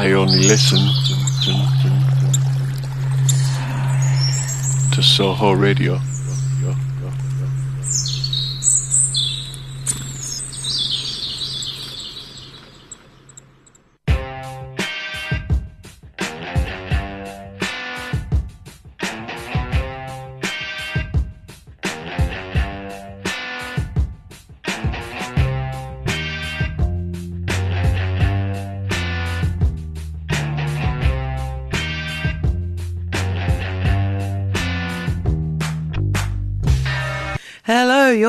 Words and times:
I 0.00 0.12
only 0.12 0.38
listen 0.46 0.78
to 4.92 5.02
Soho 5.02 5.50
Radio. 5.50 5.98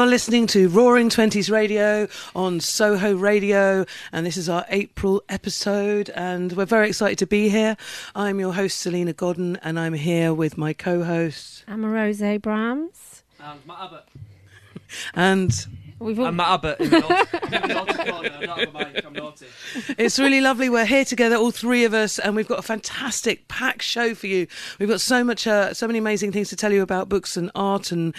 Listening 0.09 0.47
to 0.47 0.69
Roaring 0.69 1.07
Twenties 1.11 1.51
Radio 1.51 2.07
on 2.35 2.59
Soho 2.61 3.15
Radio, 3.15 3.85
and 4.11 4.25
this 4.25 4.37
is 4.37 4.49
our 4.49 4.65
April 4.69 5.21
episode, 5.29 6.09
and 6.15 6.51
we're 6.53 6.65
very 6.65 6.87
excited 6.87 7.19
to 7.19 7.27
be 7.27 7.47
here. 7.47 7.77
I'm 8.15 8.39
your 8.39 8.55
host, 8.55 8.79
Salena 8.79 9.13
Godden, 9.13 9.57
and 9.57 9.79
I'm 9.79 9.93
here 9.93 10.33
with 10.33 10.57
my 10.57 10.73
co 10.73 11.03
host. 11.03 11.63
I'm 11.67 11.85
Rose 11.85 12.23
Abrams. 12.23 13.21
And 13.39 13.59
Matt 13.67 13.77
Abbott. 13.81 14.05
And 15.13 15.67
We've 15.99 16.19
all, 16.19 16.25
I'm 16.25 16.37
Matt 16.37 16.65
Abbott 16.65 16.79
in 16.79 16.89
the 16.89 16.99
naughty, 17.01 17.29
I'm 17.33 17.53
in 17.53 17.61
the 17.61 17.67
naughty 17.67 17.93
corner. 17.93 18.29
I 18.33 18.45
don't 18.45 18.59
have 18.59 18.75
a 18.75 18.91
mic, 18.91 19.05
I'm 19.05 19.13
naughty. 19.13 19.45
it's 19.95 20.17
really 20.17 20.41
lovely. 20.41 20.69
We're 20.69 20.85
here 20.85 21.05
together, 21.05 21.35
all 21.35 21.51
three 21.51 21.85
of 21.85 21.93
us, 21.93 22.17
and 22.17 22.35
we've 22.35 22.47
got 22.47 22.57
a 22.57 22.63
fantastic 22.63 23.47
packed 23.47 23.83
show 23.83 24.15
for 24.15 24.25
you. 24.25 24.47
We've 24.79 24.89
got 24.89 25.01
so 25.01 25.23
much, 25.23 25.45
uh, 25.45 25.75
so 25.75 25.85
many 25.85 25.99
amazing 25.99 26.31
things 26.31 26.49
to 26.49 26.55
tell 26.55 26.73
you 26.73 26.81
about 26.81 27.09
books 27.09 27.37
and 27.37 27.51
art 27.53 27.91
and 27.91 28.15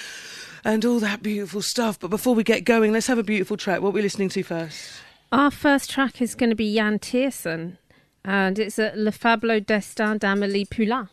and 0.65 0.85
all 0.85 0.99
that 1.01 1.23
beautiful 1.23 1.63
stuff. 1.63 1.99
But 1.99 2.09
before 2.09 2.35
we 2.35 2.45
get 2.45 2.65
going, 2.65 2.93
let's 2.93 3.07
have 3.07 3.19
a 3.19 3.23
beautiful 3.23 3.57
track. 3.57 3.81
What 3.81 3.91
are 3.91 3.93
we 3.93 4.03
listening 4.03 4.29
to 4.31 4.43
first? 4.43 5.01
our 5.33 5.51
first 5.51 5.91
track 5.91 6.21
is 6.21 6.35
going 6.35 6.51
to 6.51 6.57
be 6.57 6.65
Yann 6.65 6.99
Tiersen, 6.99 7.77
and 8.25 8.59
it's 8.59 8.79
a 8.79 8.93
Le 8.97 9.13
Fabuleux 9.13 9.61
Destin 9.61 10.19
d'Amélie 10.19 10.69
Poulain. 10.69 11.09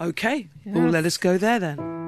Okay, 0.00 0.48
well, 0.64 0.88
let 0.88 1.04
us 1.04 1.16
go 1.16 1.38
there 1.38 1.58
then. 1.58 2.01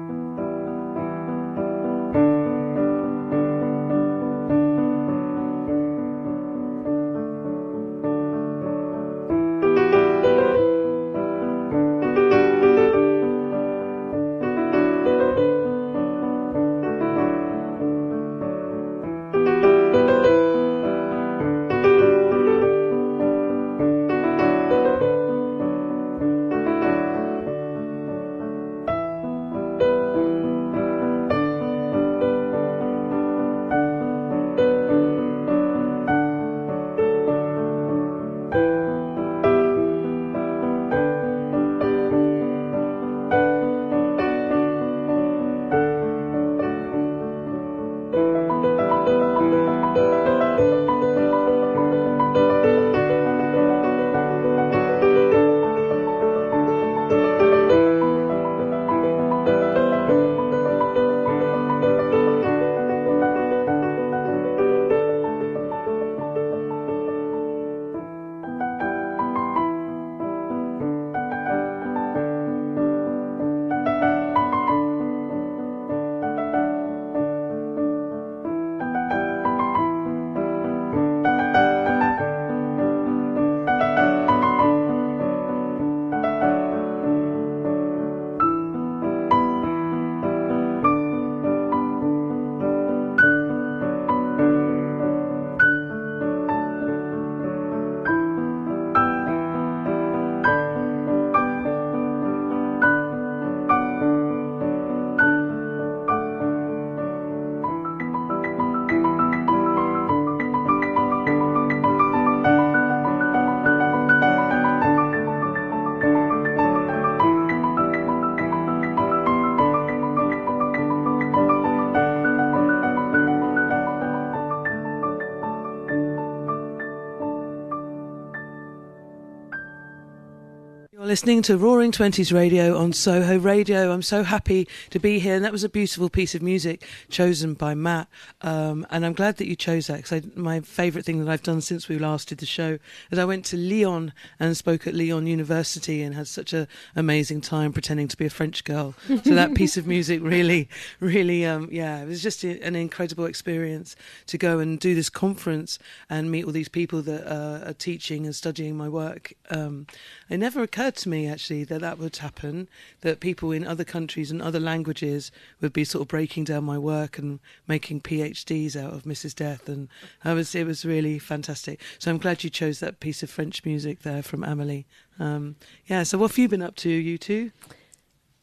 Listening 131.15 131.41
to 131.41 131.57
Roaring 131.57 131.93
Twenties 131.93 132.33
Radio 132.33 132.77
on 132.77 132.91
Soho 132.91 133.39
Radio. 133.39 133.93
I'm 133.93 134.01
so 134.01 134.23
happy 134.23 134.67
to 134.89 134.99
be 134.99 135.17
here, 135.19 135.33
and 135.33 135.45
that 135.45 135.51
was 135.53 135.63
a 135.63 135.69
beautiful 135.69 136.09
piece 136.09 136.35
of 136.35 136.41
music 136.41 136.85
chosen 137.09 137.53
by 137.53 137.73
Matt. 137.73 138.09
Um, 138.41 138.85
and 138.89 139.05
I'm 139.05 139.13
glad 139.13 139.37
that 139.37 139.47
you 139.47 139.55
chose 139.55 139.87
that 139.87 140.03
because 140.03 140.35
my 140.35 140.59
favourite 140.59 141.05
thing 141.05 141.23
that 141.23 141.31
I've 141.31 141.41
done 141.41 141.61
since 141.61 141.87
we 141.87 141.97
last 141.97 142.27
did 142.27 142.39
the 142.39 142.45
show 142.45 142.79
is 143.11 143.17
I 143.17 143.23
went 143.23 143.45
to 143.45 143.55
Lyon 143.55 144.11
and 144.41 144.57
spoke 144.57 144.87
at 144.87 144.93
Lyon 144.93 145.25
University 145.25 146.01
and 146.01 146.13
had 146.13 146.27
such 146.27 146.51
an 146.51 146.67
amazing 146.97 147.39
time 147.39 147.71
pretending 147.71 148.09
to 148.09 148.17
be 148.17 148.25
a 148.25 148.29
French 148.29 148.65
girl. 148.65 148.93
So 149.07 149.35
that 149.35 149.53
piece 149.55 149.77
of 149.77 149.87
music 149.87 150.19
really, 150.21 150.67
really, 150.99 151.45
um, 151.45 151.69
yeah, 151.71 152.01
it 152.01 152.07
was 152.07 152.21
just 152.21 152.43
a, 152.43 152.61
an 152.61 152.75
incredible 152.75 153.23
experience 153.23 153.95
to 154.27 154.37
go 154.37 154.59
and 154.59 154.77
do 154.81 154.93
this 154.93 155.09
conference 155.09 155.79
and 156.09 156.29
meet 156.29 156.43
all 156.43 156.51
these 156.51 156.67
people 156.67 157.01
that 157.03 157.25
uh, 157.25 157.69
are 157.69 157.73
teaching 157.73 158.25
and 158.25 158.35
studying 158.35 158.75
my 158.75 158.89
work. 158.89 159.31
Um, 159.49 159.87
it 160.29 160.39
never 160.39 160.61
occurred 160.61 160.97
to 160.97 161.04
me 161.05 161.27
actually 161.27 161.63
that 161.65 161.81
that 161.81 161.97
would 161.97 162.17
happen. 162.17 162.67
That 163.01 163.19
people 163.19 163.51
in 163.51 163.65
other 163.65 163.83
countries 163.83 164.31
and 164.31 164.41
other 164.41 164.59
languages 164.59 165.31
would 165.61 165.73
be 165.73 165.85
sort 165.85 166.03
of 166.03 166.07
breaking 166.07 166.45
down 166.45 166.63
my 166.63 166.77
work 166.77 167.17
and 167.17 167.39
making 167.67 168.01
PhDs 168.01 168.75
out 168.75 168.93
of 168.93 169.03
Mrs. 169.03 169.35
Death, 169.35 169.67
and 169.69 169.87
I 170.23 170.33
was 170.33 170.53
it 170.55 170.65
was 170.65 170.85
really 170.85 171.19
fantastic. 171.19 171.81
So 171.99 172.11
I'm 172.11 172.17
glad 172.17 172.43
you 172.43 172.49
chose 172.49 172.79
that 172.79 172.99
piece 172.99 173.23
of 173.23 173.29
French 173.29 173.65
music 173.65 174.01
there 174.01 174.23
from 174.23 174.43
Amelie. 174.43 174.85
Um, 175.19 175.55
yeah. 175.85 176.03
So 176.03 176.17
what 176.17 176.31
have 176.31 176.37
you 176.37 176.47
been 176.47 176.61
up 176.61 176.75
to, 176.77 176.89
you 176.89 177.17
two? 177.17 177.51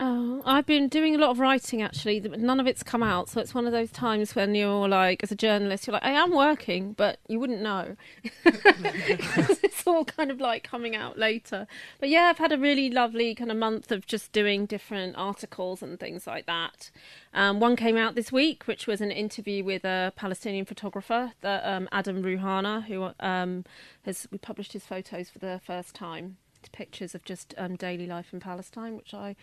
Oh, 0.05 0.43
I've 0.45 0.67
been 0.67 0.89
doing 0.89 1.15
a 1.15 1.19
lot 1.19 1.31
of 1.31 1.39
writing 1.39 1.81
actually. 1.81 2.19
but 2.19 2.41
None 2.41 2.59
of 2.59 2.67
it's 2.67 2.83
come 2.83 3.05
out, 3.05 3.29
so 3.29 3.41
it's 3.41 3.55
one 3.55 3.67
of 3.67 3.73
those 3.73 3.93
times 3.93 4.35
when 4.35 4.53
you're 4.53 4.89
like, 4.89 5.23
as 5.23 5.31
a 5.31 5.37
journalist, 5.37 5.87
you're 5.87 5.93
like, 5.93 6.05
I 6.05 6.11
am 6.11 6.33
working, 6.35 6.93
but 6.95 7.21
you 7.29 7.39
wouldn't 7.39 7.63
know. 7.63 7.95
it's 8.45 9.87
all 9.87 10.05
kind 10.05 10.33
of 10.33 10.41
like 10.41 10.65
coming 10.65 10.97
out 10.97 11.21
later. 11.21 11.69
But 12.01 12.09
yeah, 12.09 12.23
I've 12.23 12.39
had 12.39 12.51
a 12.51 12.59
really 12.59 12.91
lovely 12.91 13.33
kind 13.37 13.53
of 13.53 13.57
month 13.57 13.93
of 13.93 14.05
just 14.05 14.33
doing 14.33 14.67
different 14.67 15.15
articles 15.17 15.85
and 15.85 16.01
things 16.01 16.27
like 16.27 16.47
that. 16.47 16.91
Um, 17.33 17.61
one 17.61 17.77
came 17.77 17.97
out 17.97 18.17
this 18.17 18.33
week, 18.33 18.65
which 18.65 18.89
was 18.89 19.01
an 19.01 19.13
interview 19.13 19.63
with 19.63 19.85
a 19.85 20.13
Palestinian 20.17 20.65
photographer, 20.65 21.31
um, 21.45 21.89
Adam 21.93 22.25
Ruhana, 22.25 22.87
who 22.87 23.11
um, 23.21 23.65
has 24.05 24.27
we 24.33 24.39
published 24.39 24.73
his 24.73 24.85
photos 24.85 25.31
for 25.31 25.39
the 25.39 25.61
first 25.65 25.95
time. 25.95 26.39
Pictures 26.73 27.15
of 27.15 27.25
just 27.25 27.55
um, 27.59 27.75
daily 27.75 28.07
life 28.07 28.33
in 28.33 28.39
Palestine, 28.39 28.97
which 28.97 29.13
I 29.15 29.35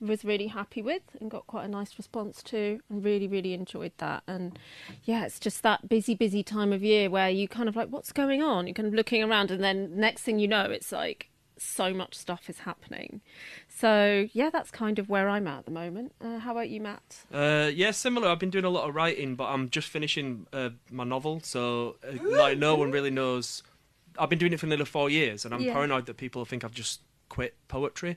was 0.00 0.24
really 0.24 0.46
happy 0.46 0.80
with 0.82 1.02
and 1.20 1.30
got 1.30 1.46
quite 1.46 1.64
a 1.64 1.68
nice 1.68 1.96
response 1.98 2.42
to 2.42 2.80
and 2.88 3.04
really 3.04 3.28
really 3.28 3.52
enjoyed 3.52 3.92
that 3.98 4.22
and 4.26 4.58
yeah 5.04 5.24
it's 5.24 5.38
just 5.38 5.62
that 5.62 5.88
busy 5.88 6.14
busy 6.14 6.42
time 6.42 6.72
of 6.72 6.82
year 6.82 7.10
where 7.10 7.28
you 7.30 7.46
kind 7.46 7.68
of 7.68 7.76
like 7.76 7.88
what's 7.88 8.12
going 8.12 8.42
on 8.42 8.66
you're 8.66 8.74
kind 8.74 8.88
of 8.88 8.94
looking 8.94 9.22
around 9.22 9.50
and 9.50 9.62
then 9.62 9.94
next 9.98 10.22
thing 10.22 10.38
you 10.38 10.48
know 10.48 10.62
it's 10.64 10.90
like 10.90 11.28
so 11.58 11.92
much 11.92 12.14
stuff 12.14 12.48
is 12.48 12.60
happening 12.60 13.20
so 13.68 14.26
yeah 14.32 14.48
that's 14.50 14.70
kind 14.70 14.98
of 14.98 15.10
where 15.10 15.28
i'm 15.28 15.46
at 15.46 15.58
at 15.58 15.64
the 15.66 15.70
moment 15.70 16.12
uh, 16.24 16.38
how 16.38 16.52
about 16.52 16.70
you 16.70 16.80
matt 16.80 17.24
Uh, 17.32 17.70
yeah, 17.74 17.90
similar. 17.90 18.28
I've 18.28 18.38
been 18.38 18.48
doing 18.50 18.64
a 18.64 18.70
lot 18.70 18.88
of 18.88 18.94
writing, 18.94 19.34
but 19.34 19.44
I'm 19.44 19.68
just 19.68 19.88
finishing 19.88 20.46
uh, 20.54 20.70
my 20.90 21.04
novel, 21.04 21.40
so 21.42 21.96
uh, 22.02 22.16
like 22.38 22.56
no 22.58 22.74
one 22.76 22.90
really 22.90 23.10
knows. 23.10 23.62
I've 24.18 24.30
been 24.30 24.38
doing 24.38 24.52
it 24.54 24.60
for 24.60 24.66
nearly 24.66 24.86
four 24.86 25.10
years, 25.10 25.44
and 25.44 25.52
I'm 25.54 25.60
Yeah. 25.60 25.74
paranoid 25.74 26.06
that 26.06 26.16
people 26.16 26.44
think 26.46 26.64
I've 26.64 26.74
just 26.74 27.00
quit 27.28 27.54
poetry. 27.68 28.16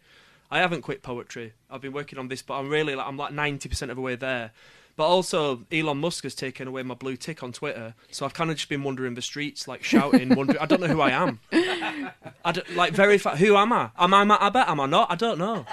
I 0.54 0.60
haven't 0.60 0.84
quit 0.84 1.02
poetry. 1.02 1.54
I've 1.72 1.82
been 1.82 1.94
working 1.94 2.20
on 2.20 2.28
this, 2.28 2.44
but 2.44 2.60
I'm 2.60 2.70
really 2.70 2.94
like 2.94 3.08
I'm 3.08 3.18
like 3.18 3.34
ninety 3.34 3.68
percent 3.68 3.90
of 3.90 3.98
the 3.98 4.02
way 4.02 4.16
there. 4.16 4.52
But 4.96 5.06
also, 5.06 5.66
Elon 5.72 5.98
Musk 5.98 6.24
has 6.26 6.36
taken 6.36 6.68
away 6.68 6.84
my 6.84 6.94
blue 6.94 7.16
tick 7.18 7.42
on 7.42 7.52
Twitter, 7.52 7.96
so 8.12 8.28
I've 8.28 8.36
kind 8.36 8.52
of 8.52 8.58
just 8.58 8.70
been 8.70 8.84
wandering 8.84 9.16
the 9.16 9.24
streets, 9.24 9.68
like 9.68 9.84
shouting, 9.84 10.36
wondering. 10.36 10.60
I 10.60 10.68
don't 10.68 10.80
know 10.80 10.88
who 10.88 11.02
I 11.02 11.10
am. 11.10 11.40
I 12.46 12.52
don't, 12.52 12.76
like 12.76 12.94
verify. 12.94 13.36
Who 13.38 13.56
am 13.56 13.74
I? 13.74 13.90
Am 13.98 14.14
I 14.14 14.24
Matt 14.24 14.44
Abbott? 14.44 14.70
Am 14.70 14.80
I 14.80 14.86
not? 14.86 15.12
I 15.12 15.16
don't 15.16 15.40
know. 15.40 15.66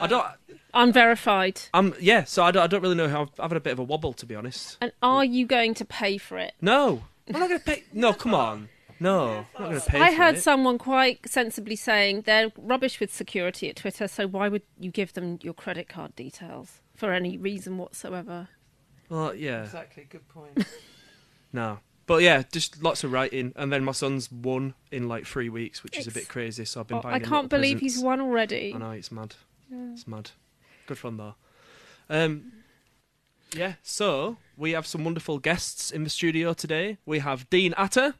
I 0.00 0.06
don't. 0.06 0.24
unverified 0.72 1.58
I'm 1.72 1.82
verified. 1.82 2.00
yeah. 2.00 2.22
So 2.22 2.44
I 2.44 2.52
don't, 2.52 2.62
I 2.62 2.66
don't 2.68 2.82
really 2.82 2.94
know 2.94 3.08
how. 3.08 3.22
I've, 3.22 3.40
I've 3.40 3.50
had 3.50 3.56
a 3.56 3.60
bit 3.60 3.72
of 3.72 3.80
a 3.80 3.82
wobble, 3.82 4.12
to 4.12 4.24
be 4.24 4.36
honest. 4.36 4.78
and 4.80 4.92
are 5.02 5.24
you 5.24 5.44
going 5.46 5.74
to 5.74 5.84
pay 5.84 6.16
for 6.16 6.38
it 6.38 6.54
No, 6.60 7.02
I'm 7.26 7.40
not 7.40 7.48
going 7.48 7.58
to 7.58 7.64
pay. 7.66 7.82
No, 7.92 8.12
come 8.12 8.32
on. 8.32 8.68
No, 9.00 9.46
I'm 9.56 9.62
not 9.62 9.68
going 9.70 9.80
to 9.80 9.86
pay. 9.90 10.00
I 10.00 10.10
for 10.10 10.16
heard 10.16 10.34
it. 10.36 10.42
someone 10.42 10.78
quite 10.78 11.28
sensibly 11.28 11.76
saying 11.76 12.22
they're 12.22 12.50
rubbish 12.58 12.98
with 13.00 13.12
security 13.14 13.68
at 13.70 13.76
Twitter, 13.76 14.08
so 14.08 14.26
why 14.26 14.48
would 14.48 14.62
you 14.78 14.90
give 14.90 15.12
them 15.12 15.38
your 15.42 15.54
credit 15.54 15.88
card 15.88 16.16
details 16.16 16.80
for 16.94 17.12
any 17.12 17.36
reason 17.36 17.78
whatsoever? 17.78 18.48
Well, 19.08 19.34
yeah, 19.34 19.62
Exactly. 19.62 20.06
Good 20.10 20.26
point. 20.28 20.66
no, 21.52 21.78
but 22.06 22.22
yeah, 22.22 22.42
just 22.52 22.82
lots 22.82 23.04
of 23.04 23.12
writing, 23.12 23.52
and 23.56 23.72
then 23.72 23.84
my 23.84 23.92
son's 23.92 24.30
won 24.32 24.74
in 24.90 25.08
like 25.08 25.26
three 25.26 25.48
weeks, 25.48 25.82
which 25.84 25.96
is 25.96 26.06
a 26.06 26.10
bit 26.10 26.28
crazy. 26.28 26.64
So 26.64 26.80
I've 26.80 26.88
been 26.88 26.98
Oh, 26.98 27.02
buying. 27.02 27.14
I 27.14 27.18
can't 27.20 27.30
little 27.30 27.48
believe 27.48 27.76
presents. 27.78 27.94
he's 27.96 28.02
won 28.04 28.20
already. 28.20 28.72
I 28.74 28.78
know 28.78 28.90
it's 28.90 29.12
mad. 29.12 29.34
It's 29.70 30.06
mad. 30.08 30.30
Good 30.86 30.98
fun 30.98 31.16
though. 31.18 31.34
Um, 32.10 32.52
yeah. 33.54 33.74
So 33.82 34.38
we 34.56 34.72
have 34.72 34.86
some 34.86 35.04
wonderful 35.04 35.38
guests 35.38 35.90
in 35.90 36.04
the 36.04 36.10
studio 36.10 36.52
today. 36.52 36.98
We 37.06 37.20
have 37.20 37.48
Dean 37.50 37.74
Atta. 37.76 38.14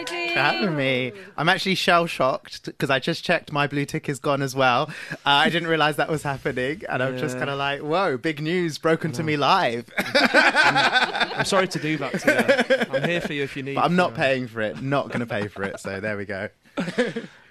Hi, 0.00 0.04
Dean. 0.04 0.32
for 0.32 0.38
having 0.40 0.76
me. 0.76 1.12
I'm 1.36 1.48
actually 1.48 1.74
shell 1.74 2.06
shocked 2.06 2.64
because 2.66 2.90
I 2.90 2.98
just 2.98 3.22
checked 3.24 3.52
my 3.52 3.66
blue 3.66 3.84
tick 3.84 4.08
is 4.08 4.18
gone 4.18 4.40
as 4.42 4.54
well. 4.54 4.88
Uh, 5.12 5.16
I 5.24 5.50
didn't 5.50 5.68
realize 5.68 5.96
that 5.96 6.08
was 6.08 6.22
happening, 6.22 6.82
and 6.88 7.02
I'm 7.02 7.18
just 7.18 7.34
Yeah. 7.34 7.40
kind 7.40 7.50
of 7.50 7.58
like, 7.58 7.80
"Whoa, 7.80 8.16
big 8.16 8.40
news 8.40 8.78
broken 8.78 9.12
to 9.12 9.22
me 9.22 9.36
live!" 9.36 9.86
I'm 9.98 11.44
sorry 11.44 11.68
to 11.68 11.78
do 11.78 11.96
that 11.98 12.20
to 12.20 12.86
you. 12.90 12.96
I'm 12.96 13.08
here 13.08 13.20
for 13.20 13.32
you 13.32 13.42
if 13.42 13.56
you 13.56 13.62
need. 13.62 13.74
but 13.74 13.84
I'm 13.84 13.96
not 13.96 14.10
to. 14.10 14.16
paying 14.16 14.48
for 14.48 14.60
it. 14.60 14.80
Not 14.82 15.08
going 15.08 15.20
to 15.20 15.26
pay 15.26 15.48
for 15.48 15.62
it. 15.64 15.80
So 15.80 16.00
there 16.00 16.16
we 16.16 16.24
go. 16.24 16.48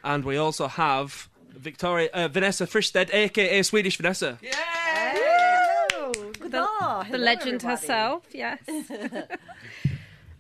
And 0.01 0.24
we 0.24 0.38
also 0.38 0.68
have 0.69 1.28
Victoria 1.54 2.10
uh, 2.13 2.30
Vanessa 2.30 2.66
Fristedt, 2.66 3.13
aka 3.13 3.62
Swedish 3.63 3.98
Vanessa. 3.98 4.40
Hello. 4.42 6.12
Good 6.40 6.51
The- 6.54 7.06
the 7.12 7.18
legend 7.18 7.56
everybody. 7.63 7.68
herself, 7.81 8.24
yes. 8.31 8.60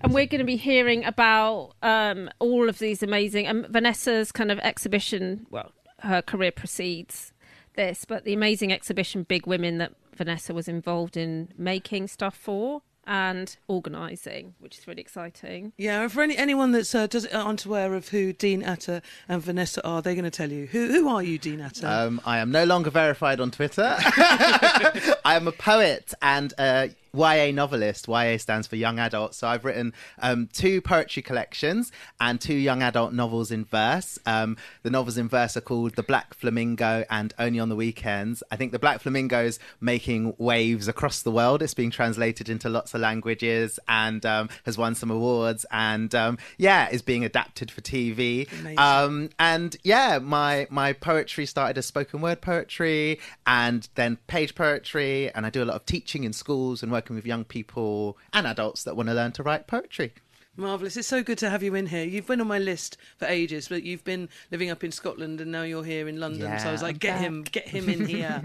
and 0.01 0.13
we're 0.13 0.25
going 0.25 0.39
to 0.39 0.45
be 0.45 0.55
hearing 0.55 1.03
about 1.03 1.73
um, 1.81 2.29
all 2.39 2.69
of 2.69 2.79
these 2.79 3.03
amazing 3.03 3.47
um, 3.47 3.65
Vanessa's 3.69 4.31
kind 4.31 4.51
of 4.51 4.59
exhibition. 4.59 5.45
Well, 5.49 5.71
her 5.99 6.21
career 6.21 6.51
precedes 6.51 7.33
this, 7.75 8.05
but 8.05 8.23
the 8.23 8.33
amazing 8.33 8.71
exhibition 8.71 9.23
Big 9.23 9.45
Women 9.45 9.77
that 9.79 9.93
Vanessa 10.15 10.53
was 10.53 10.67
involved 10.67 11.17
in 11.17 11.49
making 11.57 12.07
stuff 12.07 12.35
for 12.35 12.81
and 13.09 13.57
organising, 13.67 14.53
which 14.59 14.77
is 14.77 14.87
really 14.87 15.01
exciting. 15.01 15.73
Yeah, 15.77 16.07
for 16.09 16.21
any, 16.21 16.37
anyone 16.37 16.71
that's 16.71 16.93
uh, 16.93 17.07
does, 17.07 17.25
aren't 17.27 17.65
aware 17.65 17.95
of 17.95 18.09
who 18.09 18.33
Dean 18.33 18.61
Atta 18.61 19.01
and 19.27 19.41
Vanessa 19.41 19.85
are, 19.85 20.01
they're 20.01 20.13
going 20.13 20.25
to 20.25 20.29
tell 20.29 20.51
you. 20.51 20.67
Who 20.67 20.87
who 20.89 21.09
are 21.09 21.23
you, 21.23 21.39
Dean 21.39 21.59
Atta? 21.59 21.89
Um, 21.89 22.21
I 22.23 22.37
am 22.37 22.51
no 22.51 22.65
longer 22.65 22.91
verified 22.91 23.39
on 23.39 23.49
Twitter. 23.49 23.95
I 23.97 25.35
am 25.35 25.47
a 25.47 25.51
poet 25.51 26.13
and 26.21 26.53
a 26.59 26.91
YA 27.13 27.51
novelist. 27.51 28.07
YA 28.07 28.37
stands 28.37 28.67
for 28.67 28.75
young 28.75 28.99
adult. 28.99 29.35
So 29.35 29.47
I've 29.47 29.65
written 29.65 29.93
um, 30.19 30.49
two 30.53 30.81
poetry 30.81 31.21
collections 31.21 31.91
and 32.19 32.39
two 32.39 32.55
young 32.55 32.81
adult 32.81 33.13
novels 33.13 33.51
in 33.51 33.65
verse. 33.65 34.19
Um, 34.25 34.57
the 34.83 34.89
novels 34.89 35.17
in 35.17 35.27
verse 35.27 35.57
are 35.57 35.61
called 35.61 35.95
The 35.95 36.03
Black 36.03 36.33
Flamingo 36.33 37.05
and 37.09 37.33
Only 37.39 37.59
on 37.59 37.69
the 37.69 37.75
Weekends. 37.75 38.43
I 38.51 38.55
think 38.55 38.71
The 38.71 38.79
Black 38.79 39.01
Flamingo 39.01 39.43
is 39.43 39.59
making 39.81 40.35
waves 40.37 40.87
across 40.87 41.21
the 41.21 41.31
world. 41.31 41.61
It's 41.61 41.73
being 41.73 41.91
translated 41.91 42.49
into 42.49 42.69
lots 42.69 42.93
of 42.93 43.01
languages 43.01 43.79
and 43.87 44.25
um, 44.25 44.49
has 44.65 44.77
won 44.77 44.95
some 44.95 45.11
awards 45.11 45.65
and 45.71 46.13
um, 46.15 46.37
yeah, 46.57 46.89
is 46.89 47.01
being 47.01 47.25
adapted 47.25 47.71
for 47.71 47.81
TV. 47.81 48.47
Um, 48.77 49.29
and 49.39 49.75
yeah, 49.83 50.19
my 50.19 50.67
my 50.69 50.93
poetry 50.93 51.45
started 51.45 51.77
as 51.77 51.85
spoken 51.85 52.21
word 52.21 52.41
poetry 52.41 53.19
and 53.47 53.87
then 53.95 54.17
page 54.27 54.55
poetry, 54.55 55.31
and 55.33 55.45
I 55.45 55.49
do 55.49 55.63
a 55.63 55.65
lot 55.65 55.75
of 55.75 55.85
teaching 55.85 56.23
in 56.23 56.33
schools 56.33 56.83
and 56.83 56.91
working 56.99 57.15
with 57.15 57.25
young 57.25 57.45
people 57.45 58.17
and 58.33 58.45
adults 58.45 58.83
that 58.83 58.93
want 58.97 59.07
to 59.07 59.15
learn 59.15 59.31
to 59.31 59.41
write 59.41 59.67
poetry. 59.67 60.11
Marvelous! 60.57 60.97
It's 60.97 61.07
so 61.07 61.23
good 61.23 61.37
to 61.37 61.49
have 61.49 61.63
you 61.63 61.73
in 61.73 61.85
here. 61.85 62.03
You've 62.03 62.27
been 62.27 62.41
on 62.41 62.47
my 62.47 62.59
list 62.59 62.97
for 63.15 63.25
ages, 63.27 63.69
but 63.69 63.83
you've 63.83 64.03
been 64.03 64.27
living 64.51 64.69
up 64.69 64.83
in 64.83 64.91
Scotland, 64.91 65.39
and 65.39 65.49
now 65.53 65.61
you're 65.61 65.85
here 65.85 66.09
in 66.09 66.19
London. 66.19 66.59
so 66.59 66.67
I 66.67 66.71
was 66.73 66.81
like, 66.81 66.95
I'm 66.95 66.99
get 66.99 67.19
him, 67.21 67.43
get 67.43 67.65
him 67.69 67.87
in 67.87 68.05
here. 68.15 68.41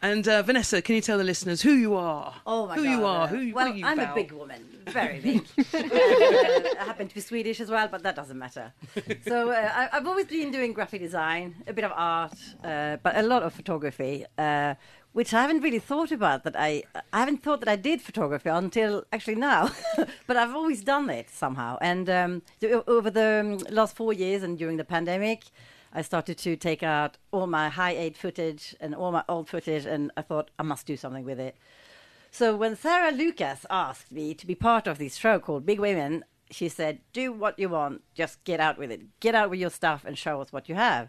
and 0.00 0.26
uh, 0.26 0.40
Vanessa, 0.40 0.80
can 0.80 0.94
you 0.94 1.02
tell 1.02 1.18
the 1.18 1.24
listeners 1.24 1.60
who 1.60 1.72
you 1.72 1.94
are? 1.94 2.34
Oh 2.46 2.68
my 2.68 2.76
god. 2.76 2.78
who 2.78 2.84
god. 2.86 2.90
you 2.98 3.04
are? 3.04 3.24
uh, 3.24 3.26
Who? 3.26 3.52
well, 3.52 3.66
are 3.68 3.74
you 3.74 3.84
I'm 3.84 3.98
about? 3.98 4.12
a 4.12 4.14
big 4.22 4.32
woman, 4.32 4.64
very 4.86 5.20
big. 5.20 5.40
uh, 5.58 5.62
I 5.74 6.84
happen 6.86 7.06
to 7.08 7.14
be 7.14 7.20
Swedish 7.20 7.60
as 7.60 7.68
well, 7.70 7.88
but 7.88 8.02
that 8.02 8.16
doesn't 8.16 8.38
matter. 8.38 8.72
So 9.26 9.50
uh, 9.50 9.70
I, 9.74 9.88
I've 9.92 10.06
always 10.06 10.24
been 10.24 10.50
doing 10.50 10.72
graphic 10.72 11.02
design, 11.02 11.54
a 11.66 11.74
bit 11.74 11.84
of 11.84 11.92
art, 11.94 12.32
uh, 12.64 12.96
but 13.02 13.14
a 13.18 13.22
lot 13.22 13.42
of 13.42 13.52
photography. 13.52 14.24
Which 15.18 15.34
I 15.34 15.42
haven't 15.42 15.62
really 15.62 15.80
thought 15.80 16.12
about 16.12 16.44
that 16.44 16.54
I 16.56 16.84
I 17.12 17.18
haven't 17.18 17.42
thought 17.42 17.58
that 17.58 17.68
I 17.68 17.74
did 17.74 18.00
photography 18.00 18.50
until 18.50 19.02
actually 19.12 19.34
now, 19.34 19.72
but 20.28 20.36
I've 20.36 20.54
always 20.54 20.84
done 20.84 21.10
it 21.10 21.28
somehow. 21.28 21.76
And 21.80 22.08
um, 22.08 22.42
over 22.86 23.10
the 23.10 23.40
um, 23.40 23.74
last 23.74 23.96
four 23.96 24.12
years 24.12 24.44
and 24.44 24.56
during 24.56 24.76
the 24.76 24.84
pandemic, 24.84 25.46
I 25.92 26.02
started 26.02 26.38
to 26.38 26.54
take 26.54 26.84
out 26.84 27.16
all 27.32 27.48
my 27.48 27.68
Hi8 27.68 28.14
footage 28.16 28.76
and 28.80 28.94
all 28.94 29.10
my 29.10 29.24
old 29.28 29.48
footage, 29.48 29.86
and 29.86 30.12
I 30.16 30.22
thought 30.22 30.52
I 30.56 30.62
must 30.62 30.86
do 30.86 30.96
something 30.96 31.24
with 31.24 31.40
it. 31.40 31.56
So 32.30 32.54
when 32.54 32.76
Sarah 32.76 33.10
Lucas 33.10 33.66
asked 33.68 34.12
me 34.12 34.34
to 34.34 34.46
be 34.46 34.54
part 34.54 34.86
of 34.86 34.98
this 34.98 35.16
show 35.16 35.40
called 35.40 35.66
Big 35.66 35.80
Women, 35.80 36.24
she 36.48 36.68
said, 36.68 37.00
"Do 37.12 37.32
what 37.32 37.58
you 37.58 37.70
want, 37.70 38.02
just 38.14 38.44
get 38.44 38.60
out 38.60 38.78
with 38.78 38.92
it. 38.92 39.18
Get 39.18 39.34
out 39.34 39.50
with 39.50 39.58
your 39.58 39.70
stuff 39.70 40.04
and 40.04 40.16
show 40.16 40.40
us 40.40 40.52
what 40.52 40.68
you 40.68 40.76
have." 40.76 41.08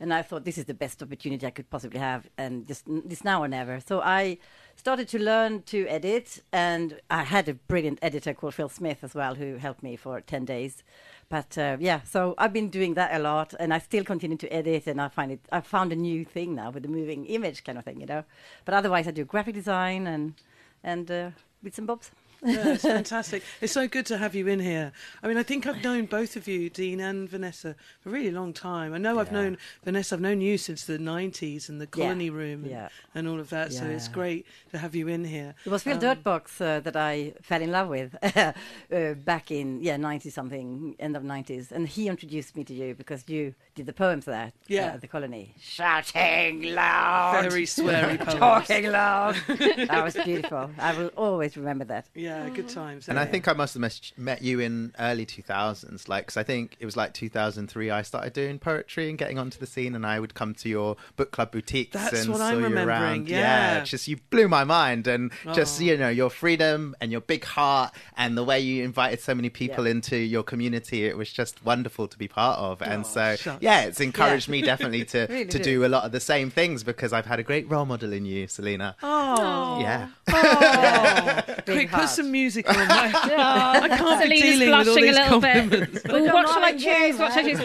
And 0.00 0.12
I 0.12 0.22
thought 0.22 0.44
this 0.44 0.58
is 0.58 0.64
the 0.64 0.74
best 0.74 1.02
opportunity 1.02 1.46
I 1.46 1.50
could 1.50 1.70
possibly 1.70 2.00
have, 2.00 2.28
and 2.36 2.66
just 2.66 2.84
this 2.86 3.22
now 3.22 3.42
or 3.42 3.48
never. 3.48 3.78
So 3.80 4.00
I 4.00 4.38
started 4.74 5.06
to 5.08 5.18
learn 5.18 5.62
to 5.62 5.86
edit, 5.86 6.42
and 6.52 7.00
I 7.10 7.22
had 7.22 7.48
a 7.48 7.54
brilliant 7.54 8.00
editor 8.02 8.34
called 8.34 8.54
Phil 8.54 8.68
Smith 8.68 9.04
as 9.04 9.14
well, 9.14 9.36
who 9.36 9.56
helped 9.56 9.82
me 9.82 9.96
for 9.96 10.20
ten 10.20 10.44
days. 10.44 10.82
But 11.28 11.56
uh, 11.56 11.76
yeah, 11.78 12.02
so 12.02 12.34
I've 12.38 12.52
been 12.52 12.70
doing 12.70 12.94
that 12.94 13.14
a 13.14 13.20
lot, 13.20 13.54
and 13.58 13.72
I 13.72 13.78
still 13.78 14.04
continue 14.04 14.36
to 14.36 14.52
edit, 14.52 14.88
and 14.88 15.00
I 15.00 15.08
find 15.08 15.30
it. 15.30 15.40
I 15.52 15.60
found 15.60 15.92
a 15.92 15.96
new 15.96 16.24
thing 16.24 16.54
now 16.56 16.70
with 16.70 16.82
the 16.82 16.88
moving 16.88 17.24
image 17.26 17.62
kind 17.62 17.78
of 17.78 17.84
thing, 17.84 18.00
you 18.00 18.06
know. 18.06 18.24
But 18.64 18.74
otherwise, 18.74 19.06
I 19.06 19.12
do 19.12 19.24
graphic 19.24 19.54
design 19.54 20.06
and 20.08 20.34
and 20.82 21.10
uh, 21.10 21.30
bits 21.62 21.78
and 21.78 21.86
bobs. 21.86 22.10
Yeah, 22.44 22.68
it's 22.68 22.82
fantastic. 22.82 23.42
It's 23.60 23.72
so 23.72 23.88
good 23.88 24.06
to 24.06 24.18
have 24.18 24.34
you 24.34 24.46
in 24.48 24.60
here. 24.60 24.92
I 25.22 25.28
mean, 25.28 25.36
I 25.36 25.42
think 25.42 25.66
I've 25.66 25.82
known 25.82 26.06
both 26.06 26.36
of 26.36 26.46
you, 26.46 26.70
Dean 26.70 27.00
and 27.00 27.28
Vanessa, 27.28 27.74
for 28.00 28.10
a 28.10 28.12
really 28.12 28.30
long 28.30 28.52
time. 28.52 28.94
I 28.94 28.98
know 28.98 29.18
I've 29.18 29.32
known 29.32 29.56
Vanessa. 29.84 30.14
I've 30.14 30.20
known 30.20 30.40
you 30.40 30.58
since 30.58 30.84
the 30.84 30.98
'90s 30.98 31.68
and 31.68 31.80
the 31.80 31.86
Colony 31.86 32.30
Room 32.30 32.62
and, 32.62 32.70
yeah. 32.70 32.88
and 33.14 33.26
all 33.26 33.40
of 33.40 33.50
that. 33.50 33.72
So 33.72 33.84
it's 33.84 34.08
great 34.08 34.46
to 34.72 34.78
have 34.78 34.94
you 34.94 35.08
in 35.08 35.24
here. 35.24 35.54
It 35.64 35.70
was 35.70 35.82
Phil 35.82 35.94
Um, 35.94 36.00
Dirtbox 36.00 36.60
uh, 36.60 36.80
that 36.80 36.96
I 36.96 37.34
fell 37.42 37.62
in 37.62 37.70
love 37.70 37.88
with 37.88 38.16
uh, 38.36 39.14
back 39.14 39.50
in 39.50 39.82
yeah 39.82 39.96
ninety 39.96 40.30
something, 40.30 40.94
end 40.98 41.16
of 41.16 41.24
nineties, 41.24 41.72
and 41.72 41.88
he 41.88 42.08
introduced 42.08 42.56
me 42.56 42.64
to 42.64 42.74
you 42.74 42.94
because 42.94 43.24
you 43.28 43.54
did 43.74 43.86
the 43.86 43.92
poems 43.92 44.24
there 44.24 44.52
Yeah. 44.68 44.92
uh, 44.94 44.96
the 44.98 45.08
colony, 45.08 45.54
shouting 45.60 46.62
loud, 46.74 47.42
Very 47.42 47.64
sweary 47.64 48.18
poems. 48.24 48.38
talking 48.38 48.90
loud. 48.90 49.34
that 49.48 50.02
was 50.04 50.14
beautiful. 50.14 50.70
I 50.78 50.96
will 50.96 51.08
always 51.16 51.56
remember 51.56 51.84
that. 51.86 52.06
Yeah, 52.14 52.44
Yeah, 52.44 52.50
good 52.50 52.68
times. 52.68 53.08
And 53.08 53.18
I 53.18 53.24
think 53.24 53.48
I 53.48 53.52
must 53.52 53.74
have 53.74 53.80
mes- 53.80 54.12
met 54.16 54.42
you 54.42 54.60
in 54.60 54.94
early 54.98 55.26
2000s, 55.26 56.08
like, 56.08 56.26
because 56.26 56.36
I 56.36 56.42
think 56.44 56.76
it 56.78 56.84
was 56.86 56.96
like 56.96 57.14
2003 57.14 57.90
I 57.90 58.02
started 58.02 58.32
doing 58.32 58.58
poetry 58.58 59.08
and 59.08 59.18
getting 59.18 59.38
onto 59.38 59.58
the 59.58 59.66
scene, 59.66 59.94
and 59.94 60.06
I 60.06 60.20
would 60.20 60.34
come 60.34 60.54
to 60.54 60.68
your 60.68 60.96
book 61.16 61.32
club 61.32 61.50
boutiques 61.52 61.92
That's 61.92 62.20
and 62.22 62.30
what 62.30 62.38
saw 62.38 62.46
I'm 62.48 62.58
you 62.58 62.64
remembering, 62.64 62.88
around. 62.88 63.28
yeah. 63.28 63.80
it's 63.80 63.90
just 63.90 64.06
you 64.08 64.18
blew 64.30 64.48
my 64.48 64.64
mind, 64.64 65.06
and 65.06 65.32
just 65.54 65.80
Oh. 65.80 65.84
you 65.84 65.96
know 65.96 66.08
your 66.08 66.30
freedom 66.30 66.94
and 67.00 67.10
your 67.10 67.20
big 67.20 67.44
heart 67.44 67.92
and 68.16 68.36
the 68.38 68.44
way 68.44 68.60
you 68.60 68.84
invited 68.84 69.20
so 69.20 69.34
many 69.34 69.50
people 69.50 69.84
Yeah. 69.86 69.92
into 69.92 70.16
your 70.16 70.42
community, 70.44 71.06
it 71.06 71.16
was 71.16 71.32
just 71.32 71.64
wonderful 71.64 72.06
to 72.08 72.16
be 72.18 72.28
part 72.28 72.58
of. 72.58 72.80
And 72.82 73.04
Oh, 73.04 73.08
so, 73.08 73.36
shucks. 73.36 73.62
Yeah, 73.64 73.82
it's 73.84 74.00
encouraged 74.00 74.48
Yeah. 74.48 74.52
me 74.52 74.62
definitely 74.62 75.04
to 75.06 75.26
Really 75.30 75.46
to 75.46 75.58
do. 75.58 75.64
do 75.64 75.84
a 75.86 75.88
lot 75.88 76.04
of 76.04 76.12
the 76.12 76.20
same 76.20 76.50
things 76.50 76.84
because 76.84 77.12
I've 77.12 77.26
had 77.26 77.38
a 77.38 77.42
great 77.42 77.68
role 77.70 77.86
model 77.86 78.12
in 78.12 78.24
you, 78.26 78.46
Salena. 78.46 78.94
Oh, 79.02 79.80
Yeah. 79.80 80.08
oh. 80.28 81.42
Big 81.66 81.88
quick, 81.88 81.90
put 81.90 82.08
some 82.08 82.30
music 82.30 82.68
on. 82.68 82.76
My, 82.76 82.84
I 83.14 83.88
can't 83.88 84.28
be 84.30 84.38
Salena's 84.38 84.40
dealing 84.42 84.68
with 84.68 84.74
all 84.74 84.84
blushing 84.84 85.02
a 85.02 85.06
these 85.06 85.14
little 85.16 85.40
bit. 85.40 85.54
compliments. 85.54 86.04
Ooh, 86.04 86.08
don't 86.08 86.32
what 86.34 86.48
shall 86.48 86.58
I 86.58 86.60
mind 86.60 86.80
you, 86.82 86.94
choose? 86.94 87.18
What 87.18 87.32
shall 87.32 87.44
I 87.44 87.48
choose? 87.48 87.60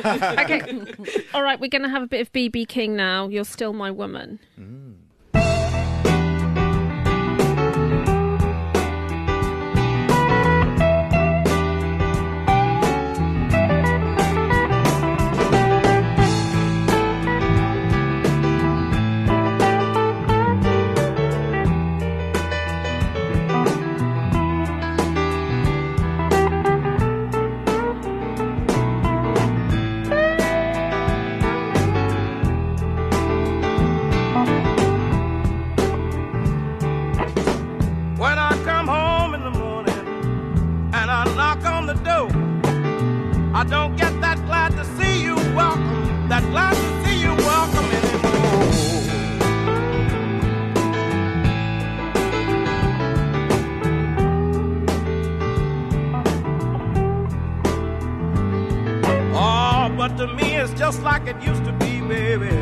Okay. 1.06 1.24
All 1.34 1.44
right, 1.44 1.60
we're 1.60 1.68
going 1.70 1.84
to 1.84 1.90
have 1.90 2.02
a 2.04 2.08
bit 2.08 2.22
of 2.22 2.32
BB 2.32 2.68
King 2.68 2.96
now. 2.96 3.28
You're 3.28 3.44
still 3.46 3.74
my 3.74 3.92
woman. 3.92 4.40
When 4.56 4.89
I 43.60 43.66
don't 43.66 43.98
get 43.98 44.22
that 44.22 44.38
glad 44.46 44.72
to 44.78 44.86
see 44.86 45.22
you 45.22 45.36
welcome, 45.54 46.30
that 46.30 46.44
glad 46.50 46.76
to 46.76 47.06
see 47.06 47.20
you 47.20 47.36
welcome 47.36 47.84
anymore. 48.00 48.30
Oh, 59.36 59.94
but 59.98 60.16
to 60.16 60.28
me 60.36 60.56
it's 60.56 60.74
just 60.80 61.04
like 61.04 61.28
it 61.28 61.36
used 61.42 61.66
to 61.66 61.74
be, 61.74 62.00
baby, 62.00 62.56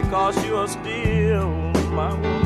because 0.00 0.42
you 0.46 0.56
are 0.56 0.66
still 0.66 1.50
my 1.92 2.14
woman. 2.14 2.45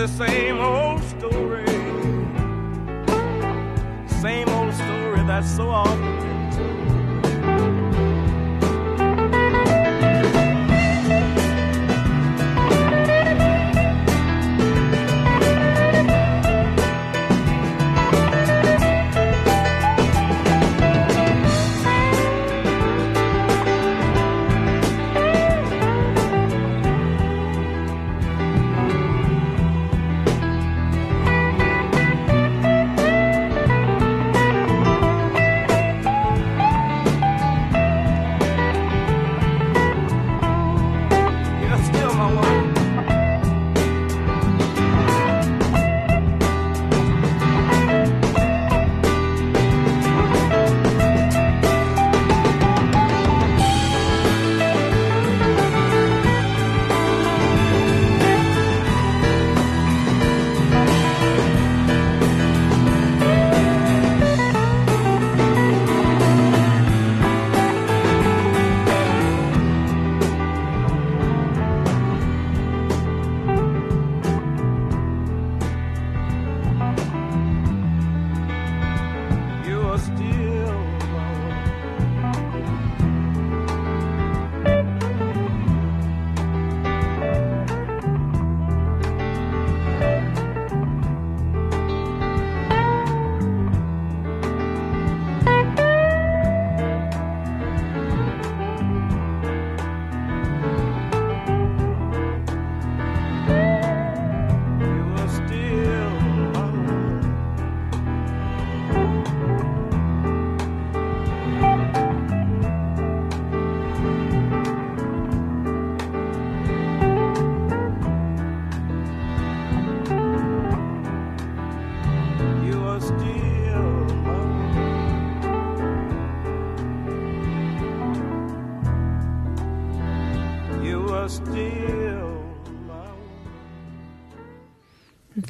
The 0.00 0.08
same 0.08 0.39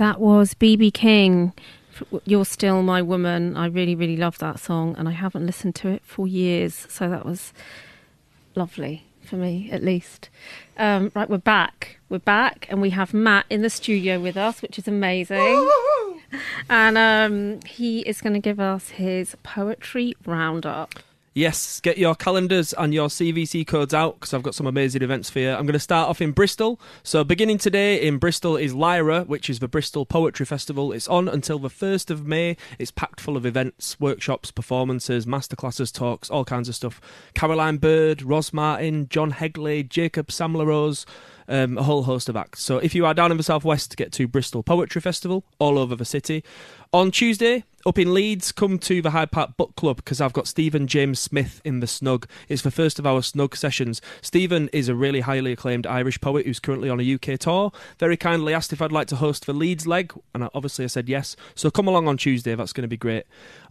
That 0.00 0.19
was 0.19 0.54
BB 0.54 0.95
King. 0.95 1.52
You're 2.25 2.47
still 2.47 2.83
my 2.83 3.02
woman. 3.02 3.54
I 3.54 3.66
really, 3.66 3.95
really 3.95 4.16
love 4.16 4.38
that 4.38 4.59
song, 4.59 4.95
and 4.97 5.07
I 5.07 5.11
haven't 5.11 5.45
listened 5.45 5.75
to 5.75 5.88
it 5.88 6.00
for 6.07 6.26
years. 6.26 6.87
So 6.88 7.11
that 7.11 7.26
was 7.26 7.52
lovely 8.54 9.04
for 9.21 9.37
me, 9.37 9.69
at 9.71 9.85
least. 9.85 10.30
Um, 10.78 11.12
right, 11.14 11.28
we're 11.28 11.37
back. 11.37 11.99
We're 12.09 12.19
back, 12.19 12.66
and 12.71 12.80
we 12.80 12.88
have 12.88 13.12
Matt 13.12 13.45
in 13.50 13.61
the 13.61 13.69
studio 13.69 14.19
with 14.19 14.38
us, 14.38 14.62
which 14.62 14.78
is 14.78 14.88
amazing. 14.88 15.71
And 16.71 16.97
um, 16.97 17.61
he 17.66 18.00
is 18.00 18.23
going 18.23 18.33
to 18.33 18.40
give 18.40 18.59
us 18.59 18.88
his 18.90 19.37
poetry 19.42 20.14
roundup. 20.25 20.95
Yes, 21.32 21.78
get 21.80 21.96
your 21.96 22.16
calendars 22.16 22.72
and 22.72 22.92
your 22.92 23.06
CVC 23.06 23.64
codes 23.64 23.94
out 23.94 24.14
because 24.18 24.34
I've 24.34 24.42
got 24.42 24.56
some 24.56 24.66
amazing 24.66 25.00
events 25.02 25.30
for 25.30 25.38
you. 25.38 25.50
I'm 25.50 25.64
going 25.64 25.75
to 25.75 25.78
start 25.78 26.08
off 26.08 26.20
in 26.20 26.32
Bristol. 26.32 26.80
So, 27.04 27.22
beginning 27.22 27.58
today 27.58 28.04
in 28.04 28.18
Bristol 28.18 28.56
is 28.56 28.75
Lyra, 28.75 29.22
which 29.22 29.49
is 29.49 29.60
the 29.60 29.68
Bristol 29.68 30.04
Poetry 30.04 30.44
Festival. 30.44 30.90
It's 30.90 31.06
on 31.06 31.28
until 31.28 31.60
the 31.60 31.68
1st 31.68 32.10
of 32.10 32.26
May. 32.26 32.56
It's 32.80 32.90
packed 32.90 33.20
full 33.20 33.37
of 33.37 33.46
events, 33.46 34.00
workshops, 34.00 34.50
performances, 34.50 35.25
masterclasses, 35.25 35.94
talks, 35.94 36.30
all 36.30 36.44
kinds 36.44 36.68
of 36.68 36.75
stuff. 36.75 37.00
Caroline 37.34 37.76
Bird, 37.76 38.22
Ross 38.22 38.52
Martin, 38.52 39.08
John 39.08 39.30
Hegley, 39.30 39.88
Jacob 39.88 40.32
Sam-La 40.32 40.64
Rose. 40.64 41.06
Um, 41.46 41.78
a 41.78 41.82
whole 41.82 42.04
host 42.04 42.28
of 42.28 42.37
acts. 42.37 42.62
So 42.62 42.78
if 42.78 42.94
you 42.94 43.04
are 43.06 43.14
down 43.14 43.32
in 43.32 43.37
the 43.37 43.42
southwest, 43.42 43.96
get 43.96 44.12
to 44.12 44.28
Bristol 44.28 44.62
Poetry 44.62 45.00
Festival 45.00 45.42
all 45.58 45.78
over 45.78 45.96
the 45.96 46.04
city. 46.04 46.44
On 46.92 47.10
Tuesday, 47.10 47.64
up 47.87 47.99
in 47.99 48.12
Leeds, 48.12 48.52
come 48.52 48.78
to 48.78 49.00
the 49.00 49.10
Hyde 49.10 49.30
Park 49.30 49.56
Book 49.56 49.75
Club 49.75 49.96
because 49.96 50.20
I've 50.20 50.34
got 50.34 50.46
Stephen 50.46 50.87
James 50.87 51.18
Smith 51.18 51.62
in 51.64 51.80
the 51.80 51.87
Snug. 51.87 52.26
It's 52.49 52.62
the 52.62 52.70
first 52.70 52.99
of 52.99 53.06
our 53.06 53.22
Snug 53.22 53.56
sessions. 53.56 54.02
Stephen 54.20 54.68
is 54.72 54.88
a 54.88 54.94
really 54.94 55.20
highly 55.20 55.52
acclaimed 55.52 55.87
Irish 55.87 56.20
poet 56.20 56.44
who's 56.44 56.60
currently 56.60 56.90
on 56.90 57.00
a 57.00 57.14
UK 57.14 57.38
tour. 57.38 57.72
Very 57.99 58.16
kindly 58.18 58.52
asked 58.52 58.72
if 58.72 58.82
I'd 58.82 58.92
like 58.92 59.08
to 59.08 59.16
host 59.16 59.46
the 59.46 59.54
Leeds 59.54 59.86
leg, 59.86 60.12
and 60.34 60.45
I- 60.45 60.50
obviously 60.54 60.84
I 60.84 60.88
said 60.88 61.08
yes. 61.08 61.36
So 61.54 61.71
come 61.71 61.88
along 61.88 62.06
on 62.06 62.19
Tuesday, 62.19 62.54
that's 62.54 62.75
going 62.75 62.82
to 62.82 62.88
be 62.88 62.99
great. 62.99 63.25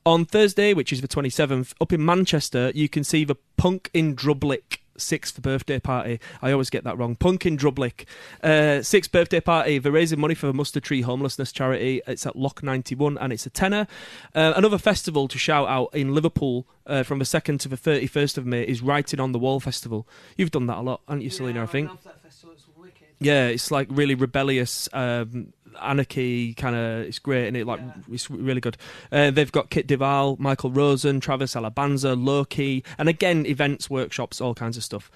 On 0.06 0.26
Thursday, 0.26 0.74
which 0.74 0.92
is 0.92 1.02
the 1.02 1.08
27th, 1.08 1.74
up 1.80 1.94
in 1.94 2.04
Manchester, 2.04 2.72
you 2.74 2.90
can 2.90 3.04
see 3.04 3.24
the 3.24 3.36
Punk 3.58 3.92
in 3.94 4.16
Drublick 4.16 4.79
sixth 5.00 5.42
birthday 5.42 5.80
party. 5.80 6.20
I 6.42 6.52
always 6.52 6.70
get 6.70 6.84
that 6.84 6.98
wrong. 6.98 7.16
Punk 7.16 7.46
in 7.46 7.58
Drublick. 7.58 8.06
Uh, 8.44 8.82
sixth 8.82 9.12
birthday 9.12 9.40
party. 9.40 9.80
They're 9.80 9.92
raising 9.92 10.20
money 10.20 10.36
for 10.36 10.48
the 10.48 10.54
Mustard 10.54 10.84
Tree 10.84 11.02
Homelessness 11.02 11.52
Charity. 11.52 12.02
It's 12.08 12.26
at 12.26 12.36
Lock 12.36 12.64
91 12.64 13.18
and 13.18 13.34
it's 13.34 13.46
a 13.46 13.50
tenner. 13.50 13.88
Uh, 14.36 14.54
another 14.56 14.78
festival 14.78 15.28
to 15.28 15.38
shout 15.38 15.68
out 15.68 15.94
in 15.94 16.14
Liverpool 16.14 16.68
uh, 16.86 17.04
from 17.04 17.20
the 17.20 17.26
2nd 17.26 17.60
to 17.60 17.68
the 17.68 17.78
31st 17.78 18.38
of 18.38 18.46
May 18.46 18.64
is 18.64 18.82
Writing 18.82 19.20
on 19.20 19.32
the 19.32 19.40
Wall 19.40 19.60
Festival. 19.60 20.08
You've 20.38 20.52
done 20.52 20.68
that 20.68 20.78
a 20.78 20.82
lot, 20.82 21.02
haven't 21.08 21.22
you, 21.22 21.30
Salena? 21.30 21.64
I 21.64 21.66
think. 21.68 21.90
love 21.90 22.04
that 22.04 22.22
festival. 22.22 22.54
It's 22.54 22.66
wicked. 22.76 23.08
Yeah, 23.20 23.48
it's 23.48 23.70
like 23.72 23.88
really 23.92 24.16
rebellious. 24.16 24.90
Um, 24.94 25.54
anarchy 25.82 26.54
kind 26.54 26.76
of 26.76 27.02
it's 27.02 27.20
great 27.20 27.48
and 27.48 27.58
it? 27.58 27.66
Like 27.66 27.80
it's 28.12 28.30
really 28.30 28.62
good. 28.62 28.78
Uh, 29.12 29.32
they've 29.32 29.52
got 29.52 29.70
Kit 29.70 29.88
de 29.88 29.98
Waal, 29.98 30.38
michael 30.40 30.72
rosen 30.72 31.20
travis 31.20 31.56
alabanza 31.56 32.16
loki 32.16 32.84
and 32.98 33.10
again 33.10 33.46
events 33.46 33.90
workshops 33.90 34.42
all 34.42 34.54
kinds 34.54 34.78
of 34.78 34.84
stuff 34.84 35.12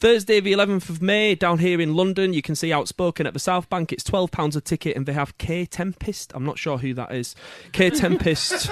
Thursday, 0.00 0.40
the 0.40 0.54
11th 0.54 0.88
of 0.88 1.02
May, 1.02 1.34
down 1.34 1.58
here 1.58 1.78
in 1.78 1.92
London, 1.92 2.32
you 2.32 2.40
can 2.40 2.54
see 2.54 2.72
Outspoken 2.72 3.26
at 3.26 3.34
the 3.34 3.38
South 3.38 3.68
Bank. 3.68 3.92
It's 3.92 4.02
£12 4.02 4.56
a 4.56 4.60
ticket, 4.62 4.96
and 4.96 5.04
they 5.04 5.12
have 5.12 5.36
Kae 5.36 5.68
Tempest. 5.68 6.32
I'm 6.34 6.42
not 6.42 6.58
sure 6.58 6.78
who 6.78 6.94
that 6.94 7.12
is. 7.12 7.36
Kae 7.74 7.90
Tempest, 7.94 8.70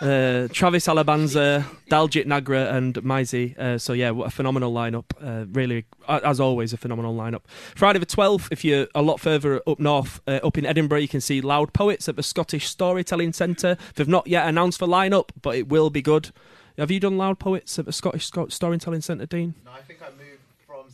uh, 0.00 0.48
Travis 0.50 0.86
Alabanza, 0.86 1.66
Daljit 1.90 2.24
Nagra, 2.24 2.72
and 2.72 2.94
Maizi. 3.02 3.54
Uh, 3.58 3.76
so, 3.76 3.92
yeah, 3.92 4.12
what 4.12 4.28
a 4.28 4.30
phenomenal 4.30 4.72
lineup. 4.72 5.04
Uh, 5.22 5.44
really, 5.52 5.84
as 6.08 6.40
always, 6.40 6.72
a 6.72 6.78
phenomenal 6.78 7.14
lineup. 7.14 7.42
Friday, 7.76 7.98
the 7.98 8.06
12th, 8.06 8.48
if 8.50 8.64
you're 8.64 8.88
a 8.94 9.02
lot 9.02 9.20
further 9.20 9.60
up 9.66 9.78
north, 9.78 10.22
uh, 10.26 10.40
up 10.42 10.56
in 10.56 10.64
Edinburgh, 10.64 11.00
you 11.00 11.08
can 11.08 11.20
see 11.20 11.42
Loud 11.42 11.74
Poets 11.74 12.08
at 12.08 12.16
the 12.16 12.22
Scottish 12.22 12.66
Storytelling 12.66 13.34
Centre. 13.34 13.76
They've 13.96 14.08
not 14.08 14.26
yet 14.26 14.48
announced 14.48 14.78
the 14.78 14.86
lineup, 14.86 15.28
but 15.42 15.54
it 15.54 15.68
will 15.68 15.90
be 15.90 16.00
good. 16.00 16.30
Have 16.78 16.90
you 16.90 16.98
done 17.00 17.18
Loud 17.18 17.38
Poets 17.38 17.78
at 17.78 17.84
the 17.84 17.92
Scottish 17.92 18.24
Storytelling 18.48 19.02
Centre, 19.02 19.26
Dean? 19.26 19.54
No, 19.66 19.72
I 19.72 19.82
think 19.82 20.00
I 20.00 20.08
moved 20.08 20.22
from 20.30 20.31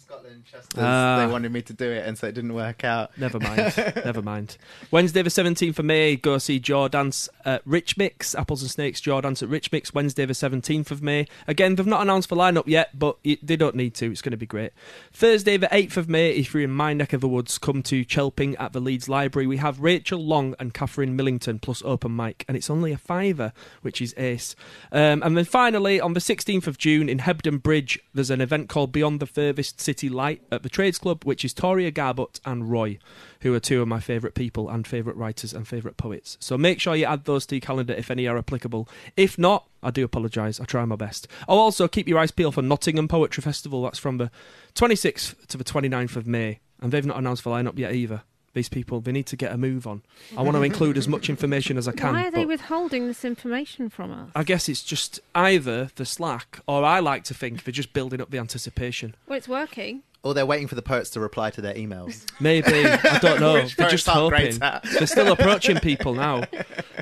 Scotland, 0.08 0.42
Chester. 0.50 0.80
Ah. 0.80 1.18
they 1.18 1.30
wanted 1.30 1.52
me 1.52 1.60
to 1.60 1.74
do 1.74 1.90
it, 1.90 2.06
and 2.06 2.16
so 2.16 2.26
it 2.26 2.32
didn't 2.32 2.54
work 2.54 2.82
out. 2.82 3.10
Never 3.18 3.38
mind. 3.38 3.74
Never 4.06 4.22
mind. 4.22 4.56
Wednesday 4.90 5.20
the 5.20 5.28
17th 5.28 5.78
of 5.78 5.84
May, 5.84 6.16
go 6.16 6.38
see 6.38 6.58
Jawdance 6.58 7.28
at 7.44 7.60
Rich 7.66 7.98
Mix. 7.98 8.34
Apples 8.34 8.62
and 8.62 8.70
Snakes 8.70 9.02
Jawdance 9.02 9.42
at 9.42 9.50
Rich 9.50 9.70
Mix. 9.70 9.92
Wednesday 9.92 10.24
the 10.24 10.32
17th 10.32 10.90
of 10.90 11.02
May. 11.02 11.26
Again, 11.46 11.74
they've 11.74 11.86
not 11.86 12.00
announced 12.00 12.30
the 12.30 12.36
lineup 12.36 12.66
yet, 12.66 12.98
but 12.98 13.18
it, 13.22 13.46
they 13.46 13.56
don't 13.56 13.74
need 13.74 13.92
to. 13.96 14.10
It's 14.10 14.22
going 14.22 14.30
to 14.30 14.38
be 14.38 14.46
great. 14.46 14.72
Thursday 15.12 15.58
the 15.58 15.66
8th 15.66 15.98
of 15.98 16.08
May, 16.08 16.30
if 16.30 16.54
you're 16.54 16.62
in 16.62 16.70
my 16.70 16.94
neck 16.94 17.12
of 17.12 17.20
the 17.20 17.28
woods, 17.28 17.58
come 17.58 17.82
to 17.82 18.02
Chelping 18.02 18.56
at 18.58 18.72
the 18.72 18.80
Leeds 18.80 19.10
Library. 19.10 19.46
We 19.46 19.58
have 19.58 19.78
Rachel 19.78 20.24
Long 20.24 20.54
and 20.58 20.72
Catherine 20.72 21.16
Millington 21.16 21.58
plus 21.58 21.82
open 21.84 22.16
mic, 22.16 22.46
and 22.48 22.56
it's 22.56 22.70
only 22.70 22.92
a 22.92 22.98
fiver, 22.98 23.52
which 23.82 24.00
is 24.00 24.14
ace. 24.16 24.56
Um, 24.90 25.22
and 25.22 25.36
then 25.36 25.44
finally, 25.44 26.00
on 26.00 26.14
the 26.14 26.20
16th 26.20 26.66
of 26.66 26.78
June 26.78 27.10
in 27.10 27.18
Hebden 27.18 27.62
Bridge, 27.62 27.98
there's 28.14 28.30
an 28.30 28.40
event 28.40 28.70
called 28.70 28.90
Beyond 28.90 29.20
the 29.20 29.26
Furthest 29.26 29.82
City 29.82 29.97
Light 30.02 30.42
at 30.52 30.62
the 30.62 30.68
Trades 30.68 30.98
Club, 30.98 31.24
which 31.24 31.44
is 31.44 31.52
Toria 31.52 31.90
Garbutt 31.90 32.40
and 32.44 32.70
Roy, 32.70 32.98
who 33.40 33.52
are 33.54 33.60
two 33.60 33.82
of 33.82 33.88
my 33.88 34.00
favourite 34.00 34.34
people 34.34 34.68
and 34.68 34.86
favourite 34.86 35.16
writers 35.16 35.52
and 35.52 35.66
favourite 35.66 35.96
poets. 35.96 36.36
So 36.40 36.56
make 36.56 36.80
sure 36.80 36.94
you 36.94 37.06
add 37.06 37.24
those 37.24 37.46
to 37.46 37.56
your 37.56 37.60
calendar 37.60 37.94
if 37.94 38.10
any 38.10 38.26
are 38.28 38.38
applicable. 38.38 38.88
If 39.16 39.38
not, 39.38 39.66
I 39.82 39.90
do 39.90 40.04
apologise. 40.04 40.60
I 40.60 40.64
try 40.64 40.84
my 40.84 40.96
best. 40.96 41.26
Oh, 41.48 41.58
also 41.58 41.88
keep 41.88 42.06
your 42.06 42.18
eyes 42.18 42.30
peeled 42.30 42.54
for 42.54 42.62
Nottingham 42.62 43.08
Poetry 43.08 43.42
Festival. 43.42 43.82
That's 43.82 43.98
from 43.98 44.18
the 44.18 44.30
26th 44.74 45.46
to 45.48 45.56
the 45.56 45.64
29th 45.64 46.16
of 46.16 46.26
May, 46.26 46.60
and 46.80 46.92
they've 46.92 47.04
not 47.04 47.18
announced 47.18 47.44
the 47.44 47.50
lineup 47.50 47.78
yet 47.78 47.94
either. 47.94 48.22
These 48.54 48.68
people, 48.68 49.00
they 49.00 49.12
need 49.12 49.26
to 49.26 49.36
get 49.36 49.52
a 49.52 49.58
move 49.58 49.86
on. 49.86 50.02
I 50.36 50.42
want 50.42 50.56
to 50.56 50.62
include 50.62 50.96
as 50.96 51.06
much 51.06 51.28
information 51.28 51.76
as 51.76 51.86
I 51.86 51.92
can. 51.92 52.14
Why 52.14 52.26
are 52.26 52.30
they 52.30 52.46
withholding 52.46 53.06
this 53.06 53.24
information 53.24 53.88
from 53.88 54.10
us? 54.10 54.30
I 54.34 54.42
guess 54.42 54.68
it's 54.68 54.82
just 54.82 55.20
either 55.34 55.90
the 55.96 56.06
slack, 56.06 56.60
or 56.66 56.84
I 56.84 57.00
like 57.00 57.24
to 57.24 57.34
think 57.34 57.64
they're 57.64 57.72
just 57.72 57.92
building 57.92 58.20
up 58.20 58.30
the 58.30 58.38
anticipation. 58.38 59.14
Well, 59.26 59.36
it's 59.36 59.48
working. 59.48 60.02
Or 60.24 60.34
they're 60.34 60.46
waiting 60.46 60.66
for 60.66 60.74
the 60.74 60.82
poets 60.82 61.10
to 61.10 61.20
reply 61.20 61.50
to 61.50 61.60
their 61.60 61.74
emails. 61.74 62.24
Maybe 62.40 62.86
I 62.86 63.18
don't 63.20 63.40
know. 63.40 63.64
They're 63.76 63.88
just 63.88 64.08
hoping. 64.08 64.58
They're 64.58 65.06
still 65.06 65.30
approaching 65.32 65.78
people 65.78 66.12
now. 66.12 66.42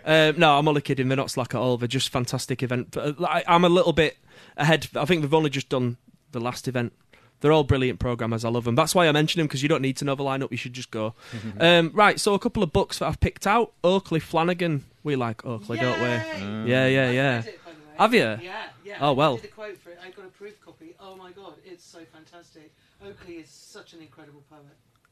Um, 0.04 0.38
no, 0.38 0.58
I'm 0.58 0.68
only 0.68 0.82
kidding. 0.82 1.08
They're 1.08 1.16
not 1.16 1.30
slack 1.30 1.54
at 1.54 1.58
all. 1.58 1.78
They're 1.78 1.88
just 1.88 2.10
fantastic 2.10 2.62
event. 2.62 2.94
Uh, 2.94 3.14
I, 3.26 3.42
I'm 3.48 3.64
a 3.64 3.70
little 3.70 3.94
bit 3.94 4.18
ahead. 4.58 4.88
I 4.94 5.06
think 5.06 5.22
they've 5.22 5.32
only 5.32 5.48
just 5.48 5.70
done 5.70 5.96
the 6.32 6.40
last 6.40 6.68
event. 6.68 6.92
They're 7.40 7.52
all 7.52 7.64
brilliant 7.64 7.98
programmers. 7.98 8.44
I 8.44 8.48
love 8.48 8.64
them. 8.64 8.74
That's 8.74 8.94
why 8.94 9.08
I 9.08 9.12
mention 9.12 9.38
them 9.38 9.46
because 9.46 9.62
you 9.62 9.68
don't 9.68 9.82
need 9.82 9.96
to 9.98 10.04
know 10.04 10.14
the 10.14 10.24
lineup. 10.24 10.50
You 10.50 10.56
should 10.56 10.72
just 10.72 10.90
go. 10.90 11.14
um, 11.60 11.90
right. 11.94 12.18
So 12.18 12.34
a 12.34 12.38
couple 12.38 12.62
of 12.62 12.72
books 12.72 12.98
that 12.98 13.06
I've 13.06 13.20
picked 13.20 13.46
out. 13.46 13.72
Oakley 13.84 14.20
Flanagan. 14.20 14.84
We 15.02 15.14
like 15.14 15.44
Oakley, 15.44 15.78
don't 15.78 16.00
we? 16.00 16.70
Yeah, 16.70 16.86
yeah, 16.86 17.10
yeah. 17.10 17.36
Read 17.36 17.46
it, 17.46 17.64
by 17.64 17.70
the 17.70 17.76
way. 17.76 17.94
Have 17.98 18.14
you? 18.14 18.44
Yeah, 18.44 18.64
yeah. 18.84 18.98
Oh, 19.00 19.12
well. 19.12 19.34
I 19.34 19.36
did 19.36 19.44
a 19.44 19.48
quote 19.48 19.78
for 19.78 19.90
it. 19.90 19.98
I 20.04 20.10
got 20.10 20.24
a 20.24 20.28
proof 20.28 20.60
copy. 20.60 20.94
Oh 20.98 21.14
my 21.16 21.30
god, 21.30 21.54
it's 21.64 21.84
so 21.84 22.00
fantastic. 22.12 22.72
Oakley 23.04 23.34
is 23.34 23.48
such 23.48 23.92
an 23.92 24.00
incredible 24.00 24.42
poet. 24.50 24.62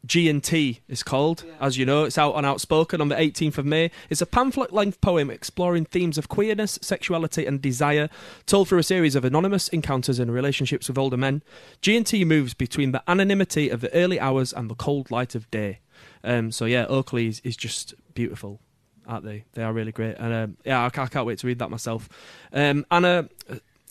G 0.04 0.28
and 0.28 0.42
T 0.42 0.80
is 0.88 1.02
called. 1.02 1.44
Yeah. 1.46 1.54
As 1.60 1.78
you 1.78 1.86
know, 1.86 2.04
it's 2.04 2.18
out 2.18 2.34
on 2.34 2.44
Outspoken 2.44 3.00
on 3.00 3.08
the 3.08 3.14
18th 3.14 3.58
of 3.58 3.66
May. 3.66 3.90
It's 4.10 4.20
a 4.20 4.26
pamphlet-length 4.26 5.00
poem 5.00 5.30
exploring 5.30 5.86
themes 5.86 6.18
of 6.18 6.28
queerness, 6.28 6.78
sexuality, 6.82 7.46
and 7.46 7.60
desire, 7.60 8.08
told 8.46 8.68
through 8.68 8.80
a 8.80 8.84
series 8.84 9.14
of 9.14 9.24
anonymous 9.24 9.68
encounters 9.68 10.18
and 10.18 10.32
relationships 10.32 10.88
with 10.88 10.98
older 10.98 11.16
men. 11.16 11.42
G 11.80 11.96
and 11.96 12.06
T 12.06 12.24
moves 12.24 12.54
between 12.54 12.92
the 12.92 13.02
anonymity 13.08 13.70
of 13.70 13.80
the 13.80 13.92
early 13.94 14.20
hours 14.20 14.52
and 14.52 14.68
the 14.68 14.74
cold 14.74 15.10
light 15.10 15.34
of 15.34 15.50
day. 15.50 15.80
Um, 16.22 16.52
so 16.52 16.64
yeah, 16.64 16.86
Oakley 16.86 17.28
is, 17.28 17.40
is 17.44 17.56
just 17.56 17.94
beautiful, 18.14 18.60
aren't 19.06 19.24
they? 19.24 19.44
They 19.52 19.62
are 19.62 19.72
really 19.72 19.92
great, 19.92 20.16
and 20.18 20.32
um, 20.32 20.56
yeah, 20.64 20.82
I, 20.82 20.86
I 20.86 21.06
can't 21.06 21.26
wait 21.26 21.38
to 21.38 21.46
read 21.46 21.58
that 21.60 21.70
myself. 21.70 22.08
Um, 22.52 22.84
Anna. 22.90 23.28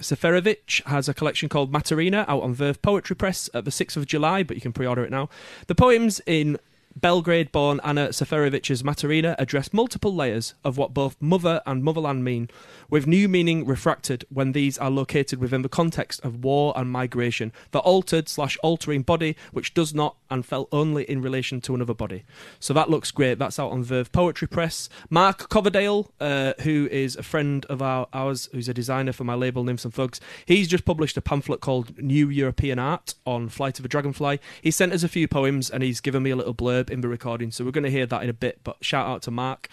Seferovic 0.03 0.85
has 0.85 1.09
a 1.09 1.13
collection 1.13 1.49
called 1.49 1.71
Materina 1.71 2.25
out 2.27 2.43
on 2.43 2.53
Verve 2.53 2.81
Poetry 2.81 3.15
Press 3.15 3.49
at 3.53 3.65
the 3.65 3.71
6th 3.71 3.97
of 3.97 4.05
July, 4.05 4.43
but 4.43 4.55
you 4.55 4.61
can 4.61 4.73
pre 4.73 4.85
order 4.85 5.03
it 5.03 5.11
now. 5.11 5.29
The 5.67 5.75
poems 5.75 6.21
in 6.25 6.57
Belgrade 6.95 7.51
born 7.51 7.81
Anna 7.83 8.09
Seferovic's 8.09 8.83
Materina 8.83 9.35
address 9.39 9.73
multiple 9.73 10.13
layers 10.13 10.53
of 10.63 10.77
what 10.77 10.93
both 10.93 11.15
mother 11.19 11.61
and 11.65 11.83
motherland 11.83 12.23
mean, 12.23 12.49
with 12.89 13.07
new 13.07 13.27
meaning 13.27 13.65
refracted 13.65 14.25
when 14.29 14.51
these 14.51 14.77
are 14.77 14.91
located 14.91 15.39
within 15.39 15.63
the 15.63 15.69
context 15.69 16.23
of 16.23 16.43
war 16.43 16.73
and 16.75 16.91
migration, 16.91 17.51
the 17.71 17.79
altered 17.79 18.29
slash 18.29 18.57
altering 18.61 19.01
body 19.01 19.35
which 19.51 19.73
does 19.73 19.93
not 19.93 20.17
and 20.29 20.45
felt 20.45 20.67
only 20.71 21.03
in 21.03 21.21
relation 21.21 21.61
to 21.61 21.75
another 21.75 21.93
body. 21.93 22.23
So 22.59 22.73
that 22.73 22.89
looks 22.89 23.11
great. 23.11 23.39
That's 23.39 23.59
out 23.59 23.71
on 23.71 23.83
Verve 23.83 24.11
Poetry 24.11 24.47
Press. 24.47 24.89
Mark 25.09 25.49
Coverdale, 25.49 26.11
uh, 26.19 26.53
who 26.61 26.87
is 26.91 27.15
a 27.15 27.23
friend 27.23 27.65
of 27.65 27.81
our, 27.81 28.07
ours, 28.13 28.49
who's 28.51 28.69
a 28.69 28.73
designer 28.73 29.13
for 29.13 29.23
my 29.23 29.35
label 29.35 29.63
Nymphs 29.63 29.85
and 29.85 29.93
Thugs, 29.93 30.19
he's 30.45 30.67
just 30.67 30.85
published 30.85 31.17
a 31.17 31.21
pamphlet 31.21 31.61
called 31.61 32.01
New 32.01 32.29
European 32.29 32.79
Art 32.79 33.15
on 33.25 33.49
Flight 33.49 33.79
of 33.79 33.85
a 33.85 33.87
Dragonfly. 33.87 34.39
He 34.61 34.71
sent 34.71 34.93
us 34.93 35.03
a 35.03 35.07
few 35.07 35.27
poems 35.27 35.69
and 35.69 35.83
he's 35.83 35.99
given 35.99 36.23
me 36.23 36.31
a 36.31 36.35
little 36.35 36.55
blurb 36.55 36.82
in 36.89 37.01
the 37.01 37.07
recording, 37.07 37.51
so 37.51 37.63
we're 37.63 37.71
going 37.71 37.83
to 37.83 37.91
hear 37.91 38.05
that 38.05 38.23
in 38.23 38.29
a 38.29 38.33
bit. 38.33 38.59
But 38.63 38.77
shout 38.81 39.07
out 39.07 39.21
to 39.23 39.31
Mark. 39.31 39.69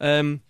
Um, 0.00 0.42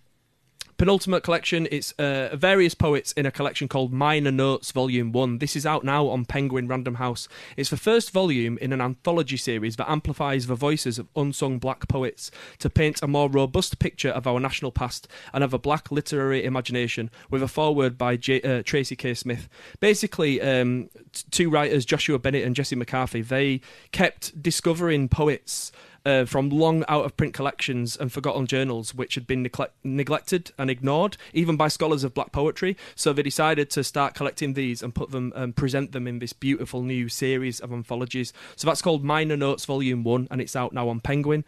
penultimate 0.77 1.23
collection. 1.23 1.67
It's 1.71 1.93
uh, 1.93 2.35
various 2.35 2.75
poets 2.75 3.11
in 3.13 3.25
a 3.25 3.31
collection 3.31 3.67
called 3.67 3.93
Minor 3.93 4.31
Notes 4.31 4.71
Volume 4.71 5.11
1. 5.11 5.39
This 5.39 5.55
is 5.55 5.65
out 5.65 5.83
now 5.83 6.07
on 6.07 6.25
Penguin 6.25 6.67
Random 6.67 6.95
House. 6.95 7.27
It's 7.55 7.69
the 7.69 7.77
first 7.77 8.11
volume 8.11 8.57
in 8.59 8.73
an 8.73 8.81
anthology 8.81 9.37
series 9.37 9.75
that 9.77 9.89
amplifies 9.89 10.47
the 10.47 10.55
voices 10.55 10.99
of 10.99 11.07
unsung 11.15 11.59
black 11.59 11.87
poets 11.87 12.31
to 12.59 12.69
paint 12.69 13.01
a 13.01 13.07
more 13.07 13.29
robust 13.29 13.79
picture 13.79 14.09
of 14.09 14.27
our 14.27 14.39
national 14.39 14.71
past 14.71 15.07
and 15.33 15.43
of 15.43 15.53
a 15.53 15.59
black 15.59 15.91
literary 15.91 16.43
imagination 16.43 17.09
with 17.29 17.41
a 17.41 17.47
foreword 17.47 17.97
by 17.97 18.17
J- 18.17 18.41
uh, 18.41 18.63
Tracy 18.63 18.95
K. 18.95 19.13
Smith. 19.13 19.47
Basically, 19.79 20.41
um, 20.41 20.89
t- 21.13 21.23
two 21.31 21.49
writers, 21.49 21.85
Joshua 21.85 22.19
Bennett 22.19 22.45
and 22.45 22.55
Jesse 22.55 22.75
McCarthy, 22.75 23.21
they 23.21 23.61
kept 23.91 24.41
discovering 24.41 25.07
poets 25.07 25.71
uh, 26.05 26.25
from 26.25 26.49
long 26.49 26.83
out 26.87 27.05
of 27.05 27.17
print 27.17 27.33
collections 27.33 27.97
and 27.97 28.11
forgotten 28.11 28.45
journals, 28.45 28.93
which 28.93 29.15
had 29.15 29.25
been 29.25 29.43
neglect- 29.43 29.73
neglected 29.83 30.51
and 30.57 30.69
ignored, 30.69 31.17
even 31.33 31.57
by 31.57 31.67
scholars 31.67 32.03
of 32.03 32.13
black 32.13 32.31
poetry. 32.31 32.77
So 32.95 33.13
they 33.13 33.23
decided 33.23 33.69
to 33.71 33.83
start 33.83 34.13
collecting 34.13 34.53
these 34.53 34.81
and 34.83 34.93
put 34.93 35.11
them 35.11 35.33
and 35.35 35.55
present 35.55 35.91
them 35.91 36.07
in 36.07 36.19
this 36.19 36.33
beautiful 36.33 36.83
new 36.83 37.09
series 37.09 37.59
of 37.59 37.71
anthologies. 37.73 38.33
So 38.55 38.67
that's 38.67 38.81
called 38.81 39.03
Minor 39.03 39.37
Notes 39.37 39.65
Volume 39.65 40.03
1, 40.03 40.27
and 40.29 40.41
it's 40.41 40.55
out 40.55 40.73
now 40.73 40.89
on 40.89 40.99
Penguin. 40.99 41.43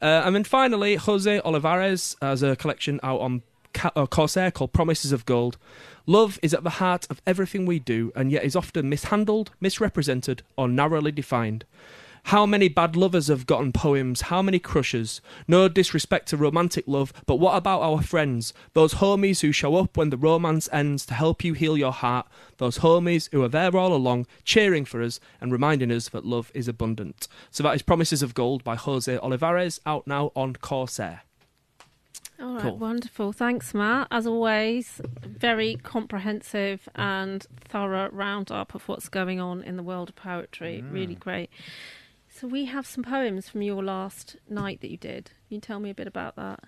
Uh, 0.00 0.22
and 0.24 0.34
then 0.34 0.44
finally, 0.44 0.96
Jose 0.96 1.40
Olivarez 1.40 2.16
has 2.20 2.42
a 2.42 2.56
collection 2.56 3.00
out 3.02 3.20
on 3.20 3.42
uh, 3.96 4.06
Corsair 4.06 4.50
called 4.50 4.72
Promises 4.72 5.12
of 5.12 5.24
Gold. 5.24 5.56
Love 6.06 6.38
is 6.42 6.52
at 6.52 6.64
the 6.64 6.70
heart 6.70 7.06
of 7.10 7.22
everything 7.26 7.64
we 7.64 7.78
do, 7.78 8.12
and 8.14 8.30
yet 8.32 8.44
is 8.44 8.56
often 8.56 8.88
mishandled, 8.88 9.52
misrepresented, 9.60 10.42
or 10.56 10.68
narrowly 10.68 11.12
defined. 11.12 11.64
How 12.26 12.46
many 12.46 12.68
bad 12.68 12.96
lovers 12.96 13.28
have 13.28 13.46
gotten 13.46 13.72
poems? 13.72 14.22
How 14.22 14.42
many 14.42 14.58
crushes? 14.58 15.20
No 15.48 15.68
disrespect 15.68 16.28
to 16.28 16.36
romantic 16.36 16.84
love, 16.86 17.12
but 17.26 17.36
what 17.36 17.56
about 17.56 17.82
our 17.82 18.00
friends? 18.00 18.54
Those 18.72 18.94
homies 18.94 19.40
who 19.40 19.52
show 19.52 19.76
up 19.76 19.96
when 19.96 20.10
the 20.10 20.16
romance 20.16 20.68
ends 20.72 21.04
to 21.06 21.14
help 21.14 21.44
you 21.44 21.52
heal 21.52 21.76
your 21.76 21.92
heart. 21.92 22.26
Those 22.58 22.78
homies 22.78 23.28
who 23.32 23.42
are 23.42 23.48
there 23.48 23.76
all 23.76 23.92
along, 23.92 24.26
cheering 24.44 24.84
for 24.84 25.02
us 25.02 25.20
and 25.40 25.52
reminding 25.52 25.90
us 25.90 26.08
that 26.10 26.24
love 26.24 26.50
is 26.54 26.68
abundant. 26.68 27.28
So 27.50 27.62
that 27.64 27.74
is 27.74 27.82
Promises 27.82 28.22
of 28.22 28.34
Gold 28.34 28.64
by 28.64 28.76
Jose 28.76 29.18
Olivarez, 29.18 29.80
out 29.84 30.06
now 30.06 30.32
on 30.34 30.54
Corsair. 30.54 31.22
All 32.40 32.54
right, 32.54 32.62
Cool. 32.62 32.78
wonderful. 32.78 33.32
Thanks, 33.32 33.74
Matt. 33.74 34.08
As 34.10 34.26
always, 34.26 35.00
very 35.22 35.76
comprehensive 35.76 36.88
and 36.94 37.46
thorough 37.68 38.08
roundup 38.10 38.74
of 38.74 38.88
what's 38.88 39.08
going 39.08 39.38
on 39.38 39.62
in 39.62 39.76
the 39.76 39.82
world 39.82 40.08
of 40.08 40.16
poetry. 40.16 40.82
Really 40.90 41.14
mm. 41.14 41.20
great. 41.20 41.50
So 42.42 42.48
we 42.48 42.64
have 42.64 42.88
some 42.88 43.04
poems 43.04 43.48
from 43.48 43.62
your 43.62 43.84
last 43.84 44.34
night 44.50 44.80
that 44.80 44.90
you 44.90 44.96
did. 44.96 45.26
Can 45.46 45.54
you 45.54 45.60
tell 45.60 45.78
me 45.78 45.90
a 45.90 45.94
bit 45.94 46.08
about 46.08 46.34
that? 46.34 46.58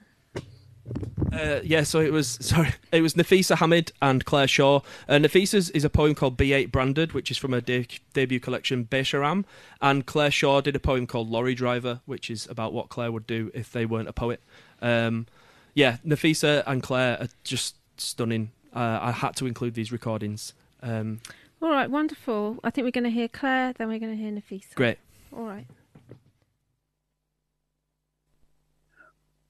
Uh, 1.32 1.62
yeah, 1.64 1.82
so 1.82 1.98
it 1.98 2.12
was 2.12 2.28
sorry, 2.40 2.72
it 2.92 3.00
was 3.00 3.14
Nafisa 3.14 3.56
Hamid 3.56 3.90
and 4.00 4.24
Clare 4.24 4.46
Shaw. 4.46 4.82
Uh, 5.08 5.14
Nafisa's 5.14 5.70
is 5.70 5.82
a 5.82 5.90
poem 5.90 6.14
called 6.14 6.38
B8 6.38 6.70
Branded, 6.70 7.12
which 7.12 7.28
is 7.28 7.38
from 7.38 7.50
her 7.50 7.60
de- 7.60 7.88
debut 8.12 8.38
collection 8.38 8.84
Besharam, 8.84 9.44
and 9.82 10.06
Clare 10.06 10.30
Shaw 10.30 10.60
did 10.60 10.76
a 10.76 10.78
poem 10.78 11.08
called 11.08 11.28
Lorry 11.28 11.56
Driver, 11.56 12.02
which 12.06 12.30
is 12.30 12.46
about 12.46 12.72
what 12.72 12.88
Clare 12.88 13.10
would 13.10 13.26
do 13.26 13.50
if 13.52 13.72
they 13.72 13.84
weren't 13.84 14.08
a 14.08 14.12
poet. 14.12 14.40
Um, 14.80 15.26
yeah, 15.74 15.96
Nafisa 16.06 16.62
and 16.68 16.84
Clare 16.84 17.18
are 17.20 17.28
just 17.42 17.74
stunning. 17.96 18.52
Uh, 18.72 19.00
I 19.02 19.10
had 19.10 19.34
to 19.36 19.46
include 19.46 19.74
these 19.74 19.90
recordings. 19.90 20.54
Um, 20.84 21.18
All 21.60 21.70
right, 21.70 21.90
wonderful. 21.90 22.60
I 22.62 22.70
think 22.70 22.84
we're 22.84 22.92
going 22.92 23.02
to 23.02 23.10
hear 23.10 23.26
Clare, 23.26 23.72
then 23.72 23.88
we're 23.88 23.98
going 23.98 24.16
to 24.16 24.22
hear 24.22 24.30
Nafisa. 24.30 24.72
great. 24.76 24.98
All 25.36 25.44
right. 25.44 25.66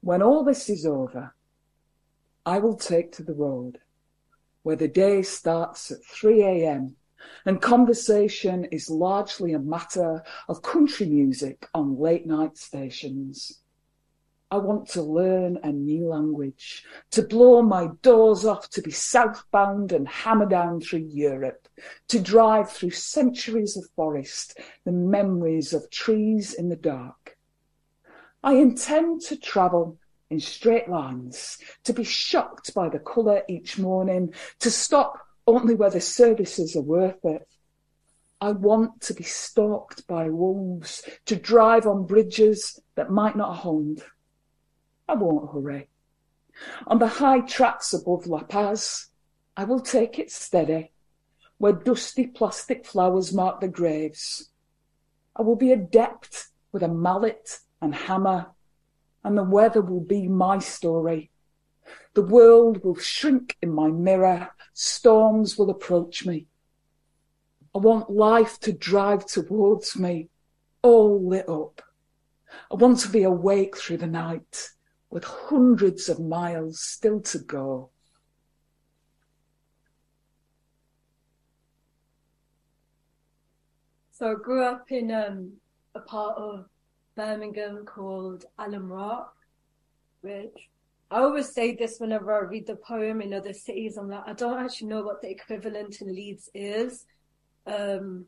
When 0.01 0.23
all 0.23 0.45
this 0.45 0.69
is 0.71 0.87
over, 0.87 1.35
I 2.47 2.59
will 2.59 2.77
take 2.77 3.13
to 3.13 3.23
the 3.23 3.35
road 3.35 3.79
where 4.63 4.77
the 4.77 4.89
day 4.89 5.23
starts 5.23 5.91
at 5.91 6.05
3 6.05 6.43
a.m. 6.43 6.97
and 7.45 7.61
conversation 7.61 8.65
is 8.67 8.89
largely 8.89 9.53
a 9.53 9.59
matter 9.59 10.23
of 10.49 10.63
country 10.63 11.07
music 11.07 11.69
on 11.75 11.99
late 11.99 12.27
night 12.27 12.57
stations. 12.57 13.61
I 14.51 14.59
want 14.59 14.89
to 14.91 15.03
learn 15.03 15.59
a 15.63 15.73
new 15.73 16.09
language, 16.09 16.85
to 17.11 17.23
blow 17.23 17.61
my 17.61 17.89
doors 18.03 18.47
off, 18.47 18.71
to 18.71 18.83
be 18.83 18.91
southbound 18.91 19.93
and 19.93 20.09
hammer 20.09 20.47
down 20.47 20.81
through 20.81 21.09
Europe, 21.11 21.64
to 22.09 22.21
drive 22.21 22.71
through 22.71 22.91
centuries 22.91 23.77
of 23.77 23.85
forest, 23.97 24.59
the 24.85 24.93
memories 24.93 25.73
of 25.73 25.91
trees 25.91 26.55
in 26.55 26.69
the 26.69 26.77
dark. 26.77 27.37
I 28.43 28.55
intend 28.55 29.23
to 29.23 29.37
travel 29.37 29.99
in 30.31 30.41
straight 30.41 30.89
lines, 30.89 31.59
to 31.85 31.93
be 31.93 32.05
shocked 32.05 32.75
by 32.75 32.89
the 32.89 32.99
colour 32.99 33.43
each 33.49 33.79
morning, 33.79 34.35
to 34.61 34.71
stop 34.71 35.19
only 35.47 35.75
where 35.75 35.91
the 35.91 36.01
services 36.01 36.75
are 36.77 36.83
worth 36.83 37.25
it. 37.25 37.47
I 38.41 38.53
want 38.53 39.01
to 39.03 39.15
be 39.15 39.25
stalked 39.25 40.07
by 40.07 40.29
wolves, 40.29 41.03
to 41.27 41.37
drive 41.37 41.87
on 41.87 42.07
bridges 42.07 42.81
that 42.95 43.11
might 43.11 43.37
not 43.37 43.57
hold. 43.57 44.05
I 45.09 45.15
won't 45.15 45.53
hurry. 45.53 45.89
On 46.87 46.99
the 46.99 47.07
high 47.07 47.41
tracks 47.41 47.93
above 47.93 48.27
La 48.27 48.43
Paz, 48.43 49.09
I 49.57 49.65
will 49.65 49.81
take 49.81 50.19
it 50.19 50.31
steady, 50.31 50.93
where 51.65 51.73
dusty 51.73 52.27
plastic 52.27 52.85
flowers 52.85 53.33
mark 53.33 53.59
the 53.63 53.69
graves. 53.69 54.51
I 55.35 55.41
will 55.41 55.57
be 55.57 55.73
adept 55.73 56.49
with 56.73 56.83
a 56.83 56.89
mallet 56.89 57.59
and 57.81 57.95
hammer, 57.95 58.49
and 59.25 59.39
the 59.39 59.45
weather 59.45 59.81
will 59.81 60.03
be 60.03 60.29
my 60.29 60.59
story. 60.59 61.31
The 62.13 62.21
world 62.21 62.85
will 62.85 62.97
shrink 62.97 63.57
in 63.63 63.71
my 63.71 63.89
mirror, 63.89 64.51
storms 64.75 65.57
will 65.57 65.71
approach 65.71 66.27
me. 66.27 66.49
I 67.75 67.79
want 67.79 68.11
life 68.11 68.61
to 68.61 68.73
drive 68.75 69.25
towards 69.25 69.97
me, 69.97 70.29
all 70.83 71.27
lit 71.27 71.49
up. 71.49 71.81
I 72.71 72.75
want 72.75 72.99
to 72.99 73.09
be 73.09 73.23
awake 73.23 73.79
through 73.79 73.97
the 73.97 74.07
night, 74.07 74.69
with 75.09 75.25
hundreds 75.25 76.11
of 76.11 76.21
miles 76.21 76.79
still 76.81 77.23
to 77.23 77.39
go. 77.39 77.89
So 84.25 84.31
I 84.31 84.35
grew 84.37 84.65
up 84.65 84.91
in 84.91 85.11
um, 85.13 85.53
a 85.95 86.01
part 86.01 86.39
of 86.39 86.65
Birmingham 87.15 87.85
called 87.85 88.47
Alum 88.59 88.91
Rock, 88.91 89.35
which 90.23 90.71
I 91.11 91.19
always 91.19 91.53
say 91.53 91.77
this 91.77 91.99
whenever 91.99 92.33
I 92.33 92.49
read 92.49 92.67
the 92.67 92.77
poem 92.77 93.21
in 93.21 93.35
other 93.35 93.53
cities. 93.53 93.99
I'm 93.99 94.09
like, 94.09 94.27
I 94.27 94.33
don't 94.33 94.65
actually 94.65 94.89
know 94.89 95.03
what 95.03 95.21
the 95.21 95.29
equivalent 95.31 96.01
in 96.01 96.15
Leeds 96.15 96.49
is. 96.55 97.05
Um, 97.67 98.25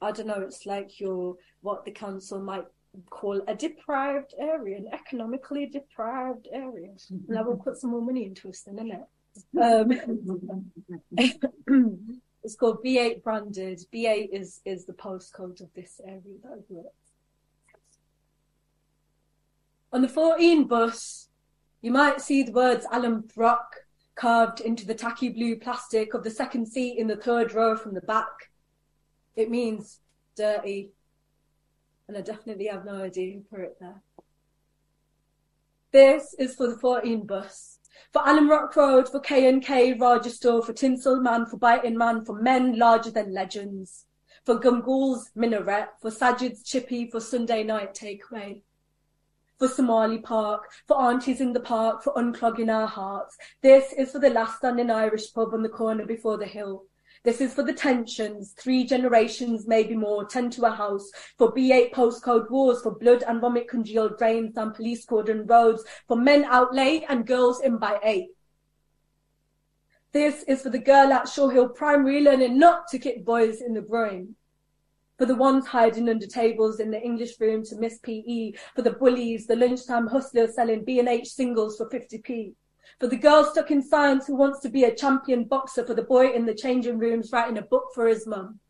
I 0.00 0.10
don't 0.10 0.28
know. 0.28 0.40
It's 0.40 0.64
like 0.64 0.98
your 0.98 1.36
what 1.60 1.84
the 1.84 1.90
council 1.90 2.40
might 2.40 2.64
call 3.10 3.42
a 3.48 3.54
deprived 3.54 4.32
area, 4.40 4.78
an 4.78 4.88
economically 4.90 5.66
deprived 5.66 6.48
area. 6.50 6.94
And 7.28 7.38
I 7.38 7.42
will 7.42 7.58
put 7.58 7.76
some 7.76 7.90
more 7.90 8.00
money 8.00 8.24
into 8.24 8.48
us 8.48 8.62
then, 8.62 8.78
innit? 8.78 9.04
Um, 11.18 11.92
it's 12.44 12.56
called 12.56 12.82
B8 12.84 13.22
branded. 13.22 13.80
B8 13.92 14.28
is 14.32 14.60
is 14.64 14.84
the 14.84 14.92
postcode 14.92 15.60
of 15.60 15.72
this 15.74 16.00
area 16.06 16.20
that 16.42 16.64
I. 16.70 16.82
On 19.94 20.02
the 20.02 20.08
14 20.08 20.64
bus, 20.64 21.28
you 21.82 21.90
might 21.90 22.20
see 22.20 22.42
the 22.42 22.52
words 22.52 22.86
Alan 22.90 23.20
Brock 23.34 23.76
carved 24.14 24.60
into 24.60 24.86
the 24.86 24.94
tacky 24.94 25.28
blue 25.28 25.56
plastic 25.56 26.14
of 26.14 26.22
the 26.22 26.30
second 26.30 26.66
seat 26.66 26.98
in 26.98 27.06
the 27.06 27.16
third 27.16 27.52
row 27.52 27.76
from 27.76 27.94
the 27.94 28.00
back. 28.00 28.50
It 29.36 29.50
means 29.50 30.00
dirty, 30.36 30.92
and 32.08 32.16
I 32.16 32.22
definitely 32.22 32.66
have 32.66 32.84
no 32.84 33.02
idea 33.02 33.34
who 33.34 33.40
put 33.40 33.60
it 33.60 33.76
there. 33.80 34.02
This 35.92 36.34
is 36.38 36.54
for 36.54 36.68
the 36.68 36.78
14 36.78 37.26
bus. 37.26 37.78
For 38.12 38.22
Alum 38.24 38.50
Rock 38.50 38.76
Road, 38.76 39.08
for 39.08 39.20
K&K, 39.20 39.94
Rochester, 39.94 40.60
for 40.62 40.72
Tinsel 40.72 41.20
Man, 41.20 41.46
for 41.46 41.56
Biting 41.56 41.96
Man, 41.96 42.24
for 42.24 42.34
Men 42.40 42.78
Larger 42.78 43.10
Than 43.10 43.32
Legends. 43.32 44.06
For 44.44 44.58
Gumgool's 44.58 45.30
Minaret, 45.36 45.88
for 46.00 46.10
Sajid's 46.10 46.62
Chippy, 46.62 47.10
for 47.10 47.20
Sunday 47.20 47.62
Night 47.62 47.94
Takeaway. 47.94 48.62
For 49.58 49.68
Somali 49.68 50.18
Park, 50.18 50.70
for 50.88 51.00
Aunties 51.00 51.40
in 51.40 51.52
the 51.52 51.60
Park, 51.60 52.02
for 52.02 52.12
Unclogging 52.14 52.70
Our 52.72 52.86
Hearts. 52.86 53.36
This 53.62 53.92
is 53.92 54.10
for 54.10 54.18
the 54.18 54.30
last 54.30 54.58
standing 54.58 54.90
Irish 54.90 55.32
pub 55.32 55.54
on 55.54 55.62
the 55.62 55.68
corner 55.68 56.04
before 56.04 56.38
the 56.38 56.46
hill. 56.46 56.84
This 57.24 57.40
is 57.40 57.54
for 57.54 57.62
the 57.62 57.72
tensions, 57.72 58.52
three 58.58 58.84
generations, 58.84 59.68
maybe 59.68 59.94
more, 59.94 60.24
ten 60.24 60.50
to 60.50 60.64
a 60.64 60.70
house, 60.70 61.08
for 61.38 61.54
B8 61.54 61.92
postcode 61.92 62.50
wars, 62.50 62.82
for 62.82 62.98
blood 62.98 63.22
and 63.22 63.40
vomit 63.40 63.68
congealed 63.68 64.18
drains 64.18 64.56
and 64.56 64.74
police 64.74 65.04
cordon 65.04 65.46
roads, 65.46 65.84
for 66.08 66.16
men 66.16 66.44
out 66.44 66.74
late 66.74 67.04
and 67.08 67.24
girls 67.24 67.60
in 67.60 67.78
by 67.78 68.00
eight. 68.02 68.30
This 70.10 70.42
is 70.42 70.62
for 70.62 70.70
the 70.70 70.80
girl 70.80 71.12
at 71.12 71.28
Shaw 71.28 71.48
Hill 71.48 71.68
Primary 71.68 72.20
learning 72.20 72.58
not 72.58 72.88
to 72.88 72.98
kick 72.98 73.24
boys 73.24 73.62
in 73.62 73.72
the 73.72 73.82
groin. 73.82 74.34
For 75.16 75.24
the 75.24 75.36
ones 75.36 75.68
hiding 75.68 76.08
under 76.08 76.26
tables 76.26 76.80
in 76.80 76.90
the 76.90 77.00
English 77.00 77.38
room 77.38 77.64
to 77.66 77.76
miss 77.76 78.00
PE, 78.00 78.52
for 78.74 78.82
the 78.82 78.90
bullies, 78.90 79.46
the 79.46 79.54
lunchtime 79.54 80.08
hustlers 80.08 80.56
selling 80.56 80.84
B&H 80.84 81.28
singles 81.28 81.76
for 81.76 81.88
50p. 81.88 82.54
For 83.00 83.06
the 83.06 83.16
girl 83.16 83.44
stuck 83.44 83.70
in 83.70 83.82
science 83.82 84.26
who 84.26 84.36
wants 84.36 84.60
to 84.60 84.68
be 84.68 84.84
a 84.84 84.94
champion 84.94 85.44
boxer. 85.44 85.84
For 85.84 85.94
the 85.94 86.02
boy 86.02 86.32
in 86.32 86.46
the 86.46 86.54
changing 86.54 86.98
rooms 86.98 87.32
writing 87.32 87.58
a 87.58 87.62
book 87.62 87.88
for 87.94 88.06
his 88.06 88.26
mum. 88.26 88.60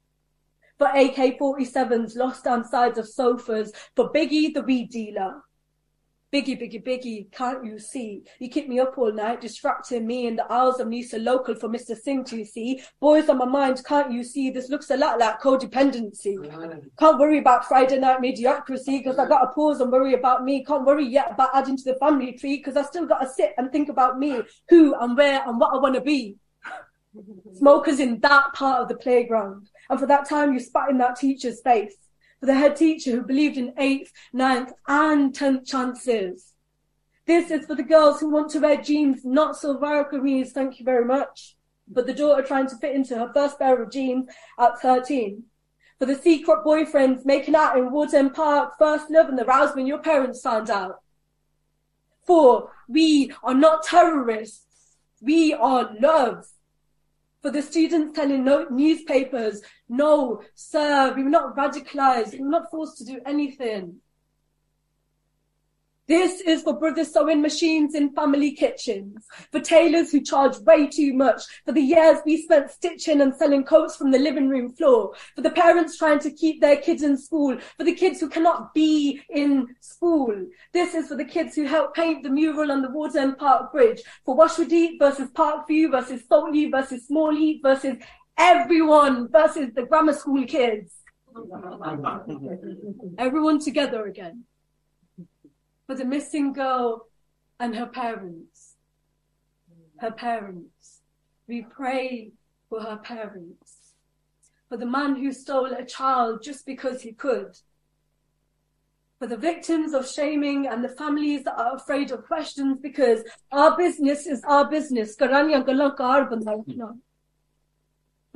For 0.78 0.86
AK-47s 0.86 2.16
lost 2.16 2.46
on 2.46 2.64
sides 2.64 2.98
of 2.98 3.08
sofas. 3.08 3.72
For 3.94 4.10
Biggie, 4.12 4.54
the 4.54 4.62
weed 4.62 4.90
dealer. 4.90 5.42
Biggie, 6.32 6.58
Biggie, 6.58 6.82
Biggie, 6.82 7.30
can't 7.30 7.62
you 7.62 7.78
see? 7.78 8.22
You 8.38 8.48
keep 8.48 8.66
me 8.66 8.80
up 8.80 8.96
all 8.96 9.12
night, 9.12 9.42
distracting 9.42 10.06
me 10.06 10.26
in 10.26 10.36
the 10.36 10.50
aisles 10.50 10.80
of 10.80 10.88
Nisa 10.88 11.18
local 11.18 11.54
for 11.54 11.68
Mr. 11.68 11.94
Singh 11.94 12.24
to 12.24 12.42
see. 12.46 12.82
Boys 13.00 13.28
on 13.28 13.36
my 13.36 13.44
mind, 13.44 13.84
can't 13.84 14.10
you 14.10 14.24
see? 14.24 14.48
This 14.48 14.70
looks 14.70 14.88
a 14.88 14.96
lot 14.96 15.18
like 15.18 15.42
codependency. 15.42 16.38
Can't 16.98 17.18
worry 17.18 17.36
about 17.36 17.66
Friday 17.66 17.98
night 17.98 18.22
mediocrity 18.22 18.96
because 18.96 19.18
I 19.18 19.28
got 19.28 19.40
to 19.40 19.48
pause 19.48 19.82
and 19.82 19.92
worry 19.92 20.14
about 20.14 20.42
me. 20.42 20.64
Can't 20.64 20.86
worry 20.86 21.06
yet 21.06 21.32
about 21.32 21.50
adding 21.52 21.76
to 21.76 21.84
the 21.84 21.96
family 21.96 22.32
tree 22.32 22.56
because 22.56 22.78
I 22.78 22.82
still 22.84 23.04
got 23.04 23.20
to 23.20 23.28
sit 23.28 23.52
and 23.58 23.70
think 23.70 23.90
about 23.90 24.18
me, 24.18 24.40
who 24.70 24.94
and 24.98 25.14
where 25.14 25.46
and 25.46 25.60
what 25.60 25.74
I 25.74 25.78
want 25.80 25.96
to 25.96 26.00
be. 26.00 26.36
Smokers 27.58 28.00
in 28.00 28.20
that 28.20 28.54
part 28.54 28.80
of 28.80 28.88
the 28.88 28.96
playground. 28.96 29.68
And 29.90 30.00
for 30.00 30.06
that 30.06 30.26
time 30.26 30.54
you 30.54 30.60
spat 30.60 30.88
in 30.88 30.96
that 30.96 31.16
teacher's 31.16 31.60
face 31.60 31.94
the 32.46 32.54
head 32.54 32.76
teacher 32.76 33.12
who 33.12 33.22
believed 33.22 33.56
in 33.56 33.72
eighth, 33.78 34.12
ninth, 34.32 34.72
and 34.88 35.34
tenth 35.34 35.66
chances. 35.66 36.54
This 37.24 37.50
is 37.50 37.66
for 37.66 37.76
the 37.76 37.84
girls 37.84 38.20
who 38.20 38.30
want 38.30 38.50
to 38.50 38.58
wear 38.58 38.82
jeans, 38.82 39.24
not 39.24 39.54
shalwar 39.54 40.10
kameez, 40.10 40.50
thank 40.50 40.78
you 40.80 40.84
very 40.84 41.04
much. 41.04 41.56
But 41.86 42.06
the 42.06 42.14
daughter 42.14 42.42
trying 42.42 42.68
to 42.68 42.76
fit 42.76 42.96
into 42.96 43.16
her 43.16 43.32
first 43.32 43.58
pair 43.58 43.80
of 43.80 43.92
jeans 43.92 44.28
at 44.58 44.80
13. 44.80 45.44
For 45.98 46.06
the 46.06 46.16
secret 46.16 46.64
boyfriends 46.64 47.24
making 47.24 47.54
out 47.54 47.78
in 47.78 47.92
Ward 47.92 48.12
End 48.12 48.34
Park, 48.34 48.74
first 48.76 49.08
love 49.08 49.28
and 49.28 49.38
the 49.38 49.44
rouse 49.44 49.76
when 49.76 49.86
your 49.86 49.98
parents 49.98 50.42
found 50.42 50.68
out. 50.68 51.00
For 52.26 52.70
we 52.88 53.32
are 53.44 53.54
not 53.54 53.84
terrorists. 53.84 54.96
We 55.20 55.54
are 55.54 55.94
love 56.00 56.46
for 57.42 57.50
the 57.50 57.60
students 57.60 58.16
telling 58.16 58.44
no 58.44 58.66
newspapers, 58.70 59.60
no, 59.88 60.40
sir, 60.54 61.12
we 61.14 61.24
were 61.24 61.30
not 61.30 61.56
radicalized, 61.56 62.32
we 62.32 62.40
were 62.40 62.50
not 62.50 62.70
forced 62.70 62.98
to 62.98 63.04
do 63.04 63.20
anything. 63.26 63.96
This 66.08 66.40
is 66.40 66.62
for 66.62 66.76
brothers 66.76 67.12
sewing 67.12 67.40
machines 67.40 67.94
in 67.94 68.12
family 68.12 68.50
kitchens, 68.52 69.24
for 69.52 69.60
tailors 69.60 70.10
who 70.10 70.20
charge 70.20 70.58
way 70.58 70.88
too 70.88 71.14
much, 71.14 71.42
for 71.64 71.70
the 71.70 71.80
years 71.80 72.18
we 72.26 72.42
spent 72.42 72.72
stitching 72.72 73.20
and 73.20 73.32
selling 73.32 73.62
coats 73.62 73.94
from 73.94 74.10
the 74.10 74.18
living 74.18 74.48
room 74.48 74.72
floor, 74.72 75.14
for 75.36 75.42
the 75.42 75.50
parents 75.50 75.96
trying 75.96 76.18
to 76.18 76.32
keep 76.32 76.60
their 76.60 76.76
kids 76.76 77.04
in 77.04 77.16
school, 77.16 77.56
for 77.76 77.84
the 77.84 77.94
kids 77.94 78.18
who 78.18 78.28
cannot 78.28 78.74
be 78.74 79.22
in 79.30 79.68
school. 79.78 80.34
This 80.72 80.96
is 80.96 81.06
for 81.06 81.14
the 81.14 81.24
kids 81.24 81.54
who 81.54 81.66
helped 81.66 81.94
paint 81.94 82.24
the 82.24 82.30
mural 82.30 82.72
on 82.72 82.82
the 82.82 82.90
Ward 82.90 83.14
End 83.14 83.38
Park 83.38 83.70
Bridge, 83.70 84.02
for 84.24 84.34
Washwood 84.34 84.72
versus 84.98 85.30
Parkview 85.30 85.92
versus 85.92 86.22
Saltley 86.28 86.68
versus 86.68 87.06
Smallheath 87.08 87.62
versus 87.62 87.96
everyone 88.36 89.28
versus 89.30 89.68
the 89.76 89.84
grammar 89.84 90.14
school 90.14 90.44
kids. 90.46 90.94
Everyone 93.18 93.58
together 93.58 94.04
again 94.04 94.44
for 95.86 95.94
the 95.94 96.04
missing 96.04 96.52
girl 96.52 97.06
and 97.58 97.74
her 97.76 97.86
parents. 97.86 98.76
Her 99.98 100.10
parents. 100.10 101.00
We 101.46 101.62
pray 101.62 102.32
for 102.68 102.80
her 102.80 102.96
parents. 102.96 103.94
For 104.68 104.76
the 104.76 104.86
man 104.86 105.16
who 105.16 105.32
stole 105.32 105.72
a 105.72 105.84
child 105.84 106.42
just 106.42 106.64
because 106.66 107.02
he 107.02 107.12
could. 107.12 107.56
For 109.18 109.26
the 109.26 109.36
victims 109.36 109.92
of 109.92 110.08
shaming 110.08 110.66
and 110.66 110.82
the 110.82 110.88
families 110.88 111.44
that 111.44 111.58
are 111.58 111.76
afraid 111.76 112.10
of 112.10 112.24
questions 112.24 112.78
because 112.82 113.22
our 113.52 113.76
business 113.76 114.26
is 114.26 114.42
our 114.44 114.68
business. 114.68 115.14
For 115.14 115.28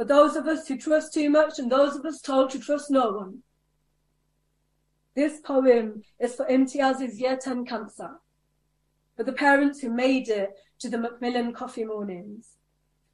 those 0.04 0.36
of 0.36 0.46
us 0.46 0.68
who 0.68 0.76
trust 0.76 1.14
too 1.14 1.30
much 1.30 1.58
and 1.58 1.72
those 1.72 1.96
of 1.96 2.04
us 2.04 2.20
told 2.20 2.50
to 2.50 2.60
trust 2.60 2.90
no 2.90 3.10
one. 3.10 3.42
This 5.16 5.40
poem 5.40 6.02
is 6.20 6.34
for 6.34 6.44
Imtiaz's 6.44 7.18
year 7.18 7.38
10 7.38 7.64
cancer, 7.64 8.20
for 9.16 9.24
the 9.24 9.32
parents 9.32 9.80
who 9.80 9.88
made 9.88 10.28
it 10.28 10.50
to 10.78 10.90
the 10.90 10.98
Macmillan 10.98 11.54
coffee 11.54 11.84
mornings. 11.84 12.58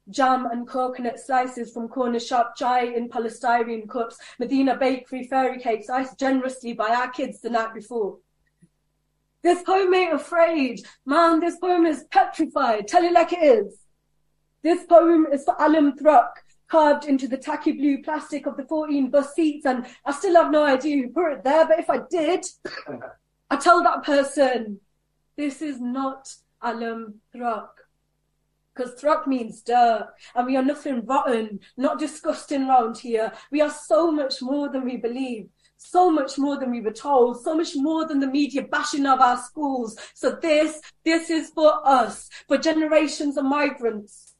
Jam 0.09 0.45
and 0.47 0.67
coconut 0.67 1.17
slices 1.17 1.71
from 1.71 1.87
corner 1.87 2.19
shop, 2.19 2.57
chai 2.57 2.81
in 2.81 3.07
polystyrene 3.07 3.87
cups, 3.87 4.17
Medina 4.37 4.75
bakery 4.75 5.23
fairy 5.23 5.61
cakes 5.61 5.89
iced 5.89 6.19
generously 6.19 6.73
by 6.73 6.89
our 6.89 7.09
kids 7.09 7.39
the 7.39 7.49
night 7.49 7.73
before. 7.73 8.17
This 9.41 9.63
poem 9.63 9.93
ain't 9.93 10.13
afraid. 10.13 10.81
Man, 11.05 11.39
this 11.39 11.57
poem 11.57 11.85
is 11.85 12.03
petrified. 12.11 12.89
Tell 12.89 13.05
it 13.05 13.13
like 13.13 13.31
it 13.31 13.43
is. 13.43 13.77
This 14.61 14.83
poem 14.83 15.27
is 15.31 15.45
for 15.45 15.55
Alam 15.57 15.97
Thruck, 15.97 16.42
carved 16.73 17.05
into 17.05 17.27
the 17.27 17.37
tacky 17.37 17.71
blue 17.71 18.01
plastic 18.01 18.47
of 18.47 18.57
the 18.57 18.63
14 18.63 19.11
bus 19.11 19.35
seats. 19.35 19.67
And 19.67 19.85
I 20.05 20.11
still 20.11 20.33
have 20.33 20.51
no 20.51 20.65
idea 20.65 21.03
who 21.03 21.09
put 21.09 21.33
it 21.33 21.43
there, 21.43 21.67
but 21.67 21.77
if 21.77 21.87
I 21.87 21.99
did, 22.09 22.43
I 23.51 23.57
tell 23.57 23.83
that 23.83 24.01
person, 24.01 24.79
this 25.37 25.61
is 25.61 25.79
not 25.79 26.33
Alam 26.63 27.21
Thruck. 27.31 27.69
Because 28.73 28.99
thruck 28.99 29.27
means 29.27 29.61
dirt, 29.61 30.07
and 30.33 30.47
we 30.47 30.57
are 30.57 30.63
nothing 30.63 31.05
rotten, 31.05 31.59
not 31.77 31.99
disgusting 31.99 32.67
round 32.67 32.97
here. 32.97 33.31
We 33.51 33.61
are 33.61 33.69
so 33.69 34.11
much 34.11 34.41
more 34.41 34.67
than 34.67 34.83
we 34.83 34.97
believe 34.97 35.49
so 35.85 36.09
much 36.09 36.37
more 36.37 36.57
than 36.57 36.71
we 36.71 36.79
were 36.79 36.93
told, 36.93 37.43
so 37.43 37.53
much 37.53 37.75
more 37.75 38.07
than 38.07 38.21
the 38.21 38.27
media 38.27 38.61
bashing 38.61 39.05
of 39.05 39.19
our 39.19 39.37
schools. 39.37 39.97
So 40.13 40.31
this, 40.41 40.79
this 41.03 41.29
is 41.29 41.49
for 41.49 41.85
us, 41.85 42.29
for 42.47 42.57
generations 42.57 43.35
of 43.35 43.43
migrants, 43.43 44.32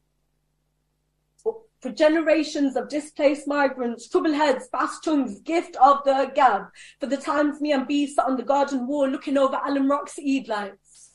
for 1.83 1.91
generations 1.91 2.77
of 2.77 2.87
displaced 2.87 3.45
migrants, 3.45 4.07
troubleheads, 4.07 4.69
fast 4.71 5.03
tongues, 5.03 5.41
gift 5.41 5.75
of 5.75 6.01
the 6.05 6.31
gab, 6.33 6.67
for 7.01 7.07
the 7.07 7.17
times 7.17 7.59
me 7.59 7.73
and 7.73 7.85
B 7.85 8.07
sat 8.07 8.25
on 8.25 8.37
the 8.37 8.43
garden 8.43 8.87
wall 8.87 9.07
looking 9.07 9.37
over 9.37 9.59
Alum 9.65 9.91
Rock's 9.91 10.17
Eid 10.17 10.47
lights. 10.47 11.11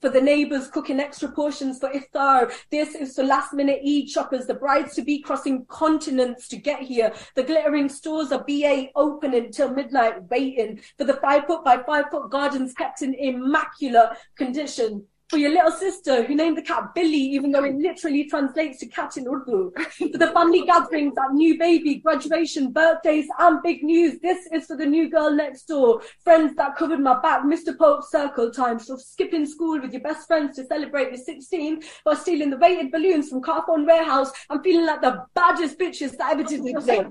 For 0.00 0.08
the 0.08 0.20
neighbours 0.20 0.68
cooking 0.68 1.00
extra 1.00 1.28
portions 1.28 1.80
for 1.80 1.90
iftar. 1.90 2.52
This 2.70 2.94
is 2.94 3.16
for 3.16 3.24
last 3.24 3.52
minute 3.52 3.82
Eid 3.86 4.08
shoppers, 4.08 4.46
the 4.46 4.54
brides 4.54 4.94
to 4.94 5.02
be 5.02 5.20
crossing 5.20 5.66
continents 5.66 6.48
to 6.48 6.56
get 6.56 6.80
here. 6.80 7.12
The 7.34 7.42
glittering 7.42 7.88
stores 7.88 8.30
of 8.30 8.46
BA 8.46 8.86
open 8.94 9.34
until 9.34 9.74
midnight 9.74 10.22
waiting. 10.30 10.80
For 10.96 11.04
the 11.04 11.14
five 11.14 11.46
foot 11.46 11.64
by 11.64 11.82
five 11.82 12.06
foot 12.10 12.30
gardens 12.30 12.72
kept 12.72 13.02
in 13.02 13.12
immaculate 13.12 14.10
condition 14.36 15.04
for 15.28 15.36
your 15.36 15.50
little 15.50 15.70
sister 15.70 16.24
who 16.24 16.34
named 16.34 16.56
the 16.56 16.62
cat 16.62 16.94
Billy, 16.94 17.18
even 17.18 17.52
though 17.52 17.64
it 17.64 17.74
literally 17.74 18.24
translates 18.24 18.78
to 18.78 18.86
cat 18.86 19.16
in 19.18 19.26
Urdu. 19.28 19.72
for 19.98 20.18
the 20.18 20.30
family 20.32 20.64
gatherings, 20.64 21.14
that 21.16 21.32
new 21.32 21.58
baby, 21.58 21.96
graduation, 21.96 22.72
birthdays, 22.72 23.26
and 23.38 23.62
big 23.62 23.82
news. 23.82 24.18
This 24.20 24.48
is 24.52 24.66
for 24.66 24.76
the 24.76 24.86
new 24.86 25.10
girl 25.10 25.30
next 25.30 25.64
door. 25.64 26.00
Friends 26.24 26.56
that 26.56 26.76
covered 26.76 27.00
my 27.00 27.20
back, 27.20 27.42
Mr. 27.42 27.76
Pope 27.76 28.04
circle 28.04 28.50
time. 28.50 28.78
So 28.78 28.96
skipping 28.96 29.44
school 29.44 29.80
with 29.80 29.92
your 29.92 30.00
best 30.00 30.26
friends 30.26 30.56
to 30.56 30.64
celebrate 30.64 31.08
your 31.08 31.22
16 31.22 31.82
while 32.04 32.16
stealing 32.16 32.48
the 32.48 32.56
weighted 32.56 32.90
balloons 32.90 33.28
from 33.28 33.42
Carphone 33.42 33.86
Warehouse 33.86 34.32
and 34.48 34.62
feeling 34.62 34.86
like 34.86 35.02
the 35.02 35.26
baddest 35.34 35.78
bitches 35.78 36.16
that 36.16 36.32
ever 36.32 36.42
did 36.42 36.64
exist. 36.66 37.04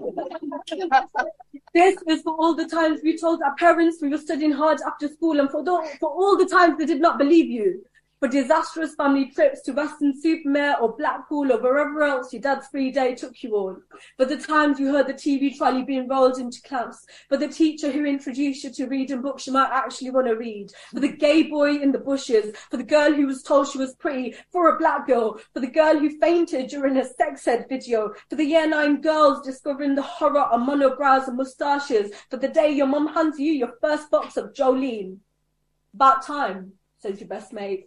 this 1.74 2.02
is 2.08 2.24
for 2.24 2.34
all 2.34 2.56
the 2.56 2.68
times 2.68 3.02
we 3.04 3.16
told 3.16 3.42
our 3.44 3.54
parents 3.56 3.98
we 4.02 4.10
were 4.10 4.18
studying 4.18 4.52
hard 4.52 4.80
after 4.88 5.08
school 5.08 5.40
and 5.40 5.52
for, 5.52 5.64
the, 5.64 5.88
for 6.00 6.10
all 6.10 6.36
the 6.36 6.48
times 6.48 6.80
they 6.80 6.86
did 6.86 7.00
not 7.00 7.20
believe 7.20 7.50
you 7.52 7.84
for 8.20 8.28
disastrous 8.28 8.96
family 8.96 9.30
trips 9.30 9.62
to 9.62 9.74
Weston-super-Mare 9.74 10.80
or 10.82 10.96
Blackpool 10.96 11.52
or 11.52 11.62
wherever 11.62 12.02
else 12.04 12.34
your 12.34 12.42
dad's 12.42 12.68
free 12.68 12.92
day 12.92 13.14
took 13.14 13.44
you 13.44 13.56
on. 13.56 13.84
For 14.18 14.26
the 14.26 14.38
times 14.38 14.80
you 14.80 14.92
heard 14.92 15.08
the 15.08 15.14
TV 15.14 15.56
trolley 15.56 15.84
being 15.84 16.08
rolled 16.08 16.40
into 16.40 16.62
class. 16.64 17.06
For 17.30 17.38
the 17.38 17.48
teacher 17.48 17.92
who 17.92 18.06
introduced 18.06 18.64
you 18.64 18.72
to 18.72 18.88
reading 18.88 19.22
books 19.22 19.46
you 19.46 19.54
might 19.54 19.70
actually 19.72 20.10
want 20.10 20.28
to 20.28 20.36
read. 20.36 20.72
For 20.92 21.00
the 21.00 21.12
gay 21.12 21.44
boy 21.44 21.76
in 21.76 21.92
the 21.92 22.00
bushes. 22.00 22.56
For 22.72 22.78
the 22.78 22.84
girl 22.84 23.14
who 23.14 23.28
was 23.28 23.44
told 23.44 23.68
she 23.68 23.78
was 23.78 23.96
pretty. 23.96 24.34
For 24.52 24.70
a 24.70 24.80
black 24.80 25.06
girl. 25.06 25.40
For 25.54 25.60
the 25.60 25.68
girl 25.68 26.00
who 26.00 26.20
fainted 26.20 26.70
during 26.70 26.98
a 26.98 27.06
sex 27.06 27.48
ed 27.48 27.68
video. 27.70 28.14
For 28.30 28.36
the 28.36 28.46
year 28.46 28.68
nine 28.68 29.02
girls 29.02 29.46
discovering 29.46 29.94
the 29.94 30.02
horror 30.02 30.42
of 30.42 30.62
monobrows 30.62 31.28
and 31.28 31.38
moustaches. 31.38 32.12
For 32.32 32.38
the 32.38 32.48
day 32.48 32.72
your 32.72 32.88
mum 32.88 33.08
hands 33.08 33.40
you 33.40 33.52
your 33.52 33.74
first 33.80 34.10
box 34.10 34.38
of 34.38 34.54
Jolen. 34.54 35.18
About 35.94 36.26
time, 36.26 36.74
says 36.98 37.20
your 37.20 37.30
best 37.30 37.54
mate. 37.54 37.86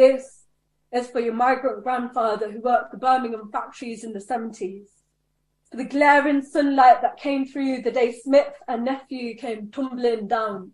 This 0.00 0.46
is 0.94 1.08
for 1.08 1.20
your 1.20 1.34
migrant 1.34 1.82
grandfather 1.82 2.50
who 2.50 2.62
worked 2.62 2.90
the 2.90 2.96
Birmingham 2.96 3.50
factories 3.52 4.02
in 4.02 4.14
the 4.14 4.18
70s. 4.18 4.86
For 5.70 5.76
the 5.76 5.84
glaring 5.84 6.40
sunlight 6.40 7.02
that 7.02 7.18
came 7.18 7.44
through 7.44 7.82
the 7.82 7.90
day 7.90 8.12
Smith 8.12 8.54
and 8.66 8.86
nephew 8.86 9.36
came 9.36 9.70
tumbling 9.70 10.26
down. 10.26 10.72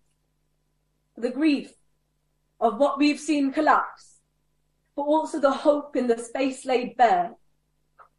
For 1.17 1.23
the 1.23 1.33
grief 1.33 1.73
of 2.61 2.79
what 2.79 3.01
we've 3.01 3.19
seen 3.19 3.51
collapse, 3.51 4.21
but 4.95 5.03
also 5.03 5.41
the 5.41 5.51
hope 5.51 5.97
in 5.97 6.07
the 6.07 6.19
space 6.19 6.65
laid 6.65 6.97
bare. 6.97 7.33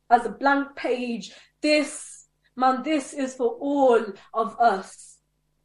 As 0.09 0.25
a 0.25 0.29
blank 0.29 0.75
page, 0.75 1.31
this, 1.61 2.25
man, 2.57 2.83
this 2.83 3.13
is 3.13 3.33
for 3.33 3.51
all 3.61 4.03
of 4.33 4.59
us. 4.59 5.19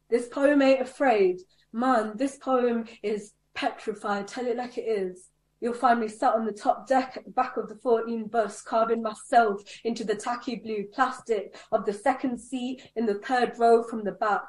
This 0.09 0.29
poem 0.29 0.61
ain't 0.61 0.83
afraid. 0.83 1.41
Man, 1.73 2.13
this 2.15 2.37
poem 2.37 2.85
is 3.03 3.33
petrified. 3.53 4.29
Tell 4.29 4.47
it 4.47 4.55
like 4.55 4.77
it 4.77 4.87
is. 4.87 5.31
You'll 5.63 5.73
find 5.73 6.01
me 6.01 6.09
sat 6.09 6.33
on 6.33 6.45
the 6.45 6.51
top 6.51 6.89
deck 6.89 7.13
at 7.15 7.23
the 7.23 7.31
back 7.31 7.55
of 7.55 7.69
the 7.69 7.75
14 7.75 8.25
bus, 8.25 8.61
carving 8.61 9.01
myself 9.01 9.61
into 9.85 10.03
the 10.03 10.13
tacky 10.13 10.57
blue 10.57 10.83
plastic 10.93 11.55
of 11.71 11.85
the 11.85 11.93
second 11.93 12.37
seat 12.37 12.91
in 12.97 13.05
the 13.05 13.13
third 13.13 13.53
row 13.57 13.81
from 13.81 14.03
the 14.03 14.11
back. 14.11 14.41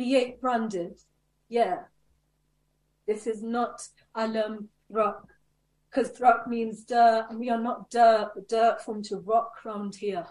B8 0.00 0.40
branded. 0.40 0.98
Yeah. 1.48 1.82
This 3.06 3.28
is 3.28 3.40
not 3.40 3.86
alum 4.16 4.68
rock. 4.88 5.28
Because 5.88 6.20
rock 6.20 6.48
means 6.48 6.82
dirt, 6.82 7.26
and 7.30 7.38
we 7.38 7.48
are 7.48 7.62
not 7.62 7.88
dirt, 7.88 8.32
but 8.34 8.48
dirt 8.48 8.82
formed 8.82 9.04
to 9.04 9.18
rock 9.18 9.52
round 9.64 9.94
here. 9.94 10.26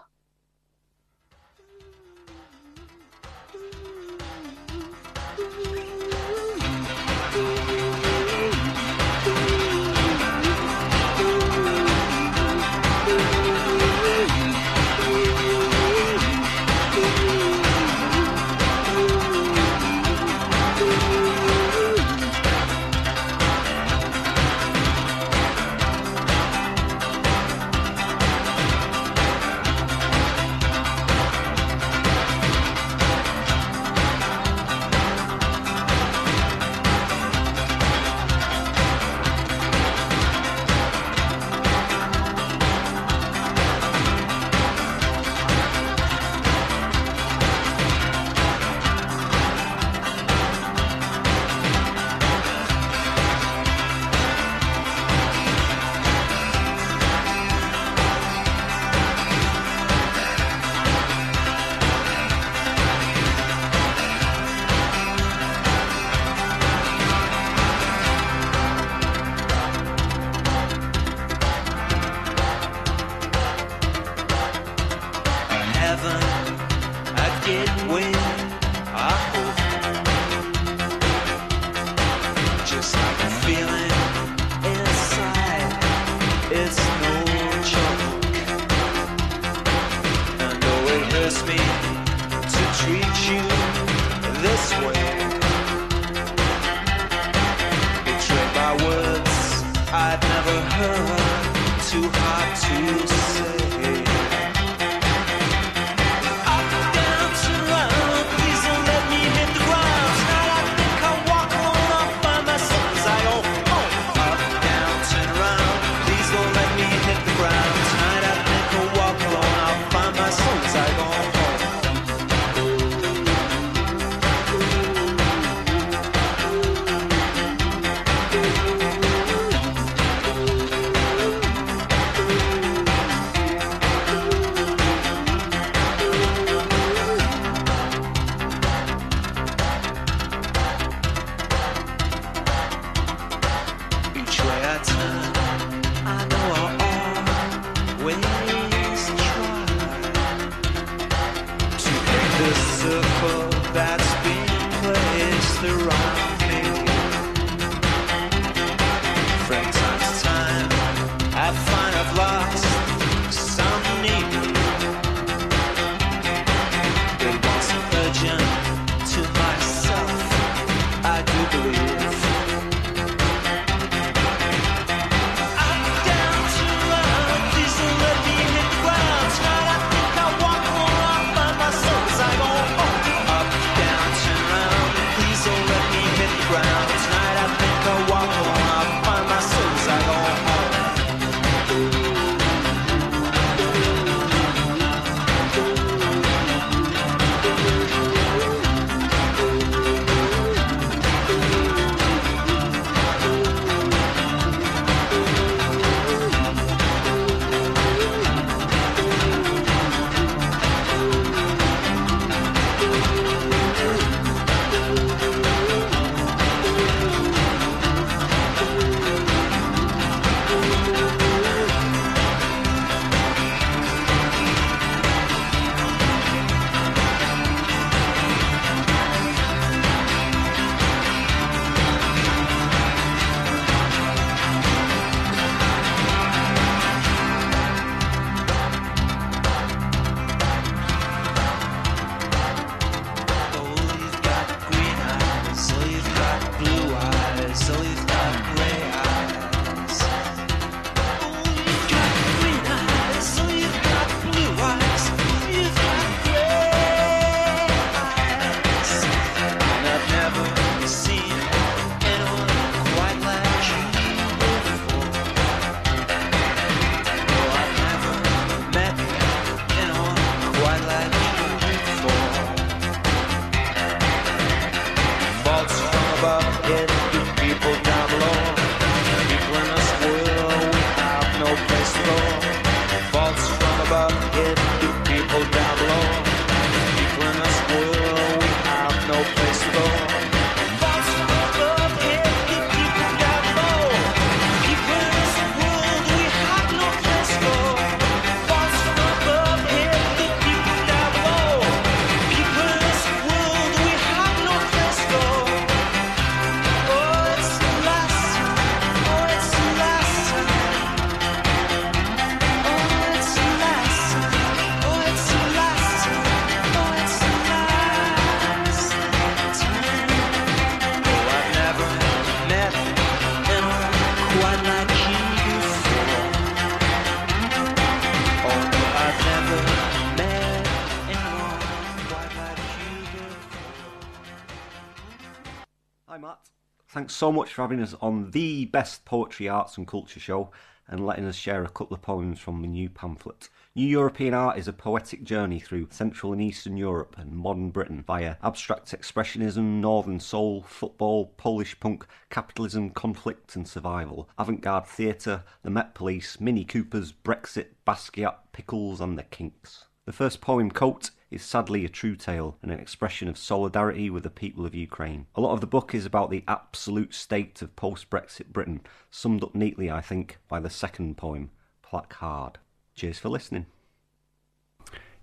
So 337.16 337.32
much 337.32 337.54
for 337.54 337.62
having 337.62 337.80
us 337.80 337.94
on 338.02 338.30
the 338.32 338.66
best 338.66 339.04
poetry, 339.06 339.48
arts, 339.48 339.78
and 339.78 339.86
culture 339.86 340.20
show 340.20 340.50
and 340.86 341.04
letting 341.04 341.24
us 341.24 341.34
share 341.34 341.64
a 341.64 341.68
couple 341.68 341.94
of 341.94 342.02
poems 342.02 342.38
from 342.38 342.60
the 342.60 342.68
new 342.68 342.88
pamphlet. 342.88 343.48
New 343.74 343.86
European 343.86 344.34
Art 344.34 344.58
is 344.58 344.68
a 344.68 344.72
poetic 344.72 345.24
journey 345.24 345.58
through 345.58 345.88
Central 345.90 346.32
and 346.32 346.40
Eastern 346.40 346.76
Europe 346.76 347.16
and 347.18 347.32
modern 347.32 347.70
Britain 347.70 348.04
via 348.06 348.36
abstract 348.42 348.92
expressionism, 348.92 349.80
northern 349.80 350.20
soul, 350.20 350.62
football, 350.62 351.32
Polish 351.38 351.78
punk, 351.80 352.06
capitalism, 352.30 352.90
conflict, 352.90 353.56
and 353.56 353.66
survival, 353.66 354.28
avant 354.38 354.60
garde 354.60 354.86
theatre, 354.86 355.42
the 355.62 355.70
Met 355.70 355.94
Police, 355.94 356.38
Mini 356.38 356.64
Coopers, 356.64 357.12
Brexit, 357.12 357.68
Basquiat, 357.86 358.36
Pickles, 358.52 359.00
and 359.00 359.18
the 359.18 359.24
Kinks. 359.24 359.86
The 360.04 360.12
first 360.12 360.40
poem, 360.40 360.70
Coat, 360.70 361.10
is 361.30 361.42
sadly 361.42 361.84
a 361.84 361.88
true 361.88 362.14
tale 362.14 362.56
and 362.62 362.70
an 362.70 362.78
expression 362.78 363.28
of 363.28 363.36
solidarity 363.36 364.08
with 364.08 364.22
the 364.22 364.30
people 364.30 364.64
of 364.64 364.74
Ukraine. 364.74 365.26
A 365.34 365.40
lot 365.40 365.52
of 365.52 365.60
the 365.60 365.66
book 365.66 365.94
is 365.94 366.06
about 366.06 366.30
the 366.30 366.44
absolute 366.46 367.14
state 367.14 367.60
of 367.62 367.74
post 367.74 368.10
Brexit 368.10 368.52
Britain, 368.52 368.80
summed 369.10 369.42
up 369.42 369.54
neatly, 369.54 369.90
I 369.90 370.00
think, 370.00 370.38
by 370.48 370.60
the 370.60 370.70
second 370.70 371.16
poem, 371.16 371.50
Placard. 371.82 372.58
Cheers 372.94 373.18
for 373.18 373.28
listening. 373.28 373.66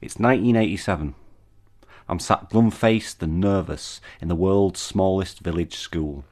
It's 0.02 0.20
1987. 0.20 1.16
I'm 2.10 2.20
sat 2.20 2.50
glum 2.50 2.70
faced 2.70 3.24
and 3.24 3.40
nervous 3.40 4.02
in 4.20 4.28
the 4.28 4.36
world's 4.36 4.82
smallest 4.82 5.40
village 5.40 5.76
school. 5.76 6.26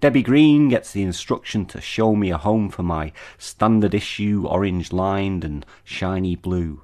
Debbie 0.00 0.22
Green 0.22 0.68
gets 0.68 0.92
the 0.92 1.02
instruction 1.02 1.64
to 1.66 1.80
show 1.80 2.14
me 2.14 2.30
a 2.30 2.36
home 2.36 2.68
for 2.68 2.82
my 2.82 3.12
standard 3.38 3.94
issue 3.94 4.44
orange 4.46 4.92
lined 4.92 5.42
and 5.42 5.64
shiny 5.84 6.36
blue. 6.36 6.82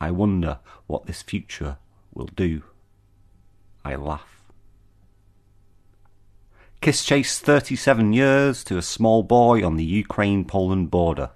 I 0.00 0.10
wonder 0.10 0.58
what 0.90 1.06
this 1.06 1.22
future 1.22 1.78
will 2.12 2.26
do. 2.26 2.62
I 3.84 3.94
laugh. 3.94 4.42
Kiss 6.80 7.04
chase 7.04 7.38
37 7.38 8.12
years 8.12 8.64
to 8.64 8.76
a 8.76 8.82
small 8.82 9.22
boy 9.22 9.64
on 9.64 9.76
the 9.76 9.84
Ukraine 9.84 10.44
Poland 10.44 10.90
border, 10.90 11.30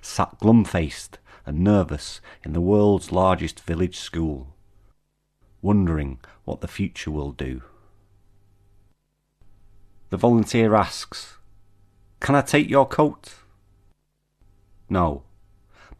sat 0.00 0.38
glum 0.38 0.64
faced 0.64 1.18
and 1.44 1.60
nervous 1.60 2.20
in 2.44 2.52
the 2.52 2.60
world's 2.60 3.12
largest 3.12 3.60
village 3.60 3.98
school, 3.98 4.54
wondering 5.60 6.18
what 6.44 6.60
the 6.60 6.68
future 6.68 7.10
will 7.10 7.32
do. 7.32 7.62
The 10.10 10.16
volunteer 10.16 10.74
asks, 10.74 11.36
Can 12.20 12.34
I 12.34 12.40
take 12.40 12.70
your 12.70 12.86
coat? 12.86 13.34
No. 14.88 15.24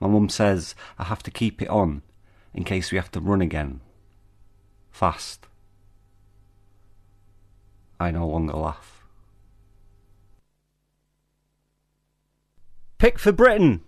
My 0.01 0.07
mum 0.07 0.29
says 0.29 0.75
I 0.99 1.05
have 1.05 1.23
to 1.25 1.31
keep 1.31 1.61
it 1.61 1.69
on 1.69 2.03
in 2.59 2.65
case 2.65 2.91
we 2.91 2.99
have 2.99 3.13
to 3.13 3.21
run 3.21 3.41
again. 3.41 3.81
Fast. 4.91 5.47
I 8.01 8.11
no 8.11 8.27
longer 8.27 8.55
laugh. 8.55 9.05
Pick 12.99 13.17
for 13.21 13.31
Britain! 13.31 13.83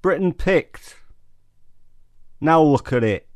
Britain 0.00 0.32
picked. 0.32 0.96
Now 2.40 2.62
look 2.62 2.90
at 2.90 3.04
it. 3.04 3.28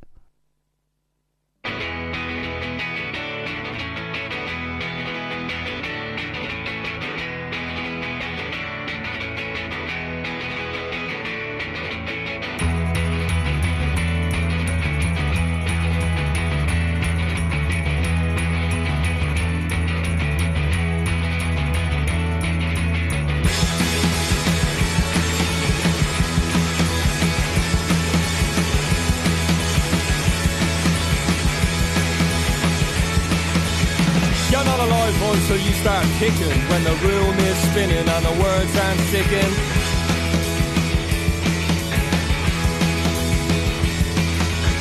Kicking 36.19 36.59
when 36.73 36.83
the 36.83 36.97
room 37.05 37.37
is 37.45 37.57
spinning 37.69 38.09
and 38.09 38.25
the 38.25 38.37
words 38.41 38.73
aren't 38.73 39.01
sticking. 39.12 39.53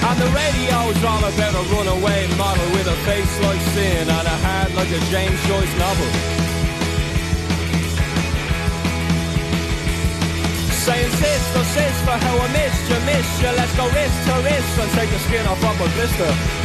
And 0.08 0.18
the 0.24 0.32
radio's 0.32 1.00
all 1.04 1.24
about 1.28 1.54
a 1.60 1.64
runaway 1.76 2.28
model 2.40 2.68
with 2.72 2.88
a 2.88 2.98
face 3.04 3.36
like 3.44 3.60
sin 3.76 4.08
and 4.08 4.28
a 4.28 4.38
heart 4.48 4.72
like 4.80 4.92
a 4.96 5.02
James 5.12 5.40
Joyce 5.44 5.76
novel. 5.76 6.12
Saying 10.88 11.12
sister, 11.20 11.64
sister, 11.76 12.16
how 12.16 12.36
I 12.40 12.48
missed 12.56 12.86
you, 12.88 13.00
missed 13.04 13.42
you. 13.44 13.52
Let's 13.60 13.76
go 13.76 13.86
wrist 13.92 14.18
to 14.28 14.36
wrist 14.40 14.72
and 14.80 14.92
take 14.96 15.10
the 15.10 15.20
skin 15.28 15.46
off 15.48 15.60
of 15.60 15.82
a 15.84 15.88
blister. 16.00 16.65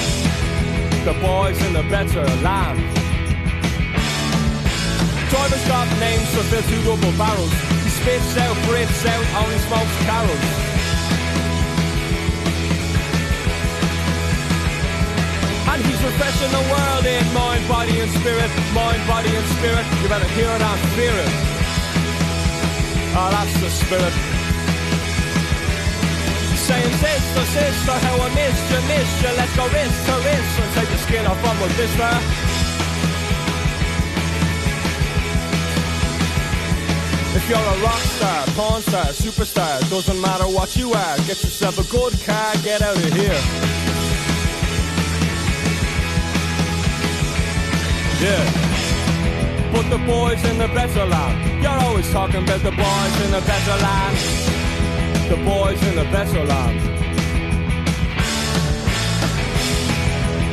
the 1.05 1.13
boys 1.13 1.57
in 1.65 1.73
the 1.73 1.81
better 1.89 2.23
land. 2.45 2.77
Drivers 5.29 5.67
got 5.67 5.87
names 5.99 6.29
to 6.33 6.43
fill 6.45 6.61
two 6.69 6.81
double 6.85 7.17
barrels. 7.17 7.51
He 7.81 7.89
spits 7.89 8.37
out, 8.37 8.55
breathes 8.67 9.05
out, 9.05 9.25
only 9.41 9.57
smokes 9.65 9.97
carols. 10.05 10.45
And 15.71 15.79
he's 15.85 16.01
refreshing 16.03 16.51
the 16.53 16.65
world 16.69 17.05
in 17.05 17.25
mind, 17.33 17.67
body 17.67 17.99
and 17.99 18.11
spirit, 18.11 18.51
mind, 18.73 19.01
body 19.07 19.29
and 19.33 19.47
spirit. 19.57 19.85
You 20.03 20.09
better 20.09 20.29
hear 20.37 20.49
it 20.49 20.61
and 20.61 20.81
fear 20.93 21.15
it. 21.17 21.33
Oh, 23.17 23.29
that's 23.31 23.59
the 23.59 23.69
spirit 23.69 24.30
saying 26.71 26.95
sister, 27.03 27.45
sister, 27.59 27.95
how 28.05 28.15
I 28.25 28.29
missed 28.39 28.65
you, 28.71 28.81
missed 28.91 29.17
you. 29.23 29.31
Let's 29.39 29.53
go 29.59 29.65
wrist 29.75 29.99
to 30.07 30.15
wrist 30.23 30.53
and 30.61 30.69
take 30.77 30.89
the 30.93 30.99
skin 31.05 31.25
off 31.31 31.43
of 31.49 31.55
my 31.59 31.67
blister. 31.75 32.13
If 37.37 37.43
you're 37.49 37.67
a 37.75 37.77
rock 37.87 38.03
star, 38.15 38.39
porn 38.55 38.81
star, 38.81 39.07
superstar, 39.23 39.75
doesn't 39.89 40.19
matter 40.21 40.47
what 40.57 40.75
you 40.77 40.93
are, 40.93 41.17
get 41.29 41.39
yourself 41.43 41.75
a 41.83 41.87
good 41.91 42.13
car, 42.27 42.51
get 42.63 42.81
out 42.81 42.95
of 42.95 43.13
here. 43.19 43.41
Yeah. 48.23 48.43
Put 49.73 49.89
the 49.89 50.01
boys 50.05 50.41
in 50.49 50.57
the 50.57 50.67
better 50.67 51.05
land. 51.05 51.63
You're 51.63 51.81
always 51.87 52.09
talking 52.11 52.43
about 52.43 52.61
the 52.61 52.71
boys 52.71 53.15
in 53.25 53.31
the 53.31 53.43
better 53.51 53.77
land 53.83 54.40
the 55.31 55.37
boys 55.45 55.81
in 55.83 55.95
the 55.95 56.03
better 56.11 56.43
land. 56.43 56.77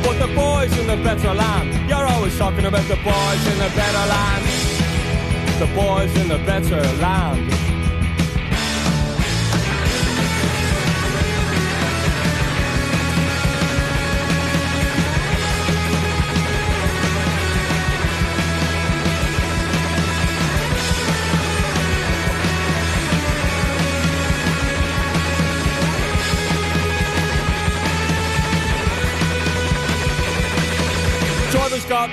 But 0.01 0.25
the 0.25 0.33
boys 0.33 0.77
in 0.77 0.87
the 0.87 0.95
better 1.03 1.33
land, 1.33 1.89
you're 1.89 2.07
always 2.07 2.37
talking 2.37 2.63
about 2.63 2.87
the 2.87 2.95
boys 2.95 3.43
in 3.51 3.57
the 3.57 3.71
better 3.75 4.05
land. 4.13 4.45
The 5.59 5.67
boys 5.75 6.15
in 6.15 6.29
the 6.29 6.37
better 6.45 6.81
land. 7.01 7.68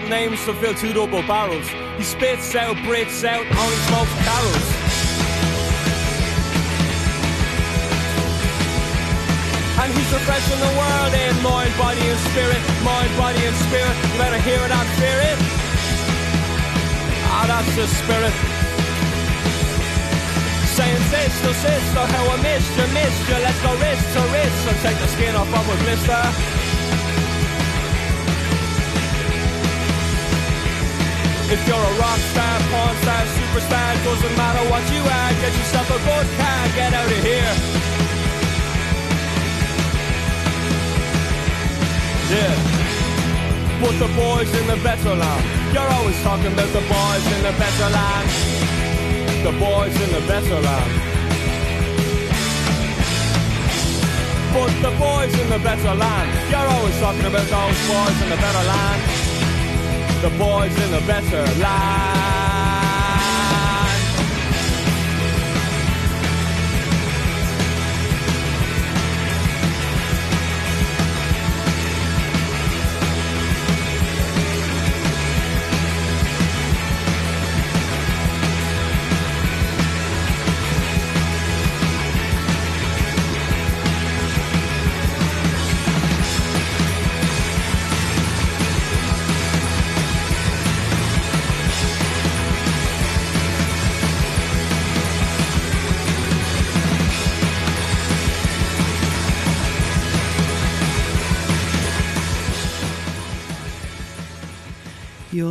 Names 0.09 0.45
to 0.47 0.55
fill 0.55 0.75
two 0.75 0.93
double 0.93 1.23
barrels. 1.23 1.69
He 1.99 2.05
spits 2.05 2.55
out, 2.55 2.77
breathes 2.85 3.25
out, 3.25 3.45
only 3.45 3.79
smokes 3.91 4.15
carols. 4.23 4.69
And 9.77 9.93
he's 9.93 10.11
refreshing 10.13 10.61
the 10.61 10.73
world 10.79 11.13
in 11.13 11.35
mind, 11.43 11.73
body, 11.77 12.01
and 12.01 12.21
spirit. 12.33 12.63
Mind, 12.83 13.13
body, 13.19 13.43
and 13.45 13.57
spirit. 13.69 13.97
You 14.09 14.19
better 14.19 14.41
hear 14.41 14.61
it 14.63 14.73
and 14.73 14.89
fear 14.97 15.19
it. 15.31 15.39
Ah, 17.29 17.45
that's 17.51 17.73
the 17.77 17.87
spirit. 17.87 18.35
Saying 20.77 21.03
sister, 21.13 21.53
sister, 21.55 22.05
how 22.15 22.25
I 22.33 22.37
missed 22.43 22.73
you, 22.77 22.87
missed 22.93 23.25
you. 23.29 23.39
Let's 23.41 23.61
go 23.61 23.73
wrist 23.81 24.07
to 24.15 24.21
wrist 24.33 24.61
and 24.69 24.79
take 24.81 24.99
the 24.99 25.09
skin 25.09 25.35
off 25.37 25.53
on 25.53 25.65
with 25.69 25.81
blister. 25.85 26.23
If 31.49 31.63
you're 31.69 31.79
a 31.79 31.95
rock 32.03 32.19
star, 32.35 32.59
porn 32.75 32.97
star, 33.07 33.23
superstar, 33.23 33.91
doesn't 34.03 34.37
matter 34.37 34.69
what 34.69 34.83
you 34.91 34.99
are, 34.99 35.31
get 35.39 35.55
yourself 35.55 35.87
a 35.95 36.01
good 36.03 36.27
car, 36.43 36.63
get 36.75 36.93
out 36.93 37.07
of 37.07 37.23
here. 37.23 37.55
Yeah. 42.35 42.55
Put 43.79 43.95
the 44.03 44.11
boys 44.19 44.51
in 44.59 44.67
the 44.67 44.77
better 44.83 45.15
land. 45.15 45.45
You're 45.73 45.87
always 45.87 46.21
talking 46.23 46.51
about 46.51 46.73
the 46.75 46.83
boys 46.83 47.25
in 47.31 47.41
the 47.47 47.55
better 47.55 47.89
land. 47.95 48.27
The 49.47 49.53
boys 49.55 49.95
in 50.03 50.11
the 50.19 50.27
better 50.27 50.61
land. 50.67 50.91
Put 54.51 54.73
the 54.83 54.93
boys 54.99 55.33
in 55.39 55.49
the 55.51 55.61
better 55.63 55.95
land. 55.95 56.29
You're 56.51 56.71
always 56.75 56.99
talking 56.99 57.27
about 57.27 57.47
those 57.47 57.79
boys 57.87 58.23
in 58.23 58.31
the 58.31 58.37
better 58.37 58.67
land. 58.67 59.16
The 60.23 60.31
boys 60.31 60.75
in 60.83 60.91
the 60.91 61.03
better 61.07 61.45
land. 61.61 62.26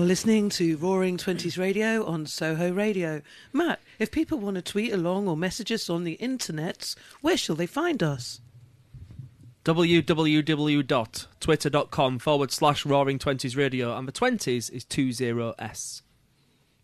Listening 0.06 0.50
to 0.50 0.78
Roaring 0.78 1.18
Twenties 1.18 1.58
Radio 1.58 2.06
on 2.06 2.28
Soho 2.28 2.72
Radio. 2.72 3.22
Matt, 3.52 3.82
if 4.00 4.12
people 4.12 4.38
want 4.38 4.56
to 4.56 4.62
tweet 4.62 4.94
along 4.94 5.28
or 5.28 5.36
message 5.36 5.72
us 5.72 5.90
on 5.90 6.04
the 6.04 6.16
internets, 6.22 6.96
where 7.22 7.38
shall 7.38 7.56
they 7.56 7.66
find 7.66 8.04
us? 8.04 8.40
www.twitter.com 9.64 12.20
forward 12.20 12.52
slash 12.52 12.86
roaring 12.86 13.18
twenties 13.18 13.58
radio. 13.58 13.98
And 13.98 14.08
the 14.08 14.12
twenties 14.12 14.70
is 14.70 14.86
two 14.86 15.12
zero 15.12 15.56
s. 15.58 16.04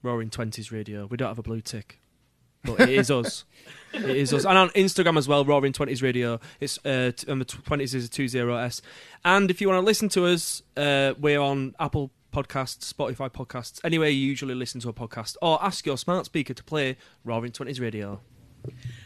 Roaring 0.01 0.32
twenties 0.32 0.72
radio. 0.72 1.05
We 1.05 1.17
don't 1.17 1.28
have 1.28 1.38
a 1.38 1.43
blue 1.43 1.61
tick 1.61 1.99
but 2.63 2.80
it 2.82 2.89
is 2.89 3.09
us. 3.11 3.45
It 3.93 4.05
is 4.05 4.34
us. 4.34 4.45
And 4.45 4.57
on 4.57 4.69
instagram 4.69 5.17
as 5.17 5.28
well 5.28 5.43
roaring 5.43 5.74
twenties 5.74 6.01
radio. 6.01 6.39
It's 6.61 6.80
uh 6.86 7.11
and 7.28 7.41
the 7.41 7.45
twenties 7.45 7.93
is 7.93 8.05
a 8.05 8.09
two 8.09 8.30
zero 8.30 8.55
s. 8.55 8.82
And 9.26 9.51
if 9.51 9.59
you 9.59 9.67
want 9.67 9.82
to 9.82 9.86
listen 9.86 10.07
to 10.09 10.28
us 10.28 10.63
uh 10.78 11.13
we're 11.19 11.41
on 11.41 11.76
apple 11.78 12.09
podcasts 12.34 12.91
spotify 12.91 13.29
podcasts 13.29 13.79
anywhere 13.84 14.09
you 14.09 14.25
usually 14.25 14.55
listen 14.55 14.79
to 14.79 14.89
a 14.89 14.93
podcast 14.93 15.36
or 15.41 15.61
ask 15.63 15.86
your 15.86 15.97
smart 15.97 16.25
speaker 16.25 16.53
to 16.53 16.63
play 16.63 16.97
roaring 17.23 17.51
twenties 17.51 17.79
radio 17.79 18.19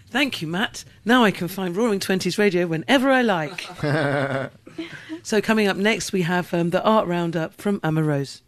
Thank 0.10 0.42
you, 0.42 0.48
Matt. 0.48 0.84
Now 1.04 1.24
I 1.24 1.32
can 1.32 1.48
find 1.48 1.76
Roaring 1.76 2.00
Twenties 2.00 2.38
Radio 2.38 2.68
whenever 2.68 3.10
I 3.10 3.22
like. 3.22 3.62
so 5.24 5.42
coming 5.42 5.68
up 5.68 5.78
next, 5.78 6.12
we 6.14 6.22
have 6.24 6.54
um, 6.54 6.70
the 6.70 6.84
art 6.84 7.08
roundup 7.08 7.54
from 7.54 7.80
Amah-Rose. 7.84 8.42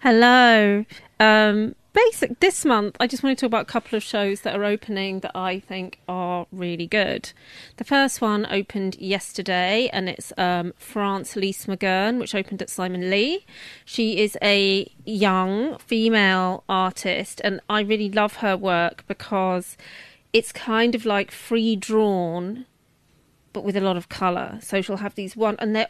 Hello. 0.00 0.84
Um, 1.20 1.74
basic 1.96 2.40
this 2.40 2.64
month, 2.64 2.94
I 3.00 3.06
just 3.06 3.22
want 3.22 3.36
to 3.36 3.40
talk 3.40 3.48
about 3.48 3.62
a 3.62 3.72
couple 3.72 3.96
of 3.96 4.02
shows 4.02 4.42
that 4.42 4.54
are 4.54 4.64
opening 4.64 5.20
that 5.20 5.32
I 5.34 5.58
think 5.58 5.98
are 6.06 6.46
really 6.52 6.86
good. 6.86 7.32
The 7.78 7.84
first 7.84 8.20
one 8.20 8.46
opened 8.50 8.96
yesterday, 9.00 9.88
and 9.92 10.08
it's 10.08 10.32
um, 10.36 10.74
France 10.76 11.34
Lise 11.36 11.64
McGurn, 11.64 12.18
which 12.18 12.34
opened 12.34 12.60
at 12.60 12.68
Simon 12.68 13.08
Lee. 13.08 13.46
She 13.84 14.18
is 14.18 14.36
a 14.42 14.92
young 15.06 15.78
female 15.78 16.64
artist, 16.68 17.40
and 17.42 17.60
I 17.70 17.80
really 17.80 18.10
love 18.10 18.36
her 18.36 18.56
work 18.56 19.04
because 19.08 19.78
it's 20.34 20.52
kind 20.52 20.94
of 20.94 21.06
like 21.06 21.30
free 21.30 21.76
drawn 21.76 22.66
but 23.54 23.64
with 23.64 23.74
a 23.74 23.80
lot 23.80 23.96
of 23.96 24.10
color 24.10 24.58
so 24.60 24.82
she'll 24.82 24.98
have 24.98 25.14
these 25.14 25.34
one 25.34 25.56
and 25.60 25.74
they 25.74 25.86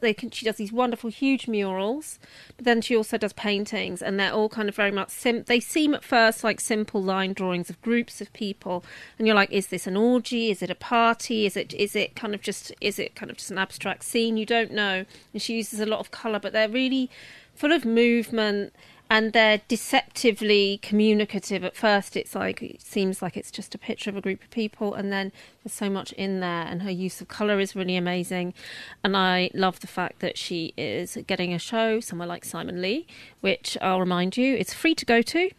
they 0.00 0.14
can 0.14 0.30
she 0.30 0.44
does 0.44 0.56
these 0.56 0.72
wonderful 0.72 1.10
huge 1.10 1.46
murals 1.46 2.18
but 2.56 2.64
then 2.64 2.80
she 2.80 2.96
also 2.96 3.16
does 3.16 3.32
paintings 3.32 4.02
and 4.02 4.18
they're 4.18 4.32
all 4.32 4.48
kind 4.48 4.68
of 4.68 4.74
very 4.74 4.90
much 4.90 5.10
sim 5.10 5.44
they 5.44 5.60
seem 5.60 5.94
at 5.94 6.04
first 6.04 6.42
like 6.42 6.60
simple 6.60 7.02
line 7.02 7.32
drawings 7.32 7.70
of 7.70 7.80
groups 7.82 8.20
of 8.20 8.32
people 8.32 8.84
and 9.18 9.26
you're 9.26 9.36
like 9.36 9.50
is 9.50 9.68
this 9.68 9.86
an 9.86 9.96
orgy? 9.96 10.50
Is 10.50 10.62
it 10.62 10.70
a 10.70 10.74
party? 10.74 11.46
Is 11.46 11.56
it 11.56 11.74
is 11.74 11.94
it 11.94 12.16
kind 12.16 12.34
of 12.34 12.40
just 12.40 12.72
is 12.80 12.98
it 12.98 13.14
kind 13.14 13.30
of 13.30 13.36
just 13.36 13.50
an 13.50 13.58
abstract 13.58 14.04
scene? 14.04 14.36
You 14.36 14.46
don't 14.46 14.72
know. 14.72 15.04
And 15.32 15.42
she 15.42 15.54
uses 15.56 15.80
a 15.80 15.86
lot 15.86 16.00
of 16.00 16.10
color 16.10 16.38
but 16.38 16.52
they're 16.52 16.68
really 16.68 17.10
full 17.54 17.72
of 17.72 17.84
movement 17.84 18.72
and 19.10 19.32
they're 19.32 19.60
deceptively 19.66 20.78
communicative. 20.82 21.64
At 21.64 21.74
first 21.74 22.16
it's 22.16 22.36
like 22.36 22.62
it 22.62 22.80
seems 22.80 23.20
like 23.20 23.36
it's 23.36 23.50
just 23.50 23.74
a 23.74 23.78
picture 23.78 24.08
of 24.08 24.16
a 24.16 24.20
group 24.20 24.42
of 24.42 24.50
people 24.50 24.94
and 24.94 25.12
then 25.12 25.32
there's 25.64 25.74
so 25.74 25.90
much 25.90 26.12
in 26.12 26.38
there 26.38 26.64
and 26.64 26.82
her 26.82 26.90
use 26.90 27.20
of 27.20 27.26
color 27.26 27.58
is 27.58 27.74
really 27.74 27.96
amazing. 27.96 28.54
And 29.02 29.16
i 29.16 29.50
love 29.52 29.80
the 29.80 29.88
fact 29.88 30.20
that 30.20 30.38
she 30.38 30.72
is 30.76 31.18
getting 31.26 31.52
a 31.52 31.58
show 31.58 31.98
somewhere 31.98 32.28
like 32.28 32.44
simon 32.44 32.80
lee 32.80 33.06
which 33.40 33.76
i'll 33.82 33.98
remind 33.98 34.36
you 34.36 34.54
it's 34.54 34.72
free 34.72 34.94
to 34.94 35.04
go 35.04 35.20
to 35.22 35.50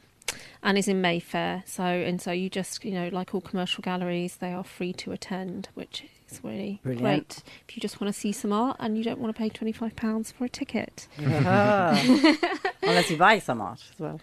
and 0.63 0.77
is 0.77 0.87
in 0.87 1.01
mayfair. 1.01 1.63
So 1.65 1.83
and 1.83 2.21
so 2.21 2.31
you 2.31 2.49
just 2.49 2.85
you 2.85 2.91
know 2.91 3.09
like 3.11 3.33
all 3.35 3.41
commercial 3.41 3.81
galleries 3.81 4.37
they 4.37 4.53
are 4.53 4.63
free 4.63 4.93
to 4.93 5.11
attend 5.11 5.69
which 5.73 6.05
is 6.31 6.43
really 6.43 6.79
Brilliant. 6.83 7.03
great 7.03 7.43
if 7.67 7.75
you 7.75 7.81
just 7.81 7.99
want 8.01 8.13
to 8.13 8.19
see 8.19 8.31
some 8.31 8.51
art 8.53 8.77
and 8.79 8.97
you 8.97 9.03
don't 9.03 9.19
want 9.19 9.35
to 9.35 9.39
pay 9.39 9.49
25 9.49 9.95
pounds 9.95 10.31
for 10.31 10.45
a 10.45 10.49
ticket 10.49 11.07
Unless 11.17 13.09
you 13.09 13.17
buy 13.17 13.39
some 13.39 13.61
art 13.61 13.83
as 13.93 13.99
well. 13.99 14.19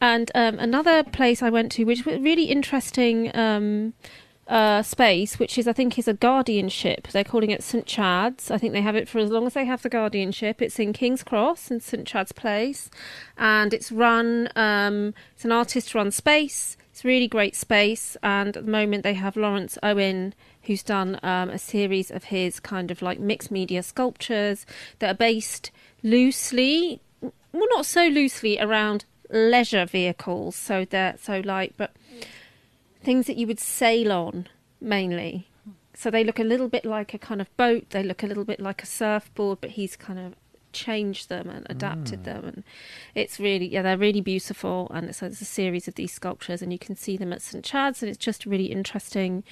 and 0.00 0.30
um, 0.34 0.58
another 0.58 1.02
place 1.04 1.42
I 1.42 1.50
went 1.50 1.72
to, 1.72 1.84
which 1.84 2.04
was 2.04 2.16
a 2.16 2.20
really 2.20 2.44
interesting 2.44 3.34
um, 3.36 3.94
uh, 4.48 4.82
space, 4.82 5.38
which 5.38 5.56
is 5.58 5.68
I 5.68 5.72
think 5.72 5.98
is 5.98 6.08
a 6.08 6.14
guardianship. 6.14 7.08
They're 7.08 7.24
calling 7.24 7.50
it 7.50 7.62
St 7.62 7.86
Chad's. 7.86 8.50
I 8.50 8.58
think 8.58 8.72
they 8.72 8.80
have 8.82 8.96
it 8.96 9.08
for 9.08 9.18
as 9.18 9.30
long 9.30 9.46
as 9.46 9.54
they 9.54 9.64
have 9.64 9.82
the 9.82 9.88
guardianship. 9.88 10.60
It's 10.60 10.78
in 10.78 10.92
King's 10.92 11.22
Cross 11.22 11.70
in 11.70 11.80
St 11.80 12.06
Chad's 12.06 12.32
Place, 12.32 12.90
and 13.38 13.72
it's 13.72 13.92
run. 13.92 14.48
Um, 14.56 15.14
it's 15.34 15.44
an 15.44 15.52
artist-run 15.52 16.10
space. 16.10 16.76
It's 16.90 17.04
a 17.04 17.08
really 17.08 17.28
great 17.28 17.54
space, 17.54 18.16
and 18.22 18.56
at 18.56 18.64
the 18.66 18.70
moment 18.70 19.04
they 19.04 19.14
have 19.14 19.36
Lawrence 19.36 19.78
Owen. 19.82 20.34
Who's 20.64 20.82
done 20.82 21.18
um, 21.22 21.50
a 21.50 21.58
series 21.58 22.10
of 22.10 22.24
his 22.24 22.60
kind 22.60 22.90
of 22.90 23.02
like 23.02 23.18
mixed 23.18 23.50
media 23.50 23.82
sculptures 23.82 24.66
that 24.98 25.10
are 25.10 25.18
based 25.18 25.70
loosely 26.02 27.00
well 27.20 27.66
not 27.70 27.86
so 27.86 28.06
loosely 28.06 28.58
around 28.58 29.04
leisure 29.30 29.84
vehicles 29.84 30.56
so 30.56 30.84
they're 30.84 31.16
so 31.20 31.40
like 31.44 31.74
but 31.76 31.92
things 33.02 33.26
that 33.26 33.36
you 33.36 33.46
would 33.46 33.60
sail 33.60 34.12
on 34.12 34.46
mainly. 34.80 35.46
So 35.94 36.10
they 36.10 36.24
look 36.24 36.38
a 36.38 36.44
little 36.44 36.68
bit 36.68 36.84
like 36.84 37.12
a 37.12 37.18
kind 37.18 37.40
of 37.40 37.54
boat 37.56 37.90
they 37.90 38.02
look 38.02 38.22
a 38.22 38.26
little 38.26 38.44
bit 38.44 38.60
like 38.60 38.82
a 38.82 38.86
surfboard 38.86 39.58
but 39.60 39.70
he's 39.70 39.96
kind 39.96 40.18
of 40.18 40.34
changed 40.72 41.28
them 41.28 41.50
and 41.50 41.66
adapted 41.68 42.22
them 42.24 42.44
and 42.44 42.64
it's 43.14 43.40
really 43.40 43.66
yeah 43.66 43.82
they're 43.82 43.98
really 43.98 44.20
beautiful 44.20 44.90
and 44.94 45.14
so 45.14 45.26
there's 45.26 45.40
a 45.40 45.44
series 45.44 45.88
of 45.88 45.96
these 45.96 46.12
sculptures 46.12 46.62
and 46.62 46.72
you 46.72 46.78
can 46.78 46.94
see 46.94 47.16
them 47.16 47.32
at 47.32 47.42
st 47.42 47.64
chad's 47.64 48.02
and 48.02 48.08
it's 48.08 48.24
just 48.24 48.46
really 48.46 48.66
interesting 48.66 49.42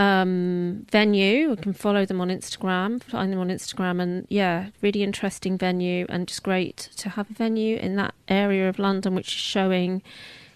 um, 0.00 0.86
venue. 0.90 1.50
You 1.50 1.56
can 1.56 1.74
follow 1.74 2.06
them 2.06 2.22
on 2.22 2.28
Instagram, 2.28 3.02
find 3.02 3.30
them 3.30 3.38
on 3.38 3.48
Instagram, 3.48 4.00
and 4.00 4.26
yeah, 4.30 4.70
really 4.80 5.02
interesting 5.02 5.58
venue, 5.58 6.06
and 6.08 6.26
just 6.26 6.42
great 6.42 6.88
to 6.96 7.10
have 7.10 7.30
a 7.30 7.34
venue 7.34 7.76
in 7.76 7.96
that 7.96 8.14
area 8.26 8.68
of 8.68 8.78
London, 8.78 9.14
which 9.14 9.28
is 9.28 9.40
showing 9.40 10.02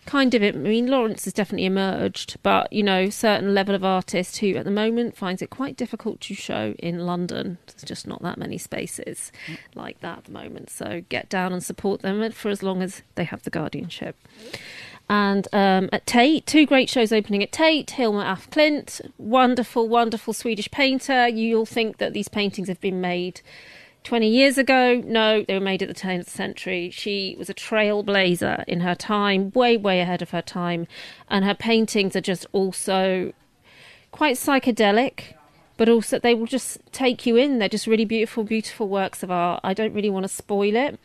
kind 0.06 0.34
of 0.34 0.42
it. 0.42 0.54
I 0.54 0.58
mean, 0.58 0.86
Lawrence 0.86 1.24
has 1.24 1.34
definitely 1.34 1.66
emerged, 1.66 2.36
but 2.42 2.72
you 2.72 2.82
know, 2.82 3.10
certain 3.10 3.52
level 3.52 3.74
of 3.74 3.84
artist 3.84 4.38
who 4.38 4.54
at 4.54 4.64
the 4.64 4.70
moment 4.70 5.14
finds 5.14 5.42
it 5.42 5.50
quite 5.50 5.76
difficult 5.76 6.22
to 6.22 6.34
show 6.34 6.74
in 6.78 7.00
London. 7.00 7.58
There's 7.66 7.82
just 7.82 8.06
not 8.06 8.22
that 8.22 8.38
many 8.38 8.56
spaces 8.56 9.30
like 9.74 10.00
that 10.00 10.18
at 10.18 10.24
the 10.24 10.32
moment. 10.32 10.70
So 10.70 11.02
get 11.10 11.28
down 11.28 11.52
and 11.52 11.62
support 11.62 12.00
them 12.00 12.32
for 12.32 12.48
as 12.48 12.62
long 12.62 12.82
as 12.82 13.02
they 13.14 13.24
have 13.24 13.42
the 13.42 13.50
guardianship. 13.50 14.16
And 15.08 15.46
um, 15.52 15.90
at 15.92 16.06
Tate, 16.06 16.46
two 16.46 16.64
great 16.64 16.88
shows 16.88 17.12
opening 17.12 17.42
at 17.42 17.52
Tate. 17.52 17.90
Hilma 17.90 18.20
af 18.20 18.48
Klint, 18.50 19.00
wonderful, 19.18 19.88
wonderful 19.88 20.32
Swedish 20.32 20.70
painter. 20.70 21.28
You'll 21.28 21.66
think 21.66 21.98
that 21.98 22.14
these 22.14 22.28
paintings 22.28 22.68
have 22.68 22.80
been 22.80 23.00
made 23.00 23.42
20 24.04 24.28
years 24.28 24.56
ago. 24.56 25.02
No, 25.04 25.42
they 25.42 25.54
were 25.54 25.60
made 25.60 25.82
at 25.82 25.88
the 25.88 25.94
turn 25.94 26.20
of 26.20 26.26
the 26.26 26.30
century. 26.30 26.90
She 26.90 27.36
was 27.38 27.50
a 27.50 27.54
trailblazer 27.54 28.64
in 28.66 28.80
her 28.80 28.94
time, 28.94 29.50
way, 29.54 29.76
way 29.76 30.00
ahead 30.00 30.22
of 30.22 30.30
her 30.30 30.42
time. 30.42 30.86
And 31.28 31.44
her 31.44 31.54
paintings 31.54 32.16
are 32.16 32.22
just 32.22 32.46
also 32.52 33.32
quite 34.10 34.36
psychedelic, 34.36 35.34
but 35.76 35.88
also 35.88 36.18
they 36.18 36.34
will 36.34 36.46
just 36.46 36.78
take 36.92 37.26
you 37.26 37.36
in. 37.36 37.58
They're 37.58 37.68
just 37.68 37.86
really 37.86 38.04
beautiful, 38.06 38.44
beautiful 38.44 38.88
works 38.88 39.22
of 39.22 39.30
art. 39.30 39.60
I 39.64 39.74
don't 39.74 39.92
really 39.92 40.10
want 40.10 40.24
to 40.24 40.28
spoil 40.28 40.76
it. 40.76 40.98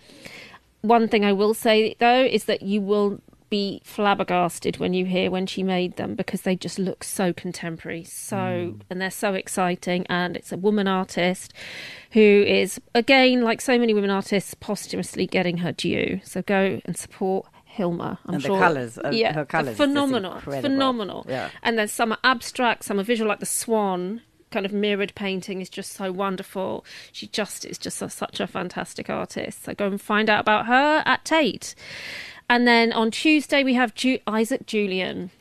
One 0.82 1.10
thing 1.10 1.26
I 1.26 1.34
will 1.34 1.54
say 1.54 1.96
though 2.00 2.24
is 2.24 2.46
that 2.46 2.62
you 2.62 2.80
will 2.80 3.20
be 3.50 3.82
flabbergasted 3.84 4.78
when 4.78 4.94
you 4.94 5.06
hear 5.06 5.32
when 5.32 5.46
she 5.46 5.64
made 5.64 5.96
them 5.96 6.16
because 6.16 6.42
they 6.42 6.56
just 6.56 6.78
look 6.78 7.04
so 7.04 7.34
contemporary 7.34 8.04
so 8.04 8.76
and 8.90 9.02
they're 9.02 9.10
so 9.10 9.34
exciting 9.34 10.06
and 10.08 10.36
it's 10.36 10.52
a 10.52 10.58
woman 10.58 10.88
artist 10.88 11.54
who 12.12 12.44
is 12.48 12.80
again 12.94 13.42
like 13.42 13.62
so 13.62 13.78
many 13.80 13.94
women 13.94 14.10
artists 14.10 14.54
posthumously 14.54 15.26
getting 15.26 15.58
her 15.58 15.72
due 15.72 16.20
so 16.24 16.42
go 16.42 16.80
and 16.86 16.98
support 16.98 17.46
Hilma. 17.66 18.20
I'm 18.26 18.34
And 18.34 18.44
the 18.44 18.48
sure. 18.48 18.60
colours, 18.60 18.98
uh, 18.98 19.12
yeah, 19.14 19.32
her 19.32 19.46
colours, 19.46 19.78
phenomenal, 19.78 20.40
phenomenal. 20.40 21.26
Yeah. 21.30 21.50
And 21.64 21.78
then 21.78 21.88
some 21.88 22.12
are 22.12 22.18
abstract, 22.26 22.84
some 22.84 23.00
are 23.00 23.04
visual, 23.04 23.30
like 23.30 23.40
the 23.40 23.46
Swan 23.46 24.22
kind 24.52 24.66
of 24.66 24.74
mirrored 24.74 25.14
painting 25.16 25.62
is 25.62 25.70
just 25.70 25.94
so 25.94 26.12
wonderful. 26.12 26.86
She 27.12 27.28
just 27.28 27.66
is 27.66 27.78
just 27.78 28.02
a, 28.02 28.10
such 28.10 28.40
a 28.40 28.48
fantastic 28.48 29.10
artist. 29.10 29.64
So 29.64 29.74
go 29.74 29.88
and 29.88 30.02
find 30.02 30.30
out 30.30 30.42
about 30.42 30.66
her 30.66 31.04
at 31.06 31.26
Tate. 31.26 31.76
And 32.50 32.68
then 32.68 32.92
on 32.94 33.12
Tuesday 33.12 33.64
we 33.64 33.76
have 33.76 33.94
Ju- 33.94 34.20
Isaac 34.28 34.66
Julien. 34.66 35.32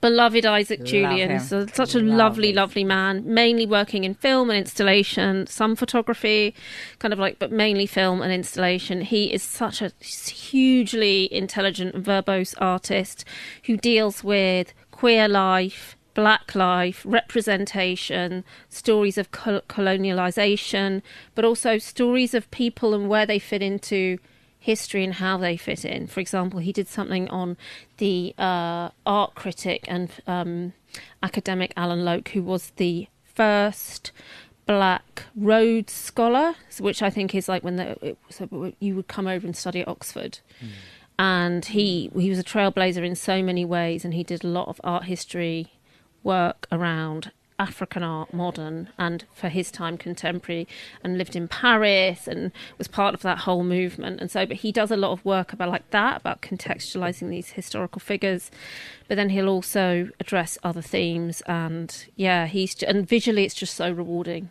Beloved 0.00 0.46
Isaac 0.46 0.78
Love 0.80 0.88
Julien, 0.88 1.30
him. 1.30 1.40
so 1.40 1.66
such 1.66 1.96
a 1.96 1.98
Love 1.98 2.16
lovely, 2.16 2.50
him. 2.50 2.54
lovely 2.56 2.84
man. 2.84 3.22
Mainly 3.26 3.66
working 3.66 4.04
in 4.04 4.14
film 4.14 4.48
and 4.48 4.56
installation, 4.56 5.48
some 5.48 5.74
photography, 5.74 6.54
kind 7.00 7.12
of 7.12 7.18
like, 7.18 7.40
but 7.40 7.50
mainly 7.50 7.86
film 7.86 8.22
and 8.22 8.32
installation. 8.32 9.00
He 9.00 9.32
is 9.34 9.42
such 9.42 9.82
a 9.82 9.90
hugely 10.00 11.28
intelligent, 11.34 11.96
verbose 12.04 12.54
artist 12.58 13.24
who 13.66 13.76
deals 13.76 14.22
with 14.22 14.72
queer 14.92 15.26
life, 15.26 15.96
black 16.14 16.54
life, 16.54 17.02
representation, 17.04 18.44
stories 18.68 19.18
of 19.18 19.32
col- 19.32 19.62
colonialization, 19.62 21.02
but 21.34 21.44
also 21.44 21.78
stories 21.78 22.32
of 22.32 22.48
people 22.52 22.94
and 22.94 23.08
where 23.08 23.26
they 23.26 23.40
fit 23.40 23.60
into 23.60 24.18
history 24.60 25.02
and 25.02 25.14
how 25.14 25.38
they 25.38 25.56
fit 25.56 25.84
in. 25.84 26.06
For 26.06 26.20
example, 26.20 26.60
he 26.60 26.72
did 26.72 26.86
something 26.86 27.28
on 27.30 27.56
the 27.96 28.34
uh, 28.38 28.90
art 29.06 29.34
critic 29.34 29.86
and 29.88 30.10
um, 30.26 30.74
academic 31.22 31.72
Alain 31.76 32.04
Locke, 32.04 32.28
who 32.28 32.42
was 32.42 32.70
the 32.76 33.08
first 33.24 34.12
black 34.66 35.24
Rhodes 35.34 35.92
scholar, 35.92 36.54
which 36.78 37.02
I 37.02 37.10
think 37.10 37.34
is 37.34 37.48
like 37.48 37.64
when 37.64 37.76
the, 37.76 38.06
it, 38.06 38.18
so 38.28 38.72
you 38.78 38.94
would 38.94 39.08
come 39.08 39.26
over 39.26 39.46
and 39.46 39.56
study 39.56 39.80
at 39.80 39.88
Oxford. 39.88 40.38
And 41.18 41.64
he 41.64 42.10
he 42.14 42.30
was 42.30 42.38
a 42.38 42.44
trailblazer 42.44 43.04
in 43.04 43.14
so 43.14 43.42
many 43.42 43.64
ways, 43.64 44.04
and 44.04 44.14
he 44.14 44.22
did 44.22 44.44
a 44.44 44.48
lot 44.48 44.68
of 44.68 44.80
art 44.84 45.04
history 45.04 45.72
work 46.22 46.66
around 46.70 47.32
African 47.60 48.02
art, 48.02 48.32
modern, 48.32 48.88
and 48.98 49.24
for 49.34 49.50
his 49.50 49.70
time 49.70 49.98
contemporary, 49.98 50.66
and 51.04 51.18
lived 51.18 51.36
in 51.36 51.46
Paris 51.46 52.26
and 52.26 52.50
was 52.78 52.88
part 52.88 53.12
of 53.12 53.20
that 53.20 53.38
whole 53.38 53.62
movement. 53.62 54.20
And 54.20 54.30
so, 54.30 54.46
but 54.46 54.56
he 54.56 54.72
does 54.72 54.90
a 54.90 54.96
lot 54.96 55.12
of 55.12 55.24
work 55.24 55.52
about 55.52 55.68
like 55.68 55.88
that, 55.90 56.22
about 56.22 56.40
contextualizing 56.40 57.28
these 57.28 57.50
historical 57.50 58.00
figures. 58.00 58.50
But 59.06 59.16
then 59.16 59.28
he'll 59.28 59.48
also 59.48 60.08
address 60.18 60.56
other 60.64 60.82
themes, 60.82 61.42
and 61.42 62.06
yeah, 62.16 62.46
he's 62.46 62.82
and 62.82 63.06
visually, 63.06 63.44
it's 63.44 63.54
just 63.54 63.74
so 63.74 63.92
rewarding. 63.92 64.48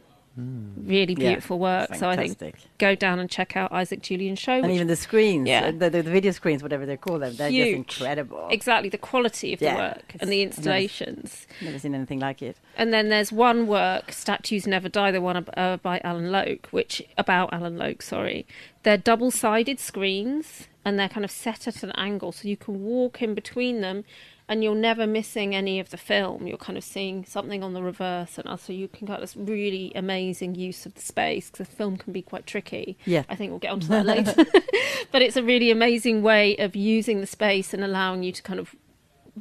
Really 0.86 1.14
Yeah, 1.18 1.30
beautiful 1.30 1.60
work. 1.60 1.94
So 1.96 2.10
I 2.10 2.16
think 2.16 2.56
go 2.78 2.96
down 2.96 3.20
and 3.20 3.30
check 3.30 3.56
out 3.58 3.72
Isaac 3.72 4.02
Julien's 4.02 4.40
show. 4.40 4.54
And 4.54 4.72
even 4.72 4.88
the 4.88 4.96
screens, 4.96 5.48
Yeah. 5.48 5.72
the, 5.72 5.90
the, 5.90 6.02
the 6.02 6.12
video 6.12 6.32
screens, 6.32 6.64
whatever 6.64 6.86
they 6.86 6.98
call 6.98 7.20
them, 7.20 7.36
they're 7.36 7.50
Huge. 7.50 7.88
just 7.88 8.00
incredible. 8.00 8.48
Exactly, 8.50 8.90
the 8.90 8.98
quality 8.98 9.54
of 9.54 9.60
the 9.60 9.68
work 9.68 10.16
and 10.20 10.32
the 10.32 10.42
installations. 10.42 11.48
Never 11.62 11.78
seen 11.80 11.94
anything 11.96 12.20
like 12.20 12.42
it. 12.42 12.58
And 12.78 12.94
then 12.94 13.10
there's 13.10 13.32
one 13.32 13.68
work, 13.68 14.12
Statues 14.12 14.66
Never 14.66 14.90
Die, 14.90 15.12
the 15.12 15.22
one 15.22 15.46
uh, 15.56 15.78
by 15.78 16.00
Alain 16.04 16.32
Locke, 16.32 16.68
which 16.72 17.02
about 17.18 17.54
Alain 17.54 17.78
Locke, 17.78 18.02
sorry. 18.02 18.48
They're 18.84 18.98
double-sided 18.98 19.80
screens 19.80 20.68
and 20.86 20.98
they're 20.98 21.10
kind 21.10 21.26
of 21.26 21.32
set 21.32 21.68
at 21.68 21.84
an 21.84 21.92
angle 21.92 22.32
so 22.32 22.48
you 22.48 22.58
can 22.58 22.82
walk 22.84 23.22
in 23.22 23.34
between 23.36 23.82
them 23.82 24.06
and 24.50 24.64
you're 24.64 24.74
never 24.74 25.06
missing 25.06 25.54
any 25.54 25.80
of 25.80 25.92
the 25.92 25.98
film. 25.98 26.48
You're 26.48 26.58
kind 26.58 26.76
of 26.76 26.84
seeing 26.84 27.24
something 27.24 27.64
on 27.64 27.74
the 27.74 27.84
reverse 27.84 28.40
and 28.40 28.48
also 28.48 28.74
you 28.74 28.88
can 28.88 29.06
get 29.06 29.20
this 29.20 29.38
really 29.38 29.92
amazing 29.94 30.56
use 30.56 30.88
of 30.88 30.96
the 30.96 31.02
space 31.02 31.52
because 31.52 31.70
the 31.70 31.76
film 31.76 31.98
can 31.98 32.12
be 32.12 32.24
quite 32.24 32.48
tricky. 32.48 32.98
Yeah. 33.06 33.24
I 33.30 33.36
think 33.36 33.52
we'll 33.52 33.60
get 33.60 33.72
onto 33.72 33.88
that 33.88 34.08
later. 34.08 34.34
but 35.12 35.22
it's 35.22 35.38
a 35.38 35.44
really 35.44 35.70
amazing 35.70 36.24
way 36.24 36.58
of 36.58 36.76
using 36.76 37.22
the 37.22 37.28
space 37.28 37.76
and 37.76 37.84
allowing 37.84 38.24
you 38.24 38.32
to 38.32 38.42
kind 38.42 38.60
of 38.60 38.76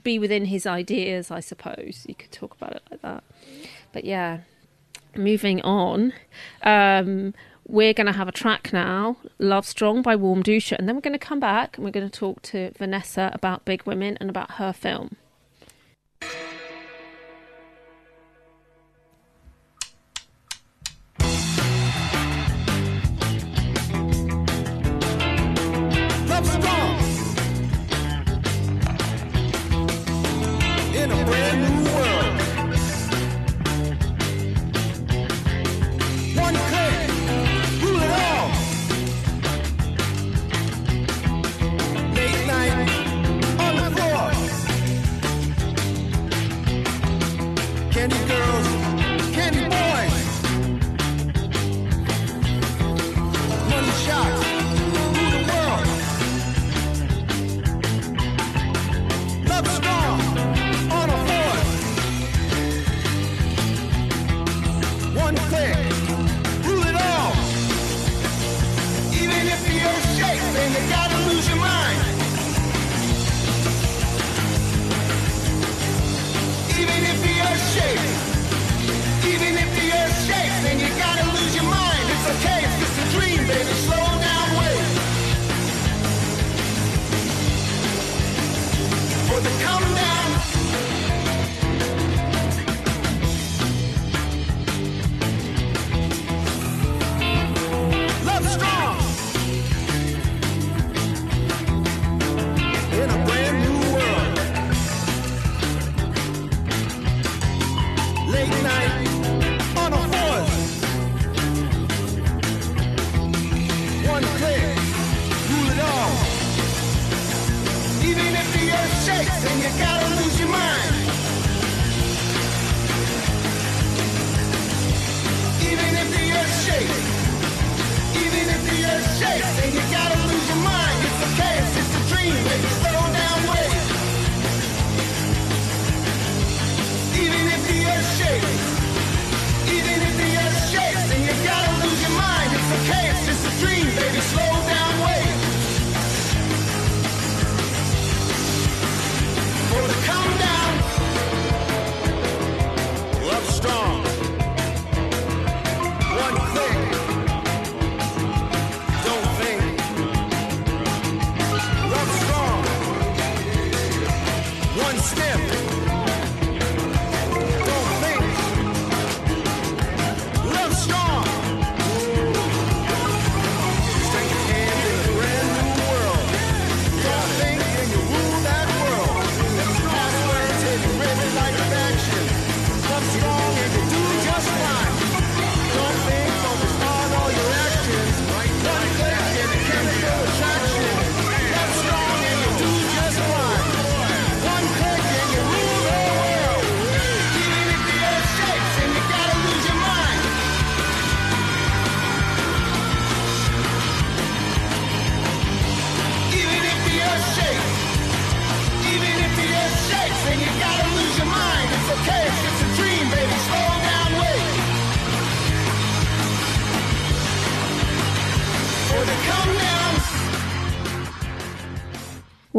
be 0.05 0.19
within 0.19 0.45
his 0.45 0.67
ideas, 0.67 1.31
I 1.31 1.41
suppose. 1.41 2.05
You 2.07 2.15
could 2.15 2.31
talk 2.31 2.55
about 2.55 2.77
it 2.77 2.83
like 2.91 3.01
that. 3.01 3.25
But 3.93 4.05
yeah, 4.05 4.41
moving 5.17 5.63
on. 5.63 6.13
Um, 6.63 7.33
we're 7.69 7.93
going 7.93 8.07
to 8.07 8.13
have 8.13 8.29
a 8.29 8.33
track 8.33 8.73
now, 8.73 9.19
Love 9.39 9.67
Strong 9.67 10.03
by 10.03 10.17
Warm 10.17 10.43
Dusha, 10.43 10.77
and 10.79 10.89
then 10.89 10.97
we're 10.97 11.03
going 11.03 11.13
to 11.13 11.19
come 11.19 11.39
back 11.39 11.77
and 11.77 11.85
we're 11.85 11.91
going 11.91 12.09
to 12.09 12.19
talk 12.19 12.41
to 12.43 12.73
Vanessa 12.79 13.31
about 13.35 13.67
Big 13.67 13.85
Women 13.85 14.17
and 14.21 14.31
about 14.31 14.53
her 14.53 14.73
film. 14.73 15.17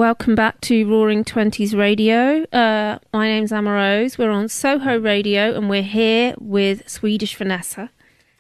Welcome 0.09 0.33
back 0.33 0.59
to 0.61 0.89
Roaring 0.89 1.23
Twenties 1.23 1.75
Radio. 1.75 2.43
Uh, 2.45 2.97
my 3.13 3.27
name's 3.27 3.51
Amah-Rose. 3.51 4.17
We're 4.17 4.31
on 4.31 4.49
Soho 4.49 4.97
Radio, 4.99 5.55
and 5.55 5.69
we're 5.69 5.83
here 5.83 6.33
with 6.39 6.89
Swedish 6.89 7.35
Vanessa. 7.35 7.91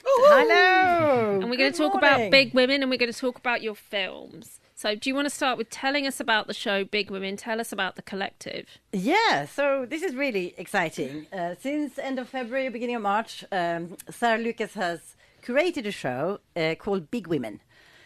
Hello. 0.03 1.39
And 1.39 1.47
we're 1.47 1.57
going 1.57 1.71
to 1.71 1.77
talk 1.77 1.93
morning. 1.93 2.21
about 2.21 2.31
Big 2.31 2.55
Women, 2.55 2.81
and 2.81 2.89
we're 2.89 2.97
going 2.97 3.13
to 3.13 3.17
talk 3.19 3.37
about 3.37 3.61
your 3.61 3.75
films. 3.75 4.59
So, 4.73 4.95
do 4.95 5.11
you 5.11 5.13
want 5.13 5.27
to 5.27 5.29
start 5.29 5.59
with 5.59 5.69
telling 5.69 6.07
us 6.07 6.19
about 6.19 6.47
the 6.47 6.55
show 6.55 6.83
Big 6.85 7.11
Women? 7.11 7.37
Tell 7.37 7.61
us 7.61 7.71
about 7.71 7.97
the 7.97 8.01
collective. 8.01 8.79
Yeah, 8.91 9.45
so 9.45 9.85
this 9.87 10.01
is 10.01 10.15
really 10.15 10.55
exciting. 10.57 11.27
Uh, 11.31 11.53
since 11.61 11.99
end 11.99 12.17
of 12.17 12.29
February, 12.29 12.67
beginning 12.69 12.95
of 12.95 13.03
March, 13.03 13.45
um, 13.51 13.95
Sarah 14.09 14.39
Lucas 14.39 14.73
has 14.73 15.15
curated 15.43 15.85
a 15.85 15.91
show 15.91 16.39
uh, 16.55 16.73
called 16.79 17.11
Big 17.11 17.27
Women. 17.27 17.61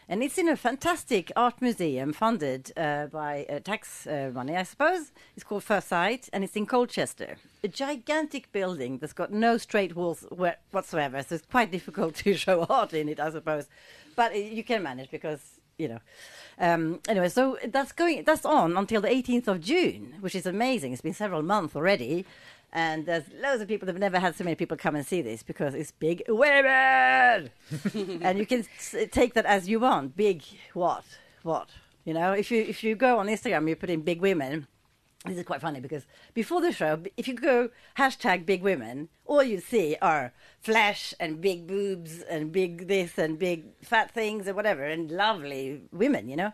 And 0.09 0.21
it's 0.21 0.37
in 0.37 0.49
a 0.49 0.57
fantastic 0.57 1.31
art 1.35 1.61
museum 1.61 2.11
funded 2.11 2.71
uh, 2.75 3.07
by 3.07 3.45
uh, 3.49 3.59
tax 3.59 4.05
uh, 4.05 4.31
money, 4.33 4.55
I 4.55 4.63
suppose. 4.63 5.11
It's 5.35 5.45
called 5.45 5.63
Firstsite, 5.63 6.29
and 6.33 6.43
it's 6.43 6.55
in 6.55 6.65
Colchester. 6.65 7.37
A 7.63 7.67
gigantic 7.67 8.51
building 8.51 8.97
that's 8.97 9.13
got 9.13 9.31
no 9.31 9.57
straight 9.57 9.95
walls 9.95 10.25
wha- 10.29 10.55
whatsoever, 10.71 11.23
so 11.23 11.35
it's 11.35 11.45
quite 11.45 11.71
difficult 11.71 12.15
to 12.23 12.33
show 12.35 12.63
art 12.69 12.93
in 12.93 13.07
it, 13.07 13.19
I 13.19 13.31
suppose. 13.31 13.67
But 14.15 14.33
uh, 14.33 14.35
you 14.35 14.63
can 14.63 14.83
manage 14.83 15.09
because, 15.09 15.59
you 15.77 15.87
know. 15.87 15.99
Um, 16.59 16.99
anyway, 17.07 17.29
so 17.29 17.57
that's 17.65 17.93
going. 17.93 18.23
That's 18.25 18.45
on 18.45 18.75
until 18.77 19.01
the 19.01 19.07
18th 19.07 19.47
of 19.47 19.61
June, 19.61 20.15
which 20.19 20.35
is 20.35 20.45
amazing. 20.45 20.93
It's 20.93 21.01
been 21.01 21.13
several 21.13 21.41
months 21.41 21.75
already, 21.75 22.25
and 22.73 23.05
there's 23.05 23.23
loads 23.39 23.61
of 23.61 23.67
people. 23.67 23.85
They've 23.85 23.97
never 23.97 24.19
had 24.19 24.35
so 24.35 24.43
many 24.43 24.55
people 24.55 24.75
come 24.75 24.95
and 24.95 25.05
see 25.05 25.21
this 25.21 25.43
because 25.43 25.75
it's 25.75 25.91
big 25.91 26.23
women, 26.27 27.51
and 27.93 28.37
you 28.37 28.45
can 28.45 28.65
take 29.11 29.35
that 29.35 29.45
as 29.45 29.69
you 29.69 29.79
want. 29.79 30.17
Big 30.17 30.43
what? 30.73 31.05
What? 31.43 31.69
You 32.03 32.13
know, 32.13 32.33
if 32.33 32.51
you 32.51 32.61
if 32.61 32.83
you 32.83 32.95
go 32.95 33.19
on 33.19 33.27
Instagram, 33.27 33.69
you 33.69 33.75
put 33.75 33.89
in 33.91 34.01
big 34.01 34.19
women. 34.19 34.67
This 35.25 35.37
is 35.37 35.45
quite 35.45 35.61
funny 35.61 35.79
because 35.79 36.05
before 36.33 36.59
the 36.59 36.73
show, 36.73 37.01
if 37.15 37.29
you 37.29 37.35
go 37.35 37.69
hashtag 37.97 38.45
big 38.45 38.61
women, 38.61 39.07
all 39.25 39.41
you 39.41 39.61
see 39.61 39.95
are 40.01 40.33
flesh 40.59 41.13
and 41.17 41.39
big 41.39 41.65
boobs 41.65 42.21
and 42.23 42.51
big 42.51 42.89
this 42.89 43.17
and 43.17 43.39
big 43.39 43.63
fat 43.81 44.11
things 44.11 44.47
and 44.47 44.55
whatever 44.57 44.83
and 44.83 45.09
lovely 45.11 45.83
women, 45.93 46.27
you 46.27 46.35
know. 46.35 46.51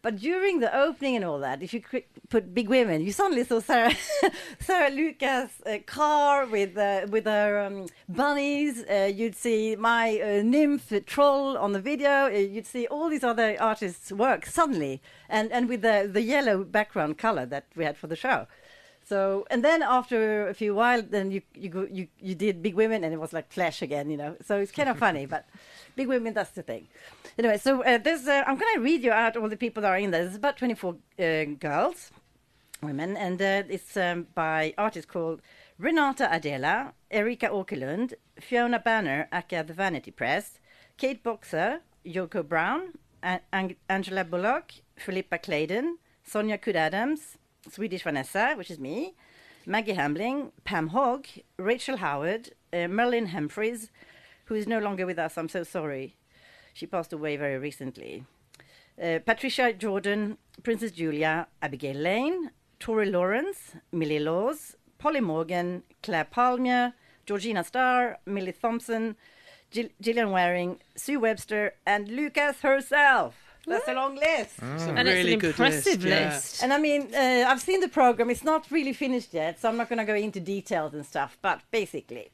But 0.00 0.16
during 0.16 0.60
the 0.60 0.74
opening 0.74 1.16
and 1.16 1.24
all 1.24 1.40
that, 1.40 1.62
if 1.62 1.74
you 1.74 1.82
put 2.28 2.54
big 2.54 2.68
women, 2.68 3.02
you 3.02 3.10
suddenly 3.12 3.42
saw 3.42 3.58
Sarah, 3.58 3.94
Sarah 4.60 4.90
Lucas' 4.90 5.60
uh, 5.66 5.78
car 5.86 6.46
with 6.46 6.76
uh, 6.76 7.06
with 7.10 7.24
her 7.24 7.66
um, 7.66 7.86
bunnies. 8.08 8.84
Uh, 8.88 9.10
you'd 9.12 9.34
see 9.34 9.74
my 9.74 10.20
uh, 10.20 10.42
nymph 10.42 10.92
troll 11.06 11.58
on 11.58 11.72
the 11.72 11.80
video. 11.80 12.26
Uh, 12.26 12.38
you'd 12.38 12.66
see 12.66 12.86
all 12.86 13.08
these 13.08 13.24
other 13.24 13.56
artists' 13.60 14.12
work 14.12 14.46
suddenly, 14.46 15.02
and 15.28 15.50
and 15.50 15.68
with 15.68 15.82
the 15.82 16.08
the 16.10 16.22
yellow 16.22 16.62
background 16.62 17.18
color 17.18 17.44
that 17.46 17.66
we 17.74 17.84
had 17.84 17.96
for 17.96 18.06
the 18.06 18.16
show. 18.16 18.46
So 19.08 19.46
and 19.50 19.64
then 19.64 19.82
after 19.82 20.48
a 20.48 20.54
few 20.54 20.74
while, 20.74 21.02
then 21.02 21.30
you 21.30 21.40
you 21.54 21.68
go, 21.70 21.86
you 21.90 22.08
you 22.20 22.34
did 22.34 22.62
Big 22.62 22.74
Women, 22.74 23.04
and 23.04 23.12
it 23.14 23.20
was 23.20 23.32
like 23.32 23.50
Flash 23.50 23.80
again, 23.82 24.10
you 24.10 24.16
know. 24.16 24.36
So 24.44 24.58
it's 24.58 24.72
kind 24.72 24.88
of 24.88 24.98
funny, 24.98 25.24
but 25.26 25.46
Big 25.96 26.08
Women, 26.08 26.34
that's 26.34 26.50
the 26.50 26.62
thing. 26.62 26.88
Anyway, 27.38 27.56
so 27.58 27.82
uh, 27.82 27.98
there's 27.98 28.26
uh, 28.28 28.42
I'm 28.46 28.58
gonna 28.58 28.80
read 28.80 29.02
you 29.02 29.12
out 29.12 29.36
all 29.36 29.48
the 29.48 29.56
people 29.56 29.80
that 29.82 29.90
are 29.90 29.98
in 29.98 30.10
there. 30.10 30.24
There's 30.24 30.36
about 30.36 30.58
24 30.58 30.96
uh, 31.18 31.44
girls, 31.58 32.10
women, 32.82 33.16
and 33.16 33.40
uh, 33.40 33.62
it's 33.68 33.96
um, 33.96 34.26
by 34.34 34.74
artists 34.76 35.10
called 35.10 35.40
Renata 35.78 36.28
Adela, 36.30 36.92
Erika 37.10 37.46
Åkerlund, 37.48 38.14
Fiona 38.40 38.78
Banner, 38.78 39.28
aka 39.32 39.62
the 39.62 39.72
Vanity 39.72 40.10
Press, 40.10 40.58
Kate 40.96 41.22
Boxer, 41.22 41.80
Yoko 42.04 42.42
Brown, 42.46 42.92
An- 43.22 43.40
Ang- 43.52 43.76
Angela 43.88 44.24
Bulloch, 44.24 44.72
Philippa 44.96 45.38
Clayton, 45.38 45.98
Sonia 46.24 46.58
Cood 46.58 46.76
Adams, 46.76 47.38
Swedish 47.68 48.02
Vanessa, 48.02 48.54
which 48.56 48.70
is 48.70 48.78
me, 48.78 49.14
Maggi 49.66 49.94
Hambling, 49.94 50.52
Pam 50.64 50.88
Hogg, 50.88 51.26
Rachel 51.58 51.98
Howard, 51.98 52.50
uh, 52.72 52.88
Merlin 52.88 53.26
Humphreys, 53.26 53.90
who 54.46 54.54
is 54.54 54.66
no 54.66 54.78
longer 54.78 55.04
with 55.04 55.18
us. 55.18 55.36
I'm 55.36 55.48
so 55.48 55.62
sorry. 55.62 56.16
She 56.72 56.86
passed 56.86 57.12
away 57.12 57.36
very 57.36 57.58
recently. 57.58 58.24
Uh, 59.02 59.18
Patricia 59.24 59.72
Jordan, 59.72 60.38
Princess 60.62 60.92
Julia, 60.92 61.48
Abigail 61.62 61.96
Lane, 61.96 62.50
Tori 62.80 63.10
Lawrence, 63.10 63.74
Millie 63.92 64.18
Laws, 64.18 64.76
Polly 64.98 65.20
Morgan, 65.20 65.82
Claire 66.02 66.24
Palmier, 66.24 66.94
Georgina 67.26 67.62
Starr, 67.62 68.18
Millie 68.26 68.52
Thompson, 68.52 69.16
Gillian 69.70 70.30
Wearing, 70.30 70.80
Sue 70.96 71.20
Webster, 71.20 71.74
and 71.86 72.08
Lucas 72.08 72.60
herself. 72.60 73.47
That's 73.68 73.88
a 73.88 73.94
long 73.94 74.16
list. 74.16 74.54
It's 74.62 74.62
a 74.62 74.90
And 74.90 75.08
it's 75.08 75.18
an 75.18 75.24
really 75.24 75.36
good 75.36 75.50
impressive 75.50 76.04
yeah. 76.04 76.32
list. 76.32 76.62
And 76.62 76.72
I 76.72 76.78
mean, 76.78 77.14
uh, 77.14 77.44
I've 77.48 77.60
seen 77.60 77.80
the 77.80 77.88
program. 77.88 78.30
It's 78.30 78.44
not 78.44 78.70
really 78.70 78.92
finished 78.92 79.34
yet, 79.34 79.60
so 79.60 79.68
I'm 79.68 79.76
not 79.76 79.88
going 79.88 79.98
to 79.98 80.04
go 80.04 80.14
into 80.14 80.40
details 80.40 80.94
and 80.94 81.04
stuff. 81.04 81.38
But 81.42 81.60
basically, 81.70 82.30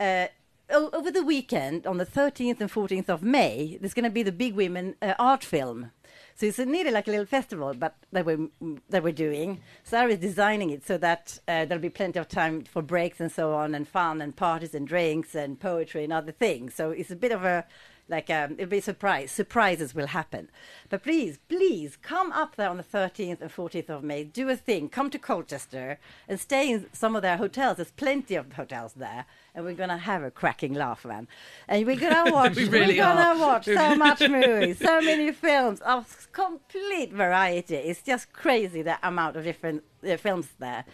uh, 0.00 0.26
over 0.70 1.10
the 1.10 1.22
weekend, 1.22 1.86
on 1.86 1.98
the 1.98 2.06
13th 2.06 2.60
and 2.60 2.70
14th 2.70 3.08
of 3.08 3.22
May, 3.22 3.78
there's 3.80 3.94
going 3.94 4.04
to 4.04 4.10
be 4.10 4.22
the 4.22 4.32
Big 4.32 4.54
Women 4.54 4.94
uh, 5.02 5.14
art 5.18 5.44
film. 5.44 5.90
So 6.34 6.46
it's 6.46 6.58
nearly 6.58 6.90
like 6.90 7.08
a 7.08 7.10
little 7.10 7.26
festival, 7.26 7.74
but 7.74 7.94
that 8.10 8.24
we're 8.24 8.48
that 8.88 9.02
we're 9.02 9.12
doing. 9.12 9.60
Sarah 9.84 10.12
is 10.12 10.18
designing 10.18 10.70
it 10.70 10.86
so 10.86 10.96
that 10.98 11.38
uh, 11.46 11.66
there'll 11.66 11.82
be 11.82 11.90
plenty 11.90 12.18
of 12.18 12.28
time 12.28 12.64
for 12.64 12.80
breaks 12.82 13.20
and 13.20 13.30
so 13.30 13.52
on, 13.52 13.74
and 13.74 13.86
fun 13.86 14.22
and 14.22 14.34
parties 14.34 14.74
and 14.74 14.88
drinks 14.88 15.34
and 15.34 15.60
poetry 15.60 16.04
and 16.04 16.12
other 16.12 16.32
things. 16.32 16.74
So 16.74 16.90
it's 16.90 17.10
a 17.10 17.16
bit 17.16 17.32
of 17.32 17.44
a 17.44 17.64
like 18.08 18.28
um, 18.30 18.52
it'll 18.58 18.66
be 18.66 18.78
a 18.78 18.82
surprise. 18.82 19.30
Surprises 19.30 19.94
will 19.94 20.08
happen, 20.08 20.50
but 20.88 21.02
please, 21.02 21.38
please 21.48 21.96
come 21.96 22.32
up 22.32 22.56
there 22.56 22.68
on 22.68 22.76
the 22.76 22.82
13th 22.82 23.40
and 23.40 23.50
14th 23.50 23.88
of 23.88 24.02
May. 24.02 24.24
Do 24.24 24.48
a 24.48 24.56
thing. 24.56 24.88
Come 24.88 25.10
to 25.10 25.18
Colchester 25.18 25.98
and 26.28 26.38
stay 26.38 26.70
in 26.70 26.86
some 26.92 27.16
of 27.16 27.22
their 27.22 27.36
hotels. 27.36 27.76
There's 27.76 27.92
plenty 27.92 28.34
of 28.34 28.52
hotels 28.52 28.94
there, 28.94 29.26
and 29.54 29.64
we're 29.64 29.74
gonna 29.74 29.98
have 29.98 30.22
a 30.22 30.30
cracking 30.30 30.74
laugh, 30.74 31.04
man. 31.04 31.28
And 31.68 31.86
we're 31.86 31.96
gonna 31.96 32.32
watch. 32.32 32.56
We 32.56 32.68
really 32.68 32.98
we're 32.98 33.04
gonna 33.04 33.40
watch 33.40 33.64
so 33.66 33.96
much 33.96 34.20
movies, 34.20 34.78
so 34.78 35.00
many 35.00 35.32
films 35.32 35.80
of 35.80 36.28
complete 36.32 37.12
variety. 37.12 37.76
It's 37.76 38.02
just 38.02 38.32
crazy 38.32 38.82
the 38.82 38.98
amount 39.06 39.36
of 39.36 39.44
different 39.44 39.84
uh, 40.06 40.16
films 40.16 40.48
there. 40.58 40.84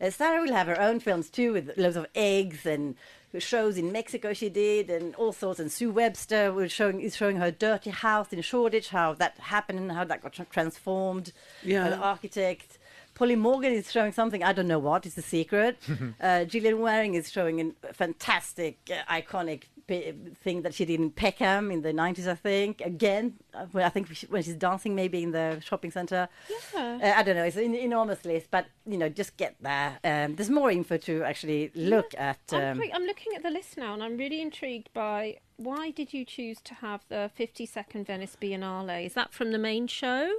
Uh, 0.00 0.10
Sarah 0.10 0.42
will 0.42 0.52
have 0.52 0.68
her 0.68 0.80
own 0.80 1.00
films 1.00 1.28
too, 1.28 1.52
with 1.52 1.76
loads 1.76 1.96
of 1.96 2.06
eggs 2.14 2.64
and 2.66 2.94
shows 3.38 3.76
in 3.76 3.92
Mexico 3.92 4.32
she 4.32 4.48
did, 4.48 4.88
and 4.90 5.14
all 5.16 5.32
sorts. 5.32 5.60
And 5.60 5.70
Sue 5.70 5.90
Webster 5.90 6.52
was 6.52 6.72
showing 6.72 7.00
is 7.00 7.16
showing 7.16 7.36
her 7.36 7.50
dirty 7.50 7.90
house 7.90 8.32
in 8.32 8.40
Shoreditch, 8.40 8.88
how 8.88 9.14
that 9.14 9.38
happened 9.38 9.78
and 9.78 9.92
how 9.92 10.04
that 10.04 10.22
got 10.22 10.50
transformed. 10.50 11.32
Yeah. 11.62 11.90
The 11.90 11.96
architect. 11.96 12.77
Polly 13.18 13.34
Morgan 13.36 13.72
is 13.72 13.90
showing 13.90 14.12
something 14.12 14.42
I 14.44 14.52
don't 14.52 14.68
know 14.68 14.78
what. 14.78 15.04
It's 15.04 15.18
a 15.18 15.22
secret. 15.22 15.76
uh, 16.20 16.44
Gillian 16.44 16.78
Wearing 16.80 17.14
is 17.14 17.30
showing 17.30 17.74
a 17.82 17.92
fantastic, 17.92 18.78
uh, 18.92 19.12
iconic 19.12 19.62
p- 19.88 20.12
thing 20.44 20.62
that 20.62 20.72
she 20.74 20.84
did 20.84 21.00
in 21.00 21.10
Peckham 21.10 21.70
in 21.72 21.82
the 21.82 21.92
90s, 21.92 22.28
I 22.28 22.34
think. 22.36 22.80
Again, 22.80 23.34
uh, 23.54 23.66
well, 23.72 23.84
I 23.86 23.88
think 23.88 24.08
when 24.30 24.42
she's 24.44 24.54
dancing, 24.54 24.94
maybe 24.94 25.22
in 25.24 25.32
the 25.32 25.58
shopping 25.60 25.90
centre. 25.90 26.28
Yeah. 26.74 26.98
Uh, 27.02 27.12
I 27.18 27.22
don't 27.24 27.34
know. 27.34 27.42
It's 27.44 27.56
an 27.56 27.74
enormous 27.74 28.24
list, 28.24 28.48
but 28.52 28.66
you 28.86 28.96
know, 28.96 29.08
just 29.08 29.36
get 29.36 29.56
there. 29.60 29.98
Um, 30.04 30.36
there's 30.36 30.50
more 30.50 30.70
info 30.70 30.96
to 30.98 31.22
actually 31.24 31.72
look 31.74 32.14
at. 32.16 32.38
I'm, 32.52 32.62
Um, 32.72 32.78
pre- 32.78 32.92
I'm 32.92 33.04
looking 33.04 33.32
at 33.34 33.42
the 33.42 33.50
list 33.50 33.76
now, 33.76 33.94
and 33.94 34.02
I'm 34.02 34.16
really 34.16 34.40
intrigued 34.40 34.90
by 34.94 35.38
why 35.56 35.90
did 35.90 36.12
you 36.12 36.24
choose 36.24 36.60
to 36.62 36.74
have 36.74 37.04
the 37.08 37.30
52nd 37.36 38.06
Venice 38.06 38.36
Biennale? 38.40 39.04
Is 39.04 39.14
that 39.14 39.32
from 39.32 39.50
the 39.50 39.58
main 39.58 39.88
show? 39.88 40.30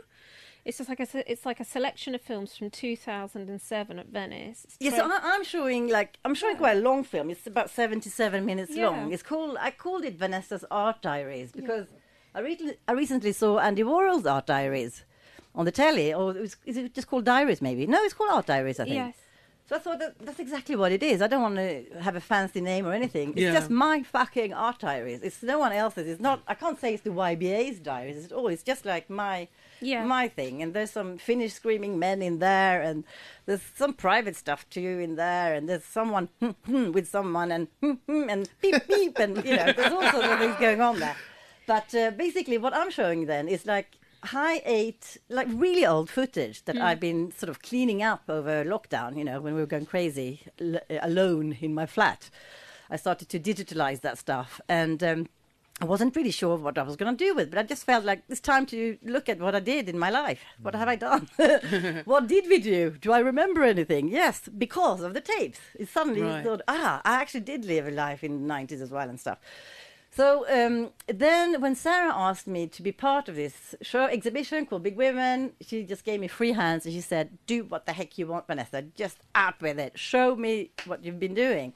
It's 0.69 0.77
just 0.77 0.87
like 0.89 0.99
a 0.99 1.31
it's 1.31 1.45
like 1.47 1.59
a 1.59 1.65
selection 1.65 2.13
of 2.13 2.21
films 2.21 2.55
from 2.55 2.69
2007 2.69 3.99
at 3.99 4.07
Venice. 4.07 4.65
It's 4.65 4.77
Yes, 4.79 4.99
I, 4.99 5.19
I'm 5.33 5.43
showing 5.43 5.87
like 5.87 6.19
I'm 6.23 6.35
showing 6.35 6.57
quite 6.57 6.77
a 6.77 6.79
long 6.79 7.03
film. 7.03 7.31
It's 7.31 7.47
about 7.47 7.71
77 7.71 8.45
minutes 8.45 8.75
Yeah. 8.75 8.89
long. 8.89 9.11
It's 9.11 9.23
called 9.23 9.57
I 9.59 9.71
called 9.71 10.05
it 10.05 10.13
Vanessa's 10.13 10.63
Art 10.69 11.01
Diaries 11.01 11.51
because 11.51 11.87
I, 12.35 12.41
re- 12.41 12.77
I 12.87 12.91
recently 12.91 13.31
saw 13.31 13.57
Andy 13.57 13.81
Warhol's 13.81 14.27
Art 14.27 14.45
Diaries 14.45 15.03
on 15.55 15.65
the 15.65 15.71
telly, 15.71 16.13
or 16.13 16.37
it 16.37 16.41
was, 16.41 16.55
is 16.65 16.77
it 16.77 16.93
just 16.93 17.07
called 17.07 17.25
Diaries? 17.25 17.61
Maybe 17.63 17.87
no, 17.87 17.99
it's 18.03 18.13
called 18.13 18.29
Art 18.31 18.45
Diaries. 18.45 18.79
I 18.79 18.83
think. 18.83 18.95
Yes. 18.95 19.15
So 19.69 19.75
I 19.75 19.79
thought 19.79 19.99
that 19.99 20.15
that's 20.19 20.39
exactly 20.39 20.75
what 20.75 20.91
it 20.91 21.03
is. 21.03 21.21
I 21.21 21.27
don't 21.27 21.43
want 21.43 21.57
to 21.57 21.85
have 22.01 22.15
a 22.15 22.19
fancy 22.19 22.59
name 22.59 22.87
or 22.87 22.93
anything. 22.93 23.29
It's 23.33 23.41
Yeah. 23.41 23.53
just 23.53 23.69
my 23.69 24.01
fucking 24.01 24.51
art 24.51 24.79
diaries. 24.79 25.21
It's 25.21 25.43
no 25.43 25.59
one 25.59 25.71
else's. 25.71 26.07
It's 26.07 26.19
not. 26.19 26.41
I 26.47 26.55
can't 26.55 26.79
say 26.81 26.95
it's 26.95 27.03
the 27.03 27.11
YBA's 27.11 27.79
diaries 27.79 28.25
at 28.25 28.31
all. 28.31 28.47
It's 28.47 28.63
just 28.63 28.83
like 28.83 29.11
my 29.11 29.47
Yeah. 29.79 30.03
my 30.05 30.27
thing. 30.27 30.63
And 30.63 30.73
there's 30.73 30.89
some 30.89 31.19
Finnish 31.19 31.53
screaming 31.53 31.99
men 31.99 32.23
in 32.23 32.39
there, 32.39 32.81
and 32.81 33.03
there's 33.45 33.61
some 33.75 33.93
private 33.93 34.35
stuff 34.35 34.67
too 34.71 34.97
in 35.05 35.17
there, 35.17 35.53
and 35.53 35.69
there's 35.69 35.85
someone 35.85 36.29
hmm, 36.39 36.49
hmm, 36.65 36.91
with 36.91 37.07
someone, 37.07 37.51
and 37.51 37.67
hmm, 37.81 38.27
and 38.27 38.49
beep 38.61 38.87
beep, 38.87 39.19
and 39.19 39.37
you 39.45 39.55
know, 39.55 39.71
there's 39.71 39.93
all 39.93 40.09
sorts 40.09 40.27
of 40.33 40.39
things 40.39 40.55
going 40.59 40.81
on 40.81 40.99
there. 40.99 41.15
But 41.67 41.93
uh, 41.93 42.09
basically, 42.09 42.57
what 42.57 42.73
I'm 42.73 42.89
showing 42.89 43.27
then 43.27 43.47
is 43.47 43.67
like 43.67 43.98
Hi8, 44.25 45.17
like 45.29 45.47
really 45.51 45.85
old 45.85 46.09
footage 46.09 46.63
that 46.65 46.77
I've 46.77 46.99
been 46.99 47.31
sort 47.31 47.49
of 47.49 47.61
cleaning 47.61 48.03
up 48.03 48.23
over 48.27 48.63
lockdown. 48.65 49.17
You 49.17 49.23
know, 49.23 49.39
when 49.39 49.53
we 49.55 49.61
were 49.61 49.65
going 49.67 49.85
crazy 49.85 50.41
l- 50.59 50.79
alone 51.01 51.57
in 51.61 51.73
my 51.73 51.85
flat, 51.85 52.29
I 52.89 52.97
started 52.97 53.29
to 53.29 53.39
digitalize 53.39 54.01
that 54.01 54.17
stuff 54.17 54.59
and. 54.67 55.03
Um, 55.03 55.27
I 55.81 55.85
wasn't 55.85 56.13
really 56.17 56.31
sure 56.31 56.57
what 56.57 56.77
I 56.77 56.83
was 56.83 56.97
going 56.97 57.15
to 57.15 57.25
do 57.25 57.33
with, 57.33 57.49
but 57.49 57.57
I 57.57 57.63
just 57.63 57.85
felt 57.85 58.03
like 58.03 58.23
it's 58.27 58.41
time 58.41 58.65
to 58.65 58.97
look 59.01 59.29
at 59.29 59.39
what 59.39 59.55
I 59.55 59.61
did 59.61 59.87
in 59.87 59.97
my 59.97 60.09
life. 60.09 60.41
What 60.61 60.75
have 60.75 60.89
I 60.89 60.97
done? 60.97 61.29
what 62.03 62.27
did 62.27 62.49
we 62.49 62.59
do? 62.59 62.97
Do 62.99 63.13
I 63.13 63.19
remember 63.19 63.63
anything? 63.63 64.09
Yes, 64.09 64.41
because 64.57 64.99
of 65.01 65.13
the 65.13 65.21
tapes. 65.21 65.61
It 65.75 65.87
suddenly 65.87 66.19
Right. 66.23 66.43
thought, 66.43 66.63
ah, 66.67 66.99
I 67.05 67.21
actually 67.21 67.45
did 67.45 67.63
live 67.63 67.87
a 67.87 67.91
life 67.91 68.25
in 68.25 68.45
the 68.45 68.53
90s 68.53 68.81
as 68.81 68.91
well 68.91 69.07
and 69.07 69.17
stuff. 69.17 69.37
So 70.19 70.45
um, 70.49 70.89
then, 71.07 71.61
when 71.61 71.75
Sarah 71.75 72.11
asked 72.13 72.45
me 72.45 72.67
to 72.67 72.81
be 72.81 72.91
part 72.91 73.29
of 73.29 73.37
this 73.37 73.73
show 73.81 74.03
exhibition 74.03 74.65
called 74.65 74.83
Big 74.83 74.97
Women, 74.97 75.53
she 75.61 75.85
just 75.85 76.03
gave 76.03 76.19
me 76.19 76.27
free 76.27 76.51
hands 76.51 76.85
and 76.85 76.93
she 76.93 76.99
said, 76.99 77.37
"Do 77.47 77.63
what 77.63 77.85
the 77.85 77.93
heck 77.93 78.17
you 78.17 78.27
want, 78.27 78.45
Vanessa. 78.45 78.81
Just 78.81 79.19
out 79.33 79.61
with 79.61 79.79
it. 79.79 79.97
Show 79.97 80.35
me 80.35 80.71
what 80.85 81.05
you've 81.05 81.21
been 81.21 81.35
doing." 81.35 81.71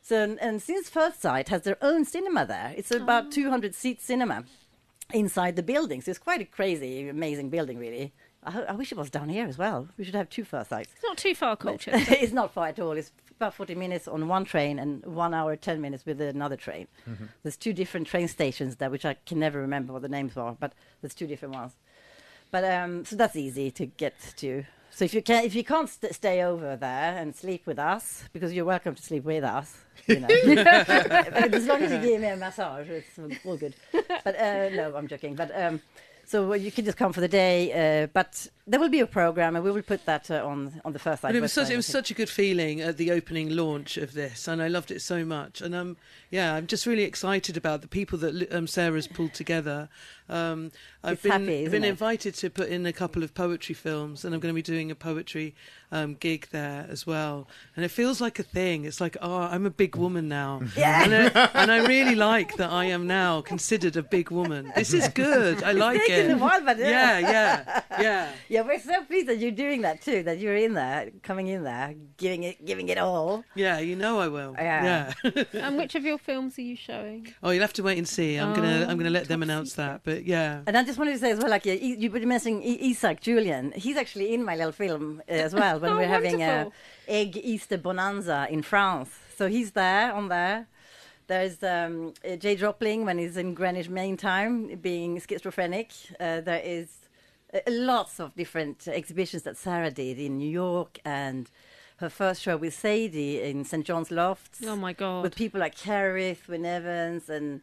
So, 0.00 0.36
and 0.40 0.62
since 0.62 0.88
Firstsite 0.88 1.48
has 1.48 1.62
their 1.62 1.76
own 1.82 2.04
cinema 2.04 2.46
there, 2.46 2.72
it's 2.76 2.92
about 2.92 3.32
200 3.32 3.74
seat 3.74 4.00
cinema 4.00 4.44
inside 5.12 5.56
the 5.56 5.62
building. 5.64 6.02
So 6.02 6.12
it's 6.12 6.20
quite 6.20 6.40
a 6.40 6.44
crazy, 6.44 7.08
amazing 7.08 7.50
building, 7.50 7.80
really. 7.80 8.12
I, 8.44 8.62
I 8.62 8.72
wish 8.74 8.92
it 8.92 8.98
was 8.98 9.10
down 9.10 9.28
here 9.28 9.48
as 9.48 9.58
well. 9.58 9.88
We 9.98 10.04
should 10.04 10.14
have 10.14 10.28
two 10.30 10.44
Firstsites. 10.44 10.82
It's 10.82 11.02
not 11.02 11.16
too 11.16 11.34
far, 11.34 11.56
culture. 11.56 11.90
it's 11.94 12.32
not 12.32 12.54
far 12.54 12.68
at 12.68 12.78
all. 12.78 12.92
It's 12.92 13.10
about 13.42 13.54
40 13.54 13.74
minutes 13.74 14.06
on 14.06 14.28
one 14.28 14.44
train 14.44 14.78
and 14.78 15.04
one 15.04 15.34
hour, 15.34 15.56
10 15.56 15.80
minutes 15.80 16.06
with 16.06 16.20
another 16.20 16.56
train. 16.56 16.86
Mm-hmm. 17.08 17.24
There's 17.42 17.56
two 17.56 17.72
different 17.72 18.06
train 18.06 18.28
stations 18.28 18.76
there, 18.76 18.88
which 18.88 19.04
I 19.04 19.14
can 19.26 19.40
never 19.40 19.60
remember 19.60 19.92
what 19.92 20.02
the 20.02 20.08
names 20.08 20.36
are, 20.36 20.56
but 20.58 20.72
there's 21.00 21.14
two 21.14 21.26
different 21.26 21.54
ones. 21.54 21.72
But 22.52 22.64
um, 22.64 23.04
so 23.04 23.16
that's 23.16 23.34
easy 23.34 23.70
to 23.72 23.86
get 23.86 24.14
to. 24.36 24.64
So 24.90 25.04
if 25.04 25.14
you 25.14 25.22
can, 25.22 25.44
if 25.44 25.54
you 25.54 25.64
can't 25.64 25.88
st- 25.88 26.14
stay 26.14 26.42
over 26.42 26.76
there 26.76 27.16
and 27.16 27.34
sleep 27.34 27.66
with 27.66 27.78
us, 27.78 28.24
because 28.32 28.52
you're 28.52 28.64
welcome 28.64 28.94
to 28.94 29.02
sleep 29.02 29.24
with 29.24 29.42
us, 29.42 29.74
you 30.06 30.20
know, 30.20 30.28
as 30.28 31.66
long 31.66 31.82
as 31.82 31.90
you 31.90 31.98
give 31.98 32.20
me 32.20 32.28
a 32.28 32.36
massage, 32.36 32.88
it's 32.90 33.18
all 33.44 33.56
good. 33.56 33.74
But 33.90 34.38
uh, 34.38 34.68
no, 34.68 34.94
I'm 34.94 35.08
joking. 35.08 35.34
But 35.34 35.50
um, 35.58 35.80
so 36.24 36.52
you 36.54 36.72
can 36.72 36.84
just 36.84 36.96
come 36.96 37.12
for 37.12 37.20
the 37.20 37.28
day. 37.28 38.02
Uh, 38.02 38.06
but 38.06 38.48
there 38.66 38.80
will 38.80 38.88
be 38.88 39.00
a 39.00 39.06
program, 39.06 39.56
and 39.56 39.64
we 39.64 39.70
will 39.70 39.82
put 39.82 40.04
that 40.06 40.30
uh, 40.30 40.46
on 40.46 40.80
on 40.84 40.92
the 40.92 40.98
first 40.98 41.22
side. 41.22 41.28
But 41.28 41.36
it 41.36 41.42
was 41.42 41.52
such 41.52 41.70
it 41.70 41.76
was 41.76 41.86
such 41.86 42.10
a 42.10 42.14
good 42.14 42.30
feeling 42.30 42.80
at 42.80 42.96
the 42.96 43.10
opening 43.10 43.50
launch 43.50 43.96
of 43.96 44.12
this, 44.12 44.48
and 44.48 44.62
I 44.62 44.68
loved 44.68 44.90
it 44.90 45.02
so 45.02 45.24
much. 45.24 45.60
And 45.60 45.74
um, 45.74 45.96
yeah, 46.32 46.54
I'm 46.54 46.66
just 46.66 46.86
really 46.86 47.02
excited 47.02 47.58
about 47.58 47.82
the 47.82 47.88
people 47.88 48.18
that 48.20 48.50
um, 48.54 48.66
Sarah's 48.66 49.06
pulled 49.06 49.34
together. 49.34 49.90
Um, 50.30 50.72
I've 51.04 51.14
It's 51.14 51.22
been 51.24 51.32
happy, 51.32 51.58
isn't 51.64 51.72
been 51.72 51.84
invited 51.84 52.34
to 52.36 52.48
put 52.48 52.70
in 52.70 52.86
a 52.86 52.92
couple 52.92 53.22
of 53.22 53.34
poetry 53.34 53.74
films, 53.74 54.24
and 54.24 54.34
I'm 54.34 54.40
going 54.40 54.54
to 54.54 54.56
be 54.56 54.62
doing 54.62 54.90
a 54.90 54.94
poetry 54.94 55.54
um, 55.90 56.14
gig 56.14 56.48
there 56.50 56.86
as 56.88 57.06
well. 57.06 57.48
And 57.76 57.84
it 57.84 57.90
feels 57.90 58.20
like 58.22 58.38
a 58.38 58.42
thing. 58.42 58.86
It's 58.86 58.98
like, 58.98 59.18
oh, 59.20 59.40
I'm 59.40 59.66
a 59.66 59.70
big 59.70 59.94
woman 59.94 60.28
now, 60.28 60.62
Yeah. 60.74 61.04
and, 61.04 61.14
I, 61.36 61.50
and 61.54 61.70
I 61.70 61.86
really 61.86 62.14
like 62.14 62.56
that 62.56 62.70
I 62.70 62.86
am 62.86 63.06
now 63.06 63.42
considered 63.42 63.96
a 63.96 64.02
big 64.02 64.30
woman. 64.30 64.72
This 64.74 64.94
is 64.94 65.08
good. 65.08 65.62
I 65.62 65.72
like 65.72 66.00
taken 66.00 66.30
it. 66.30 66.34
a 66.34 66.38
while, 66.38 66.64
but 66.64 66.78
yeah, 66.78 67.18
yeah, 67.18 67.82
yeah. 68.00 68.32
Yeah, 68.48 68.62
we're 68.62 68.80
so 68.80 69.04
pleased 69.04 69.28
that 69.28 69.36
you're 69.36 69.50
doing 69.50 69.82
that 69.82 70.00
too. 70.00 70.22
That 70.22 70.38
you're 70.38 70.56
in 70.56 70.72
there, 70.74 71.10
coming 71.22 71.48
in 71.48 71.62
there, 71.64 71.94
giving 72.16 72.44
it, 72.44 72.64
giving 72.64 72.88
it 72.88 72.96
all. 72.96 73.44
Yeah, 73.54 73.80
you 73.80 73.96
know 73.96 74.18
I 74.18 74.28
will. 74.28 74.54
Yeah. 74.56 75.12
yeah. 75.24 75.44
and 75.52 75.76
which 75.76 75.94
of 75.94 76.04
your 76.04 76.18
films 76.22 76.58
are 76.58 76.62
you 76.62 76.76
showing? 76.76 77.34
Oh, 77.42 77.50
you'll 77.50 77.62
have 77.62 77.72
to 77.74 77.82
wait 77.82 77.98
and 77.98 78.08
see. 78.08 78.36
I'm 78.36 78.54
gonna 78.54 78.84
Oh, 78.86 78.90
I'm 78.90 78.96
gonna 78.98 79.10
let 79.10 79.28
them 79.28 79.42
announce 79.42 79.74
that. 79.74 80.00
But 80.04 80.24
yeah, 80.24 80.62
And 80.66 80.76
I 80.76 80.84
just 80.84 80.98
wanted 80.98 81.12
to 81.12 81.18
say 81.18 81.30
as 81.32 81.38
well, 81.38 81.50
like 81.50 81.66
yeah, 81.66 81.74
you 81.74 81.96
you 81.96 82.10
were 82.10 82.20
mentioning 82.20 82.62
Isaac 82.90 83.20
Julien. 83.20 83.72
He's 83.72 83.96
actually 83.96 84.32
in 84.34 84.44
my 84.44 84.56
little 84.56 84.72
film 84.72 85.22
uh, 85.28 85.32
as 85.32 85.52
well 85.54 85.78
when 85.80 85.92
Oh, 85.94 85.96
we're 85.96 86.08
having 86.18 86.42
a 86.42 86.70
egg 87.08 87.36
Easter 87.36 87.78
bonanza 87.78 88.46
in 88.50 88.62
France. 88.62 89.10
So 89.36 89.48
he's 89.48 89.72
there 89.72 90.12
on 90.12 90.28
there. 90.28 90.68
There's 91.26 91.62
um, 91.62 92.14
uh, 92.28 92.36
Jay 92.36 92.56
Jopling 92.56 93.04
when 93.04 93.18
he's 93.18 93.36
in 93.36 93.54
Greenwich 93.54 93.88
Mean 93.88 94.16
Time, 94.16 94.54
being 94.76 95.20
schizophrenic. 95.20 95.90
Uh, 96.20 96.40
there 96.40 96.60
is 96.64 96.88
uh, 97.54 97.58
lots 97.68 98.20
of 98.20 98.34
different 98.34 98.86
exhibitions 98.88 99.42
that 99.44 99.56
Sarah 99.56 99.90
did 99.90 100.18
in 100.18 100.36
New 100.38 100.50
York 100.50 100.98
and 101.04 101.48
her 102.02 102.10
first 102.10 102.42
show 102.42 102.56
with 102.56 102.74
Sadie 102.74 103.40
in 103.40 103.64
St. 103.64 103.84
John's 103.84 104.10
Lofts 104.10 104.60
Oh 104.66 104.76
my 104.76 104.92
god! 104.92 105.22
with 105.22 105.34
people 105.34 105.58
like 105.60 105.74
Kerith, 105.74 106.46
Wynne 106.48 106.66
Evans, 106.66 107.28
and 107.30 107.62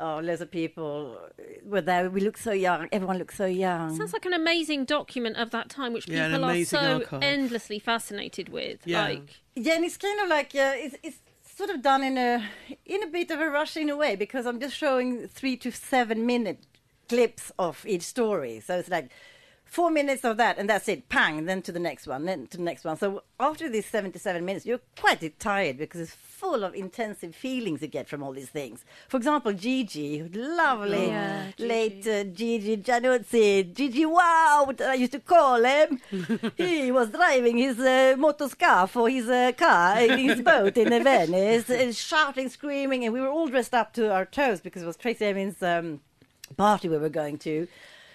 oh, 0.00 0.18
loads 0.18 0.40
of 0.40 0.50
people 0.50 1.18
were 1.64 1.80
there. 1.80 2.10
We 2.10 2.20
looked 2.20 2.40
so 2.40 2.52
young. 2.52 2.88
Everyone 2.92 3.18
looked 3.18 3.36
so 3.36 3.46
young. 3.46 3.96
Sounds 3.96 4.12
like 4.12 4.26
an 4.26 4.34
amazing 4.34 4.84
document 4.84 5.36
of 5.36 5.50
that 5.50 5.68
time, 5.68 5.92
which 5.92 6.08
Yeah, 6.08 6.28
people 6.28 6.44
are 6.44 6.64
so 6.64 6.78
archive. 6.96 7.22
endlessly 7.22 7.78
fascinated 7.78 8.48
with. 8.48 8.86
Yeah. 8.86 9.04
Like, 9.04 9.40
yeah, 9.54 9.74
and 9.76 9.84
it's 9.84 9.96
kind 9.96 10.20
of 10.20 10.28
like 10.28 10.54
uh, 10.54 10.72
it's, 10.76 10.96
it's 11.02 11.18
sort 11.56 11.70
of 11.70 11.82
done 11.82 12.02
in 12.04 12.16
a 12.18 12.44
in 12.86 13.02
a 13.02 13.06
bit 13.08 13.30
of 13.30 13.40
a 13.40 13.48
rush 13.50 13.76
in 13.76 13.88
a 13.90 13.96
way 13.96 14.14
because 14.16 14.46
I'm 14.46 14.60
just 14.60 14.76
showing 14.76 15.26
three 15.28 15.56
to 15.58 15.70
seven 15.72 16.24
minute 16.26 16.60
clips 17.08 17.50
of 17.58 17.84
each 17.86 18.02
story. 18.02 18.60
So 18.60 18.78
it's 18.78 18.88
like 18.90 19.10
four 19.68 19.90
minutes 19.90 20.24
of 20.24 20.36
that, 20.38 20.58
and 20.58 20.68
that's 20.68 20.88
it. 20.88 21.08
Pang, 21.08 21.44
then 21.44 21.62
to 21.62 21.72
the 21.72 21.78
next 21.78 22.06
one, 22.06 22.24
then 22.24 22.46
to 22.48 22.56
the 22.56 22.62
next 22.62 22.84
one. 22.84 22.96
So 22.96 23.22
after 23.38 23.68
these 23.68 23.86
seventy-seven 23.86 24.44
minutes, 24.44 24.66
you're 24.66 24.80
quite 24.98 25.38
tired 25.38 25.78
because 25.78 26.00
it's 26.00 26.12
full 26.12 26.62
of 26.62 26.74
intensive 26.74 27.34
feelings 27.34 27.82
you 27.82 27.88
get 27.88 28.08
from 28.08 28.22
all 28.22 28.32
these 28.32 28.48
things. 28.48 28.84
For 29.08 29.16
example, 29.16 29.52
Gigi, 29.52 30.22
lovely 30.32 31.08
Yeah, 31.08 31.50
Gigi. 31.56 31.68
late 31.68 32.06
uh, 32.06 32.24
Gigi 32.24 32.76
Giannuzzi, 32.76 33.74
Gigi 33.74 34.06
Wow, 34.06 34.64
what 34.66 34.80
I 34.80 34.94
used 34.94 35.12
to 35.12 35.20
call 35.20 35.64
him. 35.64 36.00
he 36.56 36.92
was 36.92 37.10
driving 37.10 37.58
his 37.58 37.78
uh, 37.80 38.14
motoscar 38.18 38.88
for 38.88 39.08
his 39.08 39.28
uh, 39.28 39.52
car, 39.56 40.00
in 40.00 40.18
his 40.18 40.40
boat 40.52 40.76
in 40.76 40.88
Venice, 41.02 41.68
uh, 41.68 41.92
shouting, 41.92 42.48
screaming, 42.48 43.04
and 43.04 43.12
we 43.12 43.20
were 43.20 43.28
all 43.28 43.48
dressed 43.48 43.74
up 43.74 43.92
to 43.94 44.12
our 44.12 44.24
toes 44.24 44.60
because 44.60 44.82
it 44.82 44.86
was 44.86 44.96
Tracey 44.96 45.24
Emin's 45.26 45.60
um, 45.62 46.00
party 46.56 46.88
we 46.88 46.98
were 46.98 47.08
going 47.08 47.36
to 47.38 47.66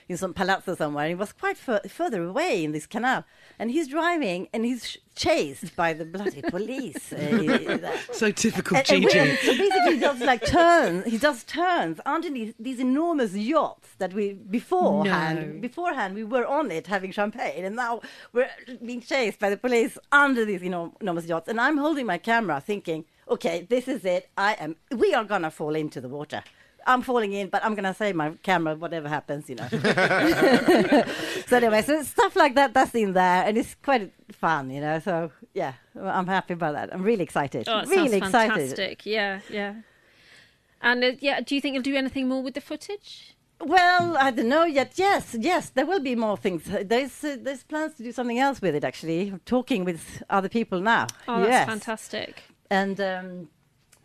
in 0.10 0.18
some 0.18 0.34
palazzo 0.34 0.76
somewhere. 0.76 1.08
It 1.08 1.18
was 1.18 1.32
quite 1.32 1.58
fur- 1.58 1.82
further 1.88 2.24
away 2.24 2.64
in 2.64 2.72
this 2.72 2.86
canal. 2.86 3.24
And 3.60 3.72
he's 3.72 3.88
driving 3.88 4.48
and 4.54 4.66
he's 4.66 4.88
sh- 4.90 4.98
chased 5.16 5.76
by 5.76 5.94
the 5.94 6.06
bloody 6.06 6.42
police. 6.42 7.14
Uh, 7.14 7.92
so 8.12 8.32
typical 8.32 8.78
and, 8.78 8.90
and 8.92 9.04
Gigi. 9.04 9.20
we- 9.20 9.36
so 9.38 9.58
basically, 9.58 9.94
he 9.96 10.00
does 10.00 10.20
like 10.22 10.46
turns. 10.46 11.06
He 11.06 11.18
does 11.18 11.44
turns 11.44 12.00
underneath 12.06 12.56
these 12.60 12.80
enormous 12.80 13.34
yachts 13.36 13.90
that 14.00 14.14
we 14.14 14.34
beforehand. 14.34 15.56
No. 15.56 15.62
Beforehand, 15.62 16.16
we 16.16 16.24
were 16.24 16.46
on 16.46 16.72
it 16.72 16.88
having 16.88 17.12
champagne, 17.12 17.64
and 17.66 17.76
now 17.76 18.02
we're 18.34 18.50
being 18.86 19.02
chased 19.02 19.40
by 19.40 19.50
the 19.50 19.58
police 19.58 19.98
under 20.12 20.46
these 20.46 20.62
enormous 20.64 21.26
yachts. 21.26 21.48
And 21.48 21.60
I'm 21.62 21.78
holding 21.78 22.06
my 22.06 22.18
camera, 22.18 22.60
thinking, 22.60 23.06
"Okay, 23.30 23.66
this 23.70 23.88
is 23.88 24.04
it. 24.06 24.30
I 24.38 24.54
am. 24.54 24.76
We 24.92 25.14
are 25.14 25.24
gonna 25.24 25.52
fall 25.52 25.76
into 25.76 26.02
the 26.02 26.10
water." 26.10 26.44
I'm 26.86 27.02
falling 27.02 27.34
in, 27.34 27.50
but 27.50 27.64
I'm 27.64 27.76
gonna 27.76 27.94
save 27.94 28.16
my 28.16 28.32
camera, 28.44 28.76
whatever 28.76 29.08
happens, 29.08 29.50
you 29.50 29.56
know. 29.56 29.68
so 31.48 31.58
anyway, 31.58 31.82
so 31.82 32.02
stuff 32.04 32.36
like 32.36 32.56
that, 32.56 32.74
that's 32.74 32.94
in 32.96 33.14
there, 33.14 33.44
and 33.46 33.58
it's 33.58 33.76
quite 33.76 34.12
fun, 34.32 34.70
you 34.70 34.82
know. 34.82 35.00
So 35.00 35.32
yeah, 35.54 35.74
I'm 36.00 36.28
happy 36.28 36.54
about 36.54 36.74
that. 36.74 36.94
I'm 36.94 37.04
really 37.04 37.24
excited. 37.24 37.68
oh, 37.68 37.86
really 37.86 38.18
excited. 38.18 38.54
fantastic. 38.54 39.06
Yeah, 39.06 39.40
yeah. 39.50 39.76
And 40.82 41.04
uh, 41.04 41.12
yeah, 41.20 41.42
do 41.42 41.56
you 41.56 41.62
think 41.62 41.74
you'll 41.74 41.84
do 41.84 41.96
anything 41.96 42.28
more 42.28 42.44
with 42.44 42.56
the 42.56 42.62
footage? 42.62 43.36
Well, 43.60 44.18
I 44.18 44.32
don't 44.32 44.50
know 44.50 44.66
yet. 44.66 44.94
Yes, 44.96 45.36
yes, 45.40 45.70
there 45.70 45.86
will 45.86 46.02
be 46.02 46.16
more 46.16 46.36
things. 46.36 46.64
There's 46.66 47.24
uh, 47.24 47.38
there's 47.40 47.64
plans 47.64 47.96
to 47.96 48.04
do 48.04 48.12
something 48.12 48.40
else 48.40 48.62
with 48.62 48.76
it. 48.76 48.84
Actually, 48.84 49.30
I'm 49.30 49.42
talking 49.46 49.86
with 49.86 50.22
other 50.30 50.50
people 50.50 50.82
now. 50.82 51.08
Oh, 51.28 51.42
that's 51.42 51.70
fantastic. 51.70 52.44
And 52.70 53.00
um, 53.00 53.50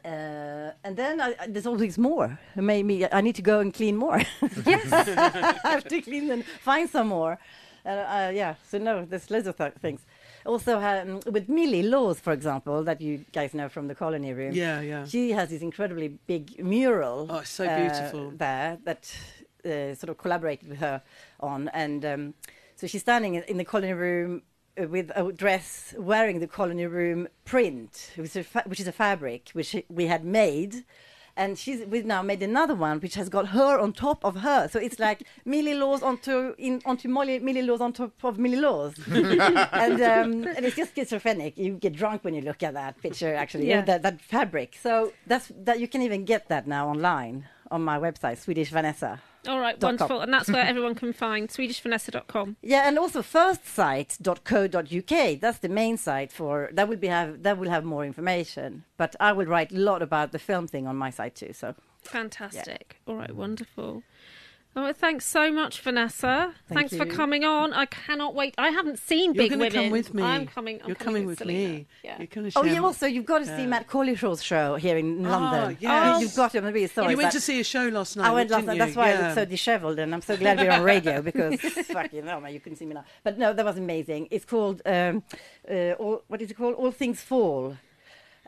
uh, 0.05 0.71
and 0.85 0.97
then 0.97 1.21
I, 1.21 1.35
I- 1.41 1.47
there's 1.49 1.67
always 1.67 1.99
more. 1.99 2.39
Maybe 2.57 3.07
I 3.13 3.21
need 3.21 3.35
to 3.37 3.43
go 3.43 3.61
and 3.61 3.73
clean 3.75 3.97
more. 3.97 4.21
yes, 4.67 4.93
I 5.65 5.71
have 5.71 5.85
to 5.89 6.01
clean 6.03 6.31
and 6.31 6.45
find 6.45 6.89
some 6.89 7.09
more. 7.09 7.39
Uh, 7.85 7.89
uh, 7.91 8.33
yeah. 8.35 8.55
So 8.71 8.79
no, 8.79 9.05
there's 9.05 9.31
loads 9.31 9.47
of 9.47 9.57
th- 9.57 9.75
things. 9.81 10.01
Also, 10.45 10.79
um, 10.81 11.21
with 11.33 11.49
Millie 11.49 11.83
Laws, 11.83 12.21
for 12.21 12.33
example, 12.33 12.83
that 12.85 13.01
you 13.01 13.25
guys 13.33 13.55
know 13.55 13.69
from 13.69 13.89
the 13.89 13.95
Colony 13.95 14.33
Room. 14.33 14.53
Yeah, 14.53 14.81
yeah. 14.81 15.05
She 15.07 15.31
has 15.33 15.51
this 15.51 15.63
incredibly 15.63 16.09
big 16.27 16.63
mural. 16.63 17.27
Oh, 17.31 17.39
it's 17.39 17.51
so 17.51 17.67
uh, 17.67 17.77
beautiful. 17.77 18.31
there 18.31 18.79
that 18.85 19.13
uh, 19.65 19.95
sort 19.95 20.11
of 20.11 20.19
collaborated 20.19 20.69
with 20.69 20.79
her 20.79 21.03
on, 21.41 21.69
and 21.69 22.05
um, 22.05 22.35
so 22.77 22.87
she's 22.87 23.03
standing 23.03 23.35
in, 23.37 23.57
the 23.57 23.65
Colony 23.65 23.93
Room 23.93 24.43
with 24.89 25.11
a 25.17 25.33
dress 25.33 25.95
wearing 25.99 26.41
the 26.41 26.47
Colony 26.47 26.87
Room 26.87 27.29
print, 27.45 28.13
which 28.17 28.27
is 28.31 28.37
a, 28.37 28.45
fa- 28.45 28.63
which 28.67 28.81
is 28.81 28.87
a 28.87 28.93
fabric 28.93 29.51
which 29.53 29.75
we 29.89 30.07
had 30.07 30.25
made. 30.25 30.85
And 31.37 31.57
she's 31.57 31.87
we've 31.87 32.05
now 32.05 32.21
made 32.23 32.43
another 32.43 32.75
one 32.75 32.99
which 32.99 33.15
has 33.15 33.29
got 33.29 33.49
her 33.51 33.79
on 33.79 33.93
top 33.93 34.25
of 34.25 34.39
her, 34.39 34.67
so 34.67 34.81
it's 34.81 34.99
like 34.99 35.23
Millie 35.45 35.75
Laws 35.75 36.03
onto 36.03 36.53
in 36.59 36.83
onto 36.85 37.09
Molly, 37.09 37.39
Millie 37.39 37.63
Laws 37.63 37.81
on 37.81 37.93
top 37.93 38.13
of 38.25 38.39
Millie 38.41 38.57
Laws, 38.61 38.95
and 39.09 40.01
um, 40.03 40.47
and 40.57 40.67
it's 40.67 40.75
just 40.75 40.97
schizophrenic. 40.97 41.57
You 41.57 41.75
get 41.75 41.93
drunk 41.93 42.25
when 42.25 42.35
you 42.35 42.41
look 42.43 42.65
at 42.65 42.75
that 42.75 43.01
picture, 43.01 43.33
actually, 43.37 43.69
Yeah. 43.69 43.83
that 43.83 44.03
that 44.03 44.21
fabric. 44.21 44.77
So 44.83 45.13
that's 45.29 45.53
that 45.63 45.79
you 45.79 45.87
can 45.87 46.03
even 46.03 46.25
get 46.25 46.49
that 46.49 46.67
now 46.67 46.89
online 46.89 47.47
on 47.71 47.85
my 47.85 47.99
website, 48.01 48.39
Swedish 48.39 48.71
Vanessa. 48.71 49.21
All 49.49 49.61
right, 49.61 49.81
com. 49.81 49.89
wonderful. 49.89 50.21
And 50.21 50.33
that's 50.33 50.49
where 50.49 50.65
everyone 50.73 50.95
can 50.95 51.13
find 51.13 51.49
SwedishVanessa.com. 51.49 52.57
Yeah, 52.63 52.87
and 52.87 52.97
also 52.99 53.23
firstsite.co.uk. 53.23 55.41
That's 55.41 55.59
the 55.59 55.69
main 55.69 55.97
site 55.97 56.31
for 56.31 56.71
that 56.73 56.89
will 56.89 56.97
be 56.97 57.09
have 57.09 57.43
that 57.43 57.59
will 57.59 57.71
have 57.71 57.85
more 57.85 58.05
information. 58.05 58.85
But 58.97 59.17
I 59.19 59.33
will 59.33 59.47
write 59.47 59.73
a 59.73 59.79
lot 59.79 60.03
about 60.03 60.31
the 60.33 60.39
film 60.39 60.69
thing 60.69 60.87
on 60.87 60.97
my 60.97 61.11
site 61.11 61.35
too. 61.35 61.53
So 61.53 61.75
Fantastic. 62.03 63.01
All 63.07 63.17
right, 63.17 63.35
wonderful. 63.35 64.03
Oh, 64.77 64.93
thanks 64.93 65.25
so 65.27 65.51
much, 65.51 65.81
Vanessa. 65.81 66.55
Thank 66.69 66.91
thanks 66.91 66.97
for 66.97 67.05
coming 67.05 67.43
on. 67.43 67.73
I 67.73 67.87
cannot 67.87 68.35
wait. 68.37 68.55
I 68.59 68.69
haven't 68.69 68.99
seen 69.01 69.35
You're 69.35 69.43
Big 69.49 69.51
going 69.51 69.59
to 69.71 69.77
Women. 69.77 69.83
come 69.83 69.91
with 69.91 70.15
me. 70.15 70.23
I'm 70.23 70.47
coming. 70.47 70.81
I'm 70.83 70.87
You're 70.89 70.95
coming, 70.95 71.27
with 71.27 71.41
Salena. 71.41 71.69
me. 71.79 71.87
Yeah. 72.05 72.19
You're 72.19 72.27
going 72.29 72.53
Oh 72.55 72.63
to 72.63 72.69
yeah, 72.71 72.79
also 72.79 73.07
you've 73.07 73.27
got 73.27 73.39
to 73.41 73.47
see 73.47 73.63
Yeah. 73.63 73.67
Mat 73.67 73.89
Collishaw's 73.89 74.41
show 74.43 74.77
here 74.77 74.97
in 74.97 75.25
London. 75.25 75.77
yes. 75.81 76.21
you've 76.21 76.37
got 76.37 76.53
to. 76.53 76.59
I'm 76.59 76.65
really 76.73 76.87
sorry. 76.87 77.11
you 77.11 77.17
went 77.17 77.33
to 77.33 77.41
see 77.41 77.59
a 77.59 77.65
show 77.65 77.89
last 77.89 78.17
night. 78.17 78.27
I 78.29 78.33
went 78.33 78.51
last 78.51 78.67
night. 78.67 78.79
That's 78.79 78.95
why 78.95 79.09
I 79.09 79.13
Yeah. 79.15 79.27
look 79.27 79.35
so 79.35 79.45
dishevelled, 79.47 79.99
and 79.99 80.15
I'm 80.15 80.23
so 80.23 80.37
glad 80.37 80.59
we're 80.59 80.71
on 80.71 80.83
radio 80.85 81.23
because 81.29 81.61
fucking 81.61 82.25
hell, 82.27 82.41
man, 82.41 82.53
you 82.55 82.61
couldn't 82.61 82.77
see 82.79 82.87
me 82.87 82.95
now. 82.95 83.05
But 83.25 83.37
no, 83.37 83.53
that 83.53 83.65
was 83.65 83.79
amazing. 83.79 84.29
It's 84.31 84.45
called 84.45 84.81
um, 84.87 85.25
uh, 85.69 85.93
all, 85.99 86.23
what 86.29 86.41
is 86.41 86.53
it 86.53 86.55
called? 86.55 86.75
All 86.77 86.93
Things 86.93 87.21
Fall, 87.21 87.77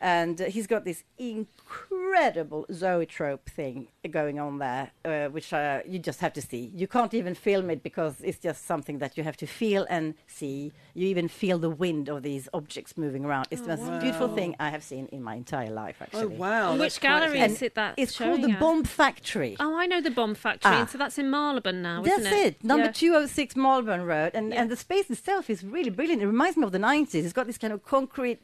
and 0.01 0.41
uh, 0.41 0.45
he's 0.47 0.67
got 0.67 0.85
this 0.85 1.05
incredible 1.19 2.67
zoetrope 2.73 3.49
thing 3.49 3.89
going 4.11 4.39
on 4.41 4.59
there, 4.59 4.91
uh, 5.05 5.27
which 5.29 5.53
uh, 5.53 5.81
you 5.87 5.99
just 5.99 6.21
have 6.21 6.33
to 6.33 6.41
see. 6.43 6.71
You 6.75 6.87
can't 6.89 7.13
even 7.15 7.35
film 7.35 7.71
it 7.71 7.83
because 7.83 8.21
it's 8.23 8.39
just 8.39 8.67
something 8.67 8.99
that 8.99 9.17
you 9.17 9.25
have 9.25 9.37
to 9.39 9.47
feel 9.47 9.87
and 9.91 10.15
see. 10.27 10.73
You 10.95 11.07
even 11.09 11.29
feel 11.29 11.59
the 11.59 11.71
wind 11.71 12.09
of 12.09 12.23
these 12.23 12.49
objects 12.55 12.97
moving 12.97 13.25
around. 13.25 13.49
It's 13.51 13.61
the 13.63 13.77
most 13.77 14.01
beautiful 14.01 14.29
thing 14.35 14.57
I 14.59 14.71
have 14.71 14.83
seen 14.83 15.07
in 15.07 15.23
my 15.23 15.35
entire 15.35 15.71
life. 15.71 15.97
actually. 16.01 16.21
Oh 16.21 16.23
Actually. 16.25 16.37
wow! 16.37 16.73
And 16.73 16.81
that's 16.81 16.95
which 16.97 17.01
gallery 17.03 17.41
is 17.41 17.63
it 17.63 17.75
that 17.75 17.95
It's 17.97 18.17
called 18.17 18.43
the 18.43 18.53
at? 18.53 18.61
Bomb 18.61 18.85
Factory. 18.85 19.57
Oh, 19.61 19.77
I 19.77 19.87
know 19.87 20.01
the 20.01 20.11
Bomb 20.11 20.35
Factory, 20.35 20.73
Ah. 20.73 20.81
and 20.81 20.91
so 20.91 20.99
that's 20.99 21.19
in 21.19 21.31
Marylebone 21.31 21.83
now, 21.83 22.03
That's 22.03 22.19
isn't 22.21 22.33
it? 22.33 22.37
That's 22.37 22.47
it, 22.61 22.65
number 22.65 22.87
Yeah. 22.87 22.93
206 22.93 23.57
Marlborough 23.57 24.05
Road. 24.05 24.33
And, 24.35 24.53
and 24.55 24.71
the 24.71 24.77
space 24.77 25.11
itself 25.11 25.49
is 25.51 25.63
really 25.63 25.91
brilliant. 25.91 26.23
It 26.23 26.27
reminds 26.27 26.57
me 26.57 26.65
of 26.65 26.73
the 26.73 26.79
90s. 26.79 27.15
It's 27.25 27.33
got 27.33 27.47
this 27.47 27.59
kind 27.59 27.73
of 27.73 27.85
concrete 27.85 28.41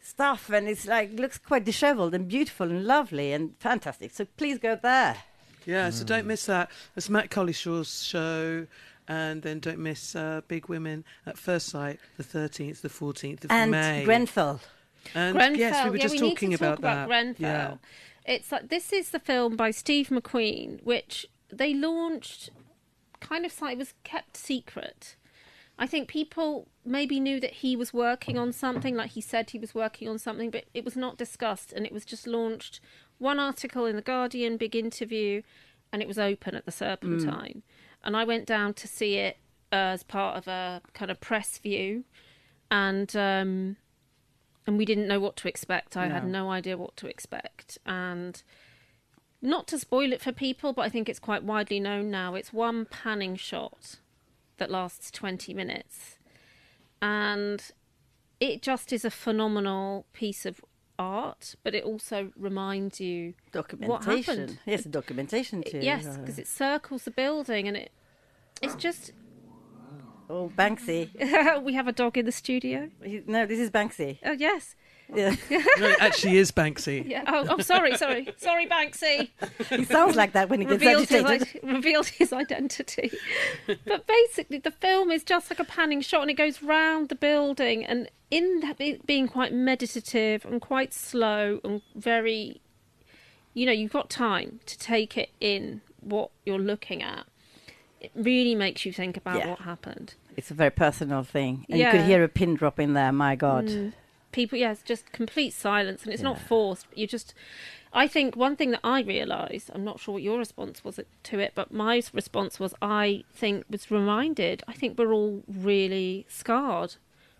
stuff 0.00 0.50
and 0.50 0.68
it's 0.68 0.86
like 0.86 1.12
looks 1.18 1.38
quite 1.38 1.64
disheveled 1.64 2.14
and 2.14 2.28
beautiful 2.28 2.70
and 2.70 2.84
lovely 2.84 3.32
and 3.32 3.54
fantastic. 3.58 4.12
So 4.12 4.26
please 4.36 4.58
go 4.58 4.76
there. 4.80 5.16
Yeah, 5.64 5.90
so 5.90 6.04
don't 6.04 6.26
miss 6.26 6.46
that. 6.46 6.70
it's 6.94 7.08
Mat 7.08 7.30
Collishaw's 7.30 8.02
show. 8.04 8.66
And 9.08 9.42
then 9.42 9.60
don't 9.60 9.78
miss 9.78 10.16
uh, 10.16 10.40
Big 10.48 10.68
Women 10.68 11.04
at 11.26 11.36
Firstsite, 11.36 11.98
the 12.16 12.24
13th, 12.24 12.80
the 12.80 12.88
14th 12.88 13.44
of 13.44 13.50
And 13.52 13.70
May. 13.70 14.04
Grenfell. 14.04 14.60
And 15.14 15.36
Grenfell. 15.36 15.58
yes, 15.60 15.84
we 15.84 15.90
were 15.90 15.96
yeah, 15.96 16.02
just 16.02 16.14
we 16.14 16.18
talking 16.30 16.48
need 16.50 16.58
to 16.58 16.64
about 16.64 16.74
talk 16.76 16.82
that. 16.82 16.92
about 16.92 17.06
Grenfell. 17.08 17.40
Yeah. 17.48 17.76
It's 18.24 18.50
like 18.50 18.68
this 18.68 18.92
is 18.92 19.10
the 19.10 19.20
film 19.20 19.54
by 19.56 19.70
Steve 19.70 20.08
McQueen, 20.08 20.82
which 20.82 21.26
they 21.50 21.72
launched 21.72 22.50
kind 23.20 23.46
of 23.46 23.60
like 23.62 23.74
it 23.74 23.78
was 23.78 23.94
kept 24.02 24.36
secret. 24.36 25.14
I 25.78 25.86
think 25.86 26.08
people 26.08 26.66
maybe 26.86 27.18
knew 27.20 27.40
that 27.40 27.54
he 27.54 27.76
was 27.76 27.92
working 27.92 28.38
on 28.38 28.52
something, 28.52 28.94
like 28.96 29.10
he 29.12 29.20
said 29.20 29.50
he 29.50 29.58
was 29.58 29.74
working 29.74 30.08
on 30.08 30.18
something, 30.18 30.50
but 30.50 30.64
it 30.74 30.84
was 30.84 30.96
not 30.96 31.16
discussed, 31.16 31.72
and 31.72 31.84
it 31.86 31.92
was 31.92 32.04
just 32.04 32.26
launched. 32.26 32.80
One 33.18 33.38
article 33.38 33.86
in 33.86 33.96
the 33.96 34.02
Guardian, 34.02 34.56
big 34.56 34.76
interview, 34.76 35.42
and 35.92 36.02
it 36.02 36.08
was 36.08 36.18
open 36.18 36.54
at 36.54 36.64
the 36.66 36.72
Serpentine. 36.72 37.62
And 38.04 38.16
I 38.16 38.24
went 38.24 38.46
down 38.46 38.74
to 38.74 38.86
see 38.86 39.16
it 39.16 39.38
as 39.72 40.02
part 40.02 40.36
of 40.36 40.46
a 40.46 40.80
kind 40.94 41.10
of 41.10 41.20
press 41.20 41.58
view, 41.58 42.04
and 42.70 43.14
um, 43.16 43.76
and 44.66 44.78
we 44.78 44.84
didn't 44.84 45.08
know 45.08 45.20
what 45.20 45.36
to 45.36 45.48
expect. 45.48 45.96
I 45.96 46.08
had 46.08 46.24
No. 46.24 46.44
no 46.44 46.50
idea 46.50 46.76
what 46.76 46.96
to 46.98 47.06
expect, 47.06 47.78
and 47.86 48.42
not 49.42 49.66
to 49.68 49.78
spoil 49.78 50.12
it 50.12 50.20
for 50.20 50.32
people, 50.32 50.72
but 50.72 50.82
I 50.82 50.88
think 50.88 51.08
it's 51.08 51.18
quite 51.18 51.42
widely 51.42 51.78
known 51.80 52.10
now. 52.10 52.34
It's 52.34 52.52
one 52.52 52.84
panning 52.86 53.36
shot 53.36 53.96
that 54.58 54.70
lasts 54.70 55.10
20 55.10 55.52
minutes. 55.54 56.15
And 57.02 57.62
it 58.40 58.62
just 58.62 58.92
is 58.92 59.04
a 59.04 59.10
phenomenal 59.10 60.06
piece 60.12 60.46
of 60.46 60.60
art, 60.98 61.54
but 61.62 61.74
it 61.74 61.84
also 61.84 62.30
reminds 62.36 63.00
you 63.00 63.34
what 63.52 63.68
Documentation. 63.68 64.38
happened. 64.38 64.58
Yes, 64.66 64.84
documentation 64.84 65.62
too. 65.62 65.80
Yes, 65.82 66.16
because 66.16 66.38
it 66.38 66.46
circles 66.48 67.04
the 67.04 67.10
building 67.10 67.68
and 67.68 67.76
it 67.76 67.90
it's 68.62 68.74
just 68.74 69.12
Oh, 70.28 70.50
Banksy. 70.56 71.62
we 71.62 71.74
have 71.74 71.86
a 71.86 71.92
dog 71.92 72.18
in 72.18 72.24
the 72.24 72.32
studio. 72.32 72.90
No, 73.26 73.46
this 73.46 73.60
is 73.60 73.70
Banksy. 73.70 74.18
Oh 74.24 74.32
yes. 74.32 74.74
Yeah. 75.14 75.34
No, 75.78 75.86
it 75.88 76.00
actually 76.00 76.36
is 76.38 76.50
Banksy. 76.52 77.06
Yeah. 77.08 77.24
Oh, 77.26 77.46
oh 77.50 77.58
sorry, 77.60 77.96
sorry. 77.96 78.28
Sorry, 78.38 78.66
Banksy. 78.66 79.30
he 79.68 79.84
sounds 79.84 80.16
like 80.16 80.32
that 80.32 80.48
when 80.48 80.60
he 80.60 80.66
gets 80.66 80.80
revealed 80.82 81.08
his, 81.08 81.22
agitated. 81.24 81.60
i- 81.64 81.72
revealed 81.74 82.06
his 82.06 82.32
identity. 82.32 83.10
but 83.86 84.06
basically, 84.06 84.58
the 84.58 84.70
film 84.70 85.10
is 85.10 85.22
just 85.22 85.50
like 85.50 85.60
a 85.60 85.64
panning 85.64 86.00
shot, 86.00 86.22
and 86.22 86.30
it 86.30 86.34
goes 86.34 86.62
round 86.62 87.08
the 87.08 87.14
building, 87.14 87.84
and 87.84 88.08
in 88.30 88.60
that 88.60 88.78
being 89.06 89.28
quite 89.28 89.52
meditative 89.52 90.44
and 90.44 90.60
quite 90.60 90.92
slow 90.92 91.60
and 91.62 91.82
very, 91.94 92.60
you 93.54 93.66
know, 93.66 93.72
you've 93.72 93.92
got 93.92 94.10
time 94.10 94.60
to 94.66 94.76
take 94.78 95.16
it 95.16 95.30
in 95.40 95.80
what 96.00 96.30
you're 96.44 96.58
looking 96.58 97.02
at. 97.02 97.26
It 98.00 98.10
really 98.14 98.54
makes 98.54 98.84
you 98.84 98.92
think 98.92 99.16
about 99.16 99.38
Yeah. 99.38 99.50
what 99.50 99.60
happened. 99.60 100.14
It's 100.36 100.50
a 100.50 100.54
very 100.54 100.70
personal 100.70 101.22
thing. 101.22 101.64
And 101.70 101.78
you 101.78 101.90
could 101.90 102.02
hear 102.02 102.22
a 102.24 102.28
pin 102.28 102.54
drop 102.54 102.78
in 102.80 102.92
there, 102.94 103.12
my 103.12 103.36
God. 103.36 103.66
Mm. 103.66 103.92
People, 104.36 104.58
yes, 104.58 104.82
just 104.84 105.12
complete 105.12 105.54
silence, 105.54 106.02
and 106.04 106.12
it's 106.12 106.22
not 106.22 106.38
forced. 106.38 106.86
You 106.94 107.06
just, 107.06 107.32
I 107.94 108.06
think 108.06 108.36
one 108.36 108.54
thing 108.54 108.70
that 108.72 108.80
I 108.84 109.00
realised, 109.00 109.70
I'm 109.74 109.82
not 109.82 109.98
sure 109.98 110.12
what 110.12 110.22
your 110.22 110.36
response 110.38 110.84
was 110.84 111.00
to 111.22 111.38
it, 111.38 111.52
but 111.54 111.72
my 111.72 112.02
response 112.12 112.60
was, 112.60 112.74
I 112.82 113.24
think 113.32 113.64
was 113.70 113.90
reminded. 113.90 114.62
I 114.68 114.74
think 114.74 114.98
we're 114.98 115.14
all 115.14 115.42
really 115.48 116.26
scarred 116.28 116.96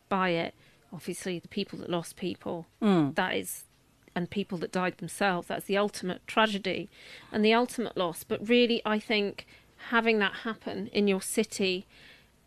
by 0.09 0.31
it. 0.31 0.55
Obviously, 0.91 1.39
the 1.39 1.49
people 1.49 1.79
that 1.81 1.91
lost 1.91 2.17
people, 2.17 2.65
Mm. 2.81 3.15
that 3.15 3.35
is, 3.37 3.65
and 4.15 4.31
people 4.31 4.57
that 4.57 4.73
died 4.73 4.97
themselves. 4.97 5.49
That's 5.49 5.67
the 5.67 5.77
ultimate 5.77 6.27
tragedy 6.27 6.89
and 7.31 7.45
the 7.45 7.53
ultimate 7.53 7.99
loss. 7.99 8.25
But 8.25 8.49
really, 8.49 8.81
I 8.87 8.99
think 8.99 9.47
having 9.91 10.19
that 10.21 10.37
happen 10.49 10.87
in 10.95 11.07
your 11.09 11.21
city. 11.21 11.85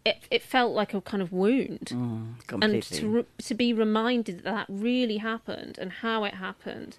It, 0.09 0.17
it 0.31 0.41
felt 0.41 0.73
like 0.73 0.93
a 0.93 1.01
kind 1.01 1.21
of 1.21 1.31
wound 1.31 1.91
and 1.91 2.37
completely. 2.47 2.97
to 2.97 3.07
re- 3.07 3.25
to 3.49 3.53
be 3.53 3.73
reminded 3.73 4.37
that 4.37 4.43
that 4.43 4.65
really 4.69 5.17
happened 5.17 5.77
and 5.81 5.91
how 5.91 6.23
it 6.23 6.35
happened 6.35 6.97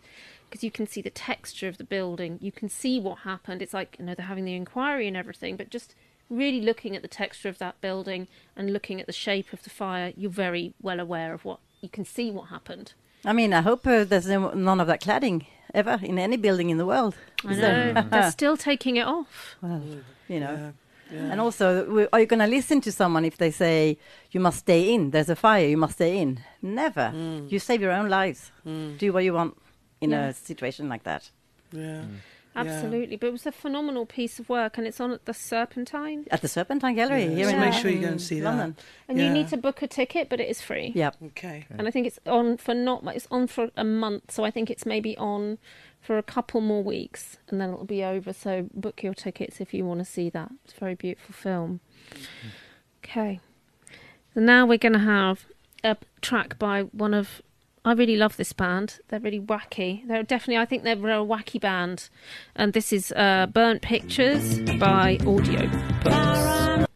because 0.48 0.64
you 0.64 0.70
can 0.70 0.86
see 0.86 1.00
the 1.02 1.10
texture 1.10 1.68
of 1.68 1.76
the 1.78 1.84
building 1.84 2.38
you 2.40 2.52
can 2.52 2.68
see 2.68 2.98
what 3.00 3.18
happened 3.20 3.62
it's 3.62 3.74
like 3.74 3.96
you 3.98 4.04
know 4.04 4.14
they're 4.14 4.26
having 4.26 4.44
the 4.44 4.54
inquiry 4.54 5.06
and 5.08 5.16
everything 5.16 5.56
but 5.56 5.70
just 5.70 5.94
really 6.28 6.60
looking 6.60 6.94
at 6.94 7.02
the 7.02 7.08
texture 7.08 7.48
of 7.48 7.58
that 7.58 7.80
building 7.80 8.28
and 8.56 8.72
looking 8.72 9.00
at 9.00 9.06
the 9.06 9.12
shape 9.12 9.52
of 9.52 9.62
the 9.64 9.70
fire 9.70 10.12
you're 10.16 10.30
very 10.30 10.72
well 10.80 11.00
aware 11.00 11.32
of 11.34 11.44
what 11.44 11.58
you 11.80 11.88
can 11.88 12.04
see 12.04 12.30
what 12.30 12.48
happened 12.48 12.92
I 13.24 13.34
mean, 13.34 13.52
I 13.52 13.60
hope 13.60 13.86
uh, 13.86 14.04
there's 14.04 14.26
no, 14.26 14.50
none 14.52 14.80
of 14.80 14.86
that 14.86 15.02
cladding 15.02 15.44
ever 15.74 16.00
in 16.02 16.18
any 16.18 16.38
building 16.38 16.70
in 16.70 16.78
the 16.78 16.86
world. 16.86 17.14
i 17.44 17.54
know 17.54 17.60
there? 17.60 18.02
they're 18.10 18.30
still 18.40 18.56
taking 18.56 18.96
it 18.96 19.06
off 19.06 19.56
well, 19.60 19.82
you 20.28 20.40
know. 20.40 20.52
Yeah, 20.52 20.70
yeah. 21.12 21.30
And 21.32 21.40
also, 21.40 22.08
are 22.12 22.20
you 22.20 22.26
going 22.26 22.40
to 22.40 22.46
listen 22.46 22.80
to 22.82 22.92
someone 22.92 23.24
if 23.24 23.36
they 23.38 23.50
say 23.50 23.98
you 24.30 24.40
must 24.40 24.58
stay 24.60 24.94
in? 24.94 25.10
There's 25.10 25.28
a 25.28 25.36
fire, 25.36 25.66
you 25.66 25.76
must 25.76 25.94
stay 25.94 26.18
in. 26.18 26.40
Never. 26.62 27.12
Mm. 27.14 27.50
You 27.50 27.58
save 27.58 27.80
your 27.80 27.92
own 27.92 28.08
lives. 28.08 28.52
Mm. 28.66 28.98
Do 28.98 29.12
what 29.12 29.24
you 29.24 29.32
want 29.34 29.56
in 30.00 30.10
Yeah. 30.10 30.28
a 30.28 30.32
situation 30.34 30.88
like 30.88 31.02
that. 31.04 31.30
Mm. 31.74 31.80
Yeah. 31.82 32.02
absolutely 32.56 33.14
but 33.16 33.28
it 33.28 33.32
was 33.32 33.46
a 33.46 33.52
phenomenal 33.52 34.04
piece 34.04 34.40
of 34.40 34.48
work 34.48 34.76
and 34.76 34.84
it's 34.84 35.00
on 35.00 35.12
at 35.12 35.24
the 35.24 35.32
serpentine 35.32 36.26
At 36.32 36.40
the 36.42 36.48
Serpentine 36.48 36.96
Gallery 36.96 37.22
Yeah, 37.26 37.30
here 37.36 37.44
so 37.48 37.54
in 37.54 37.60
make 37.60 37.74
sure 37.74 37.90
you 37.92 38.00
go 38.00 38.08
and 38.08 38.20
see 38.20 38.40
that. 38.40 38.44
London. 38.50 38.76
and 39.08 39.20
you 39.20 39.30
need 39.30 39.46
to 39.48 39.56
book 39.56 39.82
a 39.82 39.86
ticket 39.86 40.28
but 40.28 40.40
it 40.40 40.48
is 40.48 40.60
free 40.60 40.90
Yep. 40.96 41.16
Okay. 41.26 41.66
and 41.70 41.86
I 41.86 41.92
think 41.92 42.08
it's 42.08 42.18
on 42.26 42.56
for 42.56 42.74
not 42.74 43.04
it's 43.14 43.28
on 43.30 43.46
for 43.46 43.70
a 43.76 43.84
month, 43.84 44.32
so 44.32 44.42
I 44.44 44.50
think 44.50 44.68
it's 44.68 44.84
maybe 44.84 45.16
on 45.16 45.58
for 46.10 46.18
a 46.18 46.24
couple 46.24 46.60
more 46.60 46.82
weeks, 46.82 47.38
and 47.46 47.60
then 47.60 47.70
it'll 47.70 47.84
be 47.84 48.02
over. 48.02 48.32
So 48.32 48.68
book 48.74 49.00
your 49.00 49.14
tickets 49.14 49.60
if 49.60 49.72
you 49.72 49.84
want 49.84 50.00
to 50.00 50.04
see 50.04 50.28
that. 50.30 50.50
It's 50.64 50.74
a 50.76 50.80
very 50.80 50.96
beautiful 50.96 51.32
film. 51.32 51.78
Okay, 52.98 53.38
so 54.34 54.40
now 54.40 54.66
we're 54.66 54.76
going 54.76 54.94
to 54.94 54.98
have 54.98 55.44
a 55.84 55.96
track 56.20 56.58
by 56.58 56.82
one 56.82 57.14
of. 57.14 57.42
I 57.84 57.92
really 57.92 58.16
love 58.16 58.36
this 58.36 58.52
band. 58.52 58.98
They're 59.06 59.20
really 59.20 59.38
wacky. 59.38 60.04
They're 60.08 60.24
definitely. 60.24 60.60
I 60.60 60.64
think 60.64 60.82
they're 60.82 60.94
a 60.94 61.24
wacky 61.24 61.60
band, 61.60 62.08
and 62.56 62.72
this 62.72 62.92
is 62.92 63.12
uh, 63.12 63.46
"Burnt 63.46 63.80
Pictures" 63.80 64.58
by 64.80 65.16
Audio 65.24 65.70
Books. 66.02 66.89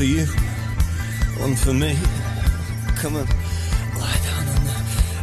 for 0.00 0.04
you, 0.06 0.24
one 1.44 1.54
for 1.54 1.74
me. 1.74 1.94
Come 3.02 3.16
on, 3.16 3.26
lie 4.00 4.20
down 4.24 4.44
on 4.48 4.64
the 4.64 4.76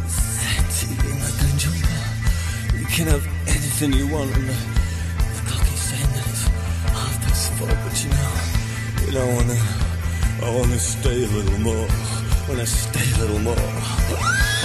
settee 0.06 0.94
in 1.10 1.18
the 1.18 1.32
dungeon. 1.40 1.72
You 2.78 2.86
can 2.86 3.06
have 3.08 3.26
anything 3.48 3.92
you 3.92 4.06
want, 4.06 4.30
and 4.36 4.48
the, 4.48 4.58
the 5.34 5.42
clock 5.48 5.66
is 5.66 5.80
saying 5.80 6.12
that 6.14 6.26
it's 6.28 6.46
half 6.94 7.14
past 7.24 7.52
four, 7.54 7.66
but 7.66 8.04
you 8.04 8.10
know, 8.10 9.04
you 9.04 9.12
don't 9.18 9.34
wanna, 9.34 9.58
I 10.46 10.56
wanna 10.56 10.78
stay 10.78 11.24
a 11.24 11.26
little 11.26 11.58
more. 11.58 11.88
I 11.90 12.48
wanna 12.48 12.66
stay 12.66 13.06
a 13.16 13.18
little 13.18 13.40
more. 13.40 14.57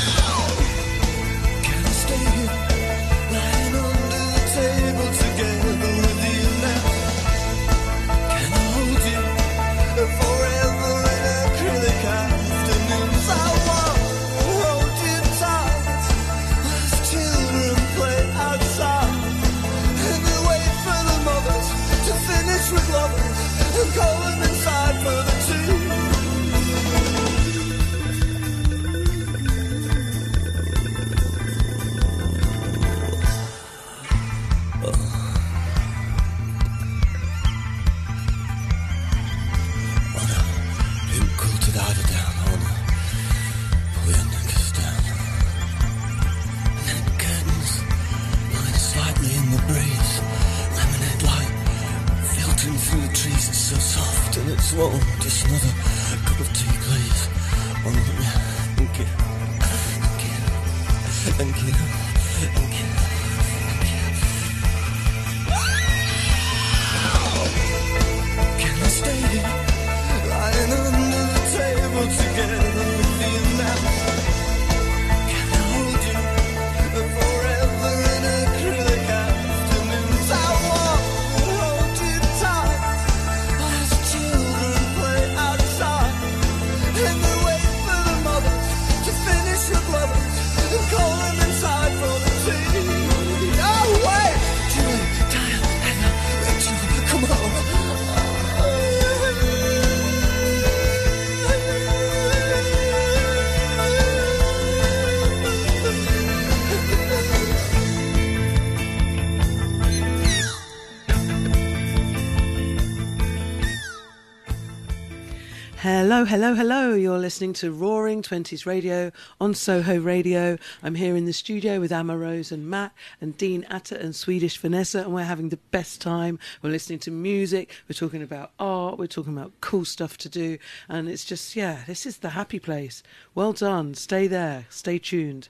Hello, 116.13 116.25
hello, 116.25 116.53
hello. 116.53 116.93
You're 116.93 117.17
listening 117.17 117.53
to 117.53 117.71
Roaring 117.71 118.21
Twenties 118.21 118.67
Radio 118.67 119.11
on 119.41 119.55
Soho 119.55 119.99
Radio. 119.99 120.59
I'm 120.83 120.93
here 120.93 121.15
in 121.15 121.25
the 121.25 121.33
studio 121.33 121.79
with 121.79 121.91
Amah-Rose 121.91 122.51
and 122.51 122.69
Matt 122.69 122.91
and 123.19 123.35
Dean 123.35 123.65
Atta 123.67 123.99
and 123.99 124.15
Swedish 124.15 124.57
Vanessa, 124.57 124.99
and 124.99 125.15
we're 125.15 125.23
having 125.23 125.49
the 125.49 125.57
best 125.71 126.01
time. 126.01 126.37
We're 126.61 126.69
listening 126.69 126.99
to 126.99 127.11
music, 127.11 127.71
we're 127.89 127.95
talking 127.95 128.21
about 128.21 128.51
art, 128.59 128.99
we're 128.99 129.07
talking 129.07 129.35
about 129.35 129.53
cool 129.59 129.85
stuff 129.85 130.19
to 130.19 130.29
do, 130.29 130.59
and 130.87 131.09
it's 131.09 131.25
just, 131.25 131.55
yeah, 131.55 131.79
this 131.87 132.05
is 132.05 132.17
the 132.17 132.29
happy 132.29 132.59
place. 132.59 133.01
Well 133.33 133.51
done. 133.51 133.95
Stay 133.95 134.27
there, 134.27 134.67
stay 134.69 134.99
tuned. 134.99 135.49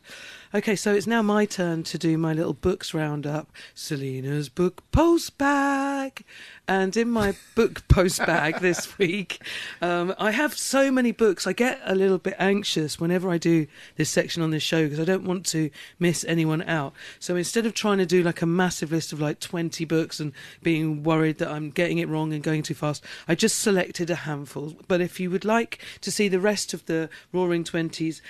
Okay, 0.56 0.78
so 0.78 0.94
it's 0.94 1.08
now 1.08 1.22
my 1.22 1.46
turn 1.46 1.84
to 1.84 1.98
do 1.98 2.18
my 2.18 2.32
little 2.32 2.54
books 2.54 2.94
roundup. 2.94 3.52
Salena's 3.76 4.48
book 4.48 4.90
post 4.94 5.38
bag. 5.38 6.24
And 6.68 6.96
in 6.96 7.12
my 7.12 7.36
book 7.56 7.86
post 7.90 8.20
bag 8.20 8.60
this 8.60 8.98
week, 8.98 9.42
um, 9.82 10.16
I 10.18 10.32
have 10.32 10.58
so 10.58 10.92
many 10.92 11.12
books. 11.12 11.46
I 11.46 11.54
get 11.54 11.82
a 11.84 11.94
little 11.94 12.18
bit 12.18 12.36
anxious 12.40 13.00
whenever 13.00 13.30
I 13.30 13.38
do 13.38 13.68
this 13.98 14.10
section 14.10 14.42
on 14.42 14.52
this 14.52 14.64
show 14.64 14.84
because 14.84 15.00
I 15.00 15.04
don't 15.04 15.26
want 15.26 15.46
to 15.48 15.70
miss 16.00 16.24
anyone 16.24 16.62
out. 16.62 16.94
So 17.20 17.36
instead 17.36 17.66
of 17.66 17.74
trying 17.74 17.98
to 17.98 18.06
do 18.06 18.24
like 18.24 18.42
a 18.42 18.46
massive 18.46 18.92
list 18.92 19.12
of 19.12 19.20
like 19.20 19.42
20 19.42 19.84
books 19.86 20.20
and 20.20 20.32
being 20.62 21.04
worried 21.04 21.40
that 21.40 21.50
I'm 21.50 21.70
getting 21.70 21.98
it 21.98 22.08
wrong 22.08 22.32
and 22.32 22.42
going 22.42 22.64
too 22.64 22.76
fast, 22.76 23.04
I 23.28 23.36
just 23.36 23.60
selected 23.60 24.10
a 24.10 24.16
handful. 24.16 24.76
But 24.88 25.02
if 25.02 25.20
you 25.20 25.30
would 25.32 25.46
like 25.46 25.80
to 26.02 26.12
see 26.12 26.30
the 26.30 26.40
rest 26.40 26.74
of 26.74 26.86
the 26.86 27.10
Roaring 27.34 27.66
Twenties, 27.66 28.22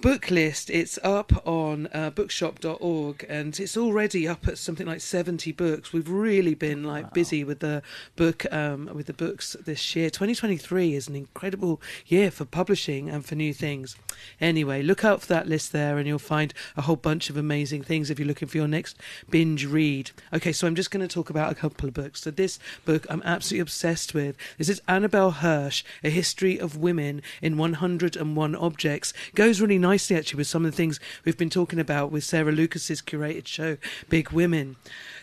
book 0.00 0.30
list. 0.30 0.70
It's 0.70 0.98
up 1.02 1.46
on 1.46 1.88
uh, 1.92 2.10
bookshop.org 2.10 3.24
and 3.28 3.58
it's 3.58 3.76
already 3.76 4.28
up 4.28 4.46
at 4.48 4.58
something 4.58 4.86
like 4.86 5.00
70 5.00 5.52
books. 5.52 5.92
We've 5.92 6.08
really 6.08 6.54
been 6.54 6.84
like 6.84 7.12
busy 7.12 7.44
with 7.44 7.60
the 7.60 7.82
book 8.16 8.44
um, 8.52 8.90
with 8.92 9.06
the 9.06 9.12
books 9.12 9.56
this 9.64 9.96
year. 9.96 10.10
2023 10.10 10.94
is 10.94 11.08
an 11.08 11.16
incredible 11.16 11.80
year 12.06 12.30
for 12.30 12.44
publishing 12.44 13.08
and 13.08 13.24
for 13.24 13.34
new 13.34 13.54
things. 13.54 13.96
Anyway 14.40 14.82
look 14.82 15.04
out 15.04 15.22
for 15.22 15.28
that 15.28 15.48
list 15.48 15.72
there 15.72 15.96
and 15.98 16.06
you'll 16.06 16.18
find 16.18 16.52
a 16.76 16.82
whole 16.82 16.96
bunch 16.96 17.30
of 17.30 17.36
amazing 17.36 17.82
things 17.82 18.10
if 18.10 18.18
you're 18.18 18.28
looking 18.28 18.48
for 18.48 18.58
your 18.58 18.68
next 18.68 18.96
binge 19.30 19.66
read. 19.66 20.10
Okay 20.32 20.52
so 20.52 20.66
i'm 20.66 20.74
just 20.74 20.90
going 20.90 21.06
to 21.06 21.12
talk 21.12 21.30
about 21.30 21.52
a 21.52 21.54
couple 21.54 21.88
of 21.88 21.94
books. 21.94 22.22
So 22.22 22.30
this 22.30 22.58
book 22.84 23.06
i'm 23.08 23.22
absolutely 23.24 23.60
obsessed 23.60 24.12
with 24.12 24.36
this 24.58 24.68
is 24.68 24.82
annabelle 24.88 25.30
hirsch 25.30 25.82
a 26.02 26.10
history 26.10 26.58
of 26.58 26.76
women 26.76 27.22
in 27.40 27.56
101 27.56 28.54
objects. 28.54 29.12
Goes 29.34 29.60
really 29.60 29.78
nicely 29.84 30.16
actually 30.16 30.38
with 30.38 30.46
some 30.46 30.64
of 30.64 30.70
the 30.72 30.76
things 30.76 30.98
we've 31.26 31.36
been 31.36 31.50
talking 31.50 31.78
about 31.78 32.10
with 32.10 32.24
Sarah 32.24 32.52
Lucas's 32.52 33.02
curated 33.02 33.46
show 33.46 33.76
Big 34.08 34.30
Women. 34.30 34.76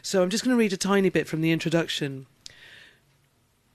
So 0.03 0.21
I'm 0.21 0.29
just 0.29 0.43
going 0.43 0.55
to 0.55 0.59
read 0.59 0.71
a 0.71 0.77
tiny 0.77 1.09
bit 1.09 1.27
from 1.27 1.41
the 1.41 1.51
introduction. 1.51 2.27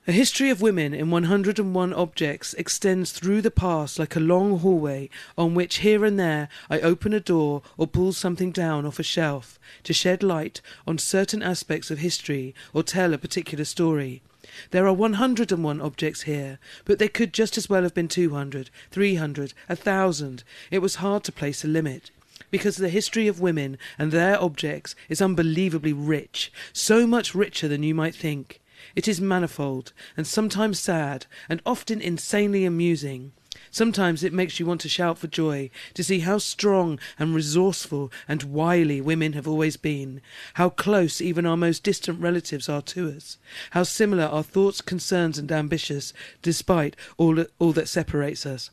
A 0.06 0.12
history 0.12 0.50
of 0.50 0.62
women 0.62 0.94
in 0.94 1.10
101 1.10 1.92
objects 1.92 2.54
extends 2.54 3.10
through 3.10 3.42
the 3.42 3.50
past 3.50 3.98
like 3.98 4.14
a 4.14 4.20
long 4.20 4.60
hallway 4.60 5.10
on 5.36 5.56
which 5.56 5.78
here 5.78 6.04
and 6.04 6.16
there 6.16 6.48
I 6.70 6.78
open 6.78 7.12
a 7.12 7.18
door 7.18 7.62
or 7.76 7.88
pull 7.88 8.12
something 8.12 8.52
down 8.52 8.86
off 8.86 9.00
a 9.00 9.02
shelf 9.02 9.58
to 9.82 9.92
shed 9.92 10.22
light 10.22 10.60
on 10.86 10.98
certain 10.98 11.42
aspects 11.42 11.90
of 11.90 11.98
history 11.98 12.54
or 12.72 12.84
tell 12.84 13.12
a 13.12 13.18
particular 13.18 13.64
story. 13.64 14.22
There 14.70 14.86
are 14.86 14.92
101 14.92 15.80
objects 15.80 16.22
here, 16.22 16.58
but 16.84 16.98
there 16.98 17.08
could 17.08 17.32
just 17.32 17.56
as 17.56 17.68
well 17.68 17.82
have 17.82 17.94
been 17.94 18.08
200, 18.08 18.70
300, 18.90 19.54
a 19.68 19.76
thousand. 19.76 20.44
It 20.70 20.80
was 20.80 20.96
hard 20.96 21.24
to 21.24 21.32
place 21.32 21.64
a 21.64 21.68
limit. 21.68 22.10
Because 22.50 22.76
the 22.76 22.88
history 22.88 23.28
of 23.28 23.40
women 23.40 23.78
and 23.98 24.12
their 24.12 24.40
objects 24.40 24.94
is 25.08 25.22
unbelievably 25.22 25.92
rich, 25.92 26.52
so 26.72 27.06
much 27.06 27.34
richer 27.34 27.68
than 27.68 27.82
you 27.82 27.94
might 27.94 28.14
think. 28.14 28.60
It 28.94 29.08
is 29.08 29.20
manifold, 29.20 29.92
and 30.16 30.26
sometimes 30.26 30.78
sad, 30.78 31.26
and 31.48 31.60
often 31.66 32.00
insanely 32.00 32.64
amusing. 32.64 33.32
Sometimes 33.70 34.22
it 34.22 34.32
makes 34.32 34.60
you 34.60 34.66
want 34.66 34.80
to 34.82 34.88
shout 34.88 35.18
for 35.18 35.26
joy 35.26 35.70
to 35.94 36.04
see 36.04 36.20
how 36.20 36.38
strong 36.38 36.98
and 37.18 37.34
resourceful 37.34 38.12
and 38.28 38.42
wily 38.42 39.00
women 39.00 39.32
have 39.32 39.48
always 39.48 39.76
been, 39.76 40.20
how 40.54 40.68
close 40.68 41.20
even 41.20 41.46
our 41.46 41.56
most 41.56 41.82
distant 41.82 42.20
relatives 42.20 42.68
are 42.68 42.82
to 42.82 43.08
us, 43.08 43.38
how 43.70 43.82
similar 43.82 44.24
our 44.24 44.42
thoughts, 44.42 44.80
concerns, 44.80 45.38
and 45.38 45.50
ambitions, 45.50 46.12
despite 46.42 46.96
all, 47.16 47.44
all 47.58 47.72
that 47.72 47.88
separates 47.88 48.44
us. 48.46 48.70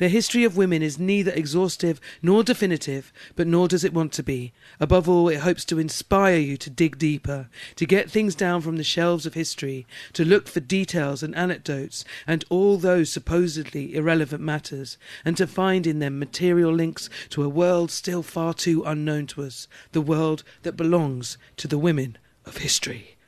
The 0.00 0.08
history 0.08 0.44
of 0.44 0.56
women 0.56 0.80
is 0.80 0.98
neither 0.98 1.30
exhaustive 1.30 2.00
nor 2.22 2.42
definitive, 2.42 3.12
but 3.36 3.46
nor 3.46 3.68
does 3.68 3.84
it 3.84 3.92
want 3.92 4.14
to 4.14 4.22
be. 4.22 4.54
Above 4.80 5.06
all, 5.10 5.28
it 5.28 5.40
hopes 5.40 5.62
to 5.66 5.78
inspire 5.78 6.38
you 6.38 6.56
to 6.56 6.70
dig 6.70 6.96
deeper, 6.96 7.50
to 7.76 7.84
get 7.84 8.10
things 8.10 8.34
down 8.34 8.62
from 8.62 8.78
the 8.78 8.82
shelves 8.82 9.26
of 9.26 9.34
history, 9.34 9.86
to 10.14 10.24
look 10.24 10.48
for 10.48 10.60
details 10.60 11.22
and 11.22 11.36
anecdotes 11.36 12.02
and 12.26 12.46
all 12.48 12.78
those 12.78 13.12
supposedly 13.12 13.94
irrelevant 13.94 14.40
matters, 14.42 14.96
and 15.22 15.36
to 15.36 15.46
find 15.46 15.86
in 15.86 15.98
them 15.98 16.18
material 16.18 16.72
links 16.72 17.10
to 17.28 17.42
a 17.42 17.48
world 17.50 17.90
still 17.90 18.22
far 18.22 18.54
too 18.54 18.82
unknown 18.86 19.26
to 19.26 19.42
us, 19.42 19.68
the 19.92 20.00
world 20.00 20.42
that 20.62 20.78
belongs 20.78 21.36
to 21.58 21.68
the 21.68 21.76
women 21.76 22.16
of 22.46 22.56
history. 22.56 23.18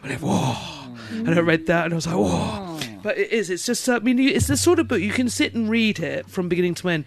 I 0.00 0.10
went, 0.10 0.20
whoa. 0.22 0.96
And 1.10 1.30
I 1.30 1.40
read 1.40 1.66
that 1.66 1.86
and 1.86 1.94
I 1.94 1.96
was 1.96 2.06
like, 2.06 2.14
whoa. 2.14 2.93
But 3.04 3.18
it 3.18 3.30
is, 3.32 3.50
it's 3.50 3.66
just, 3.66 3.86
I 3.86 3.98
mean, 3.98 4.18
it's 4.18 4.46
the 4.46 4.56
sort 4.56 4.78
of 4.78 4.88
book 4.88 5.02
you 5.02 5.12
can 5.12 5.28
sit 5.28 5.52
and 5.54 5.68
read 5.68 6.00
it 6.00 6.26
from 6.26 6.48
beginning 6.48 6.74
to 6.76 6.88
end. 6.88 7.04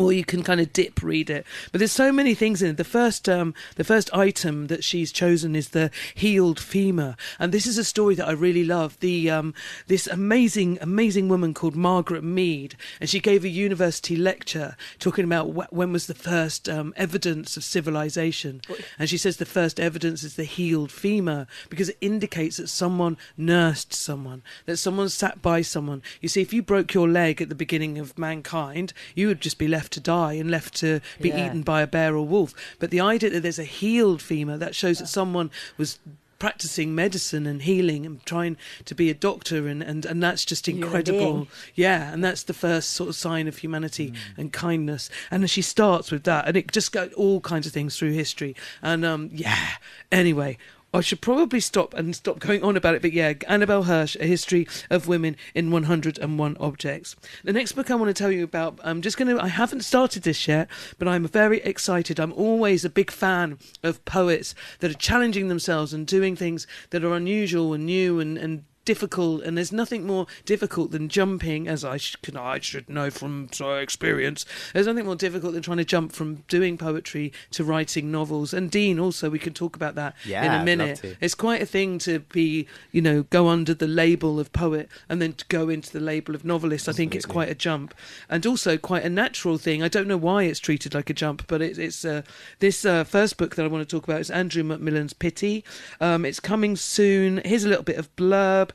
Or 0.00 0.14
you 0.14 0.24
can 0.24 0.42
kind 0.42 0.62
of 0.62 0.72
dip 0.72 1.02
read 1.02 1.28
it, 1.28 1.44
but 1.70 1.78
there's 1.78 1.92
so 1.92 2.10
many 2.10 2.34
things 2.34 2.62
in 2.62 2.70
it. 2.70 2.78
The 2.78 2.84
first, 2.84 3.28
um, 3.28 3.52
the 3.76 3.84
first 3.84 4.08
item 4.14 4.68
that 4.68 4.82
she's 4.82 5.12
chosen 5.12 5.54
is 5.54 5.68
the 5.68 5.90
healed 6.14 6.58
femur, 6.58 7.16
and 7.38 7.52
this 7.52 7.66
is 7.66 7.76
a 7.76 7.84
story 7.84 8.14
that 8.14 8.26
I 8.26 8.32
really 8.32 8.64
love. 8.64 8.98
The 9.00 9.28
um, 9.28 9.52
this 9.88 10.06
amazing, 10.06 10.78
amazing 10.80 11.28
woman 11.28 11.52
called 11.52 11.76
Margaret 11.76 12.24
Mead, 12.24 12.76
and 12.98 13.10
she 13.10 13.20
gave 13.20 13.44
a 13.44 13.48
university 13.50 14.16
lecture 14.16 14.74
talking 14.98 15.26
about 15.26 15.50
wh- 15.50 15.70
when 15.70 15.92
was 15.92 16.06
the 16.06 16.14
first 16.14 16.66
um, 16.66 16.94
evidence 16.96 17.58
of 17.58 17.62
civilization, 17.64 18.62
and 18.98 19.10
she 19.10 19.18
says 19.18 19.36
the 19.36 19.44
first 19.44 19.78
evidence 19.78 20.22
is 20.22 20.36
the 20.36 20.44
healed 20.44 20.90
femur 20.90 21.46
because 21.68 21.90
it 21.90 21.98
indicates 22.00 22.56
that 22.56 22.68
someone 22.68 23.18
nursed 23.36 23.92
someone, 23.92 24.42
that 24.64 24.78
someone 24.78 25.10
sat 25.10 25.42
by 25.42 25.60
someone. 25.60 26.00
You 26.22 26.30
see, 26.30 26.40
if 26.40 26.54
you 26.54 26.62
broke 26.62 26.94
your 26.94 27.06
leg 27.06 27.42
at 27.42 27.50
the 27.50 27.54
beginning 27.54 27.98
of 27.98 28.18
mankind, 28.18 28.94
you 29.14 29.26
would 29.28 29.42
just 29.42 29.58
be 29.58 29.68
left 29.68 29.89
to 29.90 30.00
die 30.00 30.34
and 30.34 30.50
left 30.50 30.74
to 30.76 31.00
be 31.20 31.28
Yeah. 31.30 31.46
eaten 31.46 31.62
by 31.62 31.82
a 31.82 31.86
bear 31.86 32.16
or 32.16 32.26
wolf. 32.26 32.54
But 32.78 32.90
the 32.90 33.00
idea 33.00 33.30
that 33.30 33.40
there's 33.42 33.58
a 33.58 33.64
healed 33.64 34.22
femur 34.22 34.56
that 34.58 34.74
shows 34.74 34.98
that 34.98 35.08
someone 35.08 35.50
was 35.76 35.98
practicing 36.38 36.94
medicine 36.94 37.46
and 37.46 37.60
healing 37.62 38.06
and 38.06 38.24
trying 38.24 38.56
to 38.86 38.94
be 38.94 39.10
a 39.10 39.14
doctor 39.14 39.68
and, 39.68 39.82
and, 39.82 40.06
and 40.06 40.22
that's 40.22 40.46
just 40.46 40.68
incredible. 40.68 41.46
Yeah 41.74 42.10
and 42.12 42.24
that's 42.24 42.44
the 42.44 42.54
first 42.54 42.92
sort 42.92 43.10
of 43.10 43.14
sign 43.14 43.46
of 43.46 43.58
humanity 43.58 44.14
and 44.38 44.50
kindness. 44.50 45.10
And 45.30 45.50
she 45.50 45.60
starts 45.60 46.10
with 46.10 46.24
that 46.24 46.48
and 46.48 46.56
it 46.56 46.72
just 46.72 46.92
goes 46.92 47.12
all 47.12 47.40
kinds 47.42 47.66
of 47.66 47.74
things 47.74 47.98
through 47.98 48.12
history. 48.12 48.56
And 48.82 49.04
um 49.04 49.28
yeah 49.34 49.72
anyway 50.10 50.56
I 50.92 51.00
should 51.02 51.20
probably 51.20 51.60
stop 51.60 51.94
and 51.94 52.16
stop 52.16 52.40
going 52.40 52.64
on 52.64 52.76
about 52.76 52.96
it, 52.96 53.02
but 53.02 53.12
yeah, 53.12 53.34
Annabelle 53.46 53.84
Hirsch, 53.84 54.16
A 54.18 54.26
History 54.26 54.66
of 54.90 55.06
Women 55.06 55.36
in 55.54 55.70
101 55.70 56.56
Objects. 56.58 57.14
The 57.44 57.52
next 57.52 57.72
book 57.72 57.92
I 57.92 57.94
want 57.94 58.08
to 58.08 58.22
tell 58.22 58.32
you 58.32 58.42
about, 58.42 58.80
I'm 58.82 59.00
just 59.00 59.16
going 59.16 59.34
to, 59.34 59.40
I 59.40 59.46
haven't 59.46 59.84
started 59.84 60.24
this 60.24 60.48
yet, 60.48 60.68
but 60.98 61.06
I'm 61.06 61.28
very 61.28 61.60
excited. 61.60 62.18
I'm 62.18 62.32
always 62.32 62.84
a 62.84 62.90
big 62.90 63.12
fan 63.12 63.58
of 63.84 64.04
poets 64.04 64.52
that 64.80 64.90
are 64.90 64.94
challenging 64.94 65.46
themselves 65.46 65.92
and 65.92 66.08
doing 66.08 66.34
things 66.34 66.66
that 66.90 67.04
are 67.04 67.14
unusual 67.14 67.72
and 67.72 67.86
new 67.86 68.18
and, 68.18 68.36
and 68.36 68.64
difficult 68.84 69.42
and 69.42 69.56
there's 69.56 69.72
nothing 69.72 70.06
more 70.06 70.26
difficult 70.44 70.90
than 70.90 71.08
jumping 71.08 71.68
as 71.68 71.84
I, 71.84 71.96
sh- 71.96 72.16
can, 72.22 72.36
I 72.36 72.58
should 72.60 72.88
know 72.88 73.10
from 73.10 73.48
so 73.52 73.74
experience. 73.76 74.46
There's 74.72 74.86
nothing 74.86 75.04
more 75.04 75.16
difficult 75.16 75.52
than 75.52 75.62
trying 75.62 75.76
to 75.78 75.84
jump 75.84 76.12
from 76.12 76.36
doing 76.48 76.78
poetry 76.78 77.32
to 77.52 77.64
writing 77.64 78.10
novels. 78.10 78.54
And 78.54 78.70
Dean 78.70 78.98
also 78.98 79.30
we 79.30 79.38
can 79.38 79.52
talk 79.52 79.76
about 79.76 79.94
that 79.96 80.14
Yeah, 80.24 80.44
in 80.44 80.60
a 80.60 80.64
minute. 80.64 81.16
it's 81.20 81.34
quite 81.34 81.62
a 81.62 81.66
thing 81.66 81.98
to 82.00 82.20
be 82.20 82.66
you 82.90 83.02
know 83.02 83.24
go 83.24 83.48
under 83.48 83.74
the 83.74 83.86
label 83.86 84.40
of 84.40 84.52
poet 84.52 84.88
and 85.08 85.20
then 85.20 85.34
to 85.34 85.44
go 85.46 85.68
into 85.68 85.92
the 85.92 86.00
label 86.00 86.34
of 86.34 86.44
novelist. 86.44 86.88
I 86.88 86.92
think 86.92 87.14
it's 87.14 87.26
quite 87.26 87.48
a 87.48 87.54
jump. 87.54 87.94
And 88.28 88.46
also 88.46 88.76
quite 88.76 89.04
a 89.04 89.10
natural 89.10 89.58
thing. 89.58 89.82
I 89.82 89.88
don't 89.88 90.08
know 90.08 90.16
why 90.16 90.44
it's 90.44 90.58
treated 90.60 90.94
like 90.94 91.10
a 91.10 91.14
jump 91.14 91.46
but 91.46 91.60
it, 91.62 91.78
it's 91.78 92.04
uh, 92.04 92.22
this 92.60 92.84
uh, 92.84 93.04
first 93.04 93.36
book 93.36 93.56
that 93.56 93.64
I 93.64 93.68
want 93.68 93.86
to 93.88 93.96
talk 93.96 94.04
about 94.04 94.20
is 94.20 94.30
Andrew 94.30 94.62
McMillan's 94.62 95.12
Pity. 95.12 95.64
Um, 96.00 96.24
it's 96.24 96.40
coming 96.40 96.76
soon. 96.76 97.40
Here's 97.44 97.64
a 97.64 97.68
little 97.68 97.84
bit 97.84 97.96
of 97.98 98.14
blurb 98.16 98.70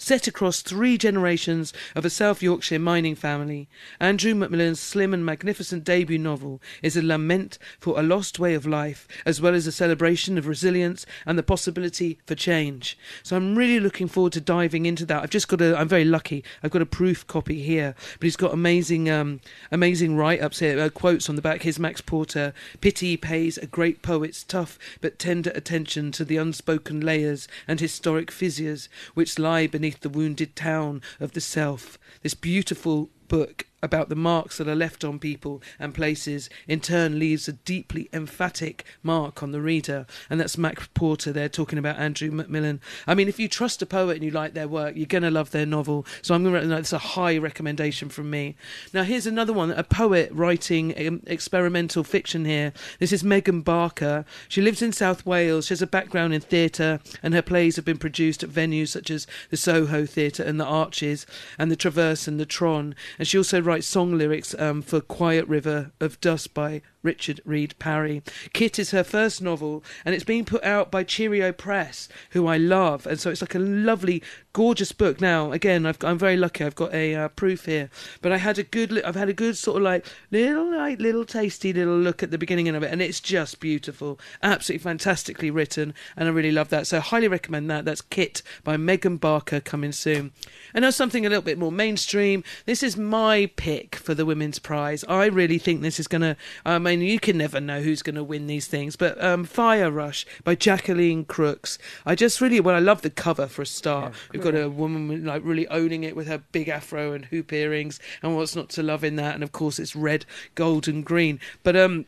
Set 0.00 0.28
across 0.28 0.62
three 0.62 0.96
generations 0.96 1.72
of 1.96 2.04
a 2.04 2.10
South 2.10 2.40
Yorkshire 2.40 2.78
mining 2.78 3.16
family, 3.16 3.68
Andrew 3.98 4.32
McMillan's 4.32 4.78
slim 4.78 5.12
and 5.12 5.26
magnificent 5.26 5.82
debut 5.82 6.18
novel 6.18 6.62
is 6.82 6.96
a 6.96 7.02
lament 7.02 7.58
for 7.80 7.98
a 7.98 8.02
lost 8.02 8.38
way 8.38 8.54
of 8.54 8.64
life, 8.64 9.08
as 9.26 9.40
well 9.40 9.56
as 9.56 9.66
a 9.66 9.72
celebration 9.72 10.38
of 10.38 10.46
resilience 10.46 11.04
and 11.26 11.36
the 11.36 11.42
possibility 11.42 12.20
for 12.26 12.36
change. 12.36 12.96
So 13.24 13.36
I'm 13.36 13.56
really 13.56 13.80
looking 13.80 14.06
forward 14.06 14.34
to 14.34 14.40
diving 14.40 14.86
into 14.86 15.04
that. 15.06 15.24
I've 15.24 15.30
just 15.30 15.48
got 15.48 15.60
a, 15.60 15.76
I'm 15.76 15.88
very 15.88 16.04
lucky. 16.04 16.44
I've 16.62 16.70
got 16.70 16.80
a 16.80 16.86
proof 16.86 17.26
copy 17.26 17.60
here, 17.60 17.96
but 18.20 18.24
he's 18.24 18.36
got 18.36 18.52
amazing, 18.52 19.10
um, 19.10 19.40
amazing 19.72 20.16
write-ups 20.16 20.60
here, 20.60 20.80
uh, 20.80 20.90
quotes 20.90 21.28
on 21.28 21.34
the 21.34 21.42
back. 21.42 21.62
Here's 21.62 21.80
Max 21.80 22.00
Porter. 22.00 22.54
Pity 22.80 23.16
pays 23.16 23.58
a 23.58 23.66
great 23.66 24.00
poet's 24.02 24.44
tough 24.44 24.78
but 25.00 25.18
tender 25.18 25.50
attention 25.56 26.12
to 26.12 26.24
the 26.24 26.36
unspoken 26.36 27.00
layers 27.00 27.48
and 27.66 27.80
historic 27.80 28.30
fissures 28.30 28.88
which 29.14 29.40
lie 29.40 29.66
beneath 29.66 29.87
beneath 29.88 30.00
the 30.00 30.08
wounded 30.10 30.54
town 30.54 31.00
of 31.18 31.32
the 31.32 31.40
self. 31.40 31.98
This 32.20 32.34
beautiful 32.34 33.08
book 33.26 33.64
about 33.82 34.08
the 34.08 34.16
marks 34.16 34.58
that 34.58 34.68
are 34.68 34.74
left 34.74 35.04
on 35.04 35.18
people 35.18 35.62
and 35.78 35.94
places 35.94 36.50
in 36.66 36.80
turn 36.80 37.18
leaves 37.18 37.48
a 37.48 37.52
deeply 37.52 38.08
emphatic 38.12 38.84
mark 39.02 39.42
on 39.42 39.52
the 39.52 39.60
reader. 39.60 40.06
And 40.28 40.40
that's 40.40 40.58
max 40.58 40.88
porter 40.94 41.32
there 41.32 41.48
talking 41.48 41.78
about 41.78 41.98
andrew 41.98 42.30
mcmillan. 42.30 42.80
I 43.06 43.14
mean 43.14 43.28
if 43.28 43.38
you 43.38 43.48
trust 43.48 43.82
a 43.82 43.86
poet 43.86 44.16
and 44.16 44.24
you 44.24 44.30
like 44.30 44.54
their 44.54 44.68
work 44.68 44.96
you're 44.96 45.06
going 45.06 45.22
to 45.22 45.30
love 45.30 45.50
their 45.52 45.66
novel. 45.66 46.06
So 46.22 46.34
i'm 46.34 46.44
going 46.44 46.68
to 46.68 46.76
it's 46.76 46.92
a 46.92 46.98
high 46.98 47.38
recommendation 47.38 48.08
from 48.08 48.30
me. 48.30 48.56
Now 48.92 49.04
here's 49.04 49.26
another 49.26 49.52
one 49.52 49.70
a 49.70 49.84
poet 49.84 50.30
writing 50.32 50.94
um, 51.06 51.22
experimental 51.26 52.04
fiction 52.04 52.44
here. 52.44 52.72
This 52.98 53.12
is 53.12 53.22
megan 53.22 53.60
barker. 53.60 54.24
She 54.48 54.60
lives 54.60 54.82
in 54.82 54.92
south 54.92 55.24
wales. 55.24 55.66
She 55.66 55.72
has 55.72 55.82
a 55.82 55.86
background 55.86 56.34
in 56.34 56.40
theatre 56.40 57.00
and 57.22 57.34
her 57.34 57.42
plays 57.42 57.76
have 57.76 57.84
been 57.84 57.98
produced 57.98 58.42
at 58.42 58.50
venues 58.50 58.88
such 58.88 59.10
as 59.10 59.26
the 59.50 59.56
soho 59.56 60.04
theatre 60.04 60.42
and 60.42 60.58
the 60.58 60.64
arches 60.64 61.26
and 61.58 61.70
the 61.70 61.76
traverse 61.76 62.26
and 62.26 62.40
the 62.40 62.46
tron. 62.46 62.94
And 63.18 63.28
she 63.28 63.38
also 63.38 63.60
writes 63.68 63.86
song 63.86 64.16
lyrics 64.16 64.54
um, 64.58 64.80
for 64.80 64.98
Quiet 64.98 65.46
River 65.46 65.92
of 66.00 66.18
Dust 66.22 66.54
by 66.54 66.80
Richard 67.08 67.40
Reed 67.46 67.74
Parry. 67.78 68.22
Kit 68.52 68.78
is 68.78 68.90
her 68.90 69.02
first 69.02 69.40
novel, 69.40 69.82
and 70.04 70.14
it's 70.14 70.24
being 70.24 70.44
put 70.44 70.62
out 70.62 70.90
by 70.90 71.04
Cheerio 71.04 71.52
Press, 71.52 72.06
who 72.32 72.46
I 72.46 72.58
love. 72.58 73.06
And 73.06 73.18
so 73.18 73.30
it's 73.30 73.40
like 73.40 73.54
a 73.54 73.58
lovely, 73.58 74.22
gorgeous 74.52 74.92
book. 74.92 75.18
Now, 75.18 75.50
again, 75.52 75.86
I've, 75.86 76.04
I'm 76.04 76.18
very 76.18 76.36
lucky. 76.36 76.64
I've 76.64 76.74
got 76.74 76.92
a 76.92 77.14
uh, 77.14 77.28
proof 77.28 77.64
here, 77.64 77.88
but 78.20 78.30
I 78.30 78.36
had 78.36 78.58
a 78.58 78.62
good, 78.62 79.02
I've 79.04 79.14
had 79.14 79.30
a 79.30 79.32
good 79.32 79.56
sort 79.56 79.78
of 79.78 79.84
like 79.84 80.04
little, 80.30 80.76
like 80.76 81.00
little 81.00 81.24
tasty 81.24 81.72
little 81.72 81.96
look 81.96 82.22
at 82.22 82.30
the 82.30 82.36
beginning 82.36 82.68
of 82.68 82.82
it, 82.82 82.92
and 82.92 83.00
it's 83.00 83.20
just 83.20 83.58
beautiful, 83.58 84.20
absolutely 84.42 84.82
fantastically 84.82 85.50
written, 85.50 85.94
and 86.14 86.28
I 86.28 86.30
really 86.30 86.52
love 86.52 86.68
that. 86.68 86.86
So, 86.86 87.00
highly 87.00 87.28
recommend 87.28 87.70
that. 87.70 87.86
That's 87.86 88.02
Kit 88.02 88.42
by 88.64 88.76
Megan 88.76 89.16
Barker 89.16 89.60
coming 89.60 89.92
soon. 89.92 90.32
And 90.74 90.82
now 90.82 90.90
something 90.90 91.24
a 91.24 91.30
little 91.30 91.40
bit 91.40 91.56
more 91.56 91.72
mainstream. 91.72 92.44
This 92.66 92.82
is 92.82 92.98
my 92.98 93.50
pick 93.56 93.96
for 93.96 94.12
the 94.12 94.26
Women's 94.26 94.58
Prize. 94.58 95.04
I 95.08 95.24
really 95.24 95.56
think 95.56 95.80
this 95.80 95.98
is 95.98 96.06
going 96.06 96.20
to. 96.20 96.36
I 96.66 96.78
mean, 96.78 96.97
you 97.02 97.18
can 97.20 97.38
never 97.38 97.60
know 97.60 97.80
who's 97.82 98.02
going 98.02 98.16
to 98.16 98.24
win 98.24 98.46
these 98.46 98.66
things, 98.66 98.96
but 98.96 99.22
um, 99.22 99.44
Fire 99.44 99.90
Rush 99.90 100.26
by 100.44 100.54
Jacqueline 100.54 101.24
Crooks. 101.24 101.78
I 102.06 102.14
just 102.14 102.40
really, 102.40 102.60
well, 102.60 102.74
I 102.74 102.80
love 102.80 103.02
the 103.02 103.10
cover 103.10 103.46
for 103.46 103.62
a 103.62 103.66
start. 103.66 104.14
We've 104.32 104.42
got 104.42 104.54
a 104.54 104.68
woman 104.68 105.24
like 105.24 105.42
really 105.44 105.68
owning 105.68 106.04
it 106.04 106.16
with 106.16 106.26
her 106.26 106.38
big 106.52 106.68
afro 106.68 107.12
and 107.12 107.24
hoop 107.26 107.52
earrings, 107.52 108.00
and 108.22 108.36
what's 108.36 108.56
not 108.56 108.68
to 108.70 108.82
love 108.82 109.04
in 109.04 109.16
that? 109.16 109.34
And 109.34 109.42
of 109.42 109.52
course, 109.52 109.78
it's 109.78 109.96
red, 109.96 110.24
gold, 110.54 110.88
and 110.88 111.04
green. 111.04 111.40
But 111.62 111.76
um, 111.76 112.06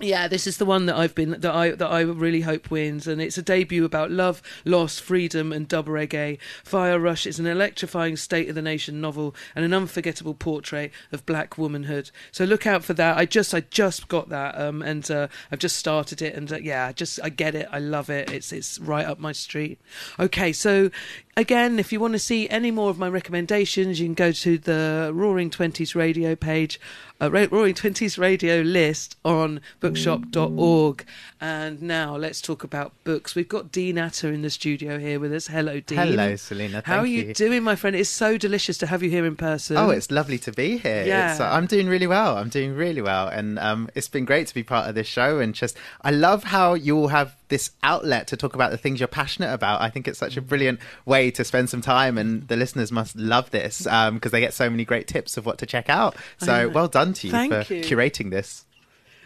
yeah, 0.00 0.28
this 0.28 0.46
is 0.46 0.56
the 0.56 0.64
one 0.64 0.86
that 0.86 0.96
I've 0.96 1.14
been 1.14 1.30
that 1.40 1.54
I 1.54 1.70
that 1.70 1.90
I 1.90 2.00
really 2.00 2.42
hope 2.42 2.70
wins, 2.70 3.06
and 3.06 3.20
it's 3.20 3.38
a 3.38 3.42
debut 3.42 3.84
about 3.84 4.10
love, 4.10 4.42
loss, 4.64 4.98
freedom, 4.98 5.52
and 5.52 5.68
dub 5.68 5.86
reggae. 5.86 6.38
Fire 6.64 6.98
Rush 6.98 7.26
is 7.26 7.38
an 7.38 7.46
electrifying 7.46 8.16
state 8.16 8.48
of 8.48 8.54
the 8.54 8.62
nation 8.62 9.00
novel 9.00 9.34
and 9.54 9.64
an 9.64 9.72
unforgettable 9.72 10.34
portrait 10.34 10.92
of 11.12 11.26
black 11.26 11.58
womanhood. 11.58 12.10
So 12.30 12.44
look 12.44 12.66
out 12.66 12.84
for 12.84 12.94
that. 12.94 13.16
I 13.16 13.26
just 13.26 13.54
I 13.54 13.60
just 13.60 14.08
got 14.08 14.28
that, 14.30 14.58
um, 14.58 14.82
and 14.82 15.08
uh, 15.10 15.28
I've 15.50 15.58
just 15.58 15.76
started 15.76 16.22
it, 16.22 16.34
and 16.34 16.52
uh, 16.52 16.56
yeah, 16.56 16.86
I 16.86 16.92
just 16.92 17.20
I 17.22 17.28
get 17.28 17.54
it. 17.54 17.68
I 17.70 17.78
love 17.78 18.10
it. 18.10 18.30
It's 18.30 18.52
it's 18.52 18.78
right 18.78 19.06
up 19.06 19.18
my 19.18 19.32
street. 19.32 19.80
Okay, 20.18 20.52
so 20.52 20.90
again, 21.36 21.78
if 21.78 21.92
you 21.92 22.00
want 22.00 22.12
to 22.12 22.18
see 22.18 22.48
any 22.48 22.70
more 22.70 22.90
of 22.90 22.98
my 22.98 23.08
recommendations, 23.08 24.00
you 24.00 24.06
can 24.06 24.14
go 24.14 24.32
to 24.32 24.58
the 24.58 25.10
Roaring 25.14 25.50
Twenties 25.50 25.94
radio 25.94 26.34
page, 26.34 26.80
uh, 27.20 27.30
Roaring 27.30 27.74
Twenties 27.74 28.18
radio 28.18 28.60
list 28.60 29.16
on 29.24 29.60
bookshop.org. 29.80 31.04
And 31.40 31.82
now 31.82 32.16
let's 32.16 32.40
talk 32.40 32.62
about 32.62 32.92
books. 33.04 33.34
We've 33.34 33.48
got 33.48 33.72
Dean 33.72 33.98
Atta 33.98 34.28
in 34.28 34.42
the 34.42 34.50
studio 34.50 34.98
here 34.98 35.18
with 35.18 35.32
us. 35.32 35.48
Hello, 35.48 35.80
Dean. 35.80 35.98
Hello, 35.98 36.36
Salena. 36.36 36.82
How 36.84 36.98
are 36.98 37.06
you, 37.06 37.22
you. 37.22 37.34
doing, 37.34 37.62
my 37.62 37.76
friend? 37.76 37.96
It's 37.96 38.10
so 38.10 38.38
delicious 38.38 38.78
to 38.78 38.86
have 38.86 39.02
you 39.02 39.10
here 39.10 39.26
in 39.26 39.36
person. 39.36 39.76
Oh, 39.76 39.90
it's 39.90 40.10
lovely 40.10 40.38
to 40.38 40.52
be 40.52 40.78
here. 40.78 41.04
Yeah. 41.04 41.32
It's, 41.32 41.40
uh, 41.40 41.48
I'm 41.48 41.66
doing 41.66 41.88
really 41.88 42.06
well. 42.06 42.36
I'm 42.36 42.48
doing 42.48 42.74
really 42.74 43.02
well. 43.02 43.28
And 43.28 43.58
um, 43.58 43.88
it's 43.94 44.08
been 44.08 44.24
great 44.24 44.46
to 44.48 44.54
be 44.54 44.62
part 44.62 44.88
of 44.88 44.94
this 44.94 45.06
show. 45.06 45.40
And 45.40 45.54
just, 45.54 45.76
I 46.02 46.10
love 46.10 46.44
how 46.44 46.74
you 46.74 46.96
all 46.96 47.08
have 47.08 47.34
this 47.52 47.70
outlet 47.82 48.26
to 48.28 48.36
talk 48.36 48.54
about 48.54 48.70
the 48.70 48.78
things 48.78 48.98
you're 48.98 49.06
passionate 49.06 49.52
about. 49.52 49.82
I 49.82 49.90
think 49.90 50.08
it's 50.08 50.18
such 50.18 50.38
a 50.38 50.40
brilliant 50.40 50.80
way 51.04 51.30
to 51.32 51.44
spend 51.44 51.68
some 51.68 51.82
time. 51.82 52.16
And 52.16 52.48
the 52.48 52.56
listeners 52.56 52.90
must 52.90 53.14
love 53.14 53.50
this 53.50 53.82
because 53.82 54.32
they 54.32 54.40
get 54.40 54.54
so 54.54 54.70
many 54.70 54.86
great 54.86 55.06
tips 55.06 55.36
of 55.36 55.44
what 55.44 55.58
to 55.58 55.66
check 55.66 55.90
out. 55.90 56.16
So 56.38 56.70
well 56.70 56.88
done 56.88 57.12
to 57.12 57.26
you 57.26 57.30
Thank 57.30 57.52
for 57.52 57.74
you. 57.74 57.82
curating 57.82 58.30
this. 58.30 58.64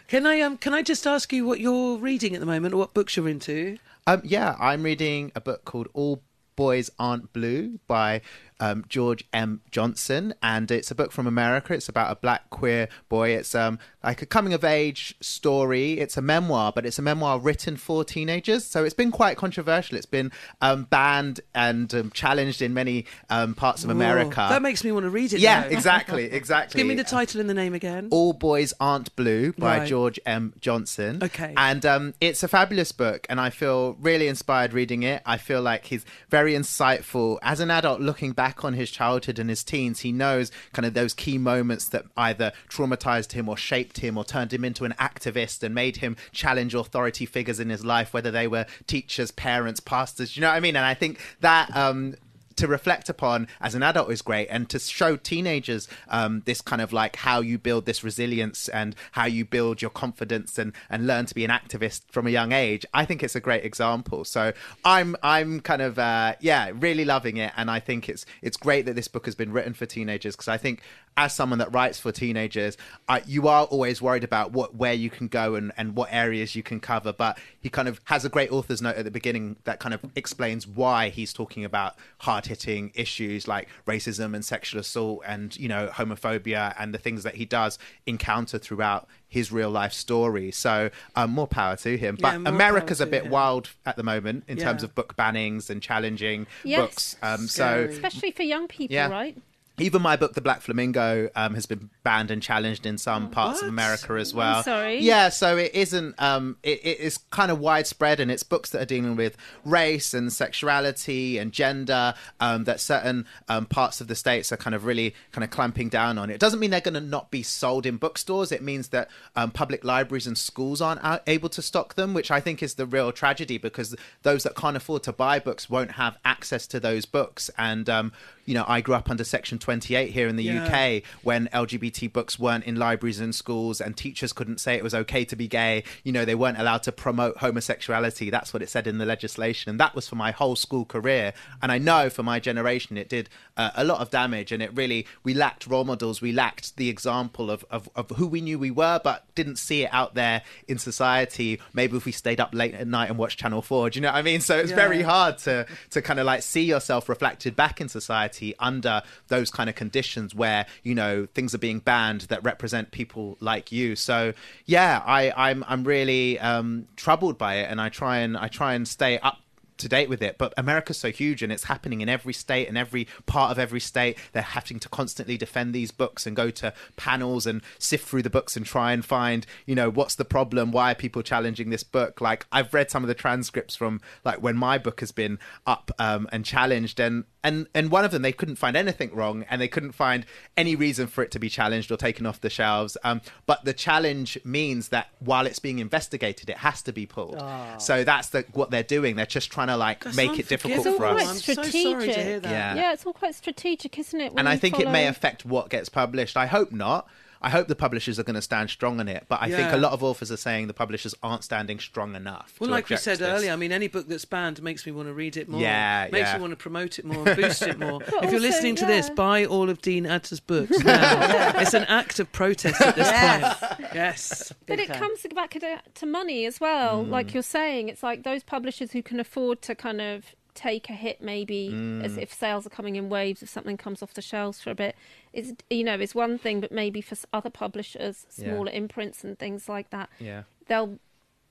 Can 0.09 0.25
I 0.25 0.41
um 0.41 0.57
can 0.57 0.73
I 0.73 0.81
just 0.83 1.07
ask 1.07 1.31
you 1.31 1.45
what 1.45 1.61
you're 1.61 1.97
reading 1.97 2.33
at 2.33 2.41
the 2.41 2.45
moment 2.45 2.73
or 2.73 2.77
what 2.77 2.93
books 2.93 3.15
you're 3.15 3.29
into? 3.29 3.77
Um, 4.05 4.21
yeah, 4.23 4.55
I'm 4.59 4.83
reading 4.83 5.31
a 5.35 5.41
book 5.41 5.63
called 5.65 5.87
All 5.93 6.21
Boys 6.57 6.89
Aren't 6.99 7.31
Blue 7.31 7.79
by 7.87 8.21
um, 8.59 8.85
George 8.89 9.23
M. 9.33 9.61
Johnson, 9.71 10.33
and 10.41 10.69
it's 10.71 10.91
a 10.91 10.95
book 10.95 11.11
from 11.11 11.27
America. 11.27 11.73
It's 11.73 11.89
about 11.89 12.11
a 12.11 12.15
black 12.15 12.49
queer 12.49 12.87
boy. 13.09 13.29
It's 13.29 13.53
um, 13.55 13.79
like 14.03 14.21
a 14.21 14.25
coming 14.25 14.53
of 14.53 14.63
age 14.63 15.15
story. 15.21 15.93
It's 15.99 16.17
a 16.17 16.21
memoir, 16.21 16.71
but 16.73 16.85
it's 16.85 16.99
a 16.99 17.01
memoir 17.01 17.39
written 17.39 17.77
for 17.77 18.03
teenagers. 18.03 18.65
So 18.65 18.83
it's 18.83 18.93
been 18.93 19.11
quite 19.11 19.37
controversial. 19.37 19.97
It's 19.97 20.05
been 20.05 20.31
um, 20.61 20.83
banned 20.85 21.41
and 21.53 21.93
um, 21.93 22.11
challenged 22.11 22.61
in 22.61 22.73
many 22.73 23.05
um, 23.29 23.53
parts 23.53 23.83
of 23.83 23.89
America. 23.89 24.47
That 24.49 24.61
makes 24.61 24.83
me 24.83 24.91
want 24.91 25.03
to 25.03 25.09
read 25.09 25.33
it. 25.33 25.39
yeah, 25.39 25.61
now. 25.61 25.67
exactly, 25.67 26.25
exactly. 26.31 26.79
Give 26.79 26.87
me 26.87 26.95
the 26.95 27.03
title 27.03 27.41
and 27.41 27.49
the 27.49 27.53
name 27.53 27.73
again. 27.73 28.07
All 28.11 28.33
Boys 28.33 28.73
Aren't 28.79 29.15
Blue 29.15 29.53
by 29.53 29.79
Right. 29.79 29.87
George 29.87 30.19
M. 30.25 30.53
Johnson. 30.61 31.19
Okay. 31.21 31.53
And 31.57 31.85
um, 31.85 32.13
it's 32.21 32.41
a 32.43 32.47
fabulous 32.47 32.91
book, 32.91 33.27
and 33.29 33.39
I 33.39 33.49
feel 33.49 33.93
really 33.99 34.27
inspired 34.27 34.73
reading 34.73 35.03
it. 35.03 35.21
I 35.25 35.37
feel 35.37 35.61
like 35.61 35.85
he's 35.85 36.05
very 36.29 36.53
insightful. 36.53 37.37
As 37.41 37.59
an 37.59 37.69
adult 37.69 37.99
looking 38.01 38.31
back 38.31 38.46
on 38.63 38.73
his 38.73 38.89
childhood 38.91 39.39
and 39.39 39.49
his 39.49 39.63
teens, 39.63 40.01
he 40.01 40.11
knows 40.11 40.51
kind 40.73 40.85
of 40.85 40.93
those 40.93 41.13
key 41.13 41.37
moments 41.37 41.87
that 41.89 42.05
either 42.15 42.51
traumatized 42.69 43.33
him 43.33 43.49
or 43.49 43.57
shaped 43.57 43.99
him 43.99 44.17
or 44.17 44.23
turned 44.23 44.53
him 44.53 44.63
into 44.63 44.85
an 44.85 44.93
activist 44.99 45.63
and 45.63 45.73
made 45.73 45.97
him 45.97 46.15
challenge 46.31 46.73
authority 46.73 47.25
figures 47.25 47.59
in 47.59 47.69
his 47.69 47.85
life, 47.85 48.13
whether 48.13 48.31
they 48.31 48.47
were 48.47 48.65
teachers, 48.87 49.31
parents, 49.31 49.79
pastors. 49.79 50.35
You 50.35 50.41
know 50.41 50.49
what 50.49 50.55
I 50.55 50.59
mean? 50.59 50.75
And 50.75 50.85
I 50.85 50.93
think 50.93 51.19
that. 51.41 51.75
Um, 51.75 52.15
to 52.57 52.67
reflect 52.67 53.09
upon 53.09 53.47
as 53.61 53.75
an 53.75 53.83
adult 53.83 54.11
is 54.11 54.21
great 54.21 54.47
and 54.47 54.69
to 54.69 54.79
show 54.79 55.15
teenagers 55.15 55.87
um, 56.09 56.41
this 56.45 56.61
kind 56.61 56.81
of 56.81 56.91
like 56.91 57.15
how 57.17 57.39
you 57.39 57.57
build 57.57 57.85
this 57.85 58.03
resilience 58.03 58.67
and 58.69 58.95
how 59.13 59.25
you 59.25 59.45
build 59.45 59.81
your 59.81 59.91
confidence 59.91 60.57
and, 60.57 60.73
and 60.89 61.07
learn 61.07 61.25
to 61.25 61.33
be 61.33 61.45
an 61.45 61.51
activist 61.51 62.01
from 62.09 62.27
a 62.27 62.29
young 62.29 62.51
age 62.51 62.85
i 62.93 63.05
think 63.05 63.23
it's 63.23 63.35
a 63.35 63.39
great 63.39 63.63
example. 63.63 64.25
So 64.25 64.53
i'm 64.83 65.15
i'm 65.23 65.59
kind 65.61 65.81
of 65.81 65.97
uh, 65.99 66.35
yeah 66.39 66.71
really 66.73 67.05
loving 67.05 67.37
it. 67.37 67.53
And 67.55 67.71
i 67.71 67.79
think 67.79 68.09
it's 68.09 68.25
it's 68.41 68.57
great 68.57 68.85
that 68.85 68.95
this 68.95 69.07
book 69.07 69.25
has 69.25 69.35
been 69.35 69.51
written 69.51 69.73
for 69.73 69.85
teenagers 69.85 70.35
because 70.35 70.47
i 70.47 70.57
think 70.57 70.81
as 71.17 71.33
someone 71.33 71.59
that 71.59 71.73
writes 71.73 71.99
for 71.99 72.11
teenagers 72.11 72.77
uh, 73.09 73.19
you 73.25 73.47
are 73.47 73.65
always 73.65 74.01
worried 74.01 74.23
about 74.23 74.51
what 74.51 74.75
where 74.75 74.93
you 74.93 75.09
can 75.09 75.27
go 75.27 75.55
and, 75.55 75.71
and 75.75 75.95
what 75.95 76.07
areas 76.11 76.55
you 76.55 76.61
can 76.63 76.79
cover 76.79 77.11
but 77.11 77.37
he 77.59 77.69
kind 77.69 77.87
of 77.87 77.99
has 78.05 78.23
a 78.23 78.29
great 78.29 78.51
author's 78.51 78.81
note 78.81 78.95
at 78.95 79.03
the 79.03 79.11
beginning 79.11 79.55
that 79.63 79.79
kind 79.79 79.93
of 79.93 79.99
explains 80.15 80.67
why 80.67 81.09
he's 81.09 81.33
talking 81.33 81.65
about 81.65 81.95
hard 82.19 82.45
hitting 82.45 82.91
issues 82.95 83.47
like 83.47 83.67
racism 83.87 84.35
and 84.35 84.45
sexual 84.45 84.79
assault 84.79 85.21
and 85.25 85.57
you 85.57 85.67
know 85.67 85.87
homophobia 85.91 86.73
and 86.79 86.93
the 86.93 86.97
things 86.99 87.23
that 87.23 87.35
he 87.35 87.45
does 87.45 87.79
encounter 88.05 88.57
throughout 88.57 89.07
his 89.27 89.51
real 89.51 89.69
life 89.69 89.91
story 89.91 90.51
so 90.51 90.89
um, 91.15 91.31
more 91.31 91.47
power 91.47 91.75
to 91.75 91.97
him 91.97 92.15
but 92.21 92.39
more 92.39 92.53
america's 92.53 93.01
a 93.01 93.05
bit 93.05 93.25
him. 93.25 93.31
wild 93.31 93.69
at 93.85 93.95
the 93.97 94.03
moment 94.03 94.43
in 94.47 94.57
terms 94.57 94.83
of 94.83 94.93
book 94.95 95.15
bannings 95.17 95.69
and 95.69 95.81
challenging 95.81 96.45
Yes. 96.63 96.79
books 96.79 97.17
um, 97.23 97.47
so 97.47 97.87
especially 97.89 98.31
for 98.31 98.43
young 98.43 98.67
people, 98.67 98.93
Yeah. 98.93 99.09
right? 99.09 99.35
Even 99.79 100.01
my 100.01 100.15
book, 100.15 100.33
The 100.33 100.41
Black 100.41 100.61
Flamingo, 100.61 101.29
um, 101.35 101.53
has 101.53 101.67
been 101.67 101.91
banned 102.01 102.31
and 102.31 102.41
challenged 102.41 102.87
in 102.87 102.97
some 102.97 103.29
parts 103.29 103.61
of 103.61 103.67
America 103.67 104.13
as 104.13 104.33
well. 104.33 104.63
sorry. 104.63 104.99
Yeah, 104.99 105.29
so 105.29 105.55
it 105.57 105.73
isn't. 105.75 106.19
Um, 106.19 106.57
it, 106.63 106.79
it 106.83 106.99
is 106.99 107.19
kind 107.29 107.51
of 107.51 107.59
widespread, 107.59 108.19
and 108.19 108.31
it's 108.31 108.41
books 108.41 108.71
that 108.71 108.81
are 108.81 108.85
dealing 108.85 109.15
with 109.15 109.37
race 109.63 110.15
and 110.15 110.33
sexuality 110.33 111.37
and 111.37 111.51
gender 111.51 112.15
um, 112.39 112.63
that 112.63 112.79
certain 112.79 113.27
um, 113.49 113.67
parts 113.67 114.01
of 114.01 114.07
the 114.07 114.15
states 114.15 114.51
are 114.51 114.57
kind 114.57 114.73
of 114.73 114.83
really 114.83 115.13
kind 115.31 115.43
of 115.43 115.51
clamping 115.51 115.89
down 115.89 116.17
on. 116.17 116.31
It 116.31 116.39
doesn't 116.39 116.59
mean 116.59 116.71
they're 116.71 116.81
going 116.81 116.95
to 116.95 117.01
not 117.01 117.29
be 117.29 117.43
sold 117.43 117.85
in 117.85 117.97
bookstores. 117.97 118.51
It 118.51 118.63
means 118.63 118.87
that 118.89 119.09
um, 119.35 119.51
public 119.51 119.83
libraries 119.83 120.25
and 120.25 120.37
schools 120.37 120.81
aren't 120.81 121.01
able 121.27 121.49
to 121.49 121.61
stock 121.61 121.93
them, 121.93 122.15
which 122.15 122.31
I 122.31 122.39
think 122.39 122.63
is 122.63 122.75
the 122.75 122.87
real 122.87 123.11
tragedy 123.11 123.59
because 123.59 123.95
those 124.23 124.41
that 124.41 124.55
can't 124.55 124.75
afford 124.75 125.03
to 125.03 125.13
buy 125.13 125.37
books 125.37 125.69
won't 125.69 125.91
have 125.91 126.17
access 126.25 126.65
to 126.67 126.79
those 126.79 127.05
books. 127.05 127.51
And 127.59 127.87
um, 127.87 128.11
you 128.47 128.53
know, 128.53 128.65
I 128.67 128.81
grew 128.81 128.95
up 128.95 129.09
under 129.09 129.25
Section 129.25 129.59
28 129.71 130.11
here 130.11 130.29
in 130.29 130.37
the 130.37 130.45
Yeah. 130.45 130.63
UK 130.65 131.03
when 131.23 131.49
LGBT 131.51 132.07
books 132.13 132.39
weren't 132.39 132.63
in 132.63 132.77
libraries 132.77 133.19
and 133.19 133.35
schools 133.35 133.81
and 133.81 133.97
teachers 133.97 134.31
couldn't 134.31 134.61
say 134.61 134.75
it 134.75 134.83
was 134.83 134.95
okay 134.95 135.25
to 135.25 135.35
be 135.35 135.45
gay. 135.49 135.83
You 136.05 136.13
know, 136.13 136.23
they 136.23 136.35
weren't 136.35 136.57
allowed 136.57 136.83
to 136.83 136.93
promote 136.93 137.39
homosexuality. 137.39 138.29
That's 138.29 138.53
what 138.53 138.61
it 138.63 138.69
said 138.69 138.87
in 138.87 138.97
the 138.97 139.05
legislation. 139.05 139.69
And 139.69 139.77
that 139.77 139.93
was 139.93 140.07
for 140.07 140.15
my 140.15 140.31
whole 140.31 140.55
school 140.55 140.85
career. 140.85 141.33
And 141.61 141.69
I 141.69 141.79
know 141.79 142.09
for 142.09 142.23
my 142.23 142.39
generation, 142.39 142.97
it 142.97 143.09
did 143.09 143.27
uh, 143.57 143.71
a 143.75 143.83
lot 143.83 143.99
of 143.99 144.09
damage. 144.09 144.53
And 144.53 144.63
it 144.63 144.71
really, 144.73 145.05
we 145.25 145.33
lacked 145.33 145.67
role 145.67 145.83
models. 145.83 146.21
We 146.21 146.31
lacked 146.31 146.77
the 146.77 146.87
example 146.87 147.51
of, 147.51 147.65
of, 147.69 147.89
of 147.93 148.09
who 148.11 148.25
we 148.25 148.39
knew 148.39 148.57
we 148.57 148.71
were, 148.71 149.01
but 149.03 149.25
didn't 149.35 149.57
see 149.57 149.83
it 149.83 149.89
out 149.91 150.15
there 150.15 150.43
in 150.69 150.77
society. 150.77 151.59
Maybe 151.73 151.97
if 151.97 152.05
we 152.05 152.13
stayed 152.13 152.39
up 152.39 152.53
late 152.53 152.73
at 152.73 152.87
night 152.87 153.09
and 153.09 153.17
watched 153.17 153.37
Channel 153.39 153.61
4. 153.61 153.89
Do 153.89 153.97
you 153.97 154.01
know 154.03 154.07
what 154.13 154.15
I 154.15 154.21
mean? 154.21 154.39
So 154.39 154.57
it's 154.57 154.69
Yeah. 154.69 154.77
very 154.77 155.01
hard 155.01 155.39
to, 155.39 155.65
to 155.89 156.01
kind 156.01 156.21
of 156.21 156.25
like 156.25 156.41
see 156.41 156.63
yourself 156.63 157.09
reflected 157.09 157.53
back 157.57 157.81
in 157.81 157.89
society 157.89 158.55
under 158.59 159.01
those 159.27 159.51
kind 159.57 159.69
of 159.69 159.75
conditions 159.75 160.35
where, 160.35 160.67
you 160.83 160.93
know, 160.93 161.27
things 161.33 161.55
are 161.55 161.57
being 161.57 161.79
banned 161.79 162.21
that 162.31 162.43
represent 162.43 162.91
people 162.91 163.37
like 163.39 163.71
you. 163.71 163.95
So 163.95 164.33
yeah, 164.65 165.01
I, 165.03 165.33
I'm, 165.35 165.65
I'm 165.67 165.83
really 165.83 166.37
um, 166.39 166.87
troubled 166.95 167.37
by 167.39 167.55
it 167.55 167.71
and 167.71 167.81
I 167.81 167.89
try 167.89 168.19
and, 168.19 168.37
I 168.37 168.49
try 168.49 168.75
and 168.75 168.87
stay 168.87 169.17
up 169.17 169.39
to 169.77 169.87
date 169.87 170.09
with 170.09 170.21
it. 170.21 170.37
But 170.37 170.53
America's 170.57 170.97
so 170.97 171.11
huge 171.11 171.41
and 171.41 171.51
it's 171.51 171.65
happening 171.65 172.01
in 172.01 172.09
every 172.09 172.33
state 172.33 172.67
and 172.67 172.77
every 172.77 173.07
part 173.25 173.51
of 173.51 173.59
every 173.59 173.79
state. 173.79 174.17
They're 174.33 174.41
having 174.41 174.79
to 174.79 174.89
constantly 174.89 175.37
defend 175.37 175.73
these 175.73 175.91
books 175.91 176.25
and 176.25 176.35
go 176.35 176.49
to 176.51 176.73
panels 176.95 177.45
and 177.45 177.61
sift 177.79 178.07
through 178.07 178.23
the 178.23 178.29
books 178.29 178.55
and 178.55 178.65
try 178.65 178.91
and 178.91 179.03
find, 179.03 179.45
you 179.65 179.75
know, 179.75 179.89
what's 179.89 180.15
the 180.15 180.25
problem? 180.25 180.71
Why 180.71 180.91
are 180.91 180.95
people 180.95 181.21
challenging 181.21 181.69
this 181.69 181.83
book? 181.83 182.21
Like 182.21 182.45
I've 182.51 182.73
read 182.73 182.91
some 182.91 183.03
of 183.03 183.07
the 183.07 183.13
transcripts 183.13 183.75
from 183.75 184.01
like 184.23 184.41
when 184.41 184.57
my 184.57 184.77
book 184.77 184.99
has 184.99 185.11
been 185.11 185.39
up 185.65 185.91
um, 185.99 186.27
and 186.31 186.45
challenged 186.45 186.99
and 186.99 187.25
and 187.43 187.67
and 187.73 187.91
one 187.91 188.03
of 188.03 188.11
them 188.11 188.21
they 188.23 188.31
couldn't 188.31 188.57
find 188.57 188.75
anything 188.75 189.13
wrong 189.13 189.45
and 189.49 189.61
they 189.61 189.67
couldn't 189.67 189.93
find 189.93 190.25
any 190.55 190.75
reason 190.75 191.07
for 191.07 191.23
it 191.23 191.31
to 191.31 191.39
be 191.39 191.49
challenged 191.49 191.91
or 191.91 191.97
taken 191.97 192.25
off 192.25 192.41
the 192.41 192.49
shelves. 192.49 192.97
Um, 193.03 193.21
but 193.45 193.63
the 193.63 193.73
challenge 193.73 194.37
means 194.43 194.89
that 194.89 195.09
while 195.19 195.45
it's 195.45 195.59
being 195.59 195.79
investigated, 195.79 196.49
it 196.49 196.57
has 196.57 196.81
to 196.83 196.91
be 196.91 197.05
pulled. 197.05 197.37
Ah. 197.39 197.77
So 197.77 198.03
that's 198.03 198.29
the, 198.29 198.45
what 198.53 198.71
they're 198.71 198.83
doing. 198.83 199.15
They're 199.15 199.25
just 199.25 199.51
trying 199.51 199.66
to 199.67 199.77
like 199.77 200.03
That's 200.03 200.15
make 200.15 200.37
it 200.39 200.47
difficult 200.47 200.79
It's 200.79 200.87
all 200.87 200.93
for 200.93 201.13
quite 201.13 201.25
us. 201.27 201.41
strategic. 201.41 202.43
Yeah. 202.43 202.75
yeah, 202.75 202.93
it's 202.93 203.05
all 203.05 203.13
quite 203.13 203.35
strategic, 203.35 203.97
isn't 203.99 204.19
it? 204.19 204.31
when 204.33 204.39
and 204.39 204.49
I 204.49 204.53
you 204.53 204.59
think 204.59 204.79
it 204.79 204.89
may 204.89 205.07
affect 205.07 205.45
what 205.45 205.69
gets 205.69 205.89
published. 205.89 206.37
I 206.37 206.45
hope 206.45 206.71
not. 206.71 207.07
I 207.41 207.49
hope 207.49 207.67
the 207.67 207.75
publishers 207.75 208.19
are 208.19 208.23
going 208.23 208.35
to 208.35 208.41
stand 208.41 208.69
strong 208.69 208.99
on 208.99 209.07
it, 209.07 209.25
but 209.27 209.41
I 209.41 209.49
think 209.49 209.71
a 209.71 209.77
lot 209.77 209.93
of 209.93 210.03
authors 210.03 210.31
are 210.31 210.37
saying 210.37 210.67
the 210.67 210.73
publishers 210.73 211.13
aren't 211.21 211.43
standing 211.43 211.79
strong 211.79 212.15
enough. 212.15 212.55
Well, 212.59 212.69
like 212.69 212.89
we 212.89 212.97
said 212.97 213.19
this. 213.19 213.27
earlier, 213.27 213.51
I 213.51 213.55
mean, 213.55 213.71
any 213.71 213.87
book 213.87 214.07
that's 214.07 214.25
banned 214.25 214.61
makes 214.61 214.85
me 214.85 214.91
want 214.91 215.07
to 215.07 215.13
read 215.13 215.37
it 215.37 215.47
more. 215.47 215.61
Yeah, 215.61 216.07
makes 216.11 216.27
yeah. 216.29 216.35
me 216.37 216.41
want 216.41 216.51
to 216.51 216.57
promote 216.57 216.99
it 216.99 217.05
more 217.05 217.27
and 217.27 217.35
boost 217.35 217.61
it 217.61 217.79
more. 217.79 217.99
But 217.99 218.07
if 218.23 218.31
you're 218.31 218.33
also, 218.35 218.39
listening 218.39 218.75
to 218.77 218.85
this, 218.85 219.09
buy 219.09 219.45
all 219.45 219.69
of 219.69 219.81
Dean 219.81 220.05
Atta's 220.05 220.39
books 220.39 220.79
now. 220.83 221.59
It's 221.59 221.73
an 221.73 221.85
act 221.85 222.19
of 222.19 222.31
protest 222.31 222.81
at 222.81 222.95
this 222.95 223.07
Yes. 223.07 223.59
point. 223.59 223.91
Yes, 223.93 224.53
But 224.65 224.79
it 224.79 224.89
comes 224.89 225.25
back 225.33 225.51
to, 225.51 225.81
to 225.95 226.05
money 226.05 226.45
as 226.45 226.59
well. 226.59 227.03
Mm. 227.03 227.09
Like 227.09 227.33
you're 227.33 227.43
saying, 227.43 227.89
it's 227.89 228.03
like 228.03 228.23
those 228.23 228.43
publishers 228.43 228.91
who 228.91 229.01
can 229.01 229.19
afford 229.19 229.61
to 229.63 229.75
kind 229.75 230.01
of 230.01 230.35
take 230.57 230.89
a 230.89 230.93
hit, 230.93 231.21
maybe 231.21 231.69
Mm. 231.71 232.03
as 232.03 232.17
if 232.17 232.33
sales 232.33 232.65
are 232.65 232.69
coming 232.71 232.95
in 232.95 233.07
waves, 233.09 233.41
if 233.43 233.49
something 233.49 233.77
comes 233.77 234.01
off 234.01 234.13
the 234.13 234.21
shelves 234.21 234.59
for 234.61 234.71
a 234.71 234.75
bit, 234.75 234.95
is 235.31 235.53
you 235.69 235.83
know 235.83 235.99
is 235.99 236.13
one 236.15 236.37
thing. 236.37 236.59
But 236.59 236.71
maybe 236.71 236.99
for 237.01 237.15
other 237.31 237.49
publishers, 237.51 238.25
Yeah. 238.37 238.45
smaller 238.45 238.71
imprints 238.71 239.23
and 239.23 239.37
things 239.37 239.69
like 239.69 239.91
that, 239.91 240.09
Yeah. 240.19 240.43
they'll 240.67 240.99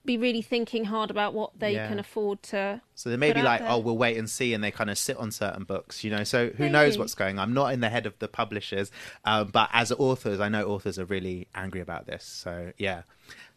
be 0.04 0.16
really 0.16 0.40
thinking 0.42 0.84
hard 0.84 1.10
about 1.10 1.34
what 1.34 1.58
they 1.58 1.72
Yeah. 1.74 1.88
can 1.88 1.98
afford 1.98 2.40
to. 2.44 2.80
So 2.94 3.10
they 3.10 3.16
may 3.16 3.32
be 3.32 3.42
like, 3.42 3.60
there. 3.60 3.68
oh, 3.70 3.78
we'll 3.78 3.98
wait 3.98 4.16
and 4.16 4.30
see, 4.30 4.54
and 4.54 4.62
they 4.62 4.70
kind 4.70 4.88
of 4.88 4.96
sit 4.98 5.16
on 5.16 5.32
certain 5.32 5.64
books, 5.64 6.04
you 6.04 6.10
know. 6.12 6.22
So 6.22 6.50
who 6.50 6.68
knows 6.68 6.96
what's 6.96 7.14
going 7.16 7.38
on? 7.40 7.48
I'm 7.48 7.54
not 7.54 7.72
in 7.72 7.80
the 7.80 7.88
head 7.88 8.06
of 8.06 8.16
the 8.20 8.28
publishers, 8.28 8.92
um, 9.24 9.48
but 9.48 9.68
as 9.72 9.90
authors, 9.90 10.38
I 10.38 10.48
know 10.48 10.64
authors 10.68 10.96
are 10.98 11.04
really 11.06 11.48
angry 11.56 11.80
about 11.80 12.06
this. 12.06 12.24
So 12.24 12.72
yeah, 12.78 13.02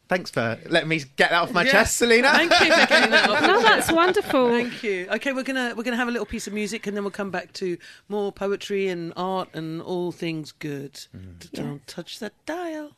thanks 0.10 0.30
for 0.32 0.60
letting 0.68 0.90
me 0.90 0.98
get 1.16 1.30
that 1.30 1.42
off 1.42 1.54
my 1.54 1.64
Yeah. 1.64 1.72
chest, 1.72 1.98
Salena. 2.02 2.32
Thank 2.32 2.52
you 2.52 2.74
for 2.74 2.86
getting 2.88 3.12
that 3.12 3.30
off. 3.30 3.42
No, 3.42 3.54
your 3.54 3.62
that's 3.62 3.92
wonderful. 3.92 4.50
Thank 4.50 4.84
you. 4.84 5.08
Okay, 5.12 5.32
we're 5.32 5.44
gonna 5.44 5.74
we're 5.78 5.84
gonna 5.84 5.96
have 5.96 6.08
a 6.10 6.12
little 6.12 6.26
piece 6.26 6.48
of 6.48 6.54
music, 6.54 6.86
and 6.88 6.98
then 6.98 7.04
we'll 7.04 7.12
come 7.12 7.32
back 7.32 7.54
to 7.54 7.78
more 8.10 8.32
poetry 8.32 8.88
and 8.90 9.14
art 9.16 9.50
and 9.54 9.82
all 9.82 10.12
things 10.12 10.52
good. 10.52 10.94
Mm. 11.16 11.52
Don't 11.54 11.88
touch 11.88 12.20
that 12.20 12.34
dial. 12.46 12.92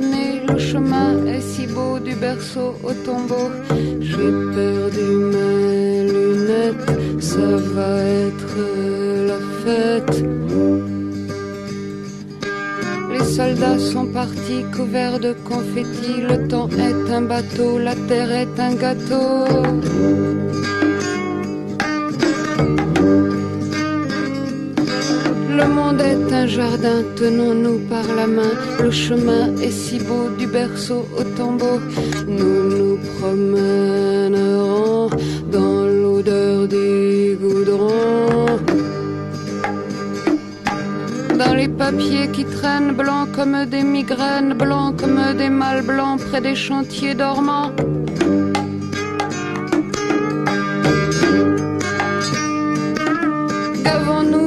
Né. 0.00 0.42
Le 0.48 0.58
chemin 0.58 1.26
est 1.26 1.40
si 1.40 1.66
beau 1.66 1.98
du 1.98 2.14
berceau 2.14 2.74
au 2.82 2.92
tombeau. 3.04 3.50
J'ai 4.00 4.30
perdu 4.54 5.08
mes 5.32 6.08
lunettes, 6.12 7.20
ça 7.20 7.48
va 7.74 8.02
être 8.26 8.56
la 9.30 9.38
fête. 9.62 10.24
Les 13.12 13.24
soldats 13.24 13.78
sont 13.78 14.06
partis 14.06 14.64
couverts 14.74 15.18
de 15.18 15.34
confettis. 15.44 16.20
Le 16.20 16.48
temps 16.48 16.68
est 16.68 17.12
un 17.12 17.22
bateau, 17.22 17.78
la 17.78 17.94
terre 18.08 18.32
est 18.32 18.60
un 18.60 18.74
gâteau. 18.74 19.46
Le 25.56 25.66
monde 25.68 26.00
est 26.02 26.32
un 26.34 26.46
jardin, 26.46 27.02
tenons-nous 27.16 27.78
par 27.88 28.06
la 28.14 28.26
main. 28.26 28.52
Le 28.82 28.90
chemin 28.90 29.56
est 29.56 29.70
si 29.70 29.98
beau 29.98 30.28
du 30.38 30.46
berceau 30.46 31.06
au 31.18 31.22
tombeau. 31.38 31.80
Nous 32.28 32.62
nous 32.76 32.98
promènerons 33.14 35.08
dans 35.50 35.86
l'odeur 36.00 36.68
du 36.68 37.38
goudron. 37.40 38.46
Dans 41.38 41.54
les 41.54 41.68
papiers 41.68 42.28
qui 42.34 42.44
traînent 42.44 42.92
blancs 42.92 43.30
comme 43.32 43.64
des 43.64 43.82
migraines, 43.82 44.52
blancs 44.52 44.96
comme 45.00 45.20
des 45.38 45.48
mâles 45.48 45.86
blancs 45.86 46.20
près 46.28 46.42
des 46.42 46.54
chantiers 46.54 47.14
dormants. 47.14 47.72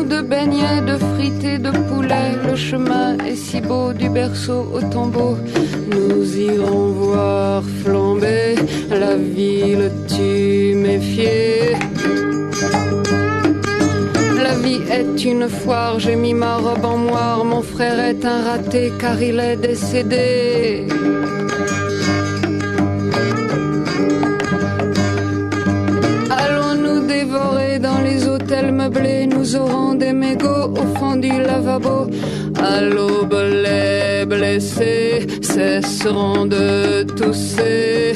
De 0.09 0.21
beignets, 0.21 0.81
de 0.91 0.97
frites 1.11 1.43
et 1.43 1.59
de 1.59 1.71
poulet. 1.87 2.29
Le 2.47 2.55
chemin 2.55 3.17
est 3.29 3.35
si 3.35 3.61
beau 3.61 3.93
du 3.93 4.09
berceau 4.09 4.61
au 4.73 4.81
tombeau. 4.81 5.37
Nous 5.93 6.37
irons 6.51 6.87
voir 7.03 7.63
flamber 7.81 8.55
la 8.89 9.15
ville 9.15 9.91
tuméfiée. 10.15 11.75
La 14.45 14.53
vie 14.63 14.81
est 14.99 15.23
une 15.31 15.47
foire, 15.47 15.99
j'ai 15.99 16.15
mis 16.15 16.33
ma 16.33 16.55
robe 16.57 16.85
en 16.85 16.97
moire. 16.97 17.45
Mon 17.45 17.61
frère 17.61 17.99
est 18.11 18.23
un 18.25 18.41
raté 18.47 18.91
car 18.99 19.21
il 19.21 19.39
est 19.39 19.57
décédé. 19.57 20.87
Allons-nous 26.41 26.99
Nous 29.51 29.55
aurons 29.55 29.95
des 29.95 30.13
mégots 30.13 30.69
au 30.79 30.99
fond 30.99 31.15
du 31.15 31.29
lavabo. 31.29 32.05
À 32.61 32.81
l'aube, 32.81 33.33
les 33.33 34.23
blessés 34.23 35.25
cesseront 35.41 36.45
de 36.45 37.01
tousser. 37.01 38.13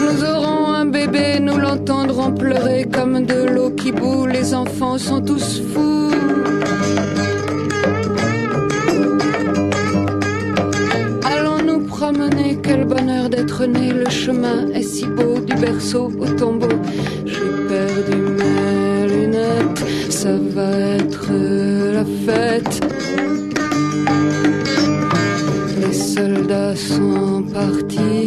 Nous 0.00 0.24
aurons 0.24 0.72
un 0.72 0.86
bébé 0.86 1.38
nous 1.38 1.58
l'entendrons 1.58 2.32
pleurer 2.32 2.88
comme 2.90 3.26
de 3.26 3.44
l'eau 3.52 3.72
qui 3.72 3.92
bout. 3.92 4.26
Les 4.26 4.54
enfants 4.54 4.96
sont 4.96 5.20
tous 5.20 5.60
fous. 5.70 6.10
Allons 11.26 11.62
nous 11.62 11.80
promener, 11.80 12.58
quel 12.62 12.86
bonheur 12.86 13.28
d'être 13.28 13.66
né. 13.66 13.92
Le 13.92 14.08
chemin 14.08 14.68
est 14.72 14.80
si 14.80 15.04
beau 15.04 15.40
du 15.40 15.54
berceau 15.56 16.10
au 16.18 16.26
tombeau. 16.38 16.68
Ça 20.22 20.36
va 20.56 20.70
être 20.96 21.30
la 21.96 22.04
fête. 22.26 22.76
Les 25.80 25.92
soldats 25.92 26.74
sont 26.74 27.44
partis, 27.54 28.17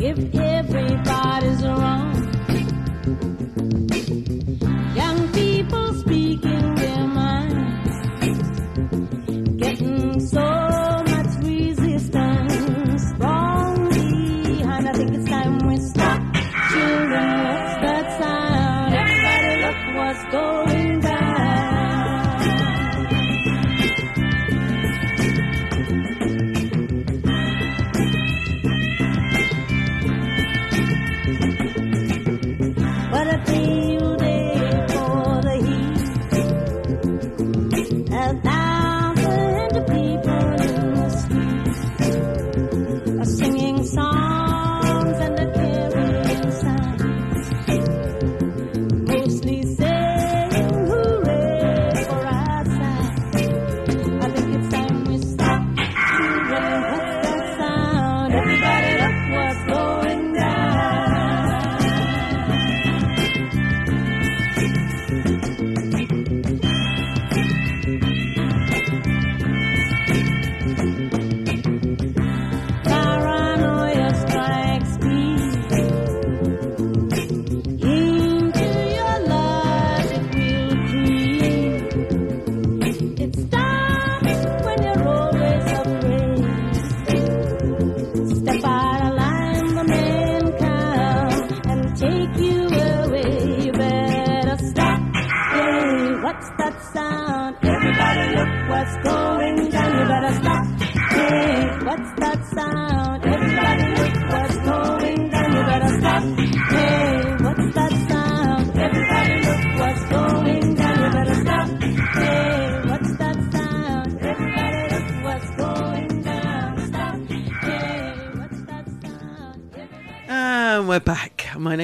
if 0.00 0.34
everybody's 0.34 1.17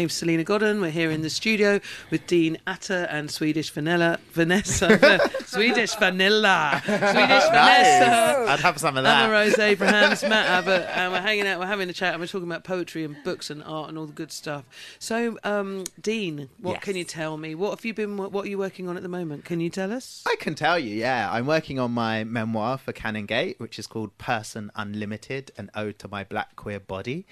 name's 0.05 0.13
Salena 0.13 0.45
Godden. 0.45 0.83
We're 0.83 0.91
here 0.91 1.11
in 1.11 1.23
the 1.23 1.31
studio 1.31 1.81
with 2.11 2.27
Dean 2.27 2.59
Atta 2.67 3.11
and 3.11 3.31
Swedish 3.31 3.71
Vanilla 3.71 4.19
Vanessa. 4.33 5.19
Swedish 5.47 5.95
Vanilla. 5.95 6.83
Swedish 6.85 6.99
Vanessa. 6.99 8.45
I'd 8.51 8.61
have 8.61 8.79
some 8.79 8.99
of 8.99 9.05
that. 9.05 9.25
Amah-Rose 9.25 9.59
Abrams, 9.59 10.23
Matt 10.29 10.47
Abbott, 10.47 10.87
and 10.95 11.11
we're 11.11 11.23
hanging 11.23 11.47
out, 11.47 11.59
we're 11.59 11.67
having 11.67 11.89
a 11.89 11.95
chat, 11.95 12.13
and 12.13 12.21
we're 12.21 12.27
talking 12.27 12.47
about 12.47 12.65
poetry 12.65 13.03
and 13.03 13.17
books 13.25 13.49
and 13.49 13.63
art 13.65 13.89
and 13.89 13.97
all 13.97 14.05
the 14.05 14.13
good 14.13 14.31
stuff. 14.31 14.65
So, 14.99 15.39
um, 15.43 15.85
Dean, 15.99 16.51
what 16.61 16.73
Yes. 16.75 16.85
can 16.85 16.97
you 16.97 17.05
tell 17.05 17.39
me? 17.39 17.55
What 17.55 17.71
have 17.71 17.85
you 17.87 17.95
been? 17.95 18.19
What 18.19 18.45
are 18.45 18.49
you 18.49 18.59
working 18.59 18.87
on 18.91 18.99
at 18.99 19.03
the 19.03 19.09
moment? 19.09 19.47
Can 19.47 19.61
you 19.61 19.71
tell 19.71 19.91
us? 19.91 20.23
I 20.27 20.37
can 20.39 20.55
tell 20.55 20.79
you, 20.79 20.95
yeah. 20.95 21.31
I'm 21.33 21.47
working 21.47 21.79
on 21.79 21.93
my 21.93 22.25
memoir 22.25 22.77
for 22.77 22.93
Canongate, 22.93 23.59
which 23.59 23.79
is 23.79 23.87
called 23.87 24.19
Person 24.19 24.71
Unlimited, 24.77 25.51
an 25.57 25.71
ode 25.75 25.99
to 26.01 26.09
my 26.09 26.25
black 26.25 26.57
queer 26.57 26.79
body. 26.79 27.25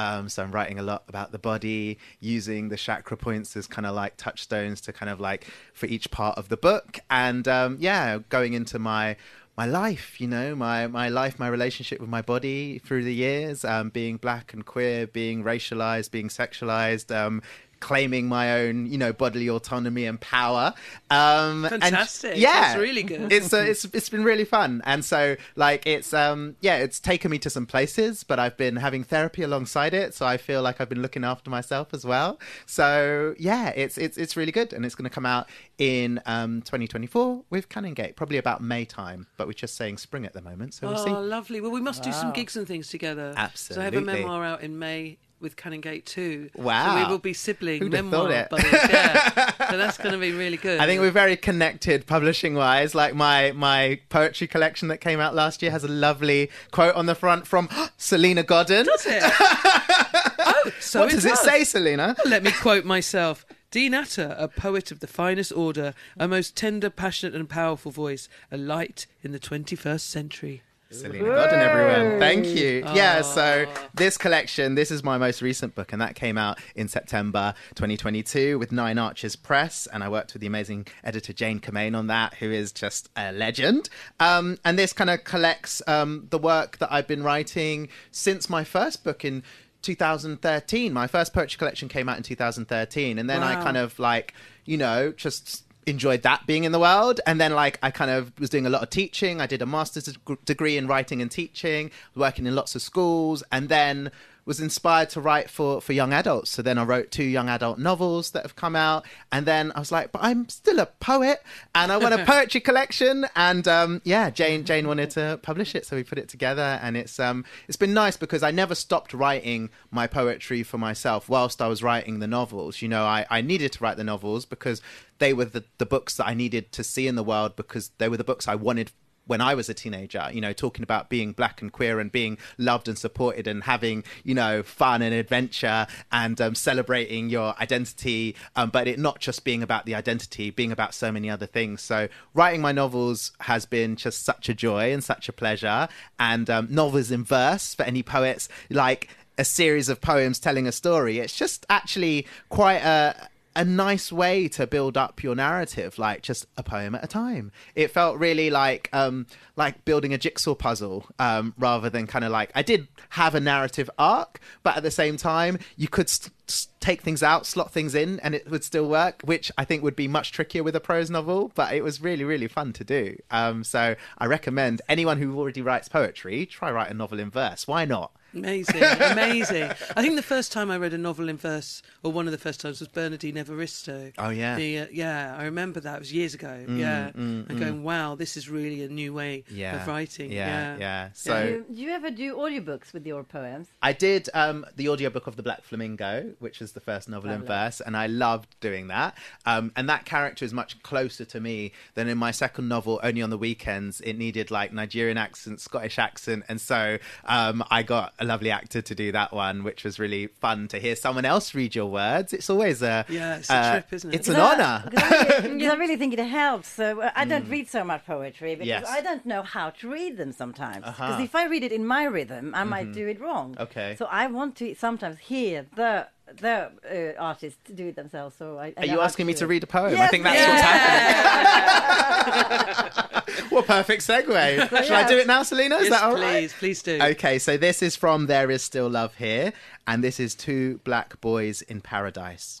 Um, 0.00 0.28
so 0.30 0.42
I'm 0.42 0.50
writing 0.50 0.78
a 0.78 0.82
lot 0.82 1.02
about 1.08 1.30
the 1.30 1.38
body, 1.38 1.98
using 2.20 2.70
the 2.70 2.76
chakra 2.76 3.16
points 3.18 3.54
as 3.56 3.66
kind 3.66 3.86
of 3.86 3.94
like 3.94 4.16
touchstones 4.16 4.80
to 4.82 4.92
kind 4.92 5.10
of 5.10 5.20
like 5.20 5.46
for 5.74 5.86
each 5.86 6.10
part 6.10 6.38
of 6.38 6.48
the 6.48 6.56
book, 6.56 7.00
and 7.10 7.46
um, 7.46 7.76
yeah, 7.80 8.18
going 8.30 8.54
into 8.54 8.78
my 8.78 9.16
my 9.58 9.66
life, 9.66 10.18
you 10.18 10.26
know, 10.26 10.54
my 10.54 10.86
my 10.86 11.10
life, 11.10 11.38
my 11.38 11.48
relationship 11.48 12.00
with 12.00 12.08
my 12.08 12.22
body 12.22 12.78
through 12.78 13.04
the 13.04 13.14
years, 13.14 13.62
um, 13.62 13.90
being 13.90 14.16
black 14.16 14.54
and 14.54 14.64
queer, 14.64 15.06
being 15.06 15.44
racialized, 15.44 16.10
being 16.10 16.28
sexualized, 16.28 17.14
um, 17.14 17.42
claiming 17.80 18.28
my 18.28 18.60
own, 18.60 18.86
you 18.86 18.98
know, 18.98 19.12
bodily 19.12 19.48
autonomy 19.48 20.04
and 20.04 20.20
power. 20.20 20.74
Um, 21.10 21.64
and- 21.64 21.82
Fantastic. 21.82 22.36
yeah, 22.36 22.60
That's 22.60 22.78
really 22.80 23.02
good. 23.02 23.32
It's 23.32 23.52
uh, 23.52 23.64
it's 23.66 23.84
it's 23.86 24.08
been 24.08 24.22
really 24.24 24.44
fun, 24.44 24.82
and 24.84 25.04
so 25.04 25.36
like 25.56 25.86
it's 25.86 26.12
um 26.14 26.56
yeah, 26.60 26.76
it's 26.76 27.00
taken 27.00 27.30
me 27.30 27.38
to 27.38 27.50
some 27.50 27.66
places, 27.66 28.22
but 28.24 28.38
I've 28.38 28.56
been 28.56 28.76
having 28.76 29.02
therapy 29.04 29.42
alongside 29.42 29.94
it, 29.94 30.14
so 30.14 30.26
I 30.26 30.36
feel 30.36 30.62
like 30.62 30.80
I've 30.80 30.88
been 30.88 31.02
looking 31.02 31.24
after 31.24 31.50
myself 31.50 31.92
as 31.92 32.04
well. 32.04 32.38
So 32.66 33.34
yeah, 33.38 33.70
it's 33.70 33.98
it's 33.98 34.16
it's 34.16 34.36
really 34.36 34.52
good, 34.52 34.72
and 34.72 34.84
it's 34.86 34.94
going 34.94 35.08
to 35.08 35.14
come 35.14 35.26
out 35.26 35.48
in 35.78 36.20
um 36.26 36.62
2024 36.62 37.44
with 37.50 37.68
Canongate, 37.68 38.14
probably 38.16 38.36
about 38.38 38.62
May 38.62 38.84
time, 38.84 39.26
but 39.36 39.46
we're 39.46 39.52
just 39.54 39.74
saying 39.76 39.98
spring 39.98 40.24
at 40.26 40.32
the 40.32 40.42
moment, 40.42 40.74
so 40.74 40.86
we'll 40.88 41.04
see. 41.04 41.10
oh, 41.10 41.20
lovely. 41.20 41.60
Well, 41.60 41.70
we 41.70 41.80
must 41.80 42.02
do 42.02 42.12
some 42.12 42.32
gigs 42.32 42.56
and 42.56 42.66
things 42.68 42.88
together. 42.88 43.34
Absolutely. 43.36 43.74
So 43.74 43.80
I 43.80 43.84
have 43.84 43.94
a 43.94 44.00
memoir 44.00 44.44
out 44.44 44.62
in 44.62 44.78
May 44.78 45.18
with 45.40 45.56
Canongate 45.56 46.04
too. 46.04 46.50
Wow. 46.54 46.94
So 46.94 47.02
we 47.02 47.10
will 47.10 47.18
be 47.18 47.32
sibling 47.32 47.82
Who'd 47.82 47.92
memoir 47.92 48.30
it? 48.30 48.50
buddies. 48.50 48.72
Yeah. 48.72 49.50
so 49.70 49.76
that's 49.76 49.98
going 49.98 50.12
to 50.12 50.18
be 50.18 50.32
really 50.32 50.56
good. 50.56 50.80
I 50.80 50.86
think 50.86 51.00
we're 51.00 51.10
very 51.10 51.36
connected 51.36 52.06
publishing 52.06 52.54
wise. 52.54 52.94
Like 52.94 53.14
my 53.14 53.52
my 53.52 54.00
poetry 54.08 54.46
collection 54.46 54.88
that 54.88 54.98
came 54.98 55.20
out 55.20 55.34
last 55.34 55.62
year 55.62 55.70
has 55.70 55.84
a 55.84 55.88
lovely 55.88 56.50
quote 56.70 56.94
on 56.94 57.06
the 57.06 57.14
front 57.14 57.46
from 57.46 57.68
Salena 57.96 58.42
Godden. 58.42 58.86
Does 58.86 59.06
it? 59.06 59.22
oh, 59.40 60.72
so 60.80 61.00
what 61.00 61.10
does 61.10 61.24
it 61.24 61.36
say, 61.36 61.64
Salena? 61.64 62.16
Let 62.24 62.42
me 62.42 62.52
quote 62.52 62.84
myself. 62.84 63.44
Dean 63.70 63.94
Atta, 63.94 64.34
a 64.42 64.48
poet 64.48 64.90
of 64.90 64.98
the 64.98 65.06
finest 65.06 65.52
order, 65.52 65.94
a 66.18 66.26
most 66.26 66.56
tender, 66.56 66.90
passionate, 66.90 67.36
and 67.36 67.48
powerful 67.48 67.92
voice, 67.92 68.28
a 68.50 68.56
light 68.56 69.06
in 69.22 69.30
the 69.30 69.38
21st 69.38 70.00
century. 70.00 70.62
Salena 70.92 71.24
Godden, 71.24 71.60
everyone. 71.60 72.18
Thank 72.18 72.46
you. 72.46 72.82
Yeah, 72.94 73.22
so 73.22 73.72
this 73.94 74.18
collection, 74.18 74.74
this 74.74 74.90
is 74.90 75.04
my 75.04 75.18
most 75.18 75.40
recent 75.40 75.76
book, 75.76 75.92
and 75.92 76.02
that 76.02 76.16
came 76.16 76.36
out 76.36 76.58
in 76.74 76.88
September 76.88 77.54
2022 77.76 78.58
with 78.58 78.72
Nine 78.72 78.98
Arches 78.98 79.36
Press. 79.36 79.86
And 79.92 80.02
I 80.02 80.08
worked 80.08 80.32
with 80.32 80.40
the 80.40 80.48
amazing 80.48 80.88
editor 81.04 81.32
Jane 81.32 81.60
Commane 81.60 81.94
on 81.94 82.08
that, 82.08 82.34
who 82.34 82.50
is 82.50 82.72
just 82.72 83.08
a 83.16 83.30
legend. 83.30 83.88
Um, 84.18 84.58
and 84.64 84.76
this 84.76 84.92
kind 84.92 85.10
of 85.10 85.22
collects 85.22 85.80
um, 85.86 86.26
the 86.30 86.38
work 86.38 86.78
that 86.78 86.92
I've 86.92 87.06
been 87.06 87.22
writing 87.22 87.88
since 88.10 88.50
my 88.50 88.64
first 88.64 89.04
book 89.04 89.24
in 89.24 89.44
2013. 89.82 90.92
My 90.92 91.06
first 91.06 91.32
poetry 91.32 91.56
collection 91.56 91.88
came 91.88 92.08
out 92.08 92.16
in 92.16 92.24
2013. 92.24 93.16
And 93.16 93.30
then 93.30 93.44
I 93.44 93.62
kind 93.62 93.76
of 93.76 93.96
like, 94.00 94.34
you 94.64 94.76
know, 94.76 95.12
just 95.12 95.64
enjoyed 95.90 96.22
that 96.22 96.46
being 96.46 96.64
in 96.64 96.72
the 96.72 96.78
world. 96.78 97.20
And 97.26 97.40
then 97.40 97.52
like 97.52 97.78
i 97.82 97.90
kind 97.90 98.10
of 98.10 98.32
was 98.38 98.48
doing 98.48 98.66
a 98.66 98.70
lot 98.70 98.82
of 98.82 98.90
teaching. 98.90 99.40
I 99.40 99.46
did 99.46 99.60
a 99.62 99.66
master's 99.66 100.16
degree 100.44 100.76
in 100.76 100.86
writing 100.86 101.20
and 101.20 101.30
teaching 101.30 101.90
working 102.14 102.46
in 102.46 102.54
lots 102.54 102.74
of 102.74 102.82
schools. 102.82 103.42
And 103.52 103.68
then 103.68 104.10
was 104.50 104.58
inspired 104.58 105.08
to 105.08 105.20
write 105.20 105.48
for 105.48 105.80
for 105.80 105.92
young 105.92 106.12
adults. 106.12 106.50
So 106.50 106.60
then 106.60 106.76
i 106.76 106.82
wrote 106.82 107.12
two 107.12 107.22
young 107.22 107.48
adult 107.48 107.78
novels 107.78 108.32
that 108.32 108.42
have 108.42 108.56
come 108.56 108.74
out. 108.74 109.06
And 109.30 109.46
then 109.46 109.70
i 109.76 109.78
was 109.78 109.92
like 109.92 110.10
but 110.10 110.20
i'm 110.24 110.48
still 110.48 110.80
a 110.80 110.86
poet 110.86 111.40
and 111.72 111.92
i 111.92 111.96
want 111.96 112.14
a 112.14 112.24
poetry 112.32 112.60
collection. 112.60 113.26
And 113.36 113.68
um 113.68 114.02
yeah 114.02 114.28
jane 114.28 114.64
jane 114.64 114.88
wanted 114.88 115.10
to 115.10 115.38
publish 115.40 115.76
it. 115.76 115.86
So 115.86 115.94
we 115.94 116.02
put 116.02 116.18
it 116.18 116.28
together. 116.28 116.80
And 116.82 116.96
it's 116.96 117.20
um 117.20 117.44
it's 117.68 117.76
been 117.76 117.94
nice 117.94 118.16
because 118.16 118.42
i 118.42 118.50
never 118.50 118.74
stopped 118.74 119.14
writing 119.14 119.70
my 119.92 120.08
poetry 120.08 120.64
for 120.64 120.78
myself 120.78 121.28
whilst 121.28 121.62
i 121.62 121.68
was 121.68 121.80
writing 121.80 122.18
the 122.18 122.26
novels. 122.26 122.82
You 122.82 122.88
know 122.88 123.04
i 123.04 123.24
i 123.30 123.40
needed 123.42 123.70
to 123.74 123.84
write 123.84 123.98
the 123.98 124.10
novels 124.14 124.46
because 124.46 124.82
they 125.20 125.32
were 125.32 125.44
the, 125.44 125.62
the 125.78 125.86
books 125.86 126.16
that 126.16 126.26
I 126.26 126.34
needed 126.34 126.72
to 126.72 126.82
see 126.82 127.06
in 127.06 127.14
the 127.14 127.22
world 127.22 127.54
because 127.54 127.90
they 127.98 128.08
were 128.08 128.16
the 128.16 128.24
books 128.24 128.48
I 128.48 128.56
wanted 128.56 128.90
when 129.30 129.40
I 129.40 129.54
was 129.54 129.68
a 129.68 129.74
teenager, 129.74 130.28
you 130.32 130.40
know, 130.40 130.52
talking 130.52 130.82
about 130.82 131.08
being 131.08 131.30
black 131.30 131.62
and 131.62 131.70
queer 131.70 132.00
and 132.00 132.10
being 132.10 132.36
loved 132.58 132.88
and 132.88 132.98
supported 132.98 133.46
and 133.46 133.62
having, 133.62 134.02
you 134.24 134.34
know, 134.34 134.64
fun 134.64 135.02
and 135.02 135.14
adventure 135.14 135.86
and 136.10 136.40
um, 136.40 136.56
celebrating 136.56 137.30
your 137.30 137.54
identity, 137.60 138.34
um, 138.56 138.70
but 138.70 138.88
it 138.88 138.98
not 138.98 139.20
just 139.20 139.44
being 139.44 139.62
about 139.62 139.86
the 139.86 139.94
identity, 139.94 140.50
being 140.50 140.72
about 140.72 140.94
so 140.94 141.12
many 141.12 141.30
other 141.30 141.46
things. 141.46 141.80
So 141.80 142.08
writing 142.34 142.60
my 142.60 142.72
novels 142.72 143.30
has 143.38 143.66
been 143.66 143.94
just 143.94 144.24
such 144.24 144.48
a 144.48 144.54
joy 144.54 144.92
and 144.92 145.04
such 145.04 145.28
a 145.28 145.32
pleasure. 145.32 145.86
And 146.18 146.50
um, 146.50 146.66
novels 146.68 147.12
in 147.12 147.22
verse 147.22 147.72
for 147.72 147.84
any 147.84 148.02
poets, 148.02 148.48
like 148.68 149.10
a 149.38 149.44
series 149.44 149.88
of 149.88 150.00
poems 150.00 150.40
telling 150.40 150.66
a 150.66 150.72
story, 150.72 151.20
it's 151.20 151.36
just 151.36 151.64
actually 151.70 152.26
quite 152.48 152.82
a 152.82 153.28
a 153.60 153.64
nice 153.64 154.10
way 154.10 154.48
to 154.48 154.66
build 154.66 154.96
up 154.96 155.22
your 155.22 155.34
narrative 155.34 155.98
like 155.98 156.22
just 156.22 156.46
a 156.56 156.62
poem 156.62 156.94
at 156.94 157.04
a 157.04 157.06
time. 157.06 157.52
It 157.74 157.90
felt 157.90 158.18
really 158.18 158.48
like 158.48 158.88
um 158.94 159.26
like 159.54 159.84
building 159.84 160.14
a 160.14 160.18
jigsaw 160.18 160.54
puzzle 160.54 161.04
um 161.18 161.52
rather 161.58 161.90
than 161.90 162.06
kind 162.06 162.24
of 162.24 162.32
like 162.32 162.50
i 162.54 162.62
did 162.62 162.88
have 163.10 163.34
a 163.34 163.40
narrative 163.40 163.90
arc 163.98 164.40
but 164.62 164.74
at 164.78 164.82
the 164.82 164.90
same 164.90 165.18
time 165.18 165.58
you 165.76 165.86
could 165.86 166.08
st- 166.08 166.32
st- 166.46 166.80
take 166.80 167.02
things 167.02 167.22
out 167.22 167.44
slot 167.44 167.70
things 167.70 167.94
in 167.94 168.18
and 168.20 168.34
it 168.34 168.50
would 168.50 168.64
still 168.64 168.88
work 168.88 169.20
which 169.24 169.52
i 169.58 169.64
think 169.64 169.82
would 169.82 169.94
be 169.94 170.08
much 170.08 170.32
trickier 170.32 170.62
with 170.62 170.74
a 170.74 170.80
prose 170.80 171.10
novel 171.10 171.52
but 171.54 171.74
it 171.74 171.84
was 171.84 172.00
really 172.00 172.24
really 172.24 172.48
fun 172.48 172.72
to 172.72 172.82
do. 172.82 173.14
Um 173.30 173.62
so 173.62 173.94
i 174.16 174.24
recommend 174.24 174.80
anyone 174.88 175.18
who 175.18 175.38
already 175.38 175.60
writes 175.60 175.88
poetry 175.90 176.46
try 176.46 176.70
write 176.70 176.90
a 176.90 176.94
novel 176.94 177.20
in 177.20 177.30
verse. 177.30 177.68
Why 177.68 177.84
not 177.84 178.12
Amazing, 178.34 178.82
amazing. 178.82 179.64
I 179.96 180.02
think 180.02 180.16
the 180.16 180.22
first 180.22 180.52
time 180.52 180.70
I 180.70 180.76
read 180.76 180.92
a 180.94 180.98
novel 180.98 181.28
in 181.28 181.36
verse, 181.36 181.82
or 182.02 182.12
one 182.12 182.26
of 182.26 182.32
the 182.32 182.38
first 182.38 182.60
times, 182.60 182.80
was 182.80 182.88
Bernardine 182.88 183.34
Evaristo. 183.36 184.12
Oh, 184.18 184.30
yeah. 184.30 184.56
the, 184.56 184.78
uh, 184.80 184.86
yeah. 184.92 185.36
I 185.38 185.44
remember 185.44 185.80
that. 185.80 185.96
It 185.96 185.98
was 186.00 186.12
years 186.12 186.34
ago. 186.34 186.64
Mm, 186.68 186.78
yeah, 186.78 187.10
mm, 187.10 187.48
and 187.48 187.58
going, 187.58 187.82
wow, 187.82 188.14
this 188.14 188.36
is 188.36 188.48
really 188.48 188.82
a 188.84 188.88
new 188.88 189.12
way 189.12 189.44
Yeah, 189.50 189.80
of 189.82 189.88
writing. 189.88 190.30
yeah, 190.30 190.74
Yeah, 190.74 190.78
yeah. 190.78 191.08
So- 191.12 191.42
do, 191.42 191.48
you, 191.50 191.64
do 191.74 191.82
you 191.82 191.90
ever 191.90 192.10
do 192.10 192.36
audiobooks 192.36 192.92
with 192.92 193.06
your 193.06 193.24
poems? 193.24 193.68
I 193.82 193.92
did 193.92 194.28
um, 194.34 194.64
the 194.76 194.88
audiobook 194.88 195.26
of 195.26 195.36
The 195.36 195.42
Black 195.42 195.62
Flamingo, 195.64 196.32
which 196.38 196.60
is 196.62 196.72
the 196.72 196.80
first 196.80 197.08
novel 197.08 197.30
in 197.30 197.44
verse, 197.44 197.80
and 197.80 197.96
I 197.96 198.06
loved 198.06 198.54
doing 198.60 198.88
that. 198.88 199.16
Um, 199.46 199.72
and 199.76 199.88
that 199.88 200.04
character 200.04 200.44
is 200.44 200.52
much 200.52 200.82
closer 200.82 201.24
to 201.24 201.40
me 201.40 201.72
than 201.94 202.08
in 202.08 202.18
my 202.18 202.30
second 202.30 202.68
novel, 202.68 203.00
Only 203.02 203.22
on 203.22 203.30
the 203.30 203.38
Weekends. 203.38 204.00
It 204.02 204.14
needed 204.18 204.50
like 204.50 204.72
Nigerian 204.72 205.16
accent, 205.18 205.60
Scottish 205.60 205.98
accent, 205.98 206.44
and 206.48 206.60
so 206.60 206.98
um, 207.24 207.64
I 207.70 207.82
got 207.82 208.12
a 208.20 208.24
lovely 208.24 208.50
actor 208.50 208.82
to 208.82 208.94
do 208.94 209.12
that 209.12 209.32
one, 209.32 209.64
which 209.64 209.84
was 209.84 209.98
really 209.98 210.26
fun 210.26 210.68
to 210.68 210.78
hear 210.78 210.94
someone 210.94 211.24
else 211.24 211.54
read 211.54 211.74
your 211.74 211.86
words. 211.86 212.32
It's 212.32 212.50
always 212.50 212.82
a 212.82 213.04
Yeah, 213.08 213.36
it's 213.38 213.50
a 213.50 213.54
uh, 213.54 213.70
trip, 213.72 213.92
isn't 213.92 214.12
it? 214.12 214.16
It's 214.16 214.28
an 214.28 214.36
I- 214.36 214.52
honor. 214.52 214.84
Because 214.90 215.12
I, 215.12 215.38
really- 215.48 215.68
I 215.68 215.74
really 215.74 215.96
think 215.96 216.12
it 216.14 216.20
helps. 216.24 216.68
So 216.68 217.00
uh, 217.00 217.10
I 217.14 217.24
don't 217.24 217.46
Mm. 217.46 217.50
read 217.50 217.68
so 217.70 217.84
much 217.84 218.04
poetry 218.06 218.54
because 218.54 218.68
Yes. 218.68 218.86
I 218.88 219.00
don't 219.00 219.24
know 219.24 219.42
how 219.42 219.70
to 219.70 219.88
read 219.90 220.16
them 220.18 220.32
sometimes. 220.32 220.84
Because 220.84 221.00
Uh-huh. 221.00 221.22
if 221.22 221.34
I 221.34 221.46
read 221.46 221.62
it 221.64 221.72
in 221.72 221.86
my 221.86 222.04
rhythm, 222.04 222.52
I 222.54 222.64
might 222.64 222.88
Mhm. 222.88 222.94
do 222.94 223.08
it 223.08 223.20
wrong. 223.20 223.56
Okay. 223.58 223.96
So 223.98 224.06
I 224.10 224.26
want 224.26 224.56
to 224.56 224.74
sometimes 224.74 225.18
hear 225.18 225.66
the 225.76 226.06
the 226.46 226.70
uh, 227.18 227.20
artist 227.20 227.58
do 227.74 227.88
it 227.88 227.96
themselves. 227.96 228.36
So 228.36 228.56
I. 228.58 228.72
I 228.76 228.82
Are 228.82 228.86
you 228.86 229.00
asking 229.00 229.26
me 229.26 229.34
to 229.34 229.44
it. 229.46 229.48
read 229.48 229.62
a 229.64 229.66
poem? 229.66 229.98
I 230.00 230.06
think 230.06 230.22
that's 230.22 230.48
what's 230.48 230.62
happening. 230.68 233.16
what 233.50 233.66
perfect 233.66 234.02
segue. 234.06 234.84
Shall 234.86 235.04
I 235.04 235.08
do 235.08 235.18
it 235.18 235.26
now, 235.26 235.42
Salena? 235.42 235.76
Is 235.76 235.88
Yes, 235.88 235.90
that 236.00 236.02
all 236.04 236.14
right? 236.14 236.40
please, 236.40 236.52
please 236.52 236.82
do. 236.82 236.98
Okay, 237.02 237.38
so 237.38 237.56
this 237.56 237.82
is 237.82 237.96
from 237.96 238.26
There 238.26 238.50
Is 238.50 238.62
Still 238.62 238.88
Love 238.88 239.14
Here, 239.16 239.52
and 239.86 240.02
this 240.04 240.20
is 240.20 240.34
Two 240.34 240.80
Black 240.84 241.20
Boys 241.20 241.62
in 241.62 241.80
Paradise. 241.80 242.60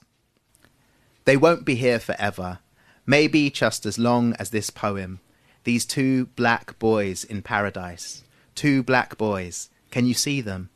They 1.24 1.36
won't 1.36 1.64
be 1.64 1.74
here 1.76 2.00
forever, 2.00 2.58
maybe 3.06 3.50
just 3.50 3.84
as 3.86 3.98
long 3.98 4.34
as 4.38 4.50
this 4.50 4.70
poem. 4.70 5.20
These 5.64 5.84
two 5.84 6.26
black 6.36 6.78
boys 6.78 7.22
in 7.22 7.42
paradise. 7.42 8.24
Two 8.54 8.82
black 8.82 9.18
boys. 9.18 9.68
Can 9.90 10.06
you 10.06 10.14
see 10.14 10.40
them? 10.40 10.70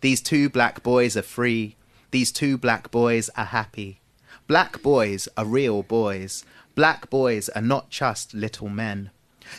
These 0.00 0.22
two 0.22 0.48
black 0.48 0.82
boys 0.82 1.16
are 1.16 1.22
free. 1.22 1.76
These 2.10 2.32
two 2.32 2.56
black 2.56 2.90
boys 2.90 3.28
are 3.36 3.44
happy. 3.44 4.00
Black 4.48 4.82
boys 4.82 5.28
are 5.36 5.44
real 5.44 5.82
boys. 5.82 6.44
Black 6.74 7.10
boys 7.10 7.50
are 7.50 7.60
not 7.62 7.90
just 7.90 8.32
little 8.32 8.68
men. 8.70 9.10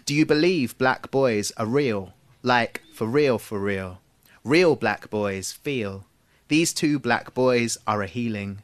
Do 0.05 0.13
you 0.13 0.25
believe 0.25 0.77
black 0.77 1.11
boys 1.11 1.51
are 1.57 1.65
real? 1.65 2.13
Like, 2.43 2.81
for 2.93 3.07
real, 3.07 3.37
for 3.37 3.59
real. 3.59 3.99
Real 4.43 4.75
black 4.75 5.09
boys 5.09 5.51
feel. 5.51 6.05
These 6.47 6.73
two 6.73 6.99
black 6.99 7.33
boys 7.33 7.77
are 7.87 8.01
a 8.01 8.07
healing. 8.07 8.61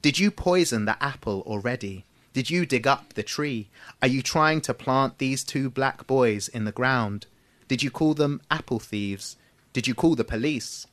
Did 0.00 0.18
you 0.18 0.30
poison 0.30 0.84
the 0.84 1.00
apple 1.02 1.42
already? 1.46 2.04
Did 2.32 2.50
you 2.50 2.64
dig 2.64 2.86
up 2.86 3.12
the 3.12 3.22
tree? 3.22 3.68
Are 4.00 4.08
you 4.08 4.22
trying 4.22 4.60
to 4.62 4.74
plant 4.74 5.18
these 5.18 5.44
two 5.44 5.68
black 5.68 6.06
boys 6.06 6.48
in 6.48 6.64
the 6.64 6.72
ground? 6.72 7.26
Did 7.68 7.82
you 7.82 7.90
call 7.90 8.14
them 8.14 8.40
apple 8.50 8.80
thieves? 8.80 9.36
Did 9.72 9.86
you 9.86 9.94
call 9.94 10.14
the 10.14 10.24
police? 10.24 10.86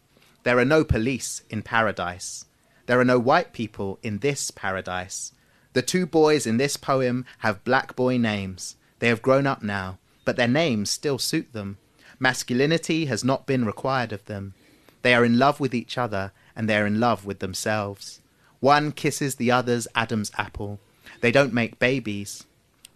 There 0.44 0.60
are 0.60 0.65
no 0.65 0.84
police 0.84 1.41
in 1.49 1.61
paradise. 1.61 2.45
There 2.86 2.99
are 2.99 3.06
no 3.06 3.19
white 3.19 3.53
people 3.53 3.99
in 4.03 4.19
this 4.19 4.52
paradise. 4.52 5.31
The 5.73 5.81
two 5.81 6.06
boys 6.06 6.45
in 6.45 6.57
this 6.57 6.76
poem 6.76 7.26
have 7.40 7.64
black 7.64 7.95
boy 7.95 8.18
names. 8.18 8.76
They 9.00 9.08
have 9.08 9.22
grown 9.22 9.48
up 9.48 9.64
now, 9.64 9.98
but 10.26 10.36
their 10.36 10.48
names 10.48 10.90
still 10.90 11.18
suit 11.18 11.54
them. 11.54 11.78
Masculinity 12.20 13.06
has 13.06 13.24
not 13.24 13.48
been 13.48 13.66
required 13.66 14.12
of 14.12 14.26
them. 14.26 14.54
They 15.02 15.14
are 15.14 15.24
in 15.24 15.40
love 15.40 15.60
with 15.60 15.74
each 15.74 15.98
other, 15.98 16.32
and 16.56 16.70
they 16.70 16.78
are 16.78 16.86
in 16.86 17.00
love 17.00 17.26
with 17.26 17.40
themselves. 17.40 18.20
One 18.60 18.92
kisses 18.92 19.36
the 19.36 19.52
other's 19.52 19.88
Adam's 19.96 20.32
apple. 20.38 20.80
They 21.22 21.32
don't 21.32 21.54
make 21.54 21.80
babies. 21.80 22.44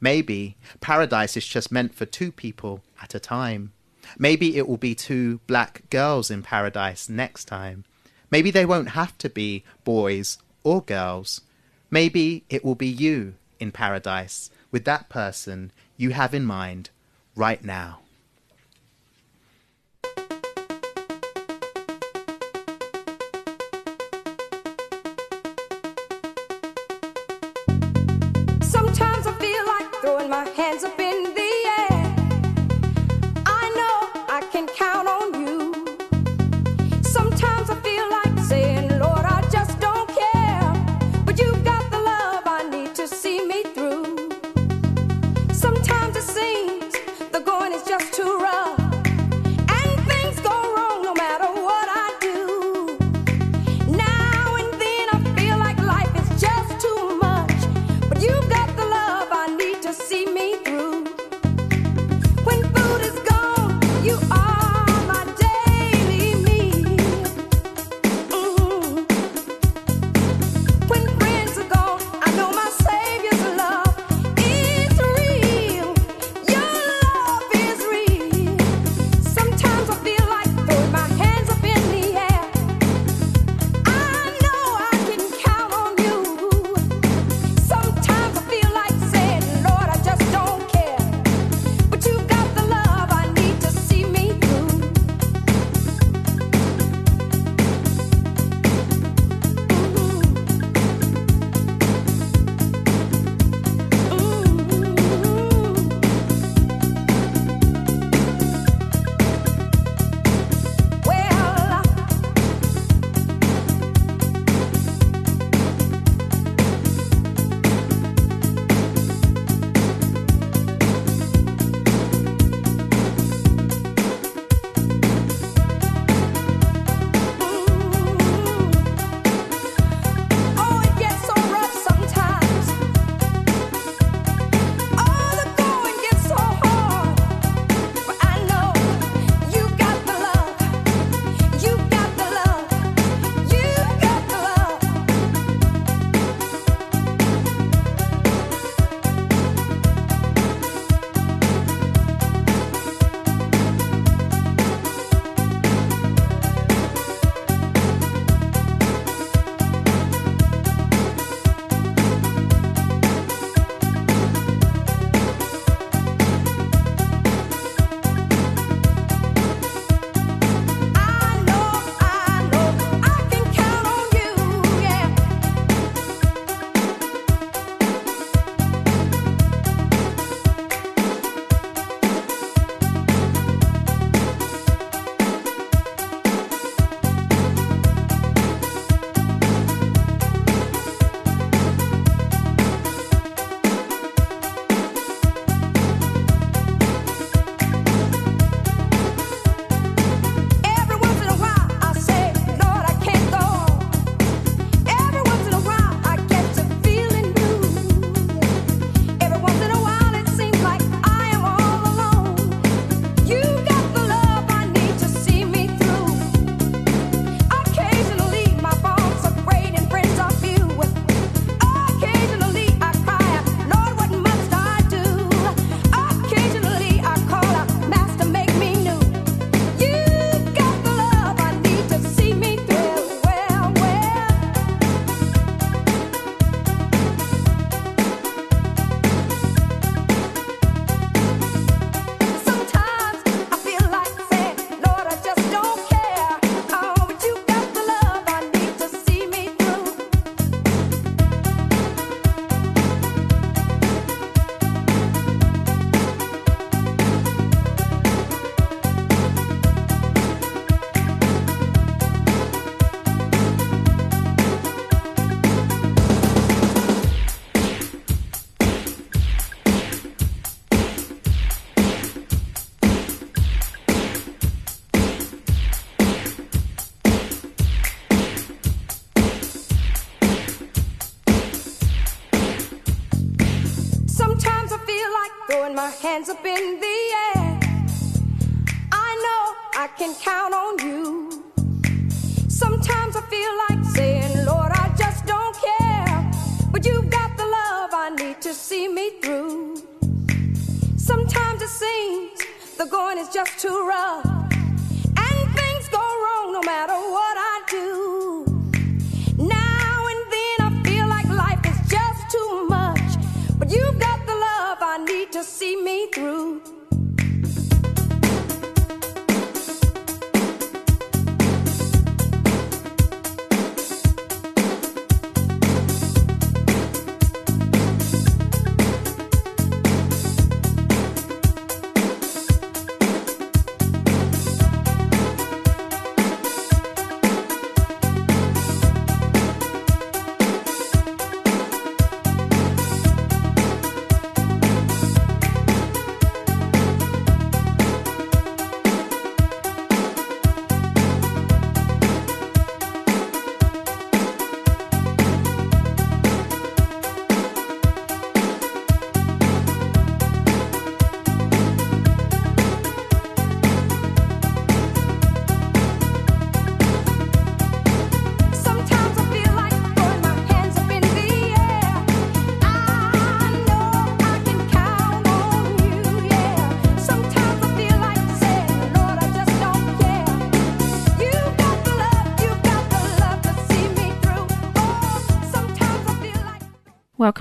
Maybe 0.01 0.57
paradise 0.81 1.37
is 1.37 1.47
just 1.47 1.71
meant 1.71 1.95
for 1.95 2.05
two 2.05 2.31
people 2.31 2.81
at 3.01 3.15
a 3.15 3.19
time. 3.19 3.71
Maybe 4.17 4.57
it 4.57 4.67
will 4.67 4.77
be 4.77 4.95
two 4.95 5.39
black 5.47 5.89
girls 5.89 6.29
in 6.29 6.43
paradise 6.43 7.07
next 7.07 7.45
time. 7.45 7.85
Maybe 8.29 8.51
they 8.51 8.65
won't 8.65 8.89
have 8.89 9.17
to 9.19 9.29
be 9.29 9.63
boys 9.85 10.37
or 10.63 10.81
girls. 10.81 11.41
Maybe 11.89 12.43
it 12.49 12.65
will 12.65 12.75
be 12.75 12.87
you 12.87 13.35
in 13.59 13.71
paradise 13.71 14.49
with 14.71 14.83
that 14.85 15.07
person 15.07 15.71
you 15.97 16.11
have 16.11 16.33
in 16.33 16.45
mind 16.45 16.89
right 17.35 17.63
now. 17.63 18.02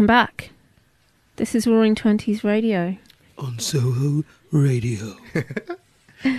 Welcome 0.02 0.16
back. 0.16 0.50
This 1.36 1.54
is 1.54 1.64
Roaring 1.64 1.94
Twenties 1.94 2.42
Radio. 2.42 2.96
On 3.38 3.56
Soho 3.60 4.24
Radio. 4.50 5.14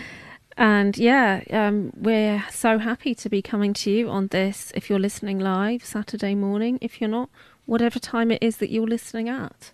And 0.58 0.98
yeah, 0.98 1.44
um, 1.50 1.94
we're 1.96 2.44
so 2.52 2.78
happy 2.78 3.16
to 3.16 3.30
be 3.30 3.42
coming 3.42 3.74
to 3.76 3.90
you 3.90 4.10
on 4.10 4.28
this. 4.28 4.74
If 4.76 4.90
you're 4.90 5.00
listening 5.00 5.40
live 5.40 5.86
Saturday 5.86 6.36
morning, 6.36 6.78
if 6.82 7.00
you're 7.00 7.10
not, 7.10 7.30
whatever 7.66 8.00
time 8.00 8.32
it 8.32 8.44
is 8.44 8.58
that 8.58 8.70
you're 8.70 8.86
listening 8.86 9.30
at. 9.30 9.72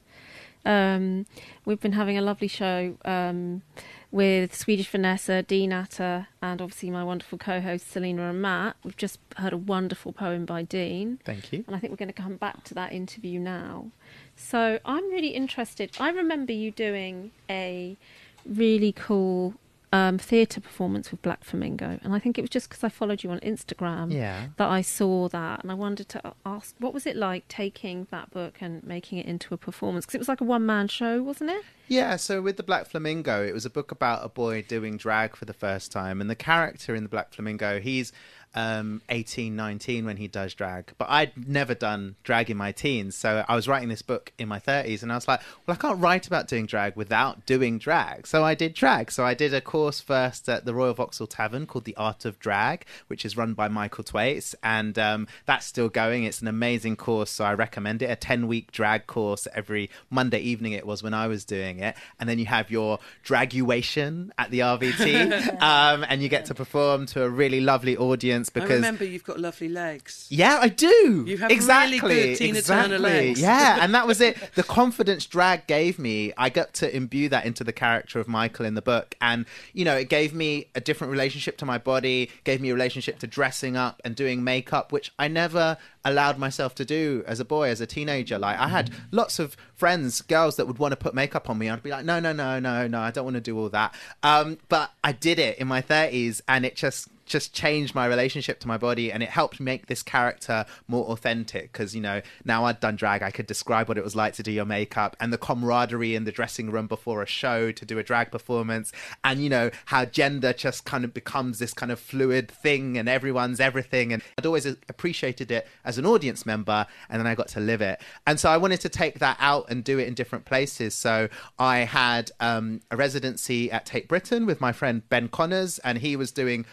Um, 0.66 1.26
we've 1.66 1.82
been 1.82 1.94
having 1.94 2.18
a 2.18 2.22
lovely 2.22 2.48
show 2.48 2.96
um, 3.04 3.64
with 4.12 4.56
Swedish 4.56 4.90
Vanessa, 4.90 5.44
Dean 5.44 5.72
Atta, 5.72 6.28
and 6.42 6.62
obviously 6.62 6.90
my 6.90 7.04
wonderful 7.04 7.38
co-hosts 7.38 7.92
Salena 7.92 8.30
and 8.30 8.42
Matt. 8.42 8.76
We've 8.84 8.98
just 8.98 9.20
heard 9.38 9.54
a 9.54 9.58
wonderful 9.58 10.14
poem 10.14 10.46
by 10.46 10.64
Dean. 10.64 11.20
Thank 11.26 11.54
you. 11.54 11.64
And 11.68 11.76
I 11.76 11.80
think 11.80 11.92
we're 11.92 11.98
going 11.98 12.14
to 12.14 12.22
come 12.22 12.38
back 12.38 12.64
to 12.66 12.74
that 12.74 12.92
interview 12.92 13.40
now. 13.40 13.92
So 14.36 14.80
I'm 14.84 15.10
really 15.12 15.30
interested. 15.30 15.92
I 16.00 16.10
remember 16.10 16.54
you 16.54 16.72
doing 16.72 17.32
a 17.50 17.98
really 18.46 18.92
cool 18.94 19.54
um, 19.92 20.18
theatre 20.20 20.62
performance 20.62 21.10
with 21.12 21.22
Black 21.22 21.44
Flamingo, 21.44 22.00
and 22.04 22.14
I 22.14 22.20
think 22.20 22.38
it 22.38 22.42
was 22.42 22.50
just 22.52 22.70
because 22.70 22.84
I 22.84 22.90
followed 22.90 23.24
you 23.24 23.32
on 23.32 23.40
Instagram 23.40 24.12
Yeah. 24.14 24.48
that 24.58 24.70
I 24.70 24.82
saw 24.82 25.28
that, 25.30 25.64
and 25.64 25.72
I 25.72 25.76
wanted 25.76 26.10
to 26.10 26.34
ask, 26.46 26.76
what 26.80 26.94
was 26.94 27.06
it 27.08 27.16
like 27.16 27.48
taking 27.48 28.08
that 28.12 28.30
book 28.30 28.58
and 28.62 28.84
making 28.84 29.18
it 29.18 29.26
into 29.26 29.54
a 29.54 29.58
performance? 29.58 30.06
Because 30.06 30.16
it 30.16 30.20
was 30.20 30.28
like 30.30 30.42
a 30.42 30.44
one-man 30.46 30.90
show, 30.90 31.24
wasn't 31.24 31.50
it? 31.50 31.64
Yeah, 31.88 32.18
so 32.18 32.40
with 32.40 32.58
the 32.58 32.64
Black 32.64 32.86
Flamingo, 32.88 33.44
it 33.44 33.52
was 33.52 33.66
a 33.66 33.70
book 33.70 33.92
about 33.92 34.24
a 34.24 34.30
boy 34.30 34.62
doing 34.62 34.96
drag 34.96 35.36
for 35.36 35.46
the 35.46 35.54
first 35.54 35.92
time, 35.92 36.22
and 36.22 36.30
the 36.30 36.36
character 36.36 36.94
in 36.94 37.02
the 37.02 37.10
Black 37.10 37.34
Flamingo, 37.34 37.80
he's 37.80 38.12
um, 38.56 39.02
18, 39.10 39.56
19 39.56 40.06
when 40.06 40.18
he 40.18 40.28
does 40.28 40.54
drag, 40.54 40.94
but 40.98 41.10
I'd 41.10 41.48
never 41.48 41.76
done 41.76 42.16
drag 42.24 42.50
in 42.50 42.58
my 42.58 42.72
teens, 42.72 43.16
so 43.16 43.46
I 43.48 43.56
was 43.56 43.68
writing 43.68 43.90
this 43.90 44.02
book 44.02 44.32
in 44.38 44.48
my 44.48 44.60
30s, 44.60 45.04
and 45.04 45.12
I 45.12 45.16
was 45.16 45.28
like, 45.28 45.42
well, 45.66 45.78
I 45.78 45.82
can't 45.82 46.00
write 46.00 46.28
about 46.28 46.48
doing 46.48 46.66
drag 46.66 46.96
without 46.96 47.46
doing 47.46 47.78
drag, 47.78 48.26
so 48.26 48.44
I 48.44 48.56
did 48.56 48.74
drag. 48.74 49.12
So 49.12 49.24
I 49.24 49.34
did 49.34 49.54
a 49.54 49.62
course 49.62 50.00
first 50.00 50.50
at 50.50 50.66
the 50.66 50.74
Royal 50.74 50.94
Vauxhall 50.94 51.28
Tavern 51.28 51.68
called 51.68 51.86
The 51.86 51.96
Art 51.96 52.26
of 52.26 52.40
Drag, 52.40 52.86
which 53.08 53.24
is 53.24 53.38
run 53.38 53.54
by 53.54 53.68
Michael 53.68 54.04
Twaits, 54.04 54.56
and 54.64 54.98
um, 54.98 55.28
that's 55.46 55.66
still 55.66 55.90
going. 55.90 56.24
It's 56.24 56.42
an 56.42 56.48
amazing 56.48 56.96
course, 56.96 57.30
so 57.30 57.46
I 57.46 57.54
recommend 57.54 58.02
it. 58.02 58.10
A 58.10 58.16
10 58.16 58.48
week 58.48 58.72
drag 58.72 59.06
course 59.06 59.48
every 59.54 59.90
Monday 60.10 60.40
evening, 60.40 60.74
it 60.74 60.88
was 60.88 61.04
when 61.04 61.14
I 61.14 61.28
was 61.28 61.46
doing 61.46 61.80
it. 61.80 61.96
And 62.20 62.28
then 62.28 62.40
you 62.40 62.46
have 62.48 62.72
your 62.72 63.00
draguation 63.24 64.32
at 64.38 64.50
the 64.50 64.60
RVT, 64.60 65.62
um, 65.62 66.06
and 66.10 66.22
you 66.22 66.30
get 66.30 66.46
to 66.46 66.56
perform 66.56 67.06
to 67.08 67.24
a 67.24 67.30
really 67.30 67.62
lovely 67.62 67.96
audience 67.96 68.39
I 68.48 68.60
because. 68.62 68.70
remember 68.72 69.04
you've 69.04 69.24
got 69.24 69.40
lovely 69.40 69.70
legs. 69.70 70.28
Yeah, 70.30 70.60
I 70.62 70.70
do. 70.70 71.26
You 71.28 71.38
have 71.38 71.52
exactly, 71.52 72.00
really 72.00 72.30
good 72.30 72.38
Tina 72.38 72.58
exactly. 72.60 72.98
Turner 72.98 73.00
legs. 73.00 73.42
Yeah, 73.42 73.80
and 73.82 73.94
that 73.94 74.08
was 74.08 74.22
it. 74.22 74.38
The 74.56 74.64
confidence 74.64 75.26
drag 75.26 75.68
gave 75.68 76.00
me, 76.00 76.32
I 76.38 76.50
got 76.50 76.74
to 76.76 76.96
imbue 76.96 77.30
that 77.30 77.46
into 77.46 77.64
the 77.64 77.74
character 77.74 78.20
of 78.20 78.28
Michael 78.28 78.66
in 78.66 78.76
the 78.76 78.82
book. 78.82 79.16
And, 79.20 79.46
you 79.74 79.84
know, 79.86 79.96
it 79.96 80.10
gave 80.10 80.34
me 80.34 80.68
a 80.76 80.82
different 80.82 81.12
relationship 81.12 81.58
to 81.58 81.66
my 81.66 81.78
body, 81.78 82.30
gave 82.44 82.62
me 82.62 82.70
a 82.70 82.74
relationship 82.74 83.20
to 83.20 83.28
dressing 83.28 83.76
up 83.76 84.02
and 84.06 84.16
doing 84.16 84.44
makeup, 84.44 84.92
which 84.92 85.12
I 85.20 85.28
never 85.28 85.78
allowed 86.06 86.38
myself 86.38 86.76
to 86.76 86.86
do 86.86 87.24
as 87.28 87.40
a 87.40 87.46
boy, 87.46 87.70
as 87.70 87.82
a 87.82 87.86
teenager. 87.86 88.40
Like, 88.40 88.58
I 88.58 88.70
had 88.70 88.92
lots 89.12 89.40
of 89.40 89.58
friends, 89.76 90.22
girls 90.22 90.56
that 90.58 90.68
would 90.68 90.80
want 90.80 90.92
to 90.92 90.96
put 90.96 91.14
makeup 91.14 91.50
on 91.50 91.58
me. 91.58 91.70
I'd 91.70 91.84
be 91.84 91.90
like, 91.90 92.06
no, 92.06 92.20
no, 92.20 92.32
no, 92.32 92.60
no, 92.60 92.88
no, 92.88 93.00
I 93.00 93.12
don't 93.12 93.26
want 93.26 93.36
to 93.36 93.42
do 93.42 93.58
all 93.58 93.70
that. 93.70 93.94
Um, 94.24 94.58
but 94.70 94.92
I 95.04 95.12
did 95.12 95.40
it 95.40 95.58
in 95.58 95.68
my 95.68 95.82
30s, 95.82 96.42
and 96.48 96.66
it 96.66 96.76
just 96.76 97.10
just 97.30 97.54
changed 97.54 97.96
my 97.96 98.06
relationship 98.06 98.60
to 98.60 98.68
my 98.68 98.78
body 98.78 99.12
and 99.12 99.24
it 99.24 99.30
helped 99.30 99.60
make 99.60 99.88
this 99.88 100.04
character 100.04 100.66
more 100.88 101.06
authentic 101.06 101.72
because 101.72 101.96
you 101.96 102.02
know 102.02 102.22
now 102.44 102.66
i'd 102.66 102.80
done 102.80 102.96
drag 102.96 103.22
i 103.24 103.32
could 103.32 103.48
describe 103.48 103.88
what 103.88 103.98
it 103.98 104.04
was 104.04 104.16
like 104.16 104.34
to 104.34 104.44
do 104.44 104.52
your 104.52 104.66
makeup 104.66 105.16
and 105.20 105.32
the 105.32 105.38
camaraderie 105.38 106.16
in 106.16 106.26
the 106.26 106.32
dressing 106.32 106.70
room 106.72 106.88
before 106.88 107.22
a 107.22 107.26
show 107.28 107.72
to 107.72 107.86
do 107.86 107.98
a 107.98 108.04
drag 108.04 108.32
performance 108.32 108.92
and 109.24 109.42
you 109.42 109.50
know 109.50 109.70
how 109.86 110.04
gender 110.06 110.52
just 110.52 110.86
kind 110.86 111.06
of 111.06 111.14
becomes 111.14 111.60
this 111.60 111.74
kind 111.74 111.92
of 111.92 112.00
fluid 112.00 112.50
thing 112.50 112.98
and 112.98 113.08
everyone's 113.08 113.60
everything. 113.60 114.12
And 114.12 114.24
i'd 114.38 114.46
always 114.46 114.66
appreciated 114.66 115.52
it 115.52 115.68
as 115.86 115.98
an 115.98 116.06
audience 116.06 116.46
member 116.46 116.88
and 117.10 117.20
then 117.20 117.28
i 117.28 117.36
got 117.36 117.48
to 117.50 117.60
live 117.60 117.82
it. 117.82 118.02
And 118.26 118.40
so 118.40 118.50
i 118.50 118.58
wanted 118.58 118.82
to 118.82 118.90
take 118.90 119.20
that 119.20 119.38
out 119.40 119.70
and 119.70 119.84
do 119.84 120.00
it 120.00 120.08
in 120.08 120.14
different 120.14 120.46
places. 120.46 120.94
So 120.96 121.30
i 121.58 121.80
had 121.80 122.32
um, 122.40 122.82
a 122.92 122.98
residency 122.98 123.72
at 123.72 123.86
tate 123.86 124.08
britain 124.08 124.46
with 124.46 124.60
my 124.60 124.72
friend 124.72 125.08
ben 125.10 125.28
connors 125.28 125.80
and 125.80 126.00
he 126.00 126.16
was 126.16 126.32
doing 126.32 126.66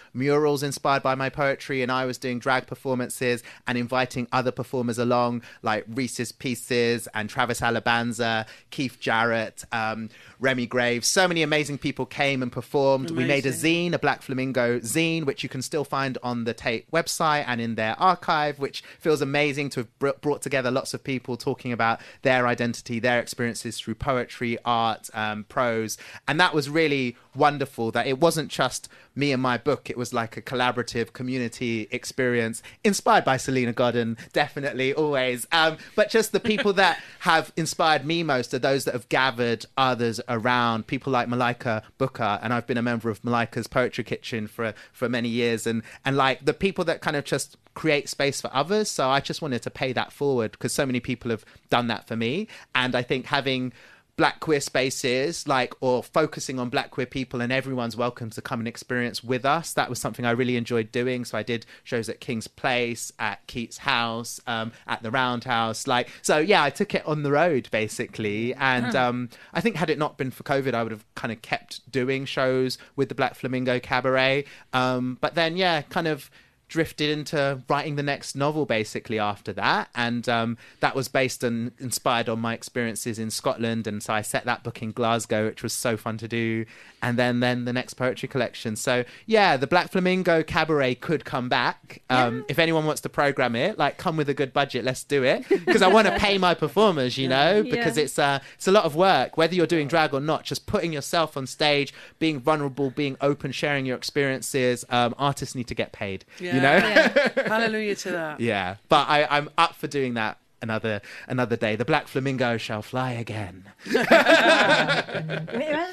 murals 0.46 0.62
inspired 0.62 1.02
by 1.02 1.16
my 1.16 1.28
poetry 1.28 1.82
and 1.82 1.90
i 1.90 2.04
was 2.04 2.18
doing 2.18 2.38
drag 2.38 2.66
performances 2.68 3.42
and 3.66 3.76
inviting 3.76 4.28
other 4.30 4.52
performers 4.52 4.96
along 4.96 5.42
like 5.62 5.84
reese's 5.88 6.30
pieces 6.30 7.08
and 7.14 7.28
travis 7.28 7.60
alabanza 7.60 8.46
keith 8.70 8.98
jarrett 9.00 9.64
um, 9.72 10.08
remi 10.40 10.66
graves. 10.66 11.06
So 11.08 11.26
many 11.26 11.42
amazing 11.42 11.78
people 11.78 12.06
came 12.06 12.42
and 12.42 12.52
performed. 12.52 13.10
We 13.10 13.24
made 13.24 13.46
a 13.46 13.52
zine 13.52 13.92
a 13.92 13.98
black 13.98 14.22
flamingo 14.22 14.80
zine 14.80 15.24
which 15.24 15.42
you 15.42 15.48
can 15.48 15.62
still 15.62 15.84
find 15.84 16.18
on 16.22 16.44
the 16.44 16.54
tate 16.54 16.90
website 16.90 17.44
and 17.46 17.60
in 17.60 17.74
their 17.74 17.98
archive 18.00 18.58
which 18.58 18.82
feels 18.98 19.22
amazing 19.22 19.70
to 19.70 19.80
have 19.80 19.98
br- 19.98 20.10
brought 20.20 20.42
together 20.42 20.70
lots 20.70 20.94
of 20.94 21.02
people 21.02 21.36
talking 21.36 21.72
about 21.72 22.00
their 22.22 22.46
identity 22.46 22.98
their 22.98 23.20
experiences 23.20 23.78
through 23.78 23.94
poetry 23.94 24.58
art 24.64 25.08
um, 25.14 25.44
prose. 25.44 25.96
And 26.28 26.38
that 26.40 26.54
was 26.54 26.68
really 26.68 27.16
wonderful 27.36 27.90
that 27.92 28.06
it 28.06 28.20
wasn't 28.20 28.50
just 28.50 28.88
me 29.14 29.32
and 29.32 29.42
my 29.42 29.58
book. 29.58 29.88
It 29.90 29.96
was 29.96 30.12
like 30.12 30.36
a 30.36 30.42
collaborative 30.42 31.12
community 31.12 31.88
experience 31.90 32.62
inspired 32.84 33.24
by 33.24 33.36
salena 33.36 33.72
godden 33.72 34.16
definitely 34.32 34.92
always. 34.94 35.46
Um, 35.52 35.78
but 35.94 36.10
just 36.10 36.32
the 36.32 36.40
people 36.40 36.72
that 36.74 37.00
have 37.20 37.52
inspired 37.56 38.04
me 38.04 38.22
most 38.22 38.52
are 38.54 38.58
those 38.58 38.84
that 38.84 38.94
have 38.94 39.08
gathered 39.08 39.66
others 39.76 40.20
around 40.28 40.86
people 40.86 41.12
like 41.12 41.28
malika 41.28 41.82
booker 41.98 42.38
and 42.42 42.52
i've 42.52 42.66
been 42.66 42.76
a 42.76 42.82
member 42.82 43.10
of 43.10 43.24
malika's 43.24 43.66
poetry 43.66 44.04
kitchen 44.04 44.46
for 44.46 44.74
for 44.92 45.08
many 45.08 45.28
years 45.28 45.66
and 45.66 45.82
and 46.04 46.16
like 46.16 46.44
the 46.44 46.54
people 46.54 46.84
that 46.84 47.00
kind 47.00 47.16
of 47.16 47.24
just 47.24 47.56
create 47.74 48.08
space 48.08 48.40
for 48.40 48.50
others. 48.54 48.90
So 48.90 49.08
i 49.10 49.20
just 49.20 49.42
wanted 49.42 49.62
to 49.62 49.70
pay 49.70 49.92
that 49.92 50.12
forward 50.12 50.52
because 50.52 50.72
so 50.72 50.86
many 50.86 51.00
people 51.00 51.30
have 51.30 51.44
done 51.70 51.88
that 51.88 52.08
for 52.08 52.16
me. 52.16 52.48
And 52.74 52.94
i 52.94 53.02
think 53.02 53.26
having 53.26 53.72
black 54.16 54.40
queer 54.40 54.60
spaces 54.60 55.46
like 55.46 55.74
or 55.80 56.02
focusing 56.02 56.58
on 56.58 56.70
black 56.70 56.90
queer 56.90 57.06
people 57.06 57.42
and 57.42 57.52
everyone's 57.52 57.96
welcome 57.96 58.30
to 58.30 58.40
come 58.40 58.60
and 58.60 58.66
experience 58.68 59.22
with 59.22 59.44
us. 59.44 59.74
That 59.74 59.90
was 59.90 59.98
something 59.98 60.24
i 60.24 60.30
really 60.30 60.56
enjoyed 60.56 60.90
doing. 60.90 61.24
So 61.26 61.36
i 61.36 61.42
did 61.42 61.66
shows 61.84 62.08
at 62.08 62.20
king's 62.20 62.48
place 62.48 63.12
at 63.18 63.46
keats 63.46 63.78
house 63.78 64.40
um, 64.46 64.72
at 64.86 65.02
the 65.02 65.10
roundhouse 65.10 65.86
like 65.86 66.08
so 66.22 66.38
yeah 66.38 66.62
i 66.62 66.70
took 66.70 66.94
it 66.94 67.06
on 67.06 67.22
the 67.22 67.30
road 67.30 67.68
basically. 67.70 68.54
And 68.54 68.86
Huh. 68.94 69.08
um, 69.08 69.28
i 69.52 69.60
think 69.60 69.76
had 69.76 69.90
it 69.90 69.98
not 69.98 70.16
been 70.16 70.30
for 70.30 70.42
covid 70.44 70.72
i 70.74 70.82
would 70.82 70.92
have 70.92 71.04
kind 71.14 71.30
of 71.32 71.42
kept 71.42 71.90
doing 71.92 72.24
shows 72.24 72.78
with 72.96 73.08
the 73.10 73.14
black 73.14 73.34
flamingo 73.34 73.78
cabaret. 73.80 74.44
Um, 74.72 75.18
but 75.20 75.34
then 75.34 75.56
yeah 75.56 75.82
kind 75.82 76.08
of 76.08 76.30
drifted 76.68 77.10
into 77.10 77.62
writing 77.68 77.94
the 77.94 78.02
next 78.02 78.34
novel 78.34 78.66
basically 78.66 79.18
after 79.18 79.52
that. 79.52 79.88
And 79.94 80.28
um, 80.28 80.58
that 80.80 80.94
was 80.96 81.08
based 81.08 81.44
and 81.44 81.70
inspired 81.78 82.28
on 82.28 82.40
my 82.40 82.54
experiences 82.54 83.18
in 83.18 83.30
scotland. 83.30 83.86
And 83.86 84.02
so 84.02 84.12
i 84.14 84.22
set 84.22 84.44
that 84.46 84.64
book 84.64 84.82
in 84.82 84.92
glasgow 84.92 85.46
which 85.46 85.62
was 85.62 85.72
so 85.72 85.96
fun 85.96 86.18
to 86.18 86.28
do. 86.28 86.66
And 87.02 87.18
then 87.18 87.40
then 87.40 87.66
the 87.66 87.72
next 87.72 87.94
poetry 87.94 88.28
collection. 88.28 88.74
So 88.74 89.04
yeah 89.26 89.56
the 89.56 89.66
black 89.66 89.90
flamingo 89.92 90.42
cabaret 90.42 90.96
could 90.96 91.24
come 91.24 91.48
back 91.48 92.02
um, 92.10 92.44
if 92.48 92.58
anyone 92.58 92.84
wants 92.84 93.00
to 93.02 93.08
program 93.08 93.54
it. 93.54 93.78
Like 93.78 93.96
come 93.96 94.16
with 94.16 94.28
a 94.28 94.34
good 94.34 94.52
budget 94.52 94.84
let's 94.84 95.04
do 95.04 95.22
it. 95.22 95.48
Because 95.48 95.82
i 95.82 95.88
want 95.88 96.08
to 96.08 96.18
pay 96.18 96.36
my 96.36 96.54
performers 96.54 97.16
you 97.16 97.28
know? 97.36 97.62
Because 97.62 97.96
it's 97.96 98.18
uh, 98.18 98.40
it's 98.56 98.66
a 98.66 98.72
lot 98.72 98.84
of 98.84 98.96
work 98.96 99.36
whether 99.36 99.54
you're 99.54 99.66
doing 99.66 99.86
drag 99.86 100.12
or 100.12 100.20
not. 100.20 100.42
Just 100.42 100.66
putting 100.66 100.92
yourself 100.92 101.36
on 101.36 101.46
stage 101.46 101.94
being 102.18 102.40
vulnerable 102.40 102.90
being 102.90 103.16
open 103.20 103.52
sharing 103.52 103.86
your 103.86 103.96
experiences 103.96 104.84
um, 104.90 105.14
artists 105.16 105.54
need 105.54 105.68
to 105.68 105.74
get 105.74 105.92
paid 105.92 106.24
you 106.56 106.62
know 106.62 106.78
Hallelujah 107.46 107.94
to 107.96 108.10
that. 108.12 108.40
yeah 108.40 108.76
but 108.88 109.08
I, 109.08 109.26
i'm 109.30 109.48
up 109.56 109.74
for 109.74 109.86
doing 109.86 110.14
that 110.14 110.38
another 110.62 111.00
another 111.28 111.56
day 111.56 111.76
the 111.76 111.84
black 111.84 112.08
flamingo 112.08 112.56
shall 112.56 112.82
fly 112.82 113.12
again 113.12 113.64
Imagine 113.86 115.46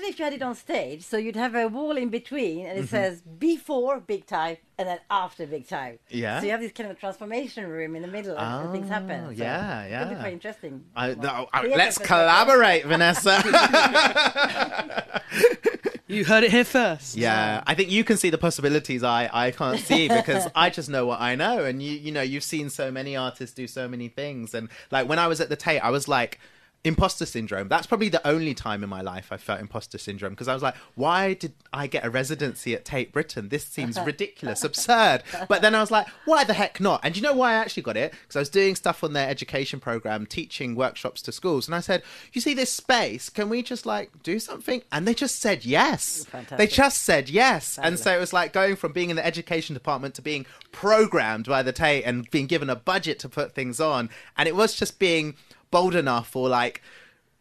if 0.09 0.17
you 0.19 0.25
had 0.25 0.33
it 0.33 0.41
on 0.41 0.55
stage, 0.55 1.03
so 1.03 1.17
you'd 1.17 1.35
have 1.35 1.53
a 1.55 1.67
wall 1.67 1.97
in 1.97 2.09
between, 2.09 2.65
and 2.65 2.77
it 2.79 2.85
Mhm. 2.85 2.89
says 2.89 3.21
before 3.21 3.99
big 3.99 4.25
time 4.25 4.57
and 4.77 4.87
then 4.87 4.99
after 5.09 5.45
big 5.45 5.67
time. 5.67 5.99
Yeah. 6.09 6.39
So 6.39 6.45
you 6.45 6.51
have 6.51 6.61
this 6.61 6.71
kind 6.71 6.89
of 6.91 6.99
transformation 6.99 7.67
room 7.67 7.95
in 7.95 8.01
the 8.01 8.07
middle, 8.07 8.37
and 8.37 8.71
things 8.71 8.89
happen. 8.89 9.25
Oh, 9.27 9.33
So 9.35 9.43
yeah, 9.43 10.01
It'll 10.01 10.13
be 10.15 10.19
quite 10.19 10.33
interesting. 10.33 10.85
I, 10.95 11.13
no, 11.13 11.47
I- 11.53 11.67
let's 11.67 11.97
collaborate 11.97 12.85
vanessa 12.85 13.41
You 16.13 16.25
heard 16.25 16.43
it 16.43 16.51
here 16.51 16.63
first. 16.63 17.17
Yeah, 17.17 17.63
I 17.65 17.73
think 17.73 17.89
you 17.89 18.03
can 18.03 18.17
see 18.17 18.29
the 18.29 18.37
possibilities 18.37 19.03
I, 19.03 19.29
I 19.33 19.51
can't 19.51 19.79
see 19.79 20.07
because 20.19 20.47
I 20.55 20.69
just 20.69 20.89
know 20.89 21.05
what 21.05 21.19
I 21.19 21.35
know, 21.35 21.63
and 21.63 21.81
you 21.81 21.91
you 21.91 22.11
know 22.11 22.21
you've 22.21 22.43
seen 22.43 22.69
so 22.69 22.91
many 22.91 23.15
artists 23.15 23.55
do 23.55 23.67
so 23.67 23.87
many 23.87 24.07
things, 24.07 24.53
and 24.53 24.69
like 24.91 25.07
when 25.09 25.19
I 25.19 25.27
was 25.27 25.41
at 25.41 25.49
the 25.49 25.55
Tate, 25.55 25.83
I 25.83 25.89
was 25.89 26.07
like. 26.07 26.39
Imposter 26.85 27.25
syndrome. 27.25 27.69
That's 27.69 27.87
probably 27.87 28.09
the 28.09 28.25
only 28.27 28.53
time 28.53 28.83
in 28.83 28.89
my 28.89 29.01
life 29.01 29.31
I 29.31 29.37
felt 29.37 29.61
imposter 29.61 29.97
syndrome 29.97 30.33
because 30.33 30.49
I 30.49 30.53
was 30.53 30.61
like, 30.61 30.75
why 30.95 31.33
did 31.33 31.53
I 31.71 31.87
get 31.87 32.03
a 32.03 32.09
residency 32.09 32.75
at 32.75 32.83
Tate 32.83 33.13
Britain? 33.13 33.47
This 33.47 33.65
seems 33.65 33.97
ridiculous, 34.05 34.65
absurd. 34.65 35.23
But 35.47 35.61
then 35.61 35.75
I 35.75 35.79
was 35.79 35.91
like, 35.91 36.07
why 36.25 36.43
the 36.43 36.53
heck 36.53 36.81
not? 36.81 36.99
And 37.03 37.15
you 37.15 37.21
know 37.21 37.33
why 37.33 37.51
I 37.51 37.55
actually 37.55 37.83
got 37.83 37.95
it? 37.95 38.11
Because 38.11 38.35
I 38.35 38.39
was 38.39 38.49
doing 38.49 38.75
stuff 38.75 39.01
on 39.01 39.13
their 39.13 39.29
education 39.29 39.79
program, 39.79 40.25
teaching 40.25 40.75
workshops 40.75 41.21
to 41.21 41.31
schools. 41.31 41.69
And 41.69 41.75
I 41.75 41.79
said, 41.79 42.03
you 42.33 42.41
see 42.41 42.53
this 42.53 42.73
space? 42.73 43.29
Can 43.29 43.47
we 43.47 43.63
just 43.63 43.85
like 43.85 44.11
do 44.21 44.37
something? 44.37 44.81
And 44.91 45.07
they 45.07 45.13
just 45.13 45.39
said 45.39 45.63
yes. 45.63 46.25
They 46.57 46.67
just 46.67 47.01
said 47.01 47.29
yes. 47.29 47.79
And 47.81 47.97
so 47.97 48.13
it 48.13 48.19
was 48.19 48.33
like 48.33 48.51
going 48.51 48.75
from 48.75 48.91
being 48.91 49.09
in 49.09 49.15
the 49.15 49.25
education 49.25 49.73
department 49.73 50.15
to 50.15 50.21
being 50.21 50.45
programmed 50.73 51.45
by 51.45 51.63
the 51.63 51.71
Tate 51.71 52.03
and 52.03 52.29
being 52.29 52.47
given 52.47 52.69
a 52.69 52.75
budget 52.75 53.19
to 53.19 53.29
put 53.29 53.55
things 53.55 53.79
on. 53.79 54.09
And 54.37 54.49
it 54.49 54.55
was 54.55 54.75
just 54.75 54.99
being 54.99 55.35
bold 55.73 55.95
enough 55.95 56.35
or 56.35 56.47
like 56.47 56.81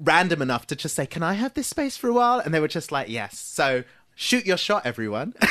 random 0.01 0.41
enough 0.43 0.67
to 0.69 0.75
just 0.75 0.95
say, 0.97 1.07
Can 1.07 1.23
I 1.23 1.35
have 1.35 1.53
this 1.55 1.69
space 1.69 1.97
for 1.97 2.09
a 2.09 2.13
while? 2.21 2.39
And 2.41 2.53
they 2.53 2.61
were 2.61 2.75
just 2.79 2.91
like, 2.91 3.09
Yes. 3.09 3.39
So 3.39 3.85
shoot 4.15 4.45
your 4.47 4.57
shot, 4.57 4.83
everyone. 4.87 5.35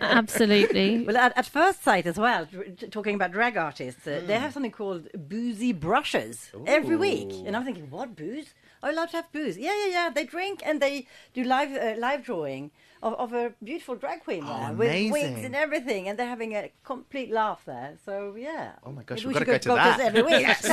Absolutely. 0.00 1.04
Well, 1.04 1.16
at, 1.16 1.32
at 1.36 1.46
Firstsite 1.46 2.06
as 2.06 2.18
well, 2.18 2.46
talking 2.90 3.14
about 3.14 3.32
drag 3.32 3.56
artists, 3.56 4.06
uh, 4.06 4.22
they 4.26 4.38
have 4.38 4.52
something 4.52 4.70
called 4.70 5.08
boozy 5.14 5.72
brushes 5.72 6.50
every 6.66 6.96
week. 6.96 7.32
And 7.44 7.56
I'm 7.56 7.64
thinking, 7.64 7.90
what 7.90 8.14
booze? 8.14 8.54
Are 8.82 8.90
you 8.90 8.96
allowed 8.96 9.10
to 9.10 9.16
have 9.16 9.32
booze? 9.32 9.56
Yeah, 9.58 9.74
yeah, 9.82 9.90
yeah. 9.96 10.10
They 10.10 10.24
drink 10.24 10.62
and 10.64 10.80
they 10.80 11.06
do 11.34 11.42
live 11.42 11.72
uh, 11.72 11.94
live 11.98 12.22
drawing 12.24 12.70
of, 13.02 13.14
of 13.14 13.32
a 13.32 13.52
beautiful 13.62 13.94
drag 13.94 14.24
queen 14.24 14.42
oh, 14.44 14.58
there 14.58 14.72
with 14.72 15.12
wigs 15.12 15.44
and 15.44 15.54
everything, 15.54 16.08
and 16.08 16.18
they're 16.18 16.28
having 16.28 16.54
a 16.54 16.70
complete 16.84 17.30
laugh 17.30 17.62
there. 17.64 17.94
So 18.04 18.34
yeah. 18.36 18.72
Oh 18.84 18.92
my 18.92 19.02
gosh, 19.02 19.24
we've 19.24 19.28
we 19.28 19.34
got 19.34 19.40
to 19.40 19.52
should 19.52 19.62
go 19.64 19.68
to 19.68 19.74
that. 19.74 20.00
every 20.00 20.22
week. 20.22 20.38
Yes. 20.38 20.64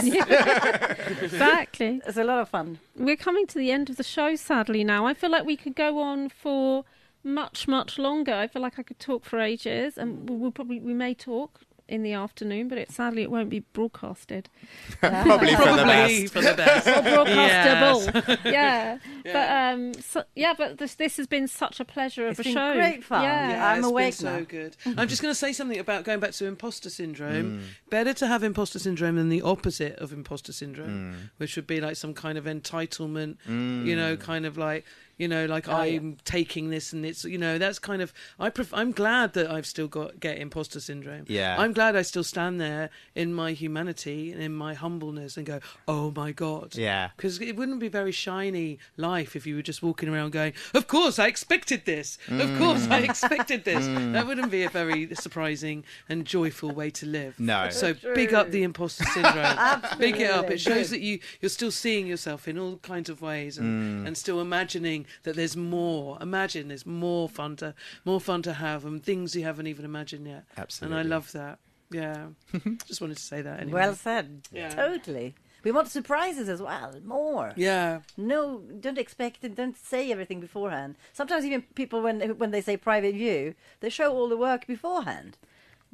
exactly. 1.21 2.01
It's 2.05 2.17
a 2.17 2.23
lot 2.23 2.39
of 2.39 2.49
fun. 2.49 2.79
We're 2.95 3.15
coming 3.15 3.47
to 3.47 3.57
the 3.57 3.71
end 3.71 3.89
of 3.89 3.97
the 3.97 4.03
show, 4.03 4.35
sadly, 4.35 4.83
now. 4.83 5.05
I 5.05 5.13
feel 5.13 5.31
like 5.31 5.45
we 5.45 5.57
could 5.57 5.75
go 5.75 5.99
on 5.99 6.29
for 6.29 6.85
much, 7.23 7.67
much 7.67 7.97
longer. 7.97 8.33
I 8.33 8.47
feel 8.47 8.61
like 8.61 8.77
I 8.79 8.83
could 8.83 8.99
talk 8.99 9.25
for 9.25 9.39
ages, 9.39 9.97
and 9.97 10.29
we'll 10.29 10.51
probably, 10.51 10.79
we 10.79 10.93
may 10.93 11.13
talk 11.13 11.61
in 11.87 12.01
the 12.03 12.13
afternoon, 12.13 12.67
but 12.67 12.77
it 12.77 12.91
sadly 12.91 13.21
it 13.21 13.29
won't 13.29 13.49
be 13.49 13.59
broadcasted. 13.59 14.49
Probably 14.99 15.51
for 15.55 15.63
the 15.63 15.83
Probably 15.83 16.23
best. 16.23 16.33
for 16.33 16.41
the 16.41 16.53
best. 16.55 16.87
or 16.87 16.91
broadcastable. 17.25 18.15
Yes. 18.15 18.39
yeah. 18.45 18.97
Yeah. 19.25 19.33
But 19.33 19.75
um 19.79 19.93
so, 20.01 20.23
yeah, 20.35 20.53
but 20.57 20.77
this 20.77 20.95
this 20.95 21.17
has 21.17 21.27
been 21.27 21.47
such 21.47 21.79
a 21.79 21.85
pleasure 21.85 22.25
of 22.27 22.31
It's 22.31 22.39
a 22.39 22.43
been 22.43 22.53
show. 22.53 22.73
great 22.73 23.03
fun. 23.03 23.23
Yeah. 23.23 23.49
Yeah, 23.49 23.67
I'm 23.71 23.77
it's 23.79 23.87
awake 23.87 24.05
been 24.05 24.11
so 24.13 24.39
now. 24.39 24.45
good. 24.45 24.77
I'm 24.97 25.07
just 25.07 25.21
going 25.21 25.31
to 25.31 25.35
say 25.39 25.53
something 25.53 25.77
about 25.79 26.03
going 26.05 26.19
back 26.19 26.31
to 26.31 26.45
imposter 26.45 26.89
syndrome. 26.89 27.59
Mm. 27.59 27.89
Better 27.89 28.13
to 28.13 28.27
have 28.27 28.43
imposter 28.43 28.79
syndrome 28.79 29.15
than 29.17 29.29
the 29.29 29.41
opposite 29.43 29.97
of 29.99 30.11
imposter 30.11 30.53
syndrome, 30.53 30.85
Mm. 30.85 31.29
which 31.37 31.55
would 31.55 31.67
be 31.67 31.81
like 31.81 31.95
some 31.97 32.13
kind 32.13 32.37
of 32.37 32.45
entitlement, 32.45 33.37
Mm. 33.47 33.85
you 33.85 33.95
know, 33.95 34.15
kind 34.17 34.45
of 34.45 34.57
like 34.57 34.85
you 35.17 35.27
know, 35.27 35.45
like 35.45 35.67
Oh. 35.67 35.73
I'm 35.75 36.17
taking 36.25 36.69
this 36.69 36.91
and 36.93 37.05
it's 37.05 37.23
you 37.25 37.37
know 37.37 37.57
that's 37.57 37.79
kind 37.79 38.01
of 38.01 38.13
I 38.39 38.49
pref- 38.49 38.73
I'm 38.73 38.91
glad 38.91 39.33
that 39.33 39.49
I've 39.49 39.65
still 39.65 39.87
got 39.87 40.19
get 40.19 40.37
imposter 40.37 40.79
syndrome. 40.79 41.25
Yeah. 41.27 41.55
I'm 41.57 41.73
glad 41.73 41.95
I 41.95 42.01
still 42.01 42.23
stand 42.23 42.59
there 42.59 42.89
in 43.15 43.33
my 43.33 43.51
humanity 43.53 44.31
and 44.31 44.41
in 44.41 44.53
my 44.53 44.73
humbleness 44.73 45.37
and 45.37 45.45
go, 45.45 45.59
oh 45.87 46.11
my 46.15 46.31
god, 46.31 46.75
Yeah. 46.75 47.09
because 47.15 47.39
it 47.41 47.55
wouldn't 47.55 47.79
be 47.79 47.87
very 47.87 48.11
shiny 48.11 48.79
life 48.97 49.35
if 49.35 49.45
you 49.47 49.55
were 49.55 49.61
just 49.61 49.81
walking 49.81 50.09
around 50.09 50.31
going, 50.31 50.53
"Of 50.73 50.87
course, 50.87 51.17
I 51.19 51.27
expected 51.27 51.85
this. 51.85 52.17
Of 52.29 52.57
course, 52.57 52.87
I 52.89 52.99
expected 52.99 53.63
this." 53.65 53.85
Mm. 53.95 54.13
That 54.13 54.25
wouldn't 54.27 54.51
be 54.51 54.63
a 54.63 54.69
very 54.69 55.13
surprising 55.15 55.83
and 56.09 56.25
joyful 56.25 56.71
way 56.71 56.89
to 56.91 57.05
live. 57.05 57.39
No. 57.39 57.69
So 57.69 57.93
True. 57.93 58.15
big 58.15 58.33
up 58.33 58.51
the 58.51 58.63
imposter 58.63 59.05
syndrome. 59.05 59.81
big 59.99 60.19
it 60.19 60.29
up. 60.31 60.49
It 60.49 60.59
shows 60.59 60.89
that 60.89 61.01
you 61.01 61.19
you're 61.39 61.49
still 61.49 61.71
seeing 61.71 62.07
yourself 62.07 62.47
in 62.47 62.57
all 62.57 62.77
kinds 62.77 63.09
of 63.09 63.21
ways 63.21 63.57
and, 63.57 64.03
Mm. 64.03 64.07
and 64.07 64.17
still 64.17 64.41
imagining 64.41 65.04
that 65.23 65.35
there's 65.35 65.55
more. 65.57 66.17
Imagine 66.21 66.67
there's 66.67 66.85
more 66.85 67.27
fun 67.29 67.55
to 67.57 67.73
more 68.03 68.21
fun 68.21 68.41
to 68.43 68.53
have 68.53 68.85
and 68.85 69.03
things 69.03 69.35
you 69.35 69.43
haven't 69.43 69.67
even 69.67 69.85
imagined 69.85 70.27
yet. 70.27 70.45
Absolutely. 70.57 70.99
And 70.99 71.07
I 71.07 71.09
love 71.15 71.31
that. 71.33 71.59
Yeah. 71.91 72.27
Just 72.85 73.01
wanted 73.01 73.17
to 73.17 73.23
say 73.23 73.41
that 73.41 73.59
anyway. 73.59 73.81
Well 73.81 73.95
said. 73.95 74.41
Yeah. 74.51 74.69
Totally. 74.69 75.35
We 75.63 75.71
want 75.71 75.87
surprises 75.87 76.47
as 76.47 76.61
well. 76.61 76.93
More. 77.03 77.53
Yeah. 77.55 78.01
No, 78.17 78.59
don't 78.79 78.99
expect 78.99 79.43
it. 79.43 79.55
Don't 79.55 79.75
say 79.75 80.11
everything 80.11 80.39
beforehand. 80.39 80.95
Sometimes 81.11 81.43
even 81.43 81.63
people, 81.73 82.01
when 82.01 82.21
when 82.37 82.51
they 82.51 82.61
say 82.61 82.77
private 82.77 83.15
view, 83.15 83.55
they 83.79 83.89
show 83.89 84.13
all 84.13 84.29
the 84.29 84.37
work 84.37 84.67
beforehand. 84.67 85.37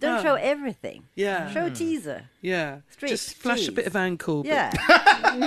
Don't 0.02 0.19
Oh. 0.19 0.23
show 0.23 0.34
everything. 0.36 1.03
Yeah. 1.15 1.49
Show 1.52 1.65
a 1.65 1.69
hmm. 1.69 1.76
teaser. 1.76 2.23
Yeah. 2.41 2.80
Strip, 2.90 3.11
Just 3.11 3.36
flash 3.36 3.68
a 3.68 3.72
bit 3.72 3.86
of 3.86 3.95
ankle. 3.95 4.41
Yeah. 4.45 4.69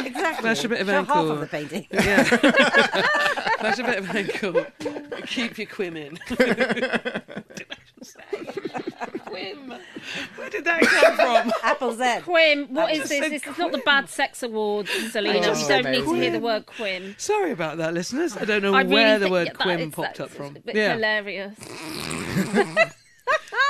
exactly. 0.07 0.43
Flash 0.43 0.63
a 0.65 0.69
bit 0.69 0.81
of 0.81 0.87
show 0.87 0.95
ankle. 0.95 1.15
half 1.15 1.27
of 1.27 1.41
the 1.41 1.47
painting. 1.49 1.87
Yeah. 1.91 2.23
Flash 3.59 3.79
a 3.81 3.83
bit 3.85 3.99
of 3.99 4.15
ankle. 4.15 4.65
Keep 5.27 5.59
your 5.59 5.67
quim 5.67 5.97
in. 5.97 6.19
What 6.29 6.39
did 7.57 7.67
I 7.71 7.77
just 7.99 8.13
say? 8.13 8.39
Quim. 9.27 9.81
Where 10.37 10.51
did 10.51 10.65
that 10.67 10.83
come 10.83 11.17
from? 11.17 11.53
Apple 11.65 11.93
Z. 11.95 12.03
Quim, 12.25 12.71
what 12.71 12.91
I 12.91 12.93
is 12.93 12.99
just 12.99 13.09
this? 13.09 13.19
said 13.21 13.33
This 13.33 13.47
is 13.47 13.59
not 13.59 13.73
the 13.73 13.79
Bad 13.79 14.09
Sex 14.09 14.43
Awards, 14.45 14.91
Salena. 15.11 15.43
just 15.43 15.63
You 15.63 15.69
don't 15.69 15.91
need 15.91 16.05
to 16.05 16.15
hear 16.15 16.31
the 16.31 16.39
word 16.41 16.67
quim. 16.67 17.19
Sorry 17.21 17.51
about 17.51 17.79
that, 17.79 17.93
listeners. 17.95 18.37
I 18.37 18.45
don't 18.45 18.63
know 18.63 18.73
I 18.75 18.85
where 18.85 19.15
really 19.17 19.25
the 19.27 19.31
word 19.33 19.49
quim 19.55 19.93
popped 19.93 20.21
up 20.21 20.31
from. 20.31 20.55
a 20.57 20.61
bit 20.61 20.77
Yeah. 20.77 20.95
hilarious. 20.95 21.57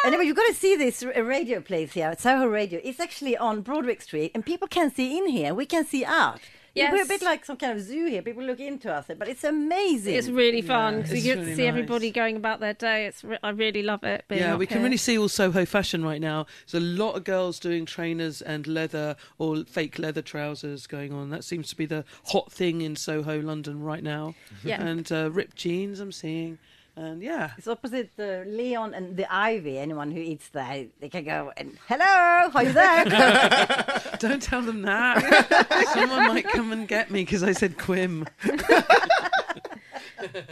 Anyway, 0.04 0.24
you've 0.26 0.36
got 0.36 0.46
to 0.48 0.54
see 0.54 0.76
this 0.76 1.02
radio 1.02 1.60
place 1.60 1.92
here 1.94 2.08
at 2.08 2.20
Soho 2.20 2.46
Radio. 2.46 2.80
It's 2.84 3.00
actually 3.00 3.36
on 3.36 3.62
Broadwick 3.62 4.02
Street, 4.02 4.32
and 4.34 4.44
people 4.44 4.68
can 4.68 4.92
see 4.94 5.16
in 5.18 5.28
here. 5.28 5.54
We 5.54 5.66
can 5.66 5.84
see 5.86 6.04
out. 6.04 6.40
Yes. 6.74 6.92
We're 6.92 7.04
a 7.04 7.06
bit 7.06 7.22
like 7.22 7.44
some 7.44 7.56
kind 7.56 7.78
of 7.78 7.84
zoo 7.84 8.06
here. 8.06 8.20
People 8.20 8.42
look 8.42 8.58
into 8.58 8.92
us, 8.92 9.06
but 9.16 9.28
it's 9.28 9.44
amazing. 9.44 10.16
It's 10.16 10.28
really 10.28 10.60
fun. 10.60 11.02
'cause 11.02 11.12
it's 11.12 11.24
you 11.24 11.32
get 11.32 11.38
really 11.38 11.50
to 11.52 11.56
see 11.56 11.62
nice. 11.62 11.68
everybody 11.68 12.10
going 12.10 12.34
about 12.34 12.58
their 12.58 12.74
day. 12.74 13.06
It's 13.06 13.22
re- 13.22 13.38
I 13.44 13.50
really 13.50 13.82
love 13.84 14.02
it. 14.02 14.24
being 14.28 14.40
Yeah, 14.40 14.54
up 14.54 14.58
we 14.58 14.66
can 14.66 14.82
really 14.82 14.96
see 14.96 15.16
all 15.16 15.28
Soho 15.28 15.64
fashion 15.64 16.04
right 16.04 16.20
now. 16.20 16.46
There's 16.68 16.82
a 16.82 16.84
lot 16.84 17.12
of 17.12 17.22
girls 17.22 17.60
doing 17.60 17.86
trainers 17.86 18.42
and 18.42 18.66
leather 18.66 19.14
or 19.38 19.62
fake 19.64 20.00
leather 20.00 20.20
trousers 20.20 20.88
going 20.88 21.12
on. 21.12 21.30
That 21.30 21.44
seems 21.44 21.68
to 21.68 21.76
be 21.76 21.86
the 21.86 22.04
hot 22.26 22.50
thing 22.50 22.80
in 22.80 22.96
Soho, 22.96 23.40
London 23.40 23.80
right 23.80 24.02
now. 24.02 24.34
Yeah. 24.64 24.82
And 24.82 25.10
uh, 25.12 25.30
ripped 25.30 25.54
jeans, 25.56 26.00
I'm 26.00 26.10
seeing. 26.10 26.58
And 26.96 27.22
yeah, 27.22 27.50
It's 27.58 27.66
opposite 27.66 28.10
the 28.16 28.44
Leon 28.46 28.94
and 28.94 29.16
the 29.16 29.32
Ivy. 29.32 29.78
Anyone 29.78 30.12
who 30.12 30.20
eats 30.20 30.48
there, 30.50 30.86
they 31.00 31.08
can 31.08 31.24
go 31.24 31.52
and 31.56 31.76
hello, 31.88 32.50
are 32.54 32.62
you 32.62 32.72
there? 32.72 33.04
don't 34.20 34.40
tell 34.40 34.62
them 34.62 34.82
that. 34.82 35.88
Someone 35.92 36.28
might 36.28 36.48
come 36.48 36.70
and 36.70 36.86
get 36.86 37.10
me 37.10 37.22
because 37.22 37.42
I 37.42 37.50
said 37.52 37.76
Quim. 37.78 38.28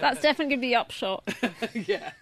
That's 0.00 0.20
definitely 0.20 0.56
going 0.56 0.60
to 0.60 0.60
be 0.60 0.68
the 0.68 0.74
upshot. 0.76 1.22
yeah. 1.74 2.12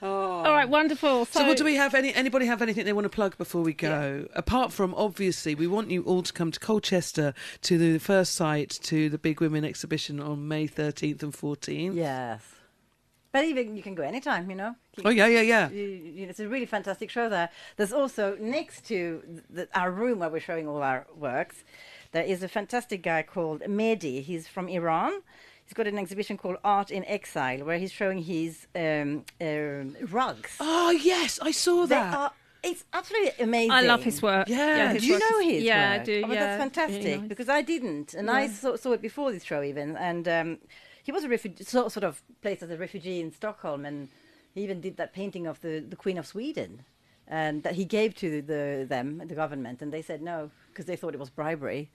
Oh. 0.00 0.06
All 0.44 0.52
right, 0.52 0.68
wonderful. 0.68 1.24
So, 1.26 1.40
So, 1.40 1.46
what 1.48 1.58
do 1.58 1.64
we 1.64 1.74
have? 1.74 1.94
Any 1.94 2.14
anybody 2.14 2.46
have 2.46 2.62
anything 2.62 2.84
they 2.84 2.92
want 2.92 3.04
to 3.04 3.10
plug 3.10 3.36
before 3.36 3.62
we 3.62 3.72
go? 3.74 4.26
Apart 4.34 4.72
from 4.72 4.94
obviously, 4.94 5.54
we 5.54 5.66
want 5.66 5.90
you 5.90 6.02
all 6.04 6.22
to 6.22 6.32
come 6.32 6.50
to 6.52 6.60
Colchester 6.60 7.34
to 7.62 7.76
the 7.78 7.98
Firstsite 7.98 8.80
to 8.84 9.10
the 9.10 9.18
Big 9.18 9.40
Women 9.40 9.64
exhibition 9.64 10.20
on 10.20 10.48
May 10.48 10.66
thirteenth 10.66 11.22
and 11.22 11.34
fourteenth. 11.34 11.96
yes. 11.96 12.40
But 13.32 13.44
even 13.44 13.76
you 13.76 13.82
can 13.82 13.94
go 13.94 14.02
anytime, 14.02 14.50
you 14.50 14.56
know. 14.56 14.74
Oh, 15.04 15.10
yeah, 15.10 15.26
yeah, 15.28 15.40
yeah. 15.42 15.70
You, 15.70 15.82
you, 15.84 16.26
it's 16.26 16.40
a 16.40 16.48
really 16.48 16.66
fantastic 16.66 17.10
show 17.10 17.28
there. 17.28 17.48
There's 17.76 17.92
also 17.92 18.36
next 18.40 18.84
to 18.86 19.22
the, 19.48 19.68
our 19.74 19.90
room 19.92 20.18
where 20.18 20.28
we're 20.28 20.40
showing 20.40 20.66
all 20.66 20.82
our 20.82 21.06
works, 21.16 21.62
there 22.12 22.24
is 22.24 22.42
a 22.42 22.48
fantastic 22.48 23.02
guy 23.02 23.22
called 23.22 23.60
Mehdi. 23.62 24.20
He's 24.22 24.48
from 24.48 24.68
Iran. 24.68 25.12
He's 25.64 25.74
got 25.74 25.86
an 25.86 25.96
exhibition 25.96 26.36
called 26.36 26.56
Art 26.64 26.90
in 26.90 27.04
Exile, 27.04 27.64
where 27.64 27.78
he's 27.78 27.92
showing 27.92 28.18
his 28.18 28.66
um, 28.74 29.24
um, 29.40 29.96
rugs. 30.10 30.56
Oh 30.58 30.90
yes, 30.90 31.38
I 31.40 31.52
saw 31.52 31.86
They 31.86 31.94
that. 31.94 32.14
are- 32.14 32.32
it's 32.62 32.84
absolutely 32.92 33.32
amazing. 33.42 33.70
I 33.70 33.82
love 33.82 34.02
his 34.02 34.20
work. 34.20 34.46
Yeah. 34.48 34.56
Yeah, 34.76 34.92
his 34.94 35.02
do 35.02 35.08
you 35.08 35.18
know 35.18 35.38
is- 35.38 35.46
his 35.46 35.62
yeah, 35.62 35.92
I 35.92 36.04
do, 36.04 36.22
Oh, 36.24 36.28
but 36.28 36.34
yeah, 36.34 36.40
that's 36.58 36.60
fantastic 36.60 37.04
really 37.04 37.18
nice. 37.18 37.28
because 37.28 37.48
I 37.48 37.62
didn't, 37.62 38.12
and 38.14 38.28
I 38.30 38.48
saw, 38.48 38.76
saw 38.76 38.92
it 38.92 39.00
before 39.00 39.30
this 39.32 39.44
show 39.44 39.62
even. 39.62 39.96
And 39.96 40.26
um, 40.28 40.58
he 41.02 41.12
was 41.12 41.24
a 41.24 41.28
refugee, 41.28 41.64
sort, 41.64 41.92
sort 41.92 42.04
of 42.04 42.22
placed 42.42 42.62
as 42.62 42.70
a 42.70 42.76
refugee 42.76 43.20
in 43.20 43.32
Stockholm, 43.32 43.84
and 43.84 44.08
he 44.54 44.62
even 44.62 44.80
did 44.80 44.96
that 44.96 45.12
painting 45.12 45.46
of 45.46 45.60
the, 45.60 45.80
the 45.80 45.96
Queen 45.96 46.18
of 46.18 46.26
Sweden, 46.26 46.84
and 47.26 47.62
that 47.62 47.74
he 47.74 47.84
gave 47.84 48.14
to 48.16 48.42
the 48.42 48.86
them 48.88 49.22
the 49.26 49.34
government, 49.34 49.82
and 49.82 49.92
they 49.92 50.02
said 50.02 50.22
no 50.22 50.50
because 50.70 50.86
they 50.86 50.96
thought 50.96 51.14
it 51.14 51.20
was 51.20 51.30
bribery. 51.30 51.90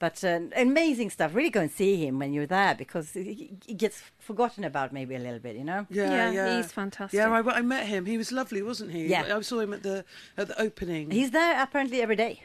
But 0.00 0.24
uh, 0.24 0.40
amazing 0.56 1.10
stuff. 1.10 1.34
Really 1.34 1.50
go 1.50 1.60
and 1.60 1.70
see 1.70 2.04
him 2.04 2.18
when 2.18 2.32
you're 2.32 2.46
there 2.46 2.74
because 2.74 3.12
he, 3.12 3.56
he 3.64 3.74
gets 3.74 4.02
forgotten 4.18 4.64
about 4.64 4.92
maybe 4.92 5.14
a 5.14 5.20
little 5.20 5.38
bit, 5.38 5.54
you 5.56 5.64
know. 5.64 5.86
Yeah, 5.88 6.30
yeah, 6.30 6.56
he's 6.56 6.72
fantastic. 6.72 7.16
Yeah, 7.16 7.30
I, 7.30 7.58
I 7.58 7.62
met 7.62 7.86
him. 7.86 8.04
He 8.04 8.18
was 8.18 8.32
lovely, 8.32 8.60
wasn't 8.60 8.90
he? 8.90 9.06
Yeah. 9.06 9.36
I 9.36 9.40
saw 9.42 9.60
him 9.60 9.72
at 9.72 9.82
the 9.82 10.04
at 10.36 10.48
the 10.48 10.60
opening. 10.60 11.10
He's 11.10 11.30
there 11.30 11.62
apparently 11.62 12.02
every 12.02 12.16
day. 12.16 12.42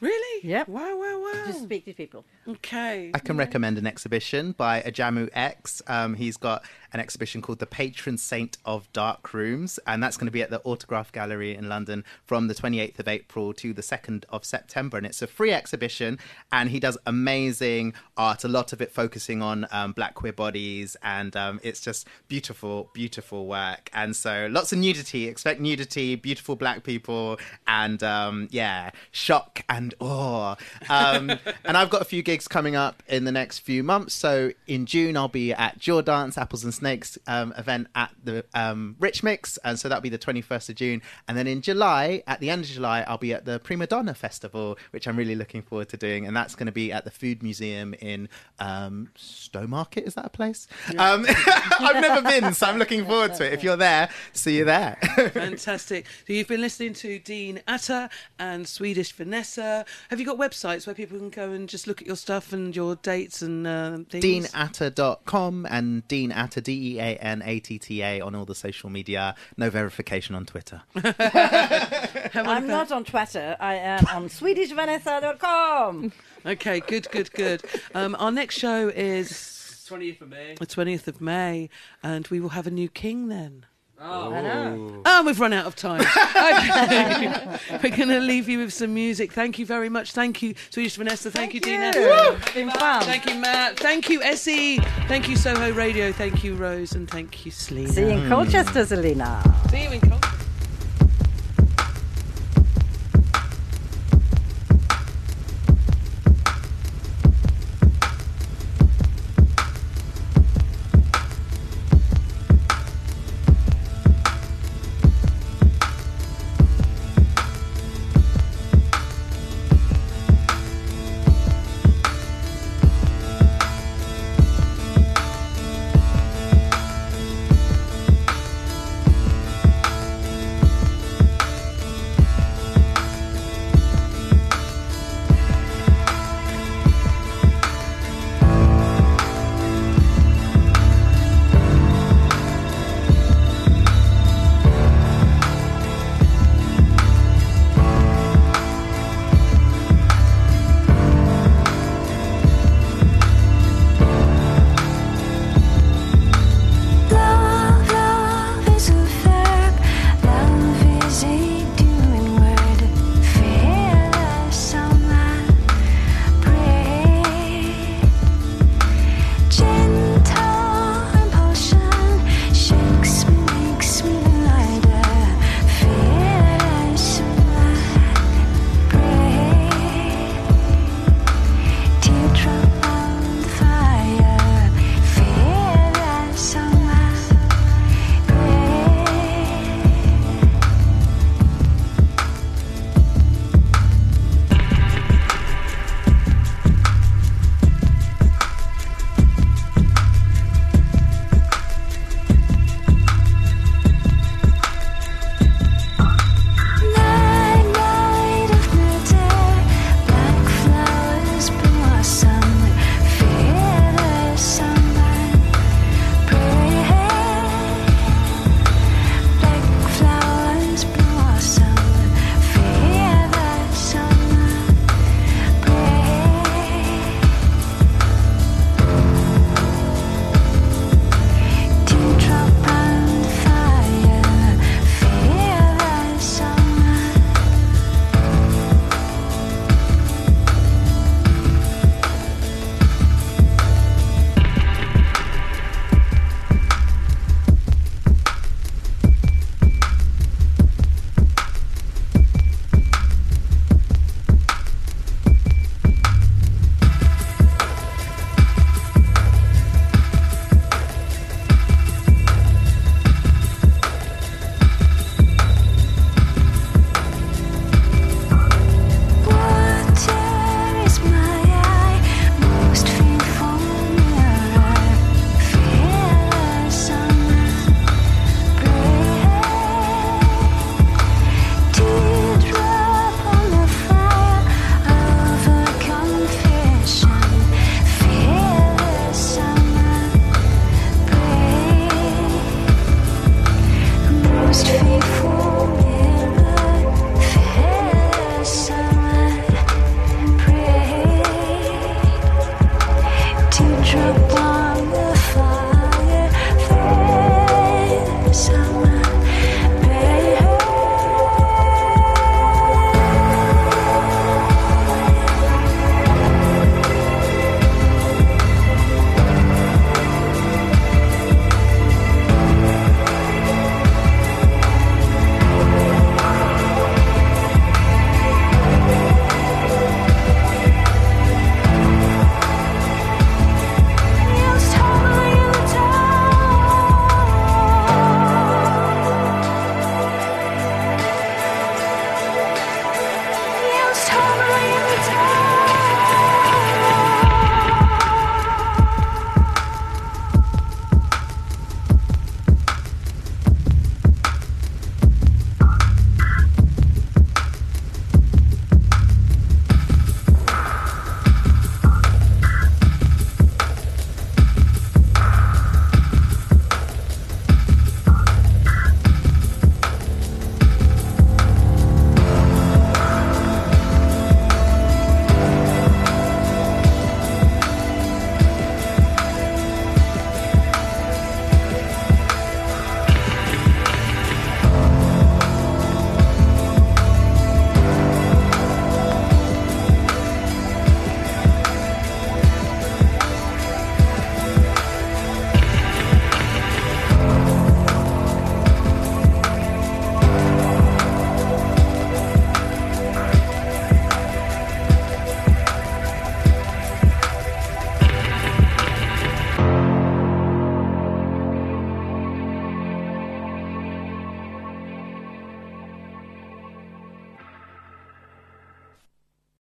Really? 0.00 0.48
Yep. 0.48 0.68
Wow, 0.68 0.98
wow, 0.98 1.20
wow. 1.20 1.46
Just 1.46 1.62
speak 1.62 1.84
to 1.84 1.92
people. 1.92 2.24
Okay. 2.48 3.10
I 3.14 3.18
can 3.18 3.36
recommend 3.36 3.78
an 3.78 3.86
exhibition 3.86 4.52
by 4.52 4.80
Ajamu 4.82 5.28
X. 5.32 5.82
Um, 5.86 6.14
he's 6.14 6.36
got 6.36 6.64
an 6.92 7.00
exhibition 7.00 7.40
called 7.40 7.58
The 7.58 7.66
Patron 7.66 8.18
Saint 8.18 8.58
of 8.64 8.92
Dark 8.92 9.32
Rooms, 9.32 9.78
and 9.86 10.02
that's 10.02 10.16
going 10.16 10.26
to 10.26 10.32
be 10.32 10.42
at 10.42 10.50
the 10.50 10.60
Autograph 10.62 11.12
Gallery 11.12 11.54
in 11.54 11.68
London 11.68 12.04
from 12.24 12.48
the 12.48 12.54
28th 12.54 12.98
of 12.98 13.08
April 13.08 13.52
to 13.54 13.72
the 13.72 13.82
2nd 13.82 14.24
of 14.30 14.44
September. 14.44 14.96
And 14.96 15.06
it's 15.06 15.22
a 15.22 15.26
free 15.26 15.52
exhibition, 15.52 16.18
and 16.50 16.70
he 16.70 16.80
does 16.80 16.98
amazing 17.06 17.94
art, 18.16 18.44
a 18.44 18.48
lot 18.48 18.72
of 18.72 18.80
it 18.80 18.92
focusing 18.92 19.42
on 19.42 19.66
um, 19.70 19.92
black 19.92 20.14
queer 20.14 20.32
bodies, 20.32 20.96
and 21.02 21.36
um, 21.36 21.60
it's 21.62 21.80
just 21.80 22.08
beautiful, 22.28 22.90
beautiful 22.92 23.46
work. 23.46 23.90
And 23.92 24.16
so 24.16 24.48
lots 24.50 24.72
of 24.72 24.78
nudity, 24.78 25.28
expect 25.28 25.60
nudity, 25.60 26.16
beautiful 26.16 26.56
black 26.56 26.82
people, 26.82 27.38
and 27.66 28.02
um, 28.02 28.48
yeah, 28.50 28.90
shock 29.12 29.62
and 29.68 29.89
awe. 29.98 30.56
Um, 30.88 31.30
and 31.64 31.76
I've 31.76 31.90
got 31.90 32.02
a 32.02 32.04
few 32.04 32.22
gigs 32.22 32.48
coming 32.48 32.76
up 32.76 33.02
in 33.08 33.24
the 33.24 33.32
next 33.32 33.60
few 33.60 33.82
months. 33.82 34.14
So 34.14 34.52
in 34.66 34.86
June, 34.86 35.16
I'll 35.16 35.28
be 35.28 35.52
at 35.52 35.78
Jawdance, 35.78 36.38
Apples 36.38 36.64
and 36.64 36.72
Snakes 36.72 37.18
um, 37.26 37.52
event 37.56 37.88
at 37.94 38.10
the 38.22 38.44
um, 38.54 38.96
Rich 38.98 39.22
Mix. 39.22 39.58
And 39.58 39.78
so 39.78 39.88
that'll 39.88 40.02
be 40.02 40.08
the 40.08 40.18
21st 40.18 40.70
of 40.70 40.74
June. 40.76 41.02
And 41.28 41.36
then 41.36 41.46
in 41.46 41.62
July, 41.62 42.22
at 42.26 42.40
the 42.40 42.50
end 42.50 42.64
of 42.64 42.70
July, 42.70 43.04
I'll 43.06 43.18
be 43.18 43.34
at 43.34 43.44
the 43.44 43.60
Primadonna 43.60 44.16
Festival, 44.16 44.78
which 44.90 45.06
I'm 45.06 45.16
really 45.16 45.34
looking 45.34 45.62
forward 45.62 45.88
to 45.90 45.96
doing. 45.96 46.26
And 46.26 46.36
that's 46.36 46.54
going 46.54 46.66
to 46.66 46.72
be 46.72 46.92
at 46.92 47.04
the 47.04 47.10
Food 47.10 47.42
Museum 47.42 47.94
in 48.00 48.28
um, 48.58 49.10
Stowmarket. 49.16 50.06
Is 50.06 50.14
that 50.14 50.26
a 50.26 50.30
place? 50.30 50.66
Um, 50.98 51.26
I've 51.80 52.00
never 52.00 52.22
been, 52.22 52.52
so 52.54 52.66
I'm 52.66 52.78
looking 52.78 53.04
forward 53.04 53.34
to 53.34 53.46
it. 53.46 53.52
If 53.52 53.62
you're 53.64 53.76
there, 53.76 54.08
see 54.32 54.58
you 54.58 54.64
there. 54.64 54.96
Fantastic. 55.32 56.06
So 56.26 56.32
you've 56.32 56.48
been 56.48 56.60
listening 56.60 56.94
to 56.94 57.18
Dean 57.18 57.60
Atta 57.66 58.10
and 58.38 58.66
Swedish 58.66 59.12
Vanessa. 59.12 59.79
Have 60.08 60.20
you 60.20 60.26
got 60.26 60.38
websites 60.38 60.86
where 60.86 60.94
people 60.94 61.18
can 61.18 61.30
go 61.30 61.50
and 61.52 61.68
just 61.68 61.86
look 61.86 62.00
at 62.00 62.06
your 62.06 62.16
stuff 62.16 62.52
and 62.52 62.74
your 62.74 62.96
dates 62.96 63.42
and 63.42 63.66
uh, 63.66 63.98
things? 64.08 64.24
deanatta.com 64.24 65.66
and 65.70 66.06
Dean 66.08 66.32
Atta, 66.32 66.60
D 66.60 66.94
E 66.94 66.98
A 67.00 67.16
N 67.16 67.42
A 67.44 67.60
T 67.60 67.78
T 67.78 68.02
A, 68.02 68.20
on 68.20 68.34
all 68.34 68.44
the 68.44 68.54
social 68.54 68.90
media. 68.90 69.34
No 69.56 69.70
verification 69.70 70.34
on 70.34 70.46
Twitter. 70.46 70.82
I'm 70.94 72.66
not 72.66 72.92
on 72.92 73.04
Twitter. 73.04 73.56
I 73.60 73.74
am 73.76 74.06
on 74.06 74.28
SwedishVanessa.com. 74.28 76.12
Okay, 76.46 76.80
good, 76.80 77.10
good, 77.10 77.32
good. 77.32 77.62
Um, 77.94 78.16
our 78.18 78.30
next 78.30 78.56
show 78.58 78.88
is 78.88 79.86
20th 79.88 80.20
of 80.22 80.28
May. 80.28 80.54
the 80.54 80.66
20th 80.66 81.08
of 81.08 81.20
May, 81.20 81.68
and 82.02 82.26
we 82.28 82.40
will 82.40 82.50
have 82.50 82.66
a 82.66 82.70
new 82.70 82.88
king 82.88 83.28
then. 83.28 83.66
Oh. 84.02 84.32
I 84.32 84.40
know. 84.40 85.02
Oh, 85.04 85.22
we've 85.26 85.38
run 85.38 85.52
out 85.52 85.66
of 85.66 85.76
time. 85.76 86.00
Okay. 86.40 87.58
We're 87.82 87.96
going 87.96 88.08
to 88.08 88.20
leave 88.20 88.48
you 88.48 88.58
with 88.60 88.72
some 88.72 88.94
music. 88.94 89.32
Thank 89.32 89.58
you 89.58 89.66
very 89.66 89.88
much. 89.88 90.12
Thank 90.12 90.42
you, 90.42 90.54
Swedish 90.70 90.96
Vanessa. 90.96 91.30
Thank, 91.30 91.54
you, 91.54 91.60
Dina. 91.60 91.92
you. 91.94 92.00
Woo! 92.00 92.36
It's 92.36 92.54
been 92.54 92.70
fun. 92.70 93.02
Thank 93.02 93.28
you, 93.28 93.34
Matt. 93.36 93.78
Thank 93.78 94.08
you, 94.08 94.22
Essie. 94.22 94.78
Thank 95.06 95.28
you, 95.28 95.36
Soho 95.36 95.72
Radio. 95.72 96.12
Thank 96.12 96.42
you, 96.42 96.54
Rose. 96.54 96.92
And 96.92 97.10
thank 97.10 97.44
you, 97.44 97.52
Salena. 97.52 97.92
See 97.92 98.00
you 98.00 98.08
in 98.08 98.28
Colchester, 98.28 98.86
Salena. 98.86 99.42
See 99.70 99.82
you 99.84 99.90
in 99.90 100.00
Colchester. 100.00 100.29